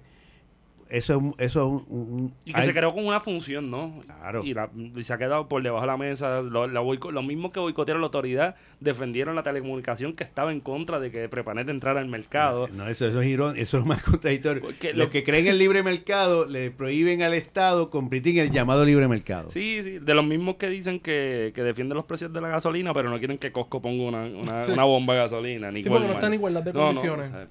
Eso 0.89 1.13
es 1.13 1.19
un- 1.19 1.35
eso 1.37 1.61
es 1.61 1.67
un, 1.89 1.97
un- 1.97 2.33
Y 2.45 2.53
que 2.53 2.59
hay- 2.59 2.65
se 2.65 2.73
creó 2.73 2.93
con 2.93 3.05
una 3.05 3.19
función, 3.19 3.69
¿no? 3.69 4.01
Claro. 4.05 4.43
Y, 4.43 4.53
la- 4.53 4.69
y 4.95 5.03
se 5.03 5.13
ha 5.13 5.17
quedado 5.17 5.47
por 5.47 5.61
debajo 5.63 5.81
de 5.81 5.87
la 5.87 5.97
mesa. 5.97 6.41
Lo, 6.41 6.67
la 6.67 6.79
boico- 6.81 7.11
los 7.11 7.23
mismos 7.25 7.51
que 7.51 7.59
boicotearon 7.59 8.01
la 8.01 8.05
autoridad 8.07 8.55
defendieron 8.79 9.35
la 9.35 9.43
telecomunicación 9.43 10.13
que 10.13 10.23
estaba 10.23 10.51
en 10.51 10.59
contra 10.59 10.99
de 10.99 11.11
que 11.11 11.27
Prepanet 11.29 11.67
entrara 11.69 11.99
al 11.99 12.07
mercado. 12.07 12.67
No, 12.69 12.87
eso, 12.87 13.07
eso 13.07 13.21
es 13.21 13.27
irónico, 13.27 13.59
eso 13.61 13.77
es 13.79 13.85
más 13.85 14.01
contradictorio. 14.03 14.61
Porque 14.61 14.93
Los 14.93 15.07
le- 15.07 15.09
que 15.11 15.23
creen 15.23 15.45
en 15.45 15.51
el 15.53 15.59
libre 15.59 15.83
mercado 15.83 16.45
le 16.45 16.71
prohíben 16.71 17.21
al 17.23 17.33
Estado 17.33 17.89
competir 17.89 18.39
en 18.39 18.45
el 18.47 18.51
llamado 18.51 18.85
libre 18.85 19.07
mercado. 19.07 19.51
Sí, 19.51 19.81
sí, 19.83 19.99
de 19.99 20.13
los 20.13 20.25
mismos 20.25 20.55
que 20.55 20.69
dicen 20.69 20.99
que, 20.99 21.51
que 21.53 21.63
defienden 21.63 21.95
los 21.95 22.05
precios 22.05 22.31
de 22.33 22.41
la 22.41 22.47
gasolina, 22.49 22.93
pero 22.93 23.09
no 23.09 23.17
quieren 23.19 23.37
que 23.37 23.51
Costco 23.51 23.81
ponga 23.81 24.03
una, 24.03 24.23
una, 24.25 24.65
una 24.73 24.83
bomba 24.83 25.13
de 25.15 25.19
gasolina. 25.21 25.71
Ni 25.71 25.83
Sí, 25.83 25.89
porque 25.89 26.05
no 26.07 26.13
Walmart. 26.13 26.17
está 26.17 26.27
en 26.27 26.33
igualdad 26.33 26.63
de 26.63 26.73
No, 26.73 26.79
no, 26.79 26.85
condiciones. 26.87 27.29
o 27.29 27.31
sea, 27.33 27.47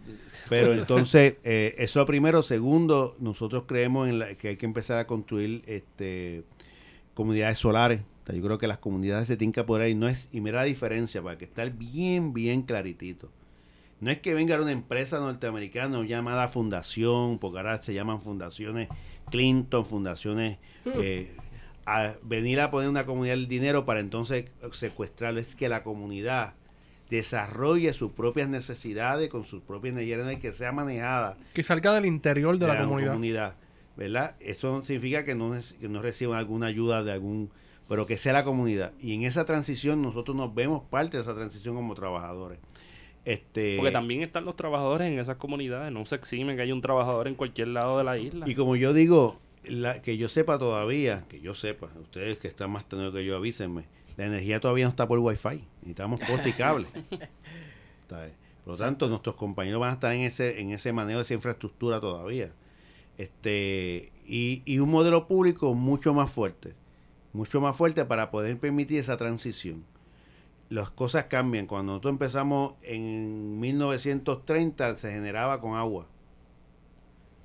Pero 0.48 0.72
entonces, 0.72 1.34
eh, 1.44 1.74
eso 1.78 1.82
es 1.84 1.96
lo 1.96 2.06
primero. 2.06 2.42
Segundo, 2.42 3.14
nosotros 3.26 3.64
creemos 3.66 4.08
en 4.08 4.18
la- 4.20 4.34
que 4.36 4.48
hay 4.48 4.56
que 4.56 4.66
empezar 4.66 4.98
a 4.98 5.06
construir 5.06 5.62
este 5.66 6.44
comunidades 7.14 7.58
solares. 7.58 8.00
O 8.22 8.26
sea, 8.26 8.34
yo 8.34 8.42
creo 8.42 8.58
que 8.58 8.66
las 8.66 8.78
comunidades 8.78 9.26
se 9.28 9.36
tienen 9.36 9.52
que 9.52 9.60
apoderar 9.60 9.88
y 9.88 9.94
no 9.94 10.08
es, 10.08 10.28
y 10.32 10.40
mira 10.40 10.58
la 10.58 10.64
diferencia, 10.64 11.22
para 11.22 11.38
que 11.38 11.44
estar 11.46 11.70
bien, 11.70 12.32
bien 12.32 12.62
claritito. 12.62 13.30
No 14.00 14.10
es 14.10 14.18
que 14.18 14.34
venga 14.34 14.60
una 14.60 14.72
empresa 14.72 15.18
norteamericana 15.20 16.02
llamada 16.04 16.48
fundación, 16.48 17.38
porque 17.38 17.58
ahora 17.58 17.82
se 17.82 17.94
llaman 17.94 18.20
fundaciones 18.20 18.88
Clinton, 19.30 19.86
fundaciones, 19.86 20.58
eh, 20.84 21.34
a 21.86 22.14
venir 22.22 22.60
a 22.60 22.70
poner 22.70 22.90
una 22.90 23.06
comunidad 23.06 23.34
el 23.34 23.48
dinero 23.48 23.86
para 23.86 24.00
entonces 24.00 24.50
secuestrarlo. 24.72 25.40
Es 25.40 25.54
que 25.54 25.68
la 25.70 25.82
comunidad 25.82 26.54
desarrolle 27.10 27.92
sus 27.92 28.12
propias 28.12 28.48
necesidades 28.48 29.28
con 29.28 29.44
sus 29.44 29.62
propias 29.62 29.94
y 30.00 30.36
que 30.38 30.52
sea 30.52 30.72
manejada 30.72 31.36
Que 31.54 31.62
salga 31.62 31.94
del 31.94 32.06
interior 32.06 32.58
de, 32.58 32.66
la, 32.66 32.84
comunidad. 32.84 33.54
¿verdad? 33.96 34.36
Eso 34.40 34.72
no 34.72 34.84
significa 34.84 35.24
que 35.24 35.34
no, 35.34 35.54
que 35.80 35.88
no 35.88 36.02
reciban 36.02 36.38
alguna 36.38 36.66
ayuda 36.66 37.02
de 37.02 37.12
algún, 37.12 37.50
pero 37.88 38.06
que 38.06 38.18
sea 38.18 38.32
la 38.32 38.44
comunidad. 38.44 38.92
Y 39.00 39.14
en 39.14 39.22
esa 39.22 39.44
transición 39.44 40.02
nosotros 40.02 40.36
nos 40.36 40.54
vemos 40.54 40.82
parte 40.90 41.16
de 41.16 41.22
esa 41.22 41.34
transición 41.34 41.74
como 41.74 41.94
trabajadores. 41.94 42.58
Este, 43.24 43.76
Porque 43.76 43.90
también 43.90 44.22
están 44.22 44.44
los 44.44 44.54
trabajadores 44.54 45.10
en 45.10 45.18
esas 45.18 45.36
comunidades. 45.36 45.92
No 45.92 46.04
se 46.06 46.14
exime 46.14 46.54
que 46.54 46.62
haya 46.62 46.74
un 46.74 46.80
trabajador 46.80 47.26
en 47.26 47.34
cualquier 47.34 47.68
lado 47.68 47.98
de 47.98 48.04
la 48.04 48.18
isla. 48.18 48.48
Y 48.48 48.54
como 48.54 48.76
yo 48.76 48.92
digo, 48.92 49.40
la, 49.64 50.00
que 50.00 50.16
yo 50.16 50.28
sepa 50.28 50.58
todavía, 50.58 51.24
que 51.28 51.40
yo 51.40 51.54
sepa, 51.54 51.88
ustedes 52.00 52.38
que 52.38 52.46
están 52.46 52.70
más 52.70 52.88
tenidos 52.88 53.12
que 53.12 53.24
yo, 53.24 53.36
avísenme, 53.36 53.84
la 54.16 54.26
energía 54.26 54.60
todavía 54.60 54.84
no 54.84 54.90
está 54.90 55.06
por 55.06 55.18
wifi, 55.18 55.64
necesitamos 55.80 56.20
poste 56.20 56.50
y 56.50 56.52
cable. 56.52 56.86
Por 58.08 58.72
lo 58.72 58.78
tanto, 58.78 59.08
nuestros 59.08 59.36
compañeros 59.36 59.80
van 59.80 59.90
a 59.90 59.92
estar 59.94 60.12
en 60.12 60.22
ese, 60.22 60.60
en 60.60 60.70
ese 60.70 60.92
manejo 60.92 61.18
de 61.18 61.22
esa 61.22 61.34
infraestructura 61.34 62.00
todavía. 62.00 62.52
Este, 63.16 64.12
y, 64.26 64.62
y 64.64 64.80
un 64.80 64.90
modelo 64.90 65.28
público 65.28 65.72
mucho 65.74 66.12
más 66.14 66.32
fuerte, 66.32 66.74
mucho 67.32 67.60
más 67.60 67.76
fuerte 67.76 68.04
para 68.04 68.30
poder 68.30 68.58
permitir 68.58 68.98
esa 68.98 69.16
transición. 69.16 69.84
Las 70.68 70.90
cosas 70.90 71.26
cambian. 71.26 71.66
Cuando 71.66 71.92
nosotros 71.92 72.12
empezamos 72.12 72.74
en 72.82 73.60
1930 73.60 74.96
se 74.96 75.12
generaba 75.12 75.60
con 75.60 75.76
agua. 75.76 76.08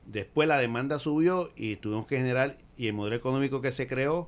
Después 0.07 0.47
la 0.47 0.57
demanda 0.57 0.97
subió 0.97 1.51
y 1.55 1.75
tuvimos 1.75 2.07
que 2.07 2.17
generar, 2.17 2.57
y 2.77 2.87
el 2.87 2.93
modelo 2.93 3.15
económico 3.15 3.61
que 3.61 3.71
se 3.71 3.85
creó, 3.85 4.27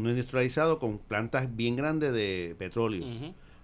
industrializado 0.00 0.78
con 0.78 0.98
plantas 0.98 1.54
bien 1.56 1.76
grandes 1.76 2.12
de 2.12 2.54
petróleo. 2.58 3.04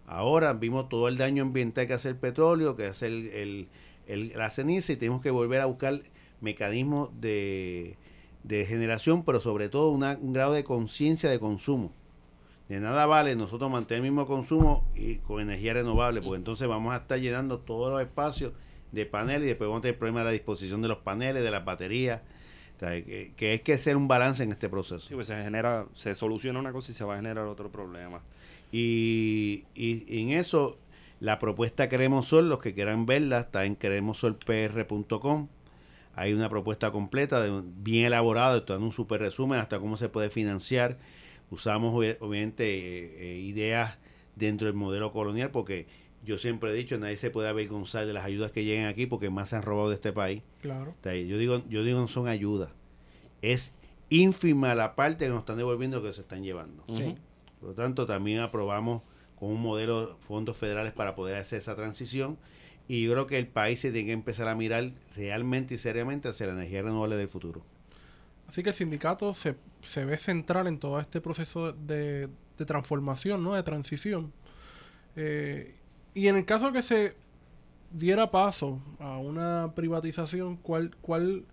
Ahora 0.07 0.53
vimos 0.55 0.89
todo 0.89 1.09
el 1.09 1.17
daño 1.17 1.43
ambiental 1.43 1.87
que 1.87 1.95
hace 1.95 2.09
el 2.09 2.17
petróleo, 2.17 2.77
que 2.77 2.87
hace 2.87 3.07
el, 3.07 3.27
el- 3.29 3.69
el- 4.07 4.33
la 4.37 4.51
ceniza, 4.51 4.93
y 4.93 4.97
tenemos 4.97 5.23
que 5.23 5.31
volver 5.31 5.61
a 5.61 5.67
buscar 5.67 6.01
mecanismos 6.41 7.11
de, 7.21 7.97
de 8.43 8.67
generación, 8.67 9.25
pero 9.25 9.41
sobre 9.41 9.69
todo 9.69 9.91
una- 9.91 10.19
un 10.21 10.33
grado 10.33 10.53
de 10.55 10.65
conciencia 10.65 11.31
de 11.31 11.39
consumo. 11.39 11.93
De 12.69 12.81
nada 12.81 13.07
vale 13.07 13.37
nosotros 13.37 13.71
mantener 13.71 13.99
el 14.05 14.11
mismo 14.11 14.27
consumo 14.27 14.89
y 14.97 15.17
con 15.17 15.41
energía 15.41 15.75
renovable, 15.75 16.21
porque 16.23 16.39
entonces 16.39 16.67
vamos 16.69 16.93
a 16.95 16.99
estar 16.99 17.19
llenando 17.21 17.59
todos 17.61 17.93
los 17.93 18.01
espacios 18.01 18.53
de 18.93 19.07
paneles 19.07 19.43
y 19.45 19.47
después 19.49 19.69
vamos 19.69 19.81
a 19.81 19.83
tener 19.83 19.99
problemas 19.99 20.23
de 20.23 20.27
la 20.27 20.33
disposición 20.33 20.83
de 20.83 20.89
los 20.89 20.99
paneles, 20.99 21.43
de 21.43 21.51
las 21.51 21.65
baterías. 21.65 22.23
O 22.83 22.85
sea, 22.89 23.01
que, 23.01 23.33
que 23.37 23.53
hay 23.53 23.59
que 23.61 23.75
hacer 23.75 23.97
un 23.97 24.09
balance 24.09 24.43
en 24.43 24.51
este 24.51 24.69
proceso. 24.69 24.99
Sí, 25.07 25.15
pues 25.15 25.29
se 25.29 25.41
genera, 25.41 25.87
se 25.95 26.17
soluciona 26.17 26.59
una 26.59 26.73
cosa 26.73 26.91
y 26.91 26.95
se 26.97 27.05
va 27.05 27.15
a 27.15 27.17
generar 27.19 27.45
otro 27.47 27.71
problema. 27.71 28.23
Y, 28.73 29.65
y- 29.77 30.05
y 30.09 30.23
en 30.23 30.31
eso, 30.39 30.79
la 31.21 31.39
propuesta 31.39 31.89
Queremos 31.89 32.27
Sol, 32.27 32.49
los 32.49 32.59
que 32.59 32.75
quieran 32.75 33.07
verla, 33.07 33.39
está 33.41 33.65
en 33.67 33.77
queremosolpr.com. 33.77 35.49
Hay 36.15 36.33
una 36.35 36.49
propuesta 36.49 36.91
completa, 36.91 37.41
de, 37.41 37.63
bien 37.65 38.07
elaborada, 38.07 38.59
estoy 38.59 38.75
dando 38.75 38.87
un 38.87 38.93
super 38.93 39.21
resumen 39.21 39.61
hasta 39.61 39.79
cómo 39.79 39.97
se 39.97 40.09
puede 40.09 40.29
financiar. 40.29 40.99
Usamos 41.51 41.95
obvi- 41.95 42.17
obviamente 42.21 42.65
eh, 42.65 43.15
eh, 43.37 43.39
ideas 43.41 43.97
dentro 44.37 44.67
del 44.67 44.75
modelo 44.75 45.13
colonial, 45.13 45.51
porque 45.51 45.87
yo 46.25 46.39
siempre 46.39 46.71
he 46.71 46.75
dicho, 46.75 46.99
nadie 46.99 47.17
se 47.17 47.31
puede 47.31 47.49
avergonzar 47.49 48.07
de 48.07 48.13
las 48.13 48.25
ayudas 48.25 48.51
que 48.51 48.65
llegan 48.65 48.87
aquí, 48.87 49.07
porque 49.07 49.31
más 49.31 49.51
se 49.51 49.57
han 49.57 49.63
robado 49.63 49.89
de 49.89 49.97
este 49.97 50.13
país. 50.13 50.43
Claro. 50.61 50.95
O 50.99 51.03
sea, 51.03 51.15
yo 51.17 51.39
digo, 51.39 51.63
yo 51.69 51.83
digo 51.85 52.01
no 52.01 52.09
son 52.09 52.29
ayudas, 52.29 52.71
es 53.41 53.73
ínfima 54.09 54.75
la 54.75 54.95
parte 54.95 55.25
que 55.25 55.31
nos 55.31 55.41
están 55.41 55.57
devolviendo 55.57 56.03
que 56.03 56.13
se 56.13 56.21
están 56.21 56.43
llevando. 56.43 56.85
Sí. 56.95 57.15
Por 57.61 57.71
lo 57.71 57.75
tanto, 57.75 58.07
también 58.07 58.41
aprobamos 58.41 59.03
con 59.37 59.51
un 59.51 59.61
modelo 59.61 60.19
fondos 60.21 60.57
federales 60.57 60.93
para 60.93 61.15
poder 61.15 61.37
hacer 61.37 61.59
esa 61.59 61.75
transición. 61.75 62.39
Y 62.89 63.05
yo 63.05 63.13
creo 63.13 63.27
que 63.27 63.39
el 63.39 63.47
país 63.47 63.81
se 63.81 63.91
tiene 63.91 64.07
que 64.07 64.13
empezar 64.13 64.49
a 64.49 64.55
mirar 64.55 64.93
realmente 65.17 65.75
y 65.75 65.79
seriamente 65.79 66.29
hacia 66.29 66.47
la 66.47 66.53
energía 66.53 66.83
renovable 66.83 67.17
del 67.17 67.29
futuro. 67.29 67.63
Así 68.49 68.63
que 68.63 68.71
el 68.71 68.75
sindicato 68.75 69.33
se, 69.33 69.57
se 69.83 70.05
ve 70.05 70.19
central 70.19 70.67
en 70.67 70.79
todo 70.79 71.01
este 71.01 71.21
proceso 71.21 71.73
de, 71.73 72.29
de 72.59 72.65
transformación, 72.67 73.43
¿no? 73.43 73.55
De 73.55 73.63
transición. 73.63 74.33
Eh, 75.17 75.75
y 76.15 76.29
en 76.29 76.37
el 76.37 76.45
caso 76.45 76.73
que 76.73 76.83
se 76.83 77.15
diera 77.91 78.31
paso 78.31 78.81
a 78.99 79.19
una 79.19 79.73
privatización, 79.75 80.57
¿cuál, 80.57 80.95
cuál, 81.01 81.45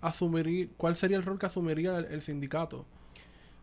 asumiría, 0.00 0.66
cuál 0.76 0.96
sería 0.96 1.16
el 1.16 1.22
rol 1.22 1.38
que 1.38 1.46
asumiría 1.46 1.98
el, 1.98 2.04
el 2.06 2.22
sindicato? 2.22 2.84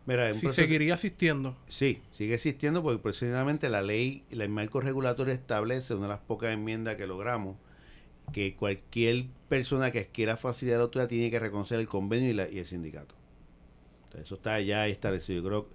Mira, 0.04 0.32
Si 0.34 0.40
proceso- 0.46 0.62
seguiría 0.62 0.94
asistiendo. 0.94 1.56
Sí, 1.68 2.02
sigue 2.10 2.34
existiendo 2.34 2.82
porque 2.82 3.00
precisamente 3.00 3.68
la 3.68 3.82
ley, 3.82 4.24
el 4.30 4.48
marco 4.48 4.80
regulatorio 4.80 5.32
establece 5.32 5.94
una 5.94 6.04
de 6.04 6.08
las 6.14 6.20
pocas 6.20 6.50
enmiendas 6.52 6.96
que 6.96 7.06
logramos 7.06 7.56
que 8.32 8.54
cualquier 8.56 9.26
persona 9.48 9.90
que 9.92 10.00
adquiera 10.00 10.36
facilidad 10.36 10.78
de 10.78 10.82
autoridad 10.82 11.08
tiene 11.08 11.30
que 11.30 11.38
reconocer 11.38 11.78
el 11.78 11.86
convenio 11.86 12.30
y, 12.30 12.32
la- 12.32 12.48
y 12.50 12.58
el 12.58 12.66
sindicato. 12.66 13.14
Entonces, 14.04 14.24
eso 14.26 14.34
está 14.34 14.60
ya 14.60 14.88
establecido. 14.88 15.40
Yo 15.42 15.48
creo, 15.48 15.68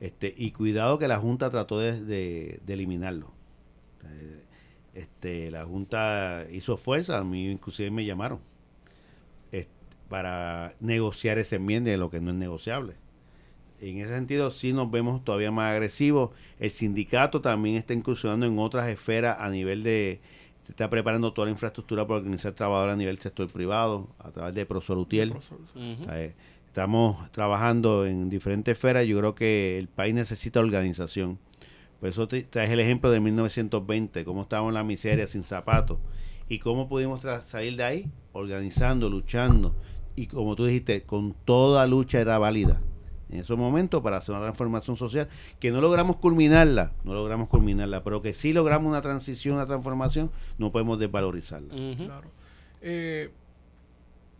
este, 0.00 0.32
y 0.36 0.52
cuidado 0.52 0.98
que 0.98 1.06
la 1.08 1.18
Junta 1.18 1.50
trató 1.50 1.78
de, 1.78 2.00
de- 2.00 2.60
de 2.64 2.72
eliminarlo. 2.72 3.33
Eh, 4.10 4.42
Este, 4.94 5.50
la 5.50 5.64
Junta 5.64 6.46
hizo 6.52 6.76
fuerza, 6.76 7.18
a 7.18 7.24
mí 7.24 7.50
inclusive 7.50 7.90
me 7.90 8.04
llamaron 8.04 8.38
este, 9.50 9.72
para 10.08 10.74
negociar 10.80 11.38
esa 11.38 11.56
enmienda 11.56 11.90
de 11.90 11.96
lo 11.96 12.10
que 12.10 12.20
no 12.20 12.30
es 12.30 12.36
negociable 12.36 12.94
en 13.80 13.98
ese 13.98 14.14
sentido 14.14 14.50
sí 14.50 14.72
nos 14.72 14.90
vemos 14.90 15.24
todavía 15.24 15.50
más 15.50 15.72
agresivos. 15.72 16.30
El 16.58 16.70
sindicato 16.70 17.40
también 17.40 17.76
está 17.76 17.94
incursionando 17.94 18.46
en 18.46 18.58
otras 18.58 18.88
esferas 18.88 19.36
a 19.40 19.50
nivel 19.50 19.82
de... 19.82 20.20
se 20.64 20.72
está 20.72 20.88
preparando 20.90 21.32
toda 21.32 21.46
la 21.46 21.52
infraestructura 21.52 22.06
para 22.06 22.20
organizar 22.20 22.52
trabajadores 22.52 22.94
a 22.94 22.96
nivel 22.96 23.18
sector 23.18 23.48
privado, 23.48 24.08
a 24.18 24.30
través 24.30 24.54
de 24.54 24.66
Prosolutiel. 24.66 25.34
Eh, 26.10 26.34
Estamos 26.66 27.30
trabajando 27.30 28.04
en 28.04 28.28
diferentes 28.28 28.72
esferas. 28.72 29.06
Yo 29.06 29.16
creo 29.18 29.34
que 29.36 29.78
el 29.78 29.86
país 29.86 30.12
necesita 30.12 30.58
organización. 30.58 31.38
Por 32.04 32.10
eso 32.10 32.28
te- 32.28 32.42
traes 32.42 32.70
el 32.70 32.80
ejemplo 32.80 33.10
de 33.10 33.18
1920, 33.18 34.26
cómo 34.26 34.42
estábamos 34.42 34.72
en 34.72 34.74
la 34.74 34.84
miseria 34.84 35.26
sin 35.26 35.42
zapatos. 35.42 35.98
Y 36.50 36.58
cómo 36.58 36.86
pudimos 36.86 37.22
salir 37.46 37.76
de 37.78 37.82
ahí 37.82 38.10
organizando, 38.34 39.08
luchando. 39.08 39.74
Y 40.14 40.26
como 40.26 40.54
tú 40.54 40.66
dijiste, 40.66 41.02
con 41.02 41.32
toda 41.46 41.86
lucha 41.86 42.20
era 42.20 42.36
válida 42.38 42.82
en 43.30 43.40
esos 43.40 43.56
momentos 43.56 44.02
para 44.02 44.18
hacer 44.18 44.34
una 44.34 44.44
transformación 44.44 44.98
social 44.98 45.30
que 45.58 45.70
no 45.70 45.80
logramos 45.80 46.16
culminarla, 46.16 46.92
no 47.04 47.14
logramos 47.14 47.48
culminarla, 47.48 48.04
pero 48.04 48.20
que 48.20 48.34
sí 48.34 48.52
logramos 48.52 48.90
una 48.90 49.00
transición, 49.00 49.54
una 49.54 49.64
transformación, 49.66 50.30
no 50.58 50.70
podemos 50.72 50.98
desvalorizarla. 50.98 51.72
Claro. 51.96 52.28
Eh, 52.82 53.30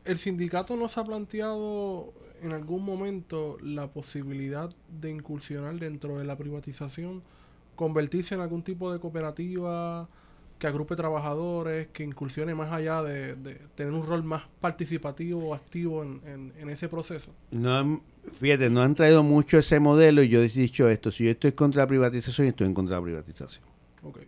el 0.04 0.18
sindicato 0.18 0.76
nos 0.76 0.98
ha 0.98 1.04
planteado 1.04 2.12
en 2.42 2.52
algún 2.52 2.84
momento 2.84 3.56
la 3.62 3.86
posibilidad 3.86 4.68
de 5.00 5.10
incursionar 5.10 5.76
dentro 5.78 6.18
de 6.18 6.26
la 6.26 6.36
privatización, 6.36 7.22
convertirse 7.76 8.34
en 8.34 8.40
algún 8.40 8.62
tipo 8.62 8.92
de 8.92 8.98
cooperativa 8.98 10.08
que 10.58 10.66
agrupe 10.68 10.94
trabajadores, 10.96 11.88
que 11.92 12.04
incursione 12.04 12.54
más 12.54 12.72
allá 12.72 13.02
de, 13.02 13.34
de 13.36 13.54
tener 13.74 13.92
un 13.92 14.06
rol 14.06 14.22
más 14.22 14.44
participativo 14.60 15.48
o 15.48 15.54
activo 15.54 16.02
en, 16.02 16.20
en- 16.26 16.52
en 16.58 16.70
ese 16.70 16.88
proceso. 16.88 17.32
No 17.50 17.74
han- 17.76 18.02
fíjate, 18.40 18.70
no 18.70 18.80
han 18.80 18.94
traído 18.94 19.22
mucho 19.22 19.58
ese 19.58 19.80
modelo 19.80 20.22
y 20.22 20.28
yo 20.28 20.40
he 20.42 20.48
dicho 20.48 20.88
esto, 20.88 21.10
si 21.10 21.24
yo 21.24 21.30
estoy 21.32 21.52
contra 21.52 21.82
la 21.82 21.88
privatización, 21.88 22.46
estoy 22.48 22.68
en 22.68 22.74
contra 22.74 22.96
de 22.96 23.00
la 23.00 23.04
privatización. 23.04 23.64
Ok. 24.02 24.18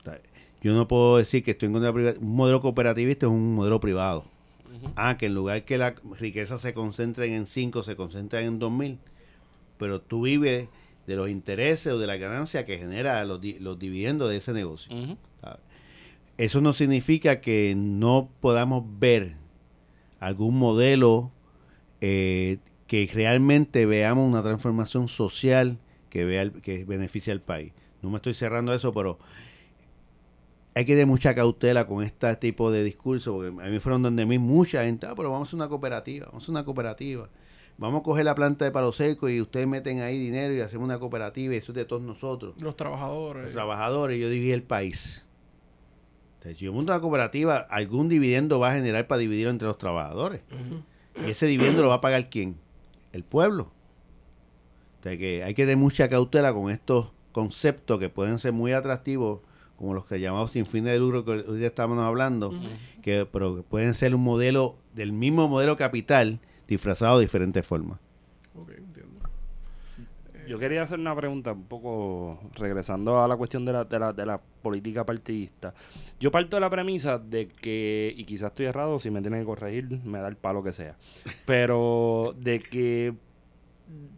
O 0.00 0.02
sea, 0.04 0.20
Yo 0.62 0.72
no 0.74 0.88
puedo 0.88 1.18
decir 1.18 1.44
que 1.44 1.50
estoy 1.50 1.66
en 1.66 1.74
contra 1.74 1.92
de 1.92 2.02
la 2.04 2.12
priva- 2.12 2.26
Un 2.26 2.34
modelo 2.34 2.60
cooperativista 2.62 3.26
es 3.26 3.32
un 3.32 3.54
modelo 3.54 3.78
privado. 3.80 4.24
Ah, 4.96 5.16
que 5.18 5.26
en 5.26 5.34
lugar 5.34 5.64
que 5.64 5.78
la 5.78 5.94
riqueza 6.18 6.58
se 6.58 6.74
concentre 6.74 7.34
en 7.36 7.46
5, 7.46 7.82
se 7.82 7.94
concentra 7.96 8.40
en 8.40 8.58
2.000. 8.58 8.98
Pero 9.78 10.00
tú 10.00 10.22
vives 10.22 10.68
de 11.06 11.16
los 11.16 11.28
intereses 11.28 11.92
o 11.92 11.98
de 11.98 12.06
la 12.06 12.16
ganancia 12.16 12.64
que 12.64 12.78
genera 12.78 13.24
los, 13.24 13.40
di- 13.40 13.58
los 13.58 13.78
dividendos 13.78 14.30
de 14.30 14.36
ese 14.38 14.52
negocio. 14.52 14.94
Eso 16.36 16.60
no 16.60 16.72
significa 16.72 17.40
que 17.40 17.74
no 17.76 18.28
podamos 18.40 18.84
ver 18.98 19.36
algún 20.18 20.58
modelo 20.58 21.30
eh, 22.00 22.58
que 22.86 23.08
realmente 23.12 23.86
veamos 23.86 24.28
una 24.28 24.42
transformación 24.42 25.08
social 25.08 25.78
que 26.10 26.24
vea 26.24 26.42
el- 26.42 26.60
que 26.60 26.84
beneficie 26.84 27.32
al 27.32 27.40
país. 27.40 27.72
No 28.02 28.10
me 28.10 28.16
estoy 28.16 28.34
cerrando 28.34 28.72
a 28.72 28.74
eso, 28.76 28.92
pero 28.92 29.18
hay 30.74 30.84
que 30.84 30.92
tener 30.94 31.06
mucha 31.06 31.34
cautela 31.34 31.86
con 31.86 32.02
este 32.02 32.34
tipo 32.36 32.70
de 32.72 32.82
discurso, 32.82 33.32
porque 33.34 33.48
a 33.50 33.68
mí 33.70 33.78
fueron 33.78 34.02
donde 34.02 34.26
mí 34.26 34.38
mucha 34.38 34.84
gente, 34.84 35.06
ah, 35.06 35.14
pero 35.16 35.30
vamos 35.30 35.52
a 35.52 35.56
una 35.56 35.68
cooperativa, 35.68 36.26
vamos 36.26 36.48
a 36.48 36.50
una 36.50 36.64
cooperativa. 36.64 37.28
Vamos 37.76 38.00
a 38.00 38.02
coger 38.04 38.24
la 38.24 38.34
planta 38.34 38.64
de 38.64 38.70
palo 38.70 38.92
seco 38.92 39.28
y 39.28 39.40
ustedes 39.40 39.66
meten 39.66 40.00
ahí 40.00 40.18
dinero 40.18 40.54
y 40.54 40.60
hacemos 40.60 40.84
una 40.84 40.98
cooperativa 40.98 41.54
y 41.54 41.56
eso 41.56 41.72
es 41.72 41.76
de 41.76 41.84
todos 41.84 42.02
nosotros 42.02 42.54
Los 42.60 42.76
trabajadores. 42.76 43.44
los 43.44 43.52
trabajadores, 43.52 44.20
yo 44.20 44.28
dividí 44.28 44.52
el 44.52 44.62
país. 44.62 45.26
Entonces, 46.36 46.58
si 46.58 46.66
yo 46.66 46.72
monto 46.72 46.92
una 46.92 47.00
cooperativa, 47.00 47.56
algún 47.56 48.08
dividendo 48.08 48.60
va 48.60 48.70
a 48.70 48.74
generar 48.74 49.06
para 49.06 49.18
dividirlo 49.18 49.50
entre 49.50 49.66
los 49.66 49.78
trabajadores. 49.78 50.42
Y 51.26 51.30
ese 51.30 51.46
dividendo 51.46 51.82
lo 51.82 51.88
va 51.88 51.96
a 51.96 52.00
pagar 52.00 52.28
quién? 52.28 52.56
El 53.12 53.24
pueblo. 53.24 53.72
Entonces, 54.96 55.18
que 55.18 55.42
hay 55.42 55.54
que 55.54 55.62
tener 55.62 55.76
mucha 55.76 56.08
cautela 56.08 56.52
con 56.52 56.70
estos 56.70 57.12
conceptos 57.32 57.98
que 57.98 58.08
pueden 58.08 58.38
ser 58.38 58.52
muy 58.52 58.72
atractivos, 58.72 59.40
como 59.76 59.94
los 59.94 60.04
que 60.04 60.20
llamamos 60.20 60.52
sin 60.52 60.66
fines 60.66 60.92
de 60.92 60.98
lucro 61.00 61.24
que 61.24 61.32
hoy 61.32 61.58
día 61.58 61.68
estamos 61.68 61.98
hablando, 61.98 62.52
que, 63.02 63.26
pero 63.26 63.56
que 63.56 63.62
pueden 63.62 63.94
ser 63.94 64.14
un 64.14 64.22
modelo 64.22 64.76
del 64.94 65.12
mismo 65.12 65.48
modelo 65.48 65.76
capital 65.76 66.40
disfrazado 66.68 67.18
de 67.18 67.24
diferentes 67.24 67.66
formas. 67.66 67.98
Ok, 68.54 68.70
entiendo. 68.76 69.20
Yo 70.46 70.58
quería 70.58 70.82
hacer 70.82 70.98
una 70.98 71.16
pregunta 71.16 71.52
un 71.52 71.64
poco 71.64 72.38
regresando 72.56 73.22
a 73.22 73.26
la 73.26 73.34
cuestión 73.36 73.64
de 73.64 73.72
la, 73.72 73.84
de 73.84 73.98
la, 73.98 74.12
de 74.12 74.26
la 74.26 74.38
política 74.62 75.04
partidista. 75.04 75.72
Yo 76.20 76.30
parto 76.30 76.56
de 76.56 76.60
la 76.60 76.68
premisa 76.68 77.18
de 77.18 77.48
que, 77.48 78.12
y 78.14 78.24
quizás 78.24 78.48
estoy 78.50 78.66
errado, 78.66 78.98
si 78.98 79.10
me 79.10 79.22
tienen 79.22 79.40
que 79.40 79.46
corregir, 79.46 79.88
me 80.04 80.18
da 80.18 80.28
el 80.28 80.36
palo 80.36 80.62
que 80.62 80.72
sea, 80.72 80.96
pero 81.46 82.34
de 82.38 82.60
que 82.60 83.14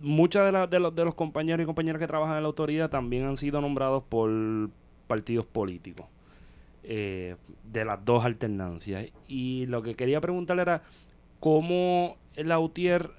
muchos 0.01 0.45
de, 0.45 0.51
la- 0.53 0.67
de 0.67 0.81
los, 0.81 0.95
de 0.95 1.05
los 1.05 1.15
compañeros 1.15 1.63
y 1.63 1.67
compañeras 1.67 2.01
que 2.01 2.07
trabajan 2.09 2.37
en 2.37 2.43
la 2.43 2.49
autoridad 2.49 2.91
también 2.91 3.25
han 3.25 3.37
sido 3.37 3.61
nombrados 3.61 4.03
por 4.09 4.31
partidos 5.07 5.47
políticos. 5.47 6.07
eh, 6.89 7.37
de 7.65 7.85
las 7.85 8.05
dos 8.05 8.25
alternancias. 8.25 9.07
Y 9.29 9.67
lo 9.67 9.83
que 9.83 9.95
quería 9.95 10.21
preguntarle 10.21 10.63
era 10.63 10.83
cómo 11.41 12.16
la 12.37 12.59
UTIER 12.59 13.11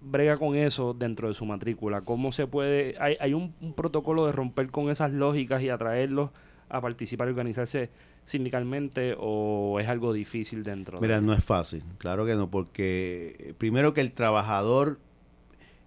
brega 0.00 0.36
con 0.36 0.54
eso 0.56 0.94
dentro 0.94 1.28
de 1.28 1.34
su 1.34 1.44
matrícula. 1.46 2.02
¿Cómo 2.02 2.32
se 2.32 2.46
puede...? 2.46 2.96
¿Hay, 3.00 3.16
hay 3.20 3.34
un, 3.34 3.54
un 3.60 3.74
protocolo 3.74 4.26
de 4.26 4.32
romper 4.32 4.70
con 4.70 4.90
esas 4.90 5.12
lógicas 5.12 5.62
y 5.62 5.68
atraerlos 5.68 6.30
a 6.68 6.80
participar 6.80 7.28
y 7.28 7.30
organizarse 7.30 7.90
sindicalmente 8.24 9.14
o 9.18 9.78
es 9.80 9.88
algo 9.88 10.12
difícil 10.12 10.64
dentro 10.64 11.00
Mira, 11.00 11.20
de 11.20 11.26
no 11.26 11.32
es 11.32 11.44
fácil, 11.44 11.82
claro 11.98 12.26
que 12.26 12.34
no, 12.34 12.50
porque 12.50 13.36
eh, 13.38 13.54
primero 13.56 13.94
que 13.94 14.00
el 14.00 14.12
trabajador 14.12 14.98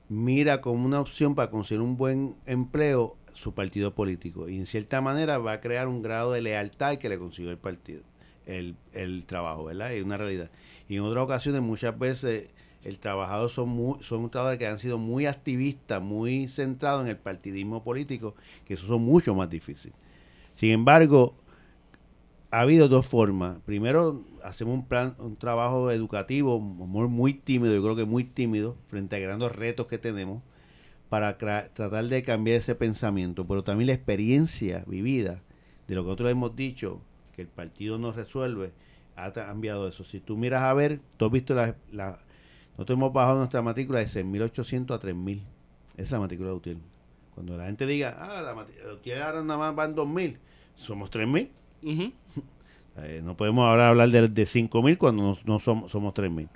mira 0.08 0.62
como 0.62 0.86
una 0.86 1.02
opción 1.02 1.36
para 1.36 1.52
conseguir 1.52 1.82
un 1.82 1.98
buen 1.98 2.36
empleo 2.46 3.18
su 3.34 3.54
partido 3.54 3.94
político 3.94 4.50
y 4.50 4.58
en 4.58 4.66
cierta 4.66 5.02
manera 5.02 5.38
va 5.38 5.54
a 5.54 5.60
crear 5.62 5.88
un 5.88 6.02
grado 6.02 6.32
de 6.32 6.42
lealtad 6.42 6.98
que 6.98 7.10
le 7.10 7.20
consiguió 7.20 7.52
el 7.52 7.58
partido, 7.58 8.04
el, 8.50 8.76
el 8.94 9.26
trabajo, 9.26 9.66
¿verdad? 9.66 9.94
Es 9.94 10.04
una 10.04 10.18
realidad. 10.18 10.50
Y 10.88 10.96
en 10.96 11.04
otras 11.04 11.24
ocasiones 11.24 11.62
muchas 11.62 11.98
veces 11.98 12.50
el 12.84 13.00
trabajador 13.00 13.50
son 13.50 13.70
muy, 13.70 14.04
son 14.04 14.30
trabajadores 14.30 14.60
que 14.60 14.68
han 14.68 14.80
sido 14.80 14.98
muy 14.98 15.26
activistas, 15.26 16.02
muy 16.02 16.48
centrados 16.48 17.04
en 17.04 17.10
el 17.10 17.18
partidismo 17.18 17.84
político, 17.84 18.36
que 18.66 18.74
eso 18.76 18.88
son 18.88 19.04
mucho 19.04 19.36
más 19.36 19.50
difíciles. 19.50 19.96
Sin 20.54 20.72
embargo, 20.72 21.36
ha 22.52 22.62
habido 22.62 22.88
dos 22.88 23.06
formas. 23.06 23.58
Primero, 23.66 24.24
hacemos 24.44 24.74
un 24.74 24.88
plan, 24.88 25.16
un 25.20 25.36
trabajo 25.36 25.92
educativo 25.92 26.60
muy, 26.60 27.08
muy 27.08 27.34
tímido, 27.34 27.74
yo 27.76 27.84
creo 27.84 27.96
que 27.96 28.06
muy 28.06 28.24
tímido, 28.24 28.76
frente 28.88 29.16
a 29.16 29.20
grandes 29.20 29.52
retos 29.52 29.88
que 29.88 29.98
tenemos, 29.98 30.42
para 31.10 31.38
tratar 31.38 32.06
de 32.06 32.24
cambiar 32.24 32.58
ese 32.58 32.76
pensamiento. 32.76 33.46
Pero 33.46 33.64
también 33.64 33.88
la 33.88 33.94
experiencia 33.94 34.84
vivida 34.88 35.44
de 35.88 35.96
lo 35.96 36.04
que 36.04 36.08
nosotros 36.08 36.32
hemos 36.32 36.56
dicho, 36.56 37.02
que 37.40 37.44
el 37.44 37.48
partido 37.48 37.98
no 37.98 38.12
resuelve, 38.12 38.74
ha 39.16 39.32
cambiado 39.32 39.88
eso. 39.88 40.04
Si 40.04 40.20
tú 40.20 40.36
miras 40.36 40.64
a 40.64 40.74
ver, 40.74 41.00
tú 41.16 41.26
has 41.26 41.32
visto 41.32 41.56
la... 41.56 41.76
la 41.92 42.20
nosotros 42.74 42.98
hemos 42.98 43.14
bajado 43.14 43.38
nuestra 43.38 43.62
matrícula 43.62 44.00
de 44.00 44.06
6.800 44.06 44.96
a 44.96 45.00
3.000. 45.00 45.42
Esa 45.94 46.02
es 46.04 46.12
la 46.12 46.20
matrícula 46.20 46.50
de 46.50 46.56
UTIER. 46.56 46.78
Cuando 47.34 47.58
la 47.58 47.66
gente 47.66 47.86
diga, 47.86 48.16
ah, 48.20 48.42
la 48.42 48.56
matrícula 48.56 49.00
de 49.04 49.22
ahora 49.22 49.44
nada 49.44 49.60
más 49.60 49.76
van 49.76 49.96
2.000, 49.96 50.38
somos 50.76 51.10
3.000. 51.12 51.50
Ujú. 51.84 52.14
Eh, 53.02 53.22
no 53.24 53.38
podemos 53.38 53.66
ahora 53.66 53.88
hablar 53.88 54.10
de, 54.10 54.28
de 54.28 54.44
5.000 54.44 54.98
cuando 54.98 55.24
no, 55.24 55.38
no 55.46 55.60
somos, 55.60 55.90
somos 55.90 56.14
3.000. 56.14 56.50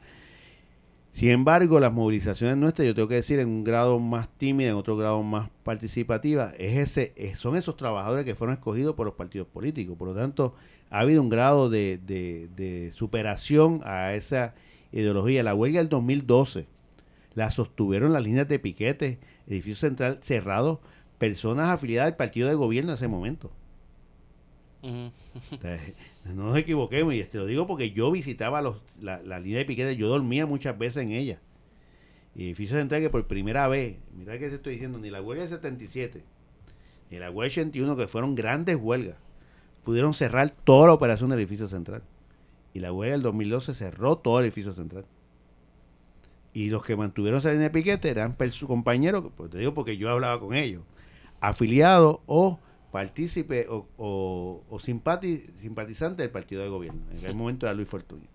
Sin 1.13 1.29
embargo, 1.29 1.79
las 1.79 1.93
movilizaciones 1.93 2.57
nuestras, 2.57 2.87
yo 2.87 2.95
tengo 2.95 3.07
que 3.07 3.15
decir, 3.15 3.37
en 3.39 3.47
un 3.47 3.63
grado 3.63 3.99
más 3.99 4.27
tímido, 4.37 4.71
en 4.71 4.75
otro 4.75 4.97
grado 4.97 5.21
más 5.21 5.49
participativa, 5.63 6.51
es 6.57 6.75
ese, 6.77 7.13
es- 7.15 7.37
son 7.39 7.55
esos 7.55 7.77
trabajadores 7.77 8.25
que 8.25 8.33
fueron 8.35 8.55
escogidos 8.55 8.95
por 8.95 9.05
los 9.05 9.15
partidos 9.15 9.47
políticos. 9.47 9.95
Por 9.97 10.07
lo 10.09 10.15
tanto, 10.15 10.55
ha 10.89 10.99
habido 10.99 11.21
un 11.21 11.29
grado 11.29 11.69
de, 11.69 11.99
de- 12.05 12.49
de 12.55 12.91
superación 12.93 13.81
a 13.83 14.13
esa 14.15 14.55
ideología. 14.91 15.43
La 15.43 15.53
huelga 15.55 15.79
del 15.79 15.89
2012 15.89 16.65
la 17.35 17.51
sostuvieron 17.51 18.11
las 18.13 18.23
líneas 18.23 18.47
de 18.47 18.59
piquete, 18.59 19.19
edificio 19.47 19.75
central 19.75 20.19
cerrado, 20.21 20.81
personas 21.19 21.69
afiliadas 21.69 22.11
al 22.11 22.17
partido 22.17 22.47
de 22.49 22.55
gobierno 22.55 22.91
en 22.91 22.95
ese 22.95 23.07
momento. 23.07 23.51
No 26.35 26.43
nos 26.45 26.57
equivoquemos, 26.57 27.13
y 27.13 27.23
te 27.23 27.37
lo 27.37 27.45
digo 27.45 27.65
porque 27.67 27.91
yo 27.91 28.11
visitaba 28.11 28.61
los, 28.61 28.81
la, 28.99 29.21
la 29.21 29.39
línea 29.39 29.59
de 29.59 29.65
piquete, 29.65 29.95
yo 29.95 30.07
dormía 30.07 30.45
muchas 30.45 30.77
veces 30.77 31.03
en 31.03 31.11
ella. 31.11 31.39
Y 32.35 32.45
edificio 32.45 32.77
central 32.77 33.01
que 33.01 33.09
por 33.09 33.25
primera 33.27 33.67
vez, 33.67 33.97
mira 34.15 34.37
que 34.39 34.49
te 34.49 34.55
estoy 34.55 34.73
diciendo, 34.73 34.97
ni 34.97 35.09
la 35.09 35.21
huelga 35.21 35.43
del 35.43 35.51
77, 35.51 36.23
ni 37.11 37.19
la 37.19 37.29
huelga 37.29 37.53
del 37.55 37.67
81, 37.69 37.95
que 37.95 38.07
fueron 38.07 38.35
grandes 38.35 38.75
huelgas, 38.75 39.17
pudieron 39.83 40.13
cerrar 40.13 40.49
toda 40.49 40.87
la 40.87 40.93
operación 40.93 41.29
del 41.29 41.39
edificio 41.39 41.67
central. 41.67 42.01
Y 42.73 42.79
la 42.79 42.91
huelga 42.91 43.13
del 43.13 43.21
2012 43.21 43.75
cerró 43.75 44.17
todo 44.17 44.39
el 44.39 44.45
edificio 44.45 44.73
central. 44.73 45.05
Y 46.53 46.69
los 46.69 46.83
que 46.83 46.95
mantuvieron 46.95 47.39
esa 47.39 47.49
línea 47.49 47.69
de 47.69 47.73
piquete 47.73 48.09
eran 48.09 48.35
sus 48.49 48.67
compañeros, 48.67 49.25
pues 49.35 49.49
te 49.49 49.57
digo 49.57 49.73
porque 49.73 49.97
yo 49.97 50.09
hablaba 50.09 50.39
con 50.39 50.55
ellos, 50.55 50.83
afiliados 51.39 52.19
o 52.25 52.59
partícipe 52.93 53.65
o, 53.69 53.87
o, 53.97 54.63
o 54.69 54.79
simpati- 54.79 55.49
simpatizante 55.59 56.21
del 56.21 56.29
partido 56.31 56.61
de 56.61 56.69
gobierno. 56.69 57.01
En 57.11 57.17
aquel 57.17 57.35
momento 57.35 57.65
era 57.65 57.73
Luis 57.73 57.89
Fortuño. 57.89 58.27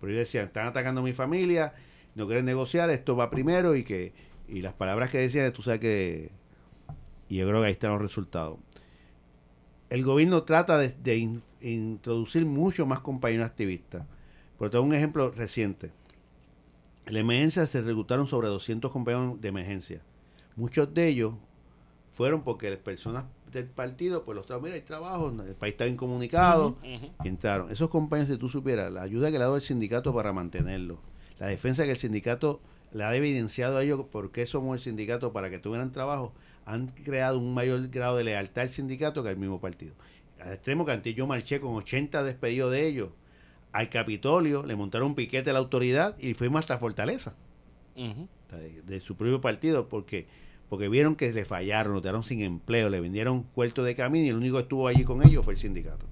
Pero 0.00 0.10
ellos 0.10 0.20
decían, 0.20 0.46
están 0.46 0.66
atacando 0.66 1.02
a 1.02 1.04
mi 1.04 1.12
familia, 1.12 1.74
no 2.14 2.26
quieren 2.26 2.46
negociar, 2.46 2.88
esto 2.88 3.14
va 3.14 3.28
primero 3.30 3.76
y 3.76 3.84
que 3.84 4.14
y 4.48 4.62
las 4.62 4.72
palabras 4.72 5.10
que 5.10 5.18
decían, 5.18 5.52
tú 5.52 5.60
sabes 5.62 5.80
que... 5.80 6.30
Y 7.28 7.36
yo 7.36 7.46
creo 7.46 7.60
que 7.60 7.66
ahí 7.66 7.72
están 7.72 7.92
los 7.92 8.00
resultados. 8.00 8.58
El 9.90 10.02
gobierno 10.02 10.42
trata 10.44 10.78
de, 10.78 10.88
de 10.88 11.16
in- 11.18 11.42
introducir 11.60 12.46
mucho 12.46 12.86
más 12.86 13.00
compañeros 13.00 13.46
activistas. 13.46 14.06
Por 14.58 14.70
tengo 14.70 14.84
un 14.84 14.94
ejemplo 14.94 15.30
reciente. 15.30 15.92
En 17.06 17.14
la 17.14 17.20
emergencia 17.20 17.66
se 17.66 17.82
reclutaron 17.82 18.26
sobre 18.26 18.48
200 18.48 18.90
compañeros 18.90 19.40
de 19.40 19.48
emergencia. 19.48 20.02
Muchos 20.56 20.92
de 20.94 21.06
ellos 21.06 21.34
fueron 22.12 22.42
porque 22.42 22.70
las 22.70 22.78
personas 22.80 23.26
del 23.50 23.66
partido, 23.66 24.24
pues 24.24 24.36
los 24.36 24.46
trabajos, 24.46 24.64
mira, 24.64 24.76
hay 24.76 24.82
trabajo, 24.82 25.28
el 25.28 25.54
país 25.54 25.72
está 25.72 25.86
incomunicado, 25.86 26.76
y 26.82 27.28
entraron. 27.28 27.70
Esos 27.70 27.88
compañeros, 27.88 28.30
si 28.30 28.38
tú 28.38 28.48
supieras, 28.48 28.92
la 28.92 29.02
ayuda 29.02 29.30
que 29.30 29.32
le 29.32 29.38
ha 29.38 29.46
dado 29.46 29.56
el 29.56 29.62
sindicato 29.62 30.14
para 30.14 30.32
mantenerlo, 30.32 31.00
la 31.38 31.46
defensa 31.46 31.84
que 31.84 31.92
el 31.92 31.96
sindicato 31.96 32.60
le 32.92 33.04
ha 33.04 33.14
evidenciado 33.14 33.78
a 33.78 33.82
ellos 33.82 34.04
por 34.10 34.32
qué 34.32 34.46
somos 34.46 34.74
el 34.74 34.80
sindicato 34.80 35.32
para 35.32 35.50
que 35.50 35.58
tuvieran 35.58 35.92
trabajo, 35.92 36.32
han 36.64 36.88
creado 36.88 37.38
un 37.38 37.54
mayor 37.54 37.88
grado 37.88 38.16
de 38.16 38.24
lealtad 38.24 38.62
al 38.62 38.68
sindicato 38.68 39.22
que 39.22 39.30
al 39.30 39.36
mismo 39.36 39.60
partido. 39.60 39.94
Al 40.40 40.54
extremo 40.54 40.84
que 40.84 40.92
antes 40.92 41.14
yo 41.14 41.26
marché 41.26 41.60
con 41.60 41.74
80 41.74 42.22
despedidos 42.24 42.72
de 42.72 42.86
ellos 42.86 43.10
al 43.72 43.88
Capitolio, 43.88 44.64
le 44.64 44.76
montaron 44.76 45.08
un 45.08 45.14
piquete 45.14 45.50
a 45.50 45.52
la 45.52 45.58
autoridad 45.58 46.16
y 46.18 46.34
fuimos 46.34 46.60
hasta 46.60 46.78
Fortaleza 46.78 47.34
de 47.94 49.00
su 49.00 49.16
propio 49.16 49.40
partido 49.40 49.88
porque 49.88 50.26
porque 50.70 50.88
vieron 50.88 51.16
que 51.16 51.30
le 51.32 51.44
fallaron, 51.44 51.92
lo 51.92 52.00
dejaron 52.00 52.22
sin 52.22 52.40
empleo, 52.40 52.88
le 52.88 53.00
vendieron 53.00 53.42
cuarto 53.42 53.82
de 53.84 53.94
camino 53.94 54.24
y 54.24 54.28
el 54.30 54.36
único 54.36 54.56
que 54.56 54.62
estuvo 54.62 54.86
allí 54.88 55.04
con 55.04 55.22
ellos 55.22 55.44
fue 55.44 55.52
el 55.54 55.58
sindicato. 55.58 56.06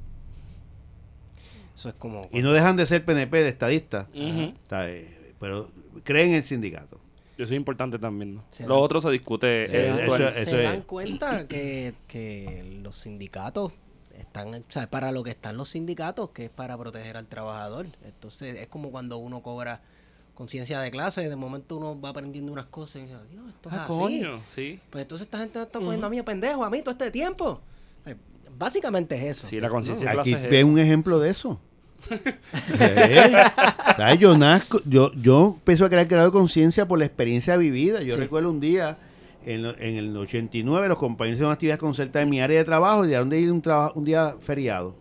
Eso 1.74 1.88
es 1.90 1.94
como... 1.94 2.28
Y 2.32 2.42
no 2.42 2.52
dejan 2.52 2.76
de 2.76 2.84
ser 2.86 3.04
PNP 3.04 3.42
de 3.42 3.48
estadistas, 3.48 4.08
eh, 4.12 5.32
pero 5.38 5.70
creen 6.02 6.30
en 6.30 6.34
el 6.36 6.44
sindicato. 6.44 6.98
Eso 7.36 7.44
es 7.54 7.56
importante 7.56 8.00
también, 8.00 8.34
¿no? 8.34 8.44
Se 8.50 8.66
Lo 8.66 8.74
dan- 8.74 8.82
otro 8.82 9.00
se 9.00 9.10
discute 9.10 9.68
se, 9.68 9.84
eh, 9.84 9.88
dan, 9.90 9.98
eso- 10.00 10.14
eventual. 10.16 10.44
se 10.44 10.62
dan 10.62 10.82
cuenta 10.82 11.46
que, 11.46 11.94
que 12.08 12.80
los 12.82 12.96
sindicatos 12.98 13.72
están, 14.18 14.52
o 14.52 14.62
sea, 14.68 14.90
para 14.90 15.12
lo 15.12 15.22
que 15.22 15.30
están 15.30 15.56
los 15.56 15.68
sindicatos, 15.70 16.30
que 16.30 16.46
es 16.46 16.50
para 16.50 16.76
proteger 16.76 17.16
al 17.16 17.26
trabajador. 17.28 17.86
Entonces, 18.04 18.60
es 18.60 18.66
como 18.66 18.90
cuando 18.90 19.18
uno 19.18 19.40
cobra 19.40 19.80
conciencia 20.38 20.78
de 20.80 20.90
clase, 20.92 21.28
de 21.28 21.34
momento 21.36 21.76
uno 21.78 22.00
va 22.00 22.10
aprendiendo 22.10 22.52
unas 22.52 22.66
cosas 22.66 22.96
y 22.96 23.06
dice, 23.06 23.16
Dios, 23.28 23.42
esto 23.48 23.68
es 23.70 23.74
Ah, 23.74 23.82
así. 23.84 23.92
coño, 23.92 24.40
sí. 24.46 24.78
Pues 24.88 25.02
entonces 25.02 25.26
esta 25.26 25.38
gente 25.38 25.58
me 25.58 25.64
está 25.64 25.80
cogiendo 25.80 26.06
a 26.06 26.10
mí 26.10 26.16
de 26.16 26.22
pendejo, 26.22 26.64
a 26.64 26.70
mí 26.70 26.80
todo 26.80 26.92
este 26.92 27.10
tiempo. 27.10 27.60
Eh, 28.06 28.14
básicamente 28.56 29.16
es 29.16 29.36
eso. 29.38 29.46
Sí, 29.48 29.58
la 29.58 29.68
conciencia 29.68 30.12
de 30.12 30.20
Aquí 30.20 30.30
clase 30.30 30.44
es 30.44 30.50
ve 30.50 30.58
eso. 30.60 30.68
un 30.68 30.78
ejemplo 30.78 31.18
de 31.18 31.30
eso. 31.30 31.60
Eh, 32.80 33.32
¿sabes? 33.96 34.18
Yo 34.20 34.38
nazco, 34.38 34.80
yo, 34.84 35.10
yo 35.14 35.54
empiezo 35.58 35.84
a 35.84 35.88
crear 35.88 36.06
grado 36.06 36.26
de 36.28 36.32
conciencia 36.32 36.86
por 36.86 36.98
la 36.98 37.04
experiencia 37.06 37.56
vivida. 37.56 38.02
Yo 38.02 38.14
Sí. 38.14 38.20
recuerdo 38.20 38.50
un 38.50 38.60
día, 38.60 38.96
en, 39.44 39.62
lo- 39.64 39.76
en 39.78 39.96
el 39.96 40.16
89, 40.16 40.88
los 40.88 40.98
compañeros 40.98 41.38
hicieron 41.38 41.52
actividades 41.52 41.80
concertadas 41.80 42.24
en 42.24 42.30
mi 42.30 42.40
área 42.40 42.58
de 42.58 42.64
trabajo 42.64 43.04
y 43.04 43.08
dieron 43.08 43.28
de 43.28 43.40
ir 43.40 43.50
un, 43.52 43.62
un 43.94 44.04
día 44.04 44.36
feriado. 44.38 44.94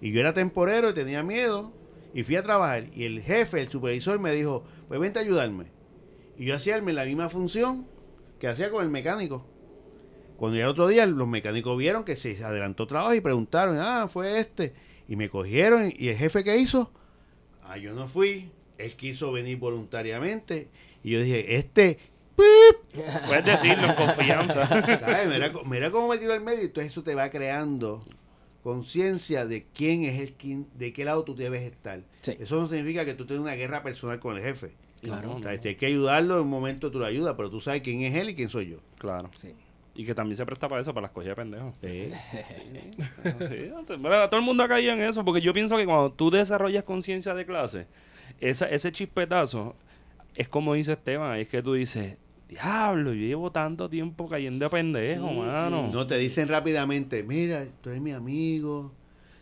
Y 0.00 0.10
yo 0.10 0.20
era 0.20 0.32
temporero 0.32 0.90
y 0.90 0.94
tenía 0.94 1.22
miedo 1.22 1.70
y 2.14 2.22
fui 2.22 2.36
a 2.36 2.42
trabajar. 2.42 2.86
Y 2.94 3.04
el 3.04 3.22
jefe, 3.22 3.60
el 3.60 3.68
supervisor, 3.68 4.18
me 4.18 4.32
dijo, 4.32 4.64
pues 4.88 5.00
vente 5.00 5.18
a 5.18 5.22
ayudarme. 5.22 5.66
Y 6.36 6.46
yo 6.46 6.54
hacía 6.54 6.78
la 6.80 7.04
misma 7.04 7.28
función 7.28 7.86
que 8.38 8.48
hacía 8.48 8.70
con 8.70 8.82
el 8.82 8.90
mecánico. 8.90 9.46
Cuando 10.36 10.56
ya 10.56 10.64
el 10.64 10.70
otro 10.70 10.88
día 10.88 11.04
los 11.04 11.28
mecánicos 11.28 11.76
vieron 11.76 12.02
que 12.02 12.16
se 12.16 12.42
adelantó 12.42 12.86
trabajo 12.86 13.14
y 13.14 13.20
preguntaron, 13.20 13.76
ah, 13.78 14.08
fue 14.08 14.38
este. 14.38 14.72
Y 15.06 15.16
me 15.16 15.28
cogieron 15.28 15.92
y 15.94 16.08
el 16.08 16.16
jefe 16.16 16.42
que 16.42 16.56
hizo, 16.56 16.90
ah, 17.64 17.76
yo 17.76 17.92
no 17.92 18.08
fui. 18.08 18.50
Él 18.78 18.96
quiso 18.96 19.32
venir 19.32 19.58
voluntariamente. 19.58 20.70
Y 21.02 21.10
yo 21.10 21.20
dije, 21.20 21.56
este, 21.56 21.98
¡pip! 22.36 23.04
Puedes 23.26 23.44
decirlo 23.44 23.88
en 23.88 23.94
confianza. 23.94 24.82
Mira, 25.66 25.90
cómo 25.90 26.08
me 26.08 26.16
tiró 26.16 26.32
al 26.32 26.40
medio. 26.40 26.62
Entonces 26.62 26.92
eso 26.92 27.02
te 27.02 27.14
va 27.14 27.28
creando 27.28 28.06
conciencia 28.62 29.46
de 29.46 29.64
quién 29.74 30.04
es 30.04 30.20
el 30.20 30.32
quién, 30.32 30.66
de 30.74 30.92
qué 30.92 31.04
lado 31.04 31.24
tú 31.24 31.34
debes 31.34 31.62
estar. 31.62 32.02
Sí. 32.20 32.36
Eso 32.38 32.60
no 32.60 32.68
significa 32.68 33.04
que 33.04 33.14
tú 33.14 33.26
tengas 33.26 33.42
una 33.42 33.54
guerra 33.54 33.82
personal 33.82 34.18
con 34.18 34.36
el 34.36 34.42
jefe. 34.42 34.72
Claro. 35.02 35.36
O 35.36 35.42
sea, 35.42 35.60
si 35.60 35.68
hay 35.68 35.74
que 35.76 35.86
ayudarlo, 35.86 36.36
en 36.36 36.42
un 36.42 36.50
momento 36.50 36.90
tú 36.90 36.98
lo 36.98 37.06
ayudas, 37.06 37.34
pero 37.36 37.50
tú 37.50 37.60
sabes 37.60 37.82
quién 37.82 38.02
es 38.02 38.14
él 38.14 38.30
y 38.30 38.34
quién 38.34 38.48
soy 38.48 38.70
yo. 38.70 38.78
Claro. 38.98 39.30
Sí. 39.34 39.54
Y 39.94 40.04
que 40.04 40.14
también 40.14 40.36
se 40.36 40.46
presta 40.46 40.68
para 40.68 40.82
eso, 40.82 40.94
para 40.94 41.06
las 41.06 41.10
cogidas 41.10 41.36
de 41.36 41.42
pendejos. 41.42 41.74
Sí, 41.80 42.12
mira, 43.98 44.30
todo 44.30 44.40
el 44.40 44.46
mundo 44.46 44.62
ha 44.62 44.68
caído 44.68 44.92
en 44.92 45.00
eso, 45.02 45.24
porque 45.24 45.40
yo 45.40 45.52
pienso 45.52 45.76
que 45.76 45.84
cuando 45.84 46.12
tú 46.12 46.30
desarrollas 46.30 46.84
conciencia 46.84 47.34
de 47.34 47.44
clase, 47.44 47.86
esa, 48.40 48.66
ese 48.66 48.92
chispetazo 48.92 49.74
es 50.34 50.48
como 50.48 50.74
dice 50.74 50.92
Esteban, 50.92 51.38
es 51.38 51.48
que 51.48 51.62
tú 51.62 51.74
dices, 51.74 52.16
diablo, 52.50 53.14
yo 53.14 53.26
llevo 53.26 53.52
tanto 53.52 53.88
tiempo 53.88 54.28
cayendo 54.28 54.64
de 54.64 54.70
pendejo, 54.70 55.28
Sí, 55.28 55.38
mano. 55.38 55.88
No 55.92 56.06
te 56.06 56.18
dicen 56.18 56.48
rápidamente, 56.48 57.22
mira, 57.22 57.64
tú 57.80 57.90
eres 57.90 58.02
mi 58.02 58.12
amigo, 58.12 58.92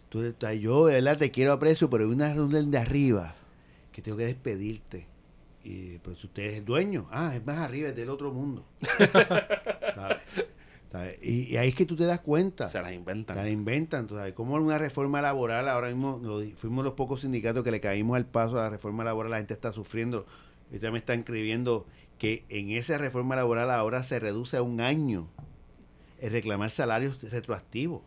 tú 0.08 0.20
eres, 0.20 0.60
yo 0.60 0.86
de 0.86 0.94
verdad 0.94 1.18
te 1.18 1.30
quiero 1.30 1.52
aprecio, 1.52 1.88
pero 1.88 2.04
hay 2.04 2.10
una 2.10 2.32
reunión 2.32 2.70
de 2.70 2.78
arriba 2.78 3.34
que 3.92 4.02
tengo 4.02 4.18
que 4.18 4.26
despedirte. 4.26 5.06
Y 5.64 5.98
pues 5.98 6.22
usted 6.22 6.44
es 6.44 6.58
el 6.58 6.64
dueño, 6.64 7.06
ah, 7.10 7.34
es 7.34 7.44
más 7.44 7.58
arriba, 7.58 7.88
es 7.88 7.96
del 7.96 8.10
otro 8.10 8.32
mundo. 8.32 8.64
¿Sabes? 9.94 10.18
¿Sabes? 10.92 11.18
Y, 11.22 11.52
y 11.52 11.56
ahí 11.56 11.68
es 11.68 11.74
que 11.74 11.84
tú 11.84 11.96
te 11.96 12.04
das 12.04 12.20
cuenta. 12.20 12.68
Se 12.68 12.80
las 12.80 12.92
inventan. 12.92 13.36
la 13.36 13.48
inventan, 13.48 14.06
tú 14.06 14.16
sabes, 14.16 14.34
como 14.34 14.54
una 14.54 14.78
reforma 14.78 15.20
laboral, 15.20 15.68
ahora 15.68 15.88
mismo 15.88 16.20
lo 16.22 16.40
fuimos 16.56 16.84
los 16.84 16.94
pocos 16.94 17.22
sindicatos 17.22 17.64
que 17.64 17.70
le 17.70 17.80
caímos 17.80 18.16
al 18.16 18.26
paso 18.26 18.58
a 18.58 18.62
la 18.62 18.70
reforma 18.70 19.04
laboral, 19.04 19.30
la 19.30 19.38
gente 19.38 19.54
está 19.54 19.72
sufriendo, 19.72 20.26
ahorita 20.70 20.90
me 20.90 20.98
están 20.98 21.20
escribiendo 21.20 21.86
que 22.18 22.44
en 22.48 22.70
esa 22.70 22.98
reforma 22.98 23.36
laboral 23.36 23.70
ahora 23.70 24.02
se 24.02 24.18
reduce 24.18 24.56
a 24.56 24.62
un 24.62 24.80
año 24.80 25.28
el 26.20 26.32
reclamar 26.32 26.70
salarios 26.70 27.20
retroactivos. 27.22 28.02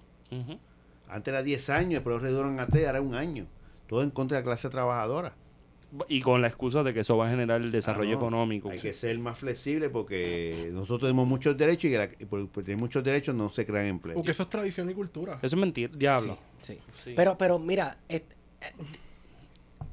Antes 1.08 1.32
era 1.34 1.44
10 1.44 1.70
años, 1.70 2.04
lo 2.06 2.20
redujeron 2.20 2.60
a 2.60 2.68
3, 2.68 2.88
ahora 2.88 3.02
un 3.02 3.16
año. 3.16 3.48
Todo 3.88 4.02
en 4.04 4.12
contra 4.12 4.38
de 4.38 4.44
la 4.44 4.46
clase 4.46 4.70
trabajadora. 4.70 5.34
Y 6.08 6.22
con 6.22 6.42
la 6.42 6.48
excusa 6.48 6.84
de 6.84 6.94
que 6.94 7.02
eso 7.02 7.18
va 7.18 7.28
a 7.28 7.30
generar 7.30 7.60
el 7.60 7.70
desarrollo 7.70 8.12
Ah, 8.12 8.14
no. 8.14 8.20
económico. 8.20 8.70
Hay 8.70 8.80
que 8.80 8.94
ser 8.94 9.20
más 9.20 9.38
flexible 9.38 9.90
porque 9.90 10.70
nosotros 10.72 11.02
tenemos 11.02 11.28
muchos 11.28 11.58
derechos 11.58 11.86
y, 11.92 11.98
la- 11.98 12.06
y 12.18 12.26
por, 12.26 12.48
por 12.48 12.64
tener 12.64 12.80
muchos 12.80 13.04
derechos 13.04 13.36
no 13.36 13.50
se 13.50 13.66
crean 13.66 13.88
empleos. 13.88 14.16
Porque 14.16 14.32
eso 14.32 14.44
es 14.44 14.50
tradición 14.50 14.90
y 14.90 14.94
cultura. 14.94 15.34
Eso 15.42 15.48
es 15.48 15.56
mentira, 15.58 15.92
diablo. 15.94 16.38
Sí. 16.62 16.80
Sí. 17.04 17.12
Pero, 17.14 17.38
pero 17.38 17.60
mira, 17.60 17.98
et- 18.08 18.24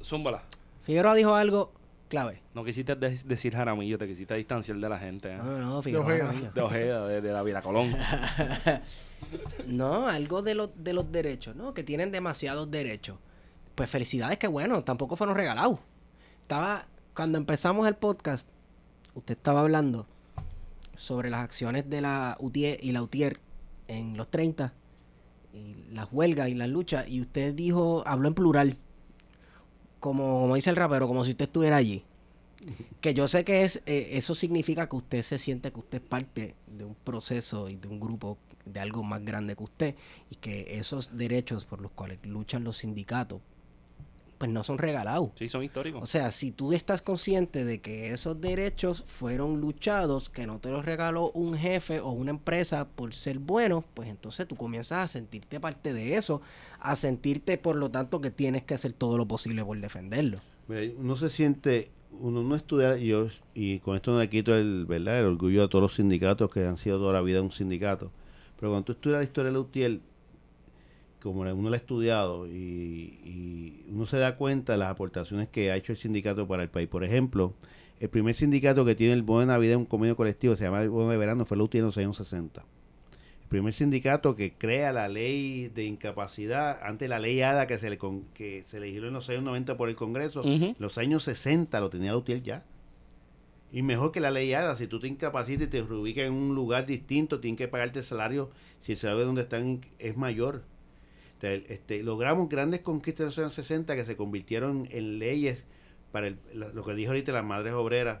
Zúmbala. 0.01 0.43
Figueroa 0.83 1.15
dijo 1.15 1.33
algo 1.35 1.73
clave. 2.09 2.41
No 2.53 2.65
quisiste 2.65 2.95
de- 2.95 3.21
decir 3.23 3.53
Jaramillo, 3.55 3.97
te 3.97 4.07
quisiste 4.07 4.33
distanciar 4.33 4.77
de 4.77 4.89
la 4.89 4.99
gente. 4.99 5.31
¿eh? 5.33 5.37
No, 5.37 5.43
no, 5.45 5.57
no, 5.59 5.81
Figueroa. 5.81 6.05
Ojeda. 6.05 6.51
De 6.53 6.61
Ojeda, 6.61 7.07
de, 7.07 7.21
de 7.21 7.61
Colón. 7.61 7.95
No, 9.67 10.07
algo 10.07 10.41
de 10.41 10.55
los, 10.55 10.69
de 10.75 10.93
los 10.93 11.11
derechos, 11.11 11.55
¿no? 11.55 11.73
Que 11.73 11.83
tienen 11.83 12.11
demasiados 12.11 12.71
derechos. 12.71 13.17
Pues 13.75 13.89
felicidades, 13.89 14.37
que 14.37 14.47
bueno, 14.47 14.83
tampoco 14.83 15.15
fueron 15.15 15.35
regalados. 15.35 15.79
Estaba, 16.41 16.85
cuando 17.13 17.37
empezamos 17.37 17.87
el 17.87 17.95
podcast, 17.95 18.47
usted 19.13 19.35
estaba 19.35 19.61
hablando 19.61 20.07
sobre 20.95 21.29
las 21.29 21.41
acciones 21.43 21.89
de 21.89 22.01
la 22.01 22.37
UTIER 22.39 22.79
y 22.81 22.91
la 22.91 23.01
UTIER 23.03 23.39
en 23.87 24.17
los 24.17 24.29
30, 24.29 24.73
y 25.53 25.85
las 25.91 26.07
huelgas 26.11 26.49
y 26.49 26.55
las 26.55 26.69
luchas, 26.69 27.07
y 27.07 27.21
usted 27.21 27.53
dijo, 27.53 28.03
habló 28.05 28.27
en 28.29 28.33
plural, 28.33 28.77
como, 29.99 30.41
como 30.41 30.55
dice 30.55 30.69
el 30.69 30.75
rapero, 30.75 31.07
como 31.07 31.25
si 31.25 31.31
usted 31.31 31.45
estuviera 31.45 31.77
allí. 31.77 32.03
Que 32.99 33.13
yo 33.13 33.27
sé 33.29 33.45
que 33.45 33.63
es 33.63 33.81
eh, 33.85 34.09
eso 34.13 34.35
significa 34.35 34.89
que 34.89 34.95
usted 34.97 35.21
se 35.21 35.37
siente 35.37 35.71
que 35.71 35.79
usted 35.79 36.01
es 36.01 36.07
parte 36.07 36.55
de 36.67 36.83
un 36.83 36.95
proceso 36.95 37.69
y 37.69 37.77
de 37.77 37.87
un 37.87 38.01
grupo 38.01 38.37
de 38.65 38.81
algo 38.81 39.01
más 39.03 39.23
grande 39.23 39.55
que 39.55 39.63
usted 39.63 39.95
y 40.29 40.35
que 40.35 40.77
esos 40.77 41.15
derechos 41.15 41.63
por 41.63 41.79
los 41.79 41.91
cuales 41.91 42.19
luchan 42.23 42.65
los 42.65 42.77
sindicatos 42.77 43.39
pues 44.39 44.49
no 44.49 44.63
son 44.63 44.77
regalados. 44.77 45.31
Sí, 45.35 45.49
son 45.49 45.63
históricos. 45.63 46.01
O 46.01 46.05
sea, 46.05 46.31
si 46.31 46.51
tú 46.51 46.71
estás 46.71 47.01
consciente 47.01 47.65
de 47.65 47.81
que 47.81 48.13
esos 48.13 48.39
derechos 48.39 49.03
fueron 49.05 49.59
luchados, 49.59 50.29
que 50.29 50.47
no 50.47 50.59
te 50.59 50.71
los 50.71 50.85
regaló 50.85 51.29
un 51.31 51.57
jefe 51.57 51.99
o 51.99 52.11
una 52.11 52.31
empresa 52.31 52.87
por 52.87 53.13
ser 53.13 53.37
bueno, 53.37 53.83
pues 53.93 54.07
entonces 54.07 54.47
tú 54.47 54.55
comienzas 54.55 55.03
a 55.03 55.07
sentirte 55.09 55.59
parte 55.59 55.91
de 55.91 56.15
eso, 56.15 56.41
a 56.79 56.95
sentirte 56.95 57.57
por 57.57 57.75
lo 57.75 57.91
tanto 57.91 58.21
que 58.21 58.31
tienes 58.31 58.63
que 58.63 58.73
hacer 58.73 58.93
todo 58.93 59.17
lo 59.17 59.27
posible 59.27 59.63
por 59.63 59.79
defenderlo. 59.79 60.39
Mira, 60.67 60.93
uno 60.97 61.15
se 61.15 61.29
siente, 61.29 61.91
uno 62.19 62.43
no 62.43 62.55
estudia, 62.55 62.97
y 62.97 63.07
yo, 63.07 63.27
y 63.53 63.79
con 63.79 63.95
esto 63.95 64.11
no 64.11 64.19
le 64.19 64.29
quito 64.29 64.55
el, 64.55 64.85
¿verdad? 64.85 65.19
el 65.19 65.25
orgullo 65.25 65.63
a 65.63 65.69
todos 65.69 65.81
los 65.81 65.95
sindicatos 65.95 66.51
que 66.51 66.65
han 66.65 66.77
sido 66.77 66.97
toda 66.99 67.13
la 67.13 67.21
vida 67.21 67.41
un 67.41 67.51
sindicato, 67.51 68.11
pero 68.59 68.71
cuando 68.71 68.85
tú 68.85 68.91
estudias 68.93 69.19
la 69.19 69.23
historia 69.23 69.51
de 69.51 69.53
la 69.53 69.59
UTIEL, 69.61 70.01
como 71.21 71.41
uno 71.41 71.69
la 71.69 71.75
ha 71.75 71.79
estudiado 71.79 72.47
y, 72.47 73.83
uno 73.89 74.05
se 74.05 74.17
da 74.17 74.37
cuenta 74.37 74.73
de 74.73 74.79
las 74.79 74.89
aportaciones 74.89 75.49
que 75.49 75.71
ha 75.71 75.75
hecho 75.75 75.91
el 75.91 75.97
sindicato 75.97 76.47
para 76.47 76.63
el 76.63 76.69
país. 76.69 76.87
Por 76.87 77.03
ejemplo, 77.03 77.53
el 77.99 78.09
primer 78.09 78.33
sindicato 78.35 78.85
que 78.85 78.95
tiene 78.95 79.13
el 79.13 79.23
bono 79.23 79.41
de 79.41 79.45
Navidad 79.47 79.77
un 79.77 79.85
convenio 79.85 80.15
colectivo, 80.15 80.55
se 80.55 80.65
llama 80.65 80.81
el 80.81 80.89
bono 80.89 81.09
de 81.09 81.17
verano, 81.17 81.45
fue 81.45 81.57
la 81.57 81.63
UTIEL 81.63 81.81
en 81.81 81.85
los 81.87 81.97
años 81.97 82.17
60. 82.17 82.63
Primer 83.49 83.73
sindicato 83.73 84.35
que 84.35 84.53
crea 84.53 84.91
la 84.93 85.07
ley 85.07 85.69
de 85.69 85.83
incapacidad, 85.83 86.79
ante 86.83 87.07
la 87.07 87.17
ley 87.17 87.41
ADA 87.41 87.65
que 87.65 87.79
se 87.79 87.89
le 87.89 87.97
con- 87.97 88.25
que 88.35 88.63
se 88.67 88.79
legisló 88.79 89.07
en 89.07 89.13
los 89.15 89.27
años 89.29 89.41
90 89.43 89.75
por 89.75 89.89
el 89.89 89.95
Congreso, 89.95 90.43
los 90.77 90.97
años 90.99 91.23
60 91.23 91.79
lo 91.79 91.89
tenía 91.89 92.11
la 92.11 92.17
UTIEL 92.17 92.43
ya. 92.43 92.63
Y 93.71 93.81
mejor 93.81 94.11
que 94.11 94.19
la 94.19 94.29
ley 94.31 94.53
ADA, 94.53 94.75
si 94.75 94.85
tú 94.87 94.99
te 94.99 95.07
incapacitas 95.07 95.67
y 95.67 95.69
te 95.69 95.81
reubicas 95.81 96.25
en 96.25 96.33
un 96.33 96.53
lugar 96.55 96.85
distinto, 96.85 97.39
tienen 97.39 97.55
que 97.57 97.67
pagarte 97.67 97.99
el 97.99 98.05
salario 98.05 98.51
si 98.81 98.91
el 98.93 98.97
salario 98.99 99.19
de 99.21 99.25
donde 99.25 99.41
están 99.41 99.81
es 99.97 100.15
mayor. 100.15 100.63
Entonces, 101.33 101.69
este, 101.71 102.03
logramos 102.03 102.49
grandes 102.49 102.81
conquistas 102.81 103.21
en 103.21 103.25
los 103.27 103.37
años 103.39 103.53
60 103.53 103.95
que 103.95 104.05
se 104.05 104.15
convirtieron 104.15 104.87
en 104.91 105.17
leyes 105.19 105.63
para 106.11 106.27
el- 106.27 106.37
lo 106.53 106.83
que 106.83 106.93
dijo 106.93 107.11
ahorita 107.11 107.31
las 107.31 107.45
madres 107.45 107.73
obreras. 107.73 108.19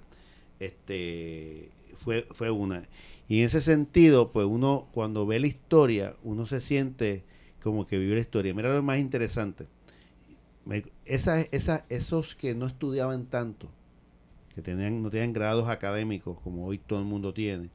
Este, 0.59 1.69
fue, 1.95 2.25
fue 2.31 2.49
una. 2.51 2.83
Y 3.29 3.39
en 3.39 3.45
ese 3.45 3.61
sentido, 3.61 4.31
pues 4.31 4.47
uno 4.47 4.87
cuando 4.91 5.25
ve 5.25 5.39
la 5.39 5.47
historia, 5.47 6.15
uno 6.23 6.45
se 6.47 6.59
siente 6.59 7.23
como 7.63 7.85
que 7.85 7.97
vive 7.99 8.15
la 8.15 8.21
historia. 8.21 8.53
Mira 8.55 8.73
lo 8.73 8.81
más 8.81 8.97
interesante. 8.97 9.65
Me- 10.65 10.83
esa, 11.05 11.39
esa, 11.39 11.85
esos 11.89 12.35
que 12.35 12.55
no 12.55 12.65
estudiaban 12.65 13.27
tanto, 13.27 13.69
que 14.55 14.61
tenían, 14.63 15.03
no 15.03 15.11
tenían 15.11 15.31
grados 15.31 15.69
académicos 15.69 16.39
como 16.41 16.65
hoy 16.65 16.79
todo 16.79 16.99
el 16.99 17.05
mundo 17.05 17.31
tiene, 17.33 17.69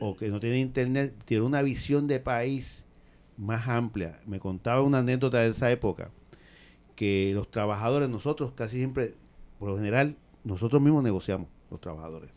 o 0.00 0.16
que 0.16 0.28
no 0.28 0.40
tienen 0.40 0.58
internet, 0.58 1.14
tienen 1.24 1.46
una 1.46 1.62
visión 1.62 2.08
de 2.08 2.18
país 2.18 2.84
más 3.36 3.68
amplia. 3.68 4.20
Me 4.26 4.40
contaba 4.40 4.82
una 4.82 4.98
anécdota 4.98 5.38
de 5.38 5.50
esa 5.50 5.70
época, 5.70 6.10
que 6.96 7.30
los 7.32 7.48
trabajadores, 7.48 8.08
nosotros 8.08 8.52
casi 8.56 8.78
siempre, 8.78 9.14
por 9.60 9.68
lo 9.70 9.76
general, 9.76 10.16
nosotros 10.42 10.82
mismos 10.82 11.04
negociamos, 11.04 11.48
los 11.70 11.80
trabajadores. 11.80 12.30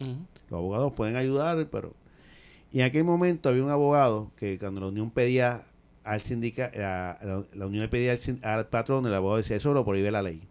Los 0.52 0.60
abogados 0.60 0.94
pueden 0.94 1.16
ayudar, 1.16 1.68
pero... 1.72 1.96
Y 2.74 2.80
en 2.82 2.86
aquel 2.88 3.04
momento 3.06 3.48
había 3.50 3.64
un 3.64 3.70
abogado 3.70 4.32
que 4.36 4.58
cuando 4.60 4.82
la 4.82 4.88
unión 4.88 5.12
pedía 5.12 5.66
al 6.04 6.20
sindicato, 6.22 6.78
la, 6.78 7.46
la- 7.54 7.68
unión 7.68 7.84
le 7.84 7.88
pedía 7.88 8.18
al, 8.42 8.68
patrón, 8.68 9.06
el 9.06 9.14
abogado 9.14 9.38
decía, 9.38 9.56
eso 9.56 9.74
lo 9.74 9.86
prohíbe 9.86 10.12
la 10.12 10.22
ley. 10.22 10.42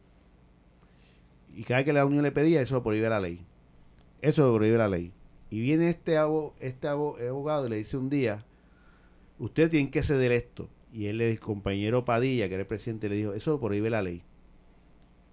Y 1.54 1.64
cada 1.64 1.84
que 1.84 1.92
la 1.92 2.06
unión 2.06 2.22
le 2.22 2.32
pedía, 2.32 2.62
eso 2.62 2.76
lo 2.76 2.82
prohíbe 2.82 3.08
la 3.10 3.20
ley. 3.20 3.40
Eso 4.22 4.46
lo 4.46 4.56
prohíbe 4.56 4.78
la 4.78 4.88
ley. 4.88 5.12
Y 5.50 5.60
viene 5.60 5.90
este, 5.90 6.16
abo- 6.16 6.54
este 6.60 6.88
abo- 6.88 7.18
abogado 7.28 7.66
y 7.66 7.70
le 7.70 7.76
dice 7.76 7.96
un 7.98 8.08
día, 8.08 8.44
usted 9.38 9.68
tiene 9.68 9.90
que 9.90 10.02
ceder 10.02 10.32
esto. 10.32 10.68
y 10.94 11.06
él, 11.06 11.20
el 11.20 11.40
compañero 11.40 12.04
Padilla, 12.04 12.46
que 12.48 12.54
era 12.54 12.62
el 12.62 12.66
presidente, 12.68 13.08
le 13.08 13.16
dijo, 13.16 13.32
eso 13.34 13.58
prohíbe 13.60 13.90
la 13.90 14.00
ley. 14.00 14.22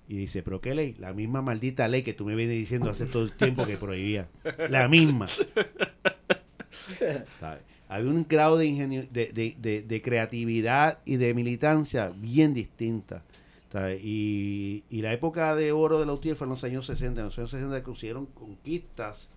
Y 0.07 0.15
dice, 0.17 0.41
¿pero 0.41 0.59
qué 0.59 0.73
ley? 0.73 0.95
La 0.97 1.13
misma 1.13 1.41
maldita 1.43 1.87
ley 1.87 2.01
que 2.01 2.13
tú 2.13 2.25
me 2.25 2.33
vienes 2.35 2.57
diciendo 2.57 2.89
hace 2.89 3.05
todo 3.05 3.23
el 3.23 3.31
tiempo 3.33 3.65
que 3.67 3.77
prohibía. 3.77 4.27
La 4.69 4.87
misma. 4.89 5.27
¿Sabes? 7.39 7.63
Había 7.87 8.11
un 8.11 8.25
grado 8.27 8.57
de, 8.57 8.67
ingenio, 8.67 9.07
de, 9.11 9.31
de, 9.33 9.55
de, 9.57 9.81
de 9.81 10.01
creatividad 10.01 10.99
y 11.05 11.17
de 11.17 11.33
militancia 11.33 12.09
bien 12.15 12.53
distinta. 12.53 13.23
¿sabes? 13.71 13.99
Y, 14.03 14.83
y 14.89 15.01
la 15.01 15.13
época 15.13 15.55
de 15.55 15.71
oro 15.71 15.99
de 15.99 16.05
la 16.05 16.13
UTIER 16.13 16.35
fue 16.35 16.45
en 16.45 16.51
los 16.51 16.63
años 16.63 16.85
60. 16.85 17.19
En 17.19 17.25
los 17.25 17.37
años 17.37 17.51
60 17.51 17.81
que 17.81 17.91
hicieron 17.91 18.25
conquistas 18.27 19.29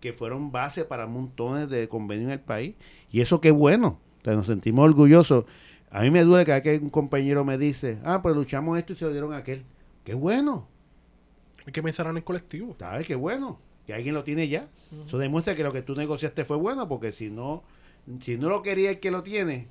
que 0.00 0.12
fueron 0.12 0.52
base 0.52 0.84
para 0.84 1.06
montones 1.06 1.68
de 1.68 1.88
convenios 1.88 2.26
en 2.26 2.32
el 2.32 2.40
país. 2.40 2.74
Y 3.10 3.20
eso 3.20 3.40
qué 3.40 3.50
bueno. 3.50 3.98
Sea, 4.24 4.34
nos 4.34 4.46
sentimos 4.46 4.84
orgullosos. 4.84 5.44
A 5.90 6.02
mí 6.02 6.10
me 6.10 6.24
duele 6.24 6.44
cada 6.44 6.62
que 6.62 6.78
un 6.78 6.90
compañero 6.90 7.44
me 7.44 7.58
dice, 7.58 8.00
ah, 8.04 8.20
pues 8.22 8.36
luchamos 8.36 8.76
esto 8.78 8.92
y 8.92 8.96
se 8.96 9.04
lo 9.04 9.12
dieron 9.12 9.32
a 9.32 9.38
aquel. 9.38 9.64
Qué 10.04 10.14
bueno. 10.14 10.68
Hay 11.66 11.72
que 11.72 11.82
pensar 11.82 12.06
en 12.06 12.16
el 12.18 12.24
colectivo. 12.24 12.76
¿Sabes? 12.78 13.06
Qué 13.06 13.14
bueno. 13.14 13.58
Que 13.86 13.94
alguien 13.94 14.14
lo 14.14 14.24
tiene 14.24 14.48
ya. 14.48 14.68
Eso 15.06 15.18
demuestra 15.18 15.54
que 15.54 15.62
lo 15.62 15.72
que 15.72 15.82
tú 15.82 15.94
negociaste 15.94 16.44
fue 16.44 16.56
bueno, 16.56 16.88
porque 16.88 17.12
si 17.12 17.30
no, 17.30 17.62
si 18.20 18.36
no 18.36 18.48
lo 18.48 18.62
quería 18.62 18.90
el 18.90 19.00
que 19.00 19.10
lo 19.10 19.22
tiene, 19.22 19.68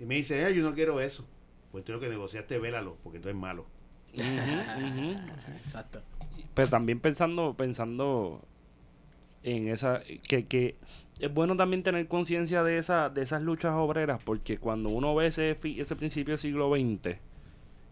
y 0.00 0.04
me 0.04 0.14
dice, 0.16 0.44
"Ah, 0.44 0.50
yo 0.50 0.62
no 0.62 0.74
quiero 0.74 1.00
eso. 1.00 1.24
Pues 1.72 1.84
tú 1.84 1.92
lo 1.92 2.00
que 2.00 2.08
negociaste, 2.08 2.58
vélalo, 2.58 2.96
porque 3.02 3.18
tú 3.18 3.28
es 3.28 3.34
malo. 3.34 3.66
Exacto. 5.64 6.02
Pero 6.54 6.68
también 6.68 7.00
pensando, 7.00 7.54
pensando 7.56 8.42
en 9.42 9.68
esa, 9.68 10.02
que, 10.28 10.46
que 10.46 10.76
es 11.18 11.32
bueno 11.32 11.56
también 11.56 11.82
tener 11.82 12.06
conciencia 12.08 12.62
de 12.62 12.78
esa, 12.78 13.08
de 13.08 13.22
esas 13.22 13.42
luchas 13.42 13.72
obreras, 13.74 14.20
porque 14.22 14.58
cuando 14.58 14.90
uno 14.90 15.14
ve 15.14 15.28
ese, 15.28 15.54
fi- 15.54 15.80
ese 15.80 15.96
principio 15.96 16.32
del 16.32 16.38
siglo 16.38 16.70
XX, 16.74 17.16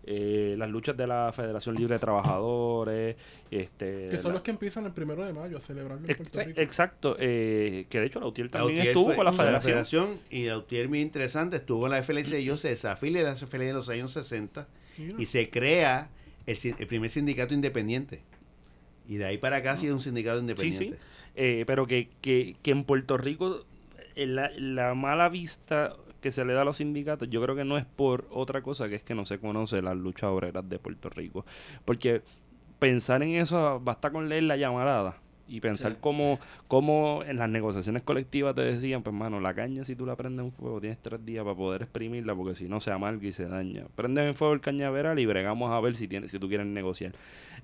eh, 0.04 0.54
las 0.58 0.68
luchas 0.70 0.96
de 0.96 1.06
la 1.06 1.30
Federación 1.32 1.74
Libre 1.76 1.94
de 1.94 1.98
Trabajadores, 1.98 3.16
este, 3.50 4.06
Que 4.10 4.16
son 4.18 4.28
la- 4.30 4.34
los 4.34 4.42
que 4.42 4.50
empiezan 4.50 4.84
el 4.86 4.92
primero 4.92 5.24
de 5.24 5.32
mayo 5.32 5.58
a 5.58 5.60
celebrarlo 5.60 6.04
en 6.04 6.10
Ex- 6.10 6.16
Puerto 6.18 6.42
Rico. 6.44 6.60
exacto, 6.60 7.16
eh, 7.18 7.86
que 7.88 8.00
de 8.00 8.06
hecho 8.06 8.20
la 8.20 8.26
UTIER 8.26 8.48
también 8.50 8.76
Lautier 8.76 8.88
estuvo 8.92 9.04
fue- 9.06 9.16
con 9.16 9.24
la 9.26 9.32
Federación. 9.32 10.18
y 10.30 10.44
Lautier, 10.46 10.88
muy 10.88 11.00
interesante, 11.00 11.56
estuvo 11.56 11.84
en 11.86 11.92
la 11.92 11.98
FLC. 11.98 12.42
Yo 12.42 12.56
se 12.56 12.68
desafilia 12.68 13.20
de 13.22 13.26
la 13.26 13.32
FLC 13.36 13.68
en 13.70 13.74
los 13.76 13.88
años 13.88 14.12
60 14.12 14.68
Mira. 14.98 15.14
y 15.18 15.26
se 15.26 15.50
crea 15.50 16.08
el, 16.46 16.86
primer 16.86 17.10
sindicato 17.10 17.54
independiente. 17.54 18.22
Y 19.08 19.16
de 19.16 19.24
ahí 19.26 19.38
para 19.38 19.58
acá 19.58 19.72
ha 19.72 19.76
sido 19.76 19.94
un 19.94 20.00
sindicato 20.00 20.36
Sí, 20.38 20.40
independiente. 20.42 20.96
sí. 20.96 21.02
Eh, 21.36 21.64
pero 21.66 21.86
que, 21.86 22.08
que, 22.20 22.54
que 22.62 22.70
en 22.72 22.84
Puerto 22.84 23.16
Rico 23.16 23.64
eh, 24.16 24.26
la, 24.26 24.50
la 24.56 24.94
mala 24.94 25.28
vista 25.28 25.94
que 26.20 26.30
se 26.30 26.44
le 26.44 26.52
da 26.52 26.62
a 26.62 26.64
los 26.64 26.76
sindicatos, 26.78 27.28
yo 27.30 27.42
creo 27.42 27.56
que 27.56 27.64
no 27.64 27.78
es 27.78 27.84
por 27.84 28.26
otra 28.30 28.62
cosa 28.62 28.88
que 28.88 28.96
es 28.96 29.02
que 29.02 29.14
no 29.14 29.24
se 29.26 29.38
conoce 29.38 29.82
las 29.82 29.96
luchas 29.96 30.30
obreras 30.30 30.68
de 30.68 30.78
Puerto 30.78 31.08
Rico. 31.10 31.44
Porque 31.84 32.22
pensar 32.78 33.22
en 33.22 33.30
eso 33.36 33.80
basta 33.82 34.10
con 34.10 34.28
leer 34.28 34.44
la 34.44 34.56
llamarada 34.56 35.16
y 35.48 35.60
pensar 35.60 35.92
Sí. 35.92 35.98
cómo, 36.00 36.38
cómo 36.68 37.22
en 37.26 37.36
las 37.38 37.48
negociaciones 37.50 38.02
colectivas 38.02 38.54
te 38.54 38.60
decían, 38.62 39.02
pues 39.02 39.14
mano, 39.14 39.40
la 39.40 39.52
caña 39.52 39.84
si 39.84 39.96
tú 39.96 40.06
la 40.06 40.14
prendes 40.14 40.44
en 40.46 40.52
fuego 40.52 40.80
tienes 40.80 40.98
tres 41.02 41.24
días 41.26 41.42
para 41.42 41.56
poder 41.56 41.82
exprimirla 41.82 42.34
porque 42.36 42.54
si 42.54 42.68
no 42.68 42.78
se 42.80 42.92
amarga 42.92 43.26
y 43.26 43.32
se 43.32 43.48
daña. 43.48 43.86
Prenden 43.96 44.28
en 44.28 44.34
fuego 44.36 44.54
el 44.54 44.60
cañaveral 44.60 45.18
y 45.18 45.26
bregamos 45.26 45.72
a 45.72 45.80
ver 45.80 45.96
si, 45.96 46.06
tienes, 46.06 46.30
si 46.30 46.38
tú 46.38 46.48
quieres 46.48 46.66
negociar. 46.66 47.12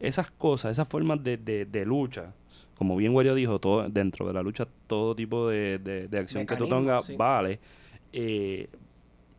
Esas 0.01 0.31
cosas, 0.33 0.73
esas 0.73 0.89
formas 0.89 1.23
de, 1.23 1.37
de, 1.37 1.65
de 1.65 1.87
lucha, 1.87 2.33
como 2.77 2.97
bien 2.97 3.15
Wario 3.15 3.35
dijo, 3.35 3.59
todo, 3.61 3.89
dentro 3.89 4.27
de 4.27 4.33
la 4.35 4.43
lucha 4.43 4.67
todo 4.89 5.15
tipo 5.15 5.49
de, 5.49 5.79
de, 5.79 6.09
de 6.09 6.19
acción 6.19 6.45
que 6.45 6.57
tú 6.57 6.69
tengas 6.69 7.07
sí. 7.07 7.17
vale. 7.17 7.61
Eh, 8.19 8.69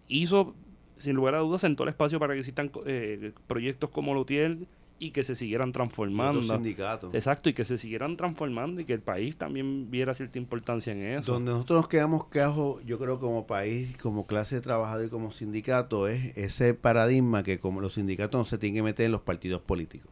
hizo, 0.07 0.53
sin 0.97 1.15
lugar 1.15 1.33
a 1.33 1.39
dudas, 1.39 1.61
sentó 1.61 1.81
el 1.83 1.89
espacio 1.89 2.19
para 2.19 2.33
que 2.33 2.39
existan 2.39 2.71
eh, 2.85 3.33
proyectos 3.47 3.89
como 3.89 4.13
Lutiel 4.13 4.67
y 4.99 5.11
que 5.11 5.23
se 5.23 5.33
siguieran 5.33 5.71
transformando. 5.71 6.41
sindicatos. 6.43 7.13
Exacto, 7.13 7.49
y 7.49 7.53
que 7.53 7.65
se 7.65 7.77
siguieran 7.79 8.17
transformando 8.17 8.81
y 8.81 8.85
que 8.85 8.93
el 8.93 9.01
país 9.01 9.35
también 9.35 9.89
viera 9.89 10.13
cierta 10.13 10.37
importancia 10.37 10.93
en 10.93 11.03
eso. 11.03 11.33
Donde 11.33 11.51
nosotros 11.51 11.81
nos 11.81 11.87
quedamos 11.87 12.25
cajos, 12.25 12.83
yo 12.85 12.99
creo 12.99 13.19
como 13.19 13.47
país, 13.47 13.97
como 13.97 14.27
clase 14.27 14.55
de 14.55 14.61
trabajador 14.61 15.07
y 15.07 15.09
como 15.09 15.31
sindicato, 15.31 16.07
es 16.07 16.37
ese 16.37 16.73
paradigma 16.75 17.41
que 17.43 17.59
como 17.59 17.81
los 17.81 17.95
sindicatos 17.95 18.37
no 18.39 18.45
se 18.45 18.57
tienen 18.59 18.75
que 18.75 18.83
meter 18.83 19.07
en 19.07 19.11
los 19.11 19.21
partidos 19.21 19.61
políticos. 19.61 20.11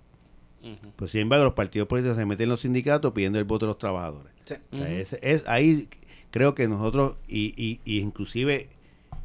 Pues 0.96 1.12
sin 1.12 1.22
embargo, 1.22 1.46
los 1.46 1.54
partidos 1.54 1.88
políticos 1.88 2.18
se 2.18 2.26
meten 2.26 2.46
en 2.46 2.50
los 2.50 2.62
sindicatos 2.62 3.12
pidiendo 3.12 3.38
el 3.38 3.46
voto 3.46 3.68
de 3.68 3.70
los 3.70 3.78
trabajadores. 3.78 4.34
Sí. 4.46 4.56
O 4.72 4.78
sea, 4.78 4.86
Ujú. 4.86 4.94
es, 4.94 5.14
es 5.22 5.48
ahí 5.48 5.88
creo 6.36 6.54
que 6.54 6.68
nosotros, 6.68 7.16
y, 7.30 7.54
y, 7.56 7.80
y 7.86 8.02
inclusive 8.02 8.68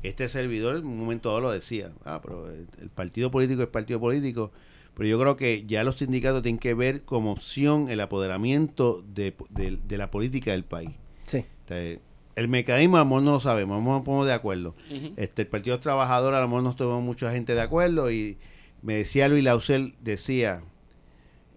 este 0.04 0.28
servidor 0.28 0.76
en 0.76 0.86
un 0.86 0.96
momento 0.96 1.28
dado 1.30 1.40
lo 1.40 1.50
decía, 1.50 1.90
ah, 2.04 2.20
pero 2.22 2.48
el, 2.48 2.68
el 2.80 2.88
partido 2.88 3.32
político 3.32 3.62
es 3.62 3.68
partido 3.68 3.98
político, 3.98 4.52
pero 4.94 5.08
yo 5.08 5.18
creo 5.18 5.36
que 5.36 5.64
ya 5.66 5.82
los 5.82 5.96
sindicatos 5.96 6.42
tienen 6.42 6.60
que 6.60 6.72
ver 6.74 7.02
como 7.02 7.32
opción 7.32 7.88
el 7.90 8.00
apoderamiento 8.00 9.02
de, 9.12 9.34
de- 9.50 9.78
de 9.88 9.98
la 9.98 10.08
política 10.12 10.52
del 10.52 10.62
país. 10.64 10.90
Sí. 11.24 11.38
O 11.64 11.68
sea, 11.68 11.98
el 12.36 12.48
mecanismo 12.48 12.96
a 12.96 13.00
lo 13.00 13.06
mejor 13.06 13.22
no 13.24 13.32
lo 13.32 13.40
sabemos, 13.40 13.74
a 13.74 13.78
lo 13.78 13.82
mejor 13.82 13.96
nos 13.98 14.04
ponemos 14.04 14.26
de 14.26 14.32
acuerdo. 14.32 14.74
Este, 15.16 15.42
el 15.42 15.48
Partido 15.48 15.80
Trabajador 15.80 16.34
a 16.34 16.40
lo 16.40 16.46
mejor 16.48 16.62
no 16.62 16.70
estuvo 16.70 17.00
mucha 17.00 17.32
gente 17.32 17.54
de 17.56 17.60
acuerdo 17.60 18.10
y 18.12 18.38
me 18.82 18.94
decía 18.94 19.26
Luis 19.28 19.42
Lausel, 19.42 19.94
decía 20.00 20.62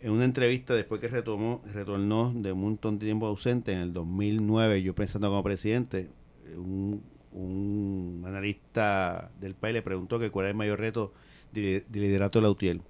en 0.04 0.12
una 0.12 0.26
entrevista 0.26 0.74
después 0.76 1.00
que 1.02 1.08
retomó, 1.08 1.62
retornó 1.74 2.32
de 2.36 2.52
un 2.52 2.62
montón 2.62 3.00
de 3.00 3.06
tiempo 3.06 3.26
ausente 3.26 3.72
en 3.74 3.80
el 3.80 3.94
2009, 3.94 4.82
yo 4.84 4.94
pensando 4.94 5.30
como 5.30 5.42
presidente, 5.44 6.10
un, 6.56 7.02
un 7.32 8.24
analista 8.26 9.32
del 9.40 9.56
país 9.56 9.74
le 9.74 9.82
preguntó 9.82 10.20
que 10.20 10.30
cuál 10.30 10.46
era 10.46 10.52
el 10.52 10.58
mayor 10.58 10.80
reto 10.80 11.14
de, 11.52 11.86
de 11.88 12.00
liderato 12.00 12.40
de 12.40 12.44
la 12.44 12.50
UTIEL. 12.52 12.82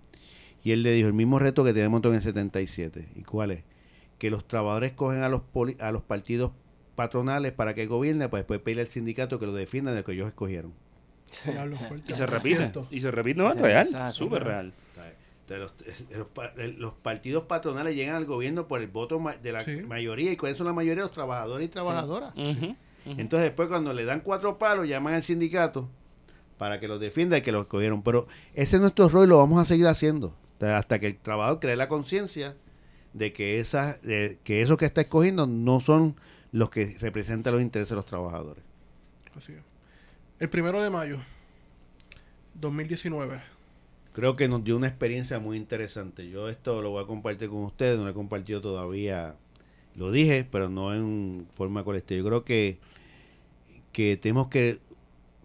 Y 0.64 0.72
él 0.72 0.82
le 0.82 0.92
dijo 0.92 1.08
el 1.08 1.14
mismo 1.14 1.40
reto 1.40 1.64
que 1.64 1.74
tenemos 1.74 2.04
en 2.06 2.16
el 2.16 2.22
77. 2.22 3.10
¿Y 3.16 3.22
cuál 3.24 3.52
es? 3.52 3.64
Que 4.18 4.30
los 4.30 4.48
trabajadores 4.48 4.94
cogen 4.94 5.22
a 5.22 5.30
los, 5.30 5.42
poli- 5.42 5.78
a 5.80 5.92
los 5.92 6.02
partidos 6.04 6.52
patronales 6.96 7.52
para 7.52 7.74
que 7.74 7.86
gobiernen, 7.86 8.30
pues 8.30 8.42
después 8.42 8.60
pedirle 8.60 8.84
al 8.84 8.88
sindicato 8.90 9.40
que 9.40 9.46
lo 9.46 9.54
defiendan 9.54 9.94
de 9.94 10.02
lo 10.02 10.06
que 10.06 10.14
ellos 10.14 10.28
escogieron. 10.30 10.74
Y 12.08 12.14
se 12.14 12.26
repite. 12.26 12.60
Y 12.92 13.00
se 13.00 13.12
repite, 13.12 13.38
no 13.40 13.52
es 13.52 13.60
real, 13.60 13.88
súper 14.14 14.44
real. 14.46 14.74
Entonces, 15.48 16.06
los, 16.10 16.26
los 16.58 16.78
los 16.80 16.94
partidos 16.94 17.44
patronales 17.44 17.96
llegan 17.96 18.16
al 18.16 18.26
gobierno 18.26 18.68
por 18.68 18.80
el 18.82 18.88
voto 18.88 19.22
de 19.42 19.52
la 19.52 19.62
Sí. 19.62 19.82
mayoría. 19.84 20.32
¿Y 20.32 20.38
cuáles 20.38 20.58
son 20.58 20.68
la 20.68 20.74
mayoría? 20.74 21.04
Los 21.04 21.12
trabajadores 21.12 21.66
y 21.68 21.70
trabajadoras. 21.70 22.34
Entonces 23.06 23.42
después 23.50 23.68
cuando 23.68 23.92
le 23.94 24.06
dan 24.06 24.22
cuatro 24.22 24.58
palos, 24.58 24.88
llaman 24.88 25.16
al 25.16 25.24
sindicato 25.24 25.90
para 26.58 26.80
que 26.80 26.88
los 26.88 27.00
defienda 27.02 27.38
y 27.38 27.42
que 27.42 27.52
los 27.52 27.66
cogieron. 27.66 28.02
Pero 28.04 28.28
ese 28.54 28.78
es 28.78 28.82
nuestro 28.82 29.10
rol 29.10 29.26
y 29.26 29.30
lo 29.30 29.38
vamos 29.38 29.60
a 29.62 29.66
seguir 29.66 29.88
haciendo. 29.88 30.28
O 30.28 30.60
sea, 30.60 30.78
hasta 30.78 31.00
que 31.00 31.08
el 31.08 31.18
trabajador 31.18 31.60
cree 31.60 31.76
la 31.76 31.90
conciencia 31.90 32.56
de 33.12 33.34
que 33.34 33.60
esas, 33.60 34.02
de 34.02 34.40
que 34.46 34.62
esos 34.62 34.78
que 34.78 34.86
está 34.86 35.02
escogiendo 35.02 35.46
no 35.46 35.82
son 35.82 36.16
los 36.54 36.70
que 36.70 36.96
representan 37.00 37.54
los 37.54 37.62
intereses 37.62 37.90
de 37.90 37.96
los 37.98 38.06
trabajadores. 38.06 38.64
Así 39.36 39.52
es. 39.52 39.60
El 40.40 40.50
primero 40.50 40.82
de 40.82 40.90
mayo, 40.90 41.20
2019. 42.56 43.42
Creo 44.14 44.36
que 44.36 44.48
nos 44.48 44.64
dio 44.64 44.78
una 44.78 44.88
experiencia 44.88 45.40
muy 45.40 45.58
interesante. 45.58 46.30
Yo 46.30 46.48
esto 46.50 46.82
lo 46.82 46.92
voy 46.92 47.04
a 47.04 47.08
compartir 47.08 47.50
con 47.50 47.64
ustedes, 47.64 47.98
no 47.98 48.04
lo 48.06 48.12
he 48.12 48.14
compartido 48.14 48.62
todavía. 48.62 49.36
Lo 49.96 50.12
dije, 50.12 50.48
pero 50.50 50.70
no 50.70 50.94
en 50.94 51.48
forma 51.56 51.84
colectiva. 51.84 52.20
Yo 52.20 52.26
creo 52.26 52.44
que, 52.46 52.78
que 53.92 54.18
tenemos 54.18 54.48
que, 54.48 54.80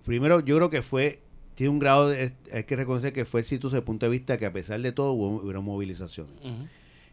primero, 0.05 0.41
yo 0.41 0.57
creo 0.57 0.71
que 0.71 0.83
fue, 0.83 1.21
tiene 1.55 1.71
un 1.71 1.79
grado 1.79 2.09
de, 2.09 2.33
hay 2.53 2.65
que 2.65 2.77
reconocer 2.77 3.13
que 3.13 3.25
fue 3.25 3.41
exitoso 3.41 3.71
desde 3.77 3.79
el 3.81 3.85
punto 3.85 4.07
de 4.07 4.11
vista 4.13 4.37
que 4.39 4.47
a 4.47 4.53
pesar 4.53 4.81
de 4.81 4.93
todo 4.93 5.13
hubo, 5.13 5.29
hubieron 5.43 5.65
movilizaciones. 5.65 6.35
Ujú. 6.43 6.67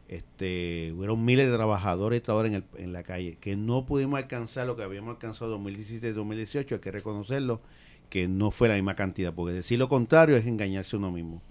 Este, 0.07 0.93
hubieron 0.95 1.25
miles 1.25 1.49
de 1.49 1.55
trabajadores 1.55 2.19
y 2.19 2.21
trabajadores 2.21 2.51
en, 2.51 2.63
el- 2.77 2.83
en 2.85 2.93
la 2.93 3.03
calle, 3.03 3.37
que 3.41 3.55
no 3.55 3.85
pudimos 3.85 4.17
alcanzar 4.17 4.67
lo 4.67 4.75
que 4.75 4.83
habíamos 4.83 5.09
alcanzado 5.11 5.55
en 5.55 5.63
2017 5.63 6.09
y 6.09 6.11
2018, 6.11 6.75
hay 6.75 6.81
que 6.81 6.91
reconocerlo, 6.91 7.61
que 8.09 8.27
no 8.27 8.51
fue 8.51 8.67
la 8.67 8.75
misma 8.75 8.95
cantidad, 8.95 9.33
porque 9.33 9.53
decir 9.53 9.79
lo 9.79 9.89
contrario 9.89 10.35
es 10.37 10.45
engañarse 10.45 10.95
a 10.95 10.99
uno 10.99 11.11
mismo. 11.11 11.41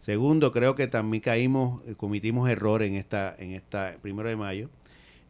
Segundo, 0.00 0.52
creo 0.52 0.74
que 0.74 0.86
también 0.86 1.20
caímos, 1.20 1.82
eh, 1.86 1.94
cometimos 1.96 2.48
errores 2.48 2.88
en 2.88 2.96
esta, 2.96 3.34
en 3.38 3.52
esta 3.52 3.96
primero 4.02 4.28
de 4.28 4.36
mayo. 4.36 4.70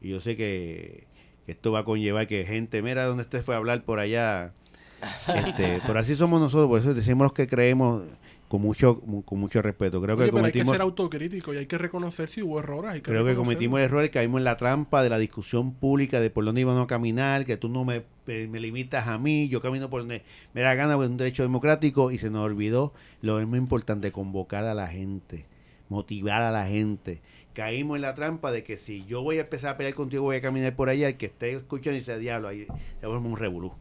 Y 0.01 0.11
yo 0.11 0.21
sé 0.21 0.37
que 0.37 1.07
esto 1.47 1.73
va 1.73 1.81
a 1.81 1.85
conllevar 1.85 2.27
que 2.27 2.45
gente, 2.45 2.83
mira 2.83 3.07
dónde 3.07 3.23
usted 3.23 3.43
fue 3.43 3.55
a 3.55 3.59
hablar 3.59 3.83
por 3.85 3.99
allá. 3.99 4.53
Este, 5.29 5.81
pero 5.87 5.99
así 5.99 6.17
somos 6.17 6.41
nosotros, 6.41 6.69
por 6.69 6.81
eso 6.81 6.95
decimos 6.95 7.27
los 7.27 7.33
que 7.35 7.47
creemos 7.47 8.03
con 8.49 8.61
mucho, 8.63 9.03
mu- 9.05 9.23
con 9.23 9.39
mucho 9.41 9.61
respeto. 9.63 10.01
Creo 10.01 10.15
Oye, 10.17 10.27
que 10.27 10.33
pero 10.33 10.45
hay 10.45 10.53
que 10.53 10.59
cometimos, 10.59 10.73
ser 10.75 10.81
autocrítico 10.83 11.53
y 11.53 11.57
hay 11.57 11.67
que 11.67 11.79
reconocer 11.79 12.29
si 12.29 12.43
hubo 12.43 12.61
errores. 12.61 12.93
hay 12.93 13.01
que 13.01 13.11
creo 13.11 13.25
que 13.25 13.35
cometimos 13.35 13.79
el 13.81 13.85
error, 13.87 14.09
caímos 14.11 14.39
en 14.39 14.45
la 14.45 14.57
trampa 14.57 15.03
de 15.03 15.11
la 15.11 15.19
discusión 15.19 15.73
pública 15.75 16.21
de 16.21 16.31
por 16.31 16.45
dónde 16.45 16.61
íbamos 16.61 16.85
a 16.85 16.87
caminar, 16.87 17.45
que 17.45 17.57
tú 17.57 17.69
no 17.69 17.85
me, 17.85 18.03
me- 18.27 18.47
me 18.47 18.61
limitas 18.61 19.09
a 19.09 19.19
mí, 19.19 19.49
yo 19.49 19.61
camino 19.61 19.91
por 19.91 20.03
donde 20.03 20.23
me 20.55 20.61
da 20.61 20.75
gana, 20.75 20.95
porque 20.95 21.07
es 21.07 21.11
un 21.11 21.17
derecho 21.17 21.43
democrático, 21.43 22.11
y 22.13 22.19
se 22.19 22.31
nos 22.31 22.45
olvidó 22.45 22.93
lo 23.21 23.45
más 23.47 23.59
importante, 23.59 24.13
convocar 24.13 24.65
a 24.65 24.75
la 24.75 24.87
gente, 24.87 25.47
motivar 25.89 26.43
a 26.43 26.51
la 26.53 26.67
gente. 26.67 27.21
Caímos 27.53 27.97
en 27.97 28.03
la 28.03 28.15
trampa 28.15 28.53
de 28.53 28.63
que 28.63 28.77
si 28.77 29.05
yo 29.07 29.23
voy 29.23 29.39
a 29.39 29.41
empezar 29.41 29.75
a 29.75 29.77
pelear 29.79 29.95
contigo, 29.95 30.23
voy 30.25 30.37
a 30.37 30.41
caminar 30.43 30.77
por 30.77 30.89
allá, 30.91 31.09
el 31.09 31.17
que 31.17 31.27
esté 31.27 31.53
escuchando 31.53 31.97
y 31.97 32.01
dice, 32.01 32.19
diablo, 32.19 32.49
ahí 32.49 32.67
vuelve 33.03 33.27
un 33.27 33.37
revolú. 33.37 33.73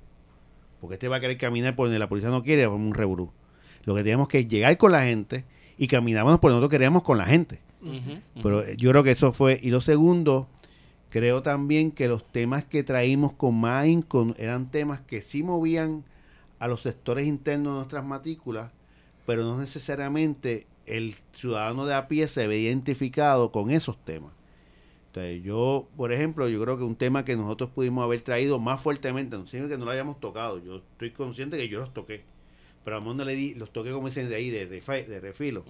Porque 0.80 0.96
este 0.96 1.08
va 1.08 1.18
a 1.18 1.20
querer 1.20 1.38
caminar 1.38 1.76
por 1.76 1.88
donde 1.88 2.00
la 2.00 2.08
policía 2.10 2.30
no 2.30 2.42
quiere, 2.42 2.66
vamos 2.68 2.88
un 2.88 2.94
reburú. 2.94 3.32
Lo 3.86 3.96
que 3.96 4.04
tenemos 4.04 4.28
que 4.28 4.46
llegar 4.46 4.78
con 4.78 4.92
la 4.92 5.04
gente 5.04 5.46
y 5.78 5.88
caminábamos 5.88 6.40
por 6.40 6.52
donde 6.52 6.62
nosotros 6.62 6.78
queríamos 6.78 7.04
con 7.04 7.18
la 7.18 7.26
gente. 7.26 7.62
Pero 8.42 8.74
yo 8.74 8.90
creo 8.92 9.04
que 9.04 9.12
eso 9.12 9.32
fue. 9.32 9.60
Y 9.62 9.70
lo 9.70 9.80
segundo, 9.80 10.48
creo 11.10 11.42
también 11.42 11.92
que 11.92 12.08
los 12.08 12.30
temas 12.32 12.66
que 12.66 12.84
traímos 12.84 13.34
con 13.34 13.56
más 13.56 13.84
ahínco 13.84 14.34
eran 14.38 14.72
temas 14.72 15.02
que 15.02 15.22
sí 15.22 15.44
movían 15.44 16.04
a 16.60 16.68
los 16.68 16.82
sectores 16.82 17.28
internos 17.28 17.74
de 17.74 17.78
nuestras 17.78 18.06
matrículas, 18.06 18.72
pero 19.26 19.44
no 19.44 19.60
necesariamente 19.60 20.68
el 20.86 21.16
ciudadano 21.34 21.86
de 21.86 21.94
a 21.94 22.08
pie 22.08 22.28
se 22.28 22.48
ve 22.48 22.60
identificado 22.60 23.52
con 23.52 23.72
esos 23.72 24.04
temas. 24.04 24.32
Entonces, 25.08 25.44
yo, 25.44 25.88
por 25.96 26.12
ejemplo, 26.12 26.50
yo 26.50 26.62
creo 26.62 26.78
que 26.78 26.84
un 26.84 26.96
tema 26.96 27.24
que 27.24 27.36
nosotros 27.38 27.70
pudimos 27.70 28.04
haber 28.04 28.20
traído 28.22 28.60
más 28.60 28.82
fuertemente, 28.82 29.38
no 29.38 29.48
significa 29.48 29.76
que 29.76 29.80
no 29.80 29.86
lo 29.86 29.92
hayamos 29.92 30.20
tocado, 30.20 30.62
yo 30.64 30.78
estoy 30.78 31.12
consciente 31.12 31.58
que 31.58 31.70
yo 31.70 31.80
los 31.80 31.94
toqué, 31.94 32.24
pero 32.86 32.96
a 32.96 33.00
lo 33.00 33.04
mejor 33.04 33.16
no 33.18 33.26
le 33.26 33.36
di, 33.36 33.54
los 33.56 33.74
toqué 33.74 33.92
como 33.92 34.08
dicen 34.08 34.30
de 34.30 34.36
ahí, 34.36 34.50
de, 34.50 34.70
refi- 34.70 35.06
de 35.06 35.20
refilo 35.20 35.66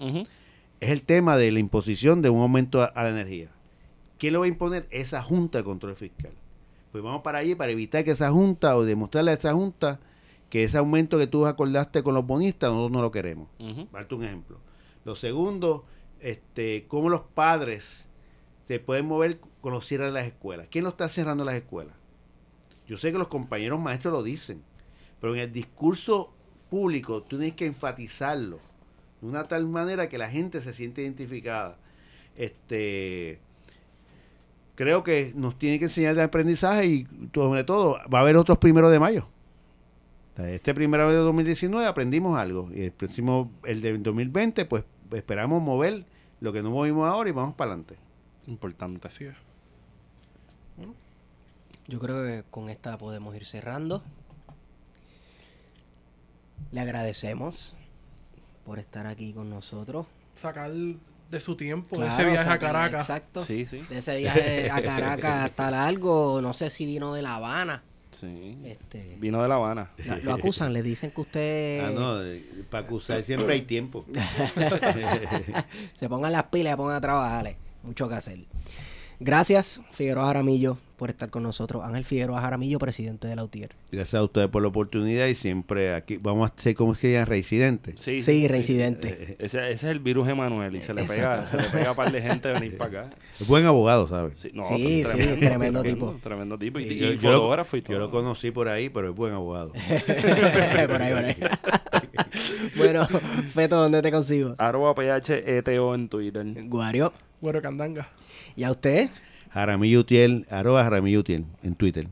es 0.79 0.89
el 0.91 1.01
tema 1.01 1.35
de 1.37 1.51
la 1.51 1.57
imposición 1.59 2.21
de 2.21 2.29
un 2.29 2.41
aumento 2.41 2.81
a, 2.83 2.85
a 2.85 3.03
la 3.03 3.09
energía. 3.09 3.49
¿Quién 4.19 4.33
lo 4.33 4.39
va 4.41 4.45
a 4.45 4.49
imponer? 4.49 4.87
Esa 4.91 5.23
Junta 5.23 5.57
de 5.57 5.63
Control 5.63 5.95
Fiscal. 5.95 6.33
Pues 6.91 7.03
vamos 7.03 7.21
para 7.23 7.39
allí 7.39 7.55
para 7.55 7.71
evitar 7.71 8.03
que 8.03 8.11
esa 8.11 8.29
Junta 8.31 8.77
o 8.77 8.83
demostrarle 8.85 9.31
a 9.31 9.33
esa 9.33 9.53
Junta 9.53 9.99
que 10.49 10.63
ese 10.63 10.77
aumento 10.77 11.17
que 11.17 11.27
tú 11.27 11.45
acordaste 11.47 12.03
con 12.03 12.13
los 12.13 12.25
bonistas, 12.27 12.69
nosotros 12.69 12.91
no 12.91 13.01
lo 13.01 13.09
queremos. 13.11 13.47
Darte 13.91 14.15
un 14.15 14.23
ejemplo. 14.23 14.59
Lo 15.03 15.15
segundo, 15.15 15.85
este, 16.19 16.85
cómo 16.87 17.09
los 17.09 17.21
padres 17.21 18.07
se 18.67 18.79
pueden 18.79 19.05
mover 19.05 19.39
con 19.61 19.73
los 19.73 19.85
cierres 19.87 20.07
de 20.07 20.13
las 20.13 20.25
escuelas. 20.27 20.67
¿Quién 20.69 20.83
lo 20.83 20.91
está 20.91 21.07
cerrando 21.09 21.43
las 21.45 21.55
escuelas? 21.55 21.95
Yo 22.87 22.97
sé 22.97 23.11
que 23.11 23.17
los 23.17 23.27
compañeros 23.27 23.79
maestros 23.79 24.13
lo 24.13 24.23
dicen, 24.23 24.61
pero 25.19 25.33
en 25.33 25.39
el 25.41 25.51
discurso 25.51 26.34
público 26.69 27.23
tú 27.23 27.37
tienes 27.37 27.55
que 27.55 27.65
enfatizarlo 27.65 28.59
de 29.21 29.27
una 29.27 29.47
tal 29.47 29.67
manera 29.67 30.09
que 30.09 30.17
la 30.17 30.29
gente 30.29 30.61
se 30.61 30.73
siente 30.73 31.01
identificada. 31.01 31.77
Este, 32.35 33.39
creo 34.75 35.03
que 35.03 35.31
nos 35.35 35.57
tiene 35.57 35.79
que 35.79 35.85
enseñar 35.85 36.15
de 36.15 36.23
aprendizaje 36.23 36.85
y 36.85 37.07
sobre 37.33 37.63
todo 37.63 37.97
va 38.13 38.19
a 38.19 38.21
haber 38.21 38.37
otros 38.37 38.57
primeros 38.57 38.91
de 38.91 38.99
mayo. 38.99 39.27
Este 40.37 40.73
primero 40.73 41.09
de 41.09 41.15
2019 41.15 41.87
aprendimos 41.87 42.37
algo 42.37 42.69
y 42.73 42.81
el 42.81 42.91
próximo, 42.91 43.51
el 43.63 43.81
de 43.81 43.97
2020, 43.97 44.65
pues 44.65 44.83
esperamos 45.13 45.61
mover 45.61 46.05
lo 46.41 46.51
que 46.51 46.61
no 46.61 46.71
movimos 46.71 47.07
ahora 47.07 47.29
y 47.29 47.31
vamos 47.31 47.55
para 47.55 47.71
adelante. 47.71 47.95
Importante. 48.47 49.07
Así 49.07 49.25
es. 49.25 49.35
Yo 51.87 51.99
creo 51.99 52.23
que 52.25 52.43
con 52.49 52.69
esta 52.69 52.97
podemos 52.97 53.35
ir 53.35 53.45
cerrando. 53.45 54.03
Le 56.71 56.81
agradecemos 56.81 57.75
por 58.65 58.79
estar 58.79 59.05
aquí 59.07 59.33
con 59.33 59.49
nosotros. 59.49 60.07
Sacar 60.35 60.71
de 60.71 61.39
su 61.39 61.55
tiempo 61.55 61.95
Claro, 61.95 62.13
ese 62.13 62.29
viaje 62.29 62.49
a 62.49 62.59
Caracas. 62.59 63.01
Exacto. 63.01 63.39
Sí, 63.41 63.65
sí. 63.65 63.81
De 63.89 63.97
ese 63.99 64.17
viaje 64.17 64.69
a 64.69 64.81
Caracas 64.81 65.45
hasta 65.45 65.71
largo, 65.71 66.41
no 66.41 66.53
sé 66.53 66.69
si 66.69 66.85
vino 66.85 67.13
de 67.13 67.21
La 67.21 67.35
Habana. 67.35 67.83
Sí. 68.11 68.57
Este, 68.63 69.17
Vino 69.19 69.41
de 69.41 69.47
La 69.49 69.55
Habana. 69.55 69.89
lo, 70.05 70.15
lo 70.17 70.33
acusan, 70.33 70.71
le 70.71 70.81
dicen 70.81 71.11
que 71.11 71.21
usted 71.21 71.83
Ah, 71.85 71.91
no, 71.91 72.19
para 72.69 72.85
acusar 72.85 73.21
siempre 73.23 73.53
hay 73.55 73.61
tiempo. 73.63 74.05
se 75.99 76.09
pongan 76.09 76.31
las 76.31 76.43
pilas 76.45 76.71
y 76.71 76.73
se 76.73 76.77
pongan 76.77 76.95
a 76.95 77.01
trabajar. 77.01 77.47
eh. 77.47 77.57
Mucho 77.83 78.07
que 78.09 78.15
hacer. 78.15 78.39
Gracias, 79.19 79.81
Figueroa 79.91 80.25
Jaramillo, 80.27 80.77
por 80.95 81.09
estar 81.09 81.29
con 81.29 81.43
nosotros. 81.43 81.83
Ángel 81.83 82.05
Figueroa 82.05 82.41
Jaramillo, 82.41 82.79
presidente 82.79 83.27
de 83.27 83.35
la 83.35 83.43
UTIER. 83.43 83.75
Gracias 83.91 84.15
a 84.15 84.23
ustedes 84.23 84.47
por 84.47 84.61
la 84.61 84.69
oportunidad 84.69 85.27
y 85.27 85.35
siempre 85.35 85.93
aquí 85.93 86.17
vamos 86.17 86.49
a 86.49 86.61
ser 86.61 86.75
como 86.75 86.93
es 86.93 86.99
que 86.99 87.07
digan 87.09 87.25
reincidentes. 87.25 88.01
Sí, 88.01 88.21
Sí, 88.21 88.47
reincidente. 88.47 89.35
Ese, 89.39 89.59
ese 89.59 89.71
es 89.71 89.83
el 89.83 89.99
virus 89.99 90.27
Emanuel 90.27 90.75
y 90.75 90.81
se 90.81 90.93
le 90.93 91.03
pega, 91.03 91.45
se 91.47 91.57
le 91.57 91.63
pega 91.63 91.91
a 91.91 91.95
par 91.95 92.11
de 92.11 92.21
gente 92.21 92.51
venir 92.51 92.77
para 92.77 93.01
acá. 93.01 93.15
Es 93.39 93.47
buen 93.47 93.65
abogado, 93.65 94.07
¿sabes? 94.07 94.35
Sí, 94.37 94.51
no, 94.53 94.63
Sí, 94.63 95.03
sí, 95.03 95.39
tremendo 95.39 95.83
tipo. 95.83 96.17
Tremendo 96.23 96.57
tipo. 96.57 96.79
Y, 96.79 96.85
y 96.85 96.97
Yo, 96.99 97.11
yo 97.13 97.31
lo, 97.31 97.37
fotógrafo 97.39 97.77
y 97.77 97.81
todo. 97.81 97.93
yo 97.93 97.99
lo 97.99 98.11
conocí 98.11 98.51
por 98.51 98.67
ahí, 98.67 98.89
pero 98.89 99.09
es 99.09 99.15
buen 99.15 99.33
abogado. 99.33 99.73
por 100.87 101.01
ahí, 101.01 101.13
por 101.13 101.23
ahí. 101.25 101.37
bueno, 102.77 103.05
Feto, 103.53 103.75
¿dónde 103.77 104.01
te 104.01 104.11
consigo? 104.11 104.55
Arroba 104.57 104.93
PHETO 104.95 105.95
en 105.95 106.09
Twitter. 106.09 106.45
Guario. 106.67 107.13
Güero 107.41 107.61
Candanga. 107.61 108.07
¿Y 108.55 108.63
a 108.63 108.71
usted? 108.71 109.09
Jaramillo 109.55 110.01
Utiel, 110.01 110.45
arroba 110.51 110.83
Jaramillo 110.83 111.21
Utiel 111.21 111.45
en 111.63 111.73
Twitter. 111.75 112.07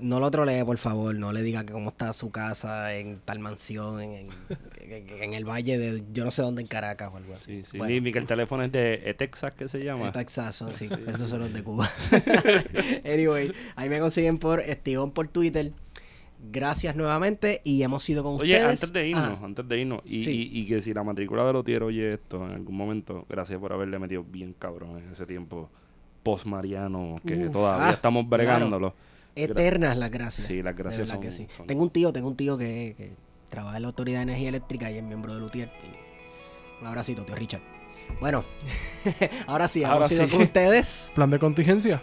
No 0.00 0.20
lo 0.20 0.30
trolee, 0.30 0.64
por 0.64 0.78
favor. 0.78 1.12
No 1.16 1.32
le 1.32 1.42
diga 1.42 1.66
que 1.66 1.72
cómo 1.72 1.90
está 1.90 2.12
su 2.12 2.30
casa 2.30 2.94
en 2.94 3.18
tal 3.24 3.40
mansión, 3.40 4.00
en, 4.00 4.12
en- 4.12 4.28
en- 4.92 5.22
en 5.24 5.34
el 5.34 5.44
valle 5.44 5.76
de 5.76 6.04
yo 6.12 6.24
no 6.24 6.30
sé 6.30 6.40
dónde, 6.42 6.62
en 6.62 6.68
Caracas 6.68 7.10
o 7.12 7.16
algo 7.16 7.32
así. 7.32 7.62
Sí, 7.62 7.70
sí. 7.72 7.78
Bueno. 7.78 7.92
Ni, 7.94 8.00
ni 8.00 8.12
que 8.12 8.20
el 8.20 8.26
teléfono 8.28 8.62
es 8.62 8.70
de 8.70 9.12
Texas, 9.18 9.54
que 9.54 9.66
se 9.66 9.82
llama. 9.82 10.12
Texas, 10.12 10.54
son, 10.54 10.72
sí, 10.76 10.88
esos 11.08 11.28
son 11.28 11.40
los 11.40 11.52
de 11.52 11.64
Cuba. 11.64 11.90
anyway, 13.04 13.52
ahí 13.76 13.88
me 13.88 13.98
consiguen 13.98 14.38
por 14.38 14.60
Estigón 14.60 15.10
por 15.10 15.26
Twitter. 15.28 15.72
Gracias 16.52 16.94
nuevamente 16.94 17.60
y 17.64 17.82
hemos 17.82 18.08
ido 18.08 18.22
con 18.22 18.34
Oye, 18.40 18.54
ustedes. 18.56 18.64
antes 18.84 18.92
de 18.92 19.08
irnos, 19.08 19.38
Ah, 19.42 19.44
antes 19.44 19.66
de 19.66 19.80
irnos, 19.80 20.02
y, 20.04 20.20
Sí. 20.20 20.48
y- 20.52 20.60
y 20.60 20.66
que 20.66 20.80
si 20.80 20.94
la 20.94 21.02
matrícula 21.02 21.44
de 21.44 21.52
Lotier 21.52 21.82
oye 21.82 22.14
esto 22.14 22.46
en 22.46 22.52
algún 22.52 22.76
momento, 22.76 23.26
gracias 23.28 23.58
por 23.58 23.72
haberle 23.72 23.98
metido 23.98 24.22
bien 24.22 24.54
cabrón 24.56 24.98
en 24.98 25.10
ese 25.10 25.26
tiempo 25.26 25.68
post-mariano, 26.32 27.20
que 27.26 27.46
Uf, 27.46 27.52
todavía 27.52 27.88
ah, 27.88 27.92
estamos 27.92 28.26
claro. 28.26 28.36
bregándolo. 28.44 28.94
eternas 29.34 29.96
las 29.96 30.10
gracias. 30.10 30.46
Sí, 30.46 30.62
las 30.62 30.76
gracias 30.76 31.08
son, 31.08 31.20
que 31.20 31.32
sí. 31.32 31.46
son- 31.56 31.66
Tengo 31.66 31.82
un 31.82 31.90
tío, 31.90 32.12
tengo 32.12 32.28
un 32.28 32.36
tío 32.36 32.58
que, 32.58 32.94
que 32.96 33.12
trabaja 33.48 33.76
en 33.76 33.82
la 33.82 33.88
Autoridad 33.88 34.18
de 34.18 34.22
Energía 34.24 34.48
Eléctrica 34.50 34.90
y 34.90 34.98
es 34.98 35.02
miembro 35.02 35.34
de 35.34 35.40
Lutier. 35.40 35.70
Y 35.84 36.80
un 36.82 36.86
abracito, 36.86 37.24
tío 37.24 37.34
Richard. 37.34 37.62
Bueno, 38.20 38.44
ahora 39.46 39.68
sí, 39.68 39.84
Ahora 39.84 39.96
hemos 40.06 40.12
ido 40.12 40.24
sí. 40.26 40.30
con 40.32 40.42
ustedes. 40.42 41.12
Plan 41.14 41.30
de 41.30 41.38
contingencia. 41.38 42.02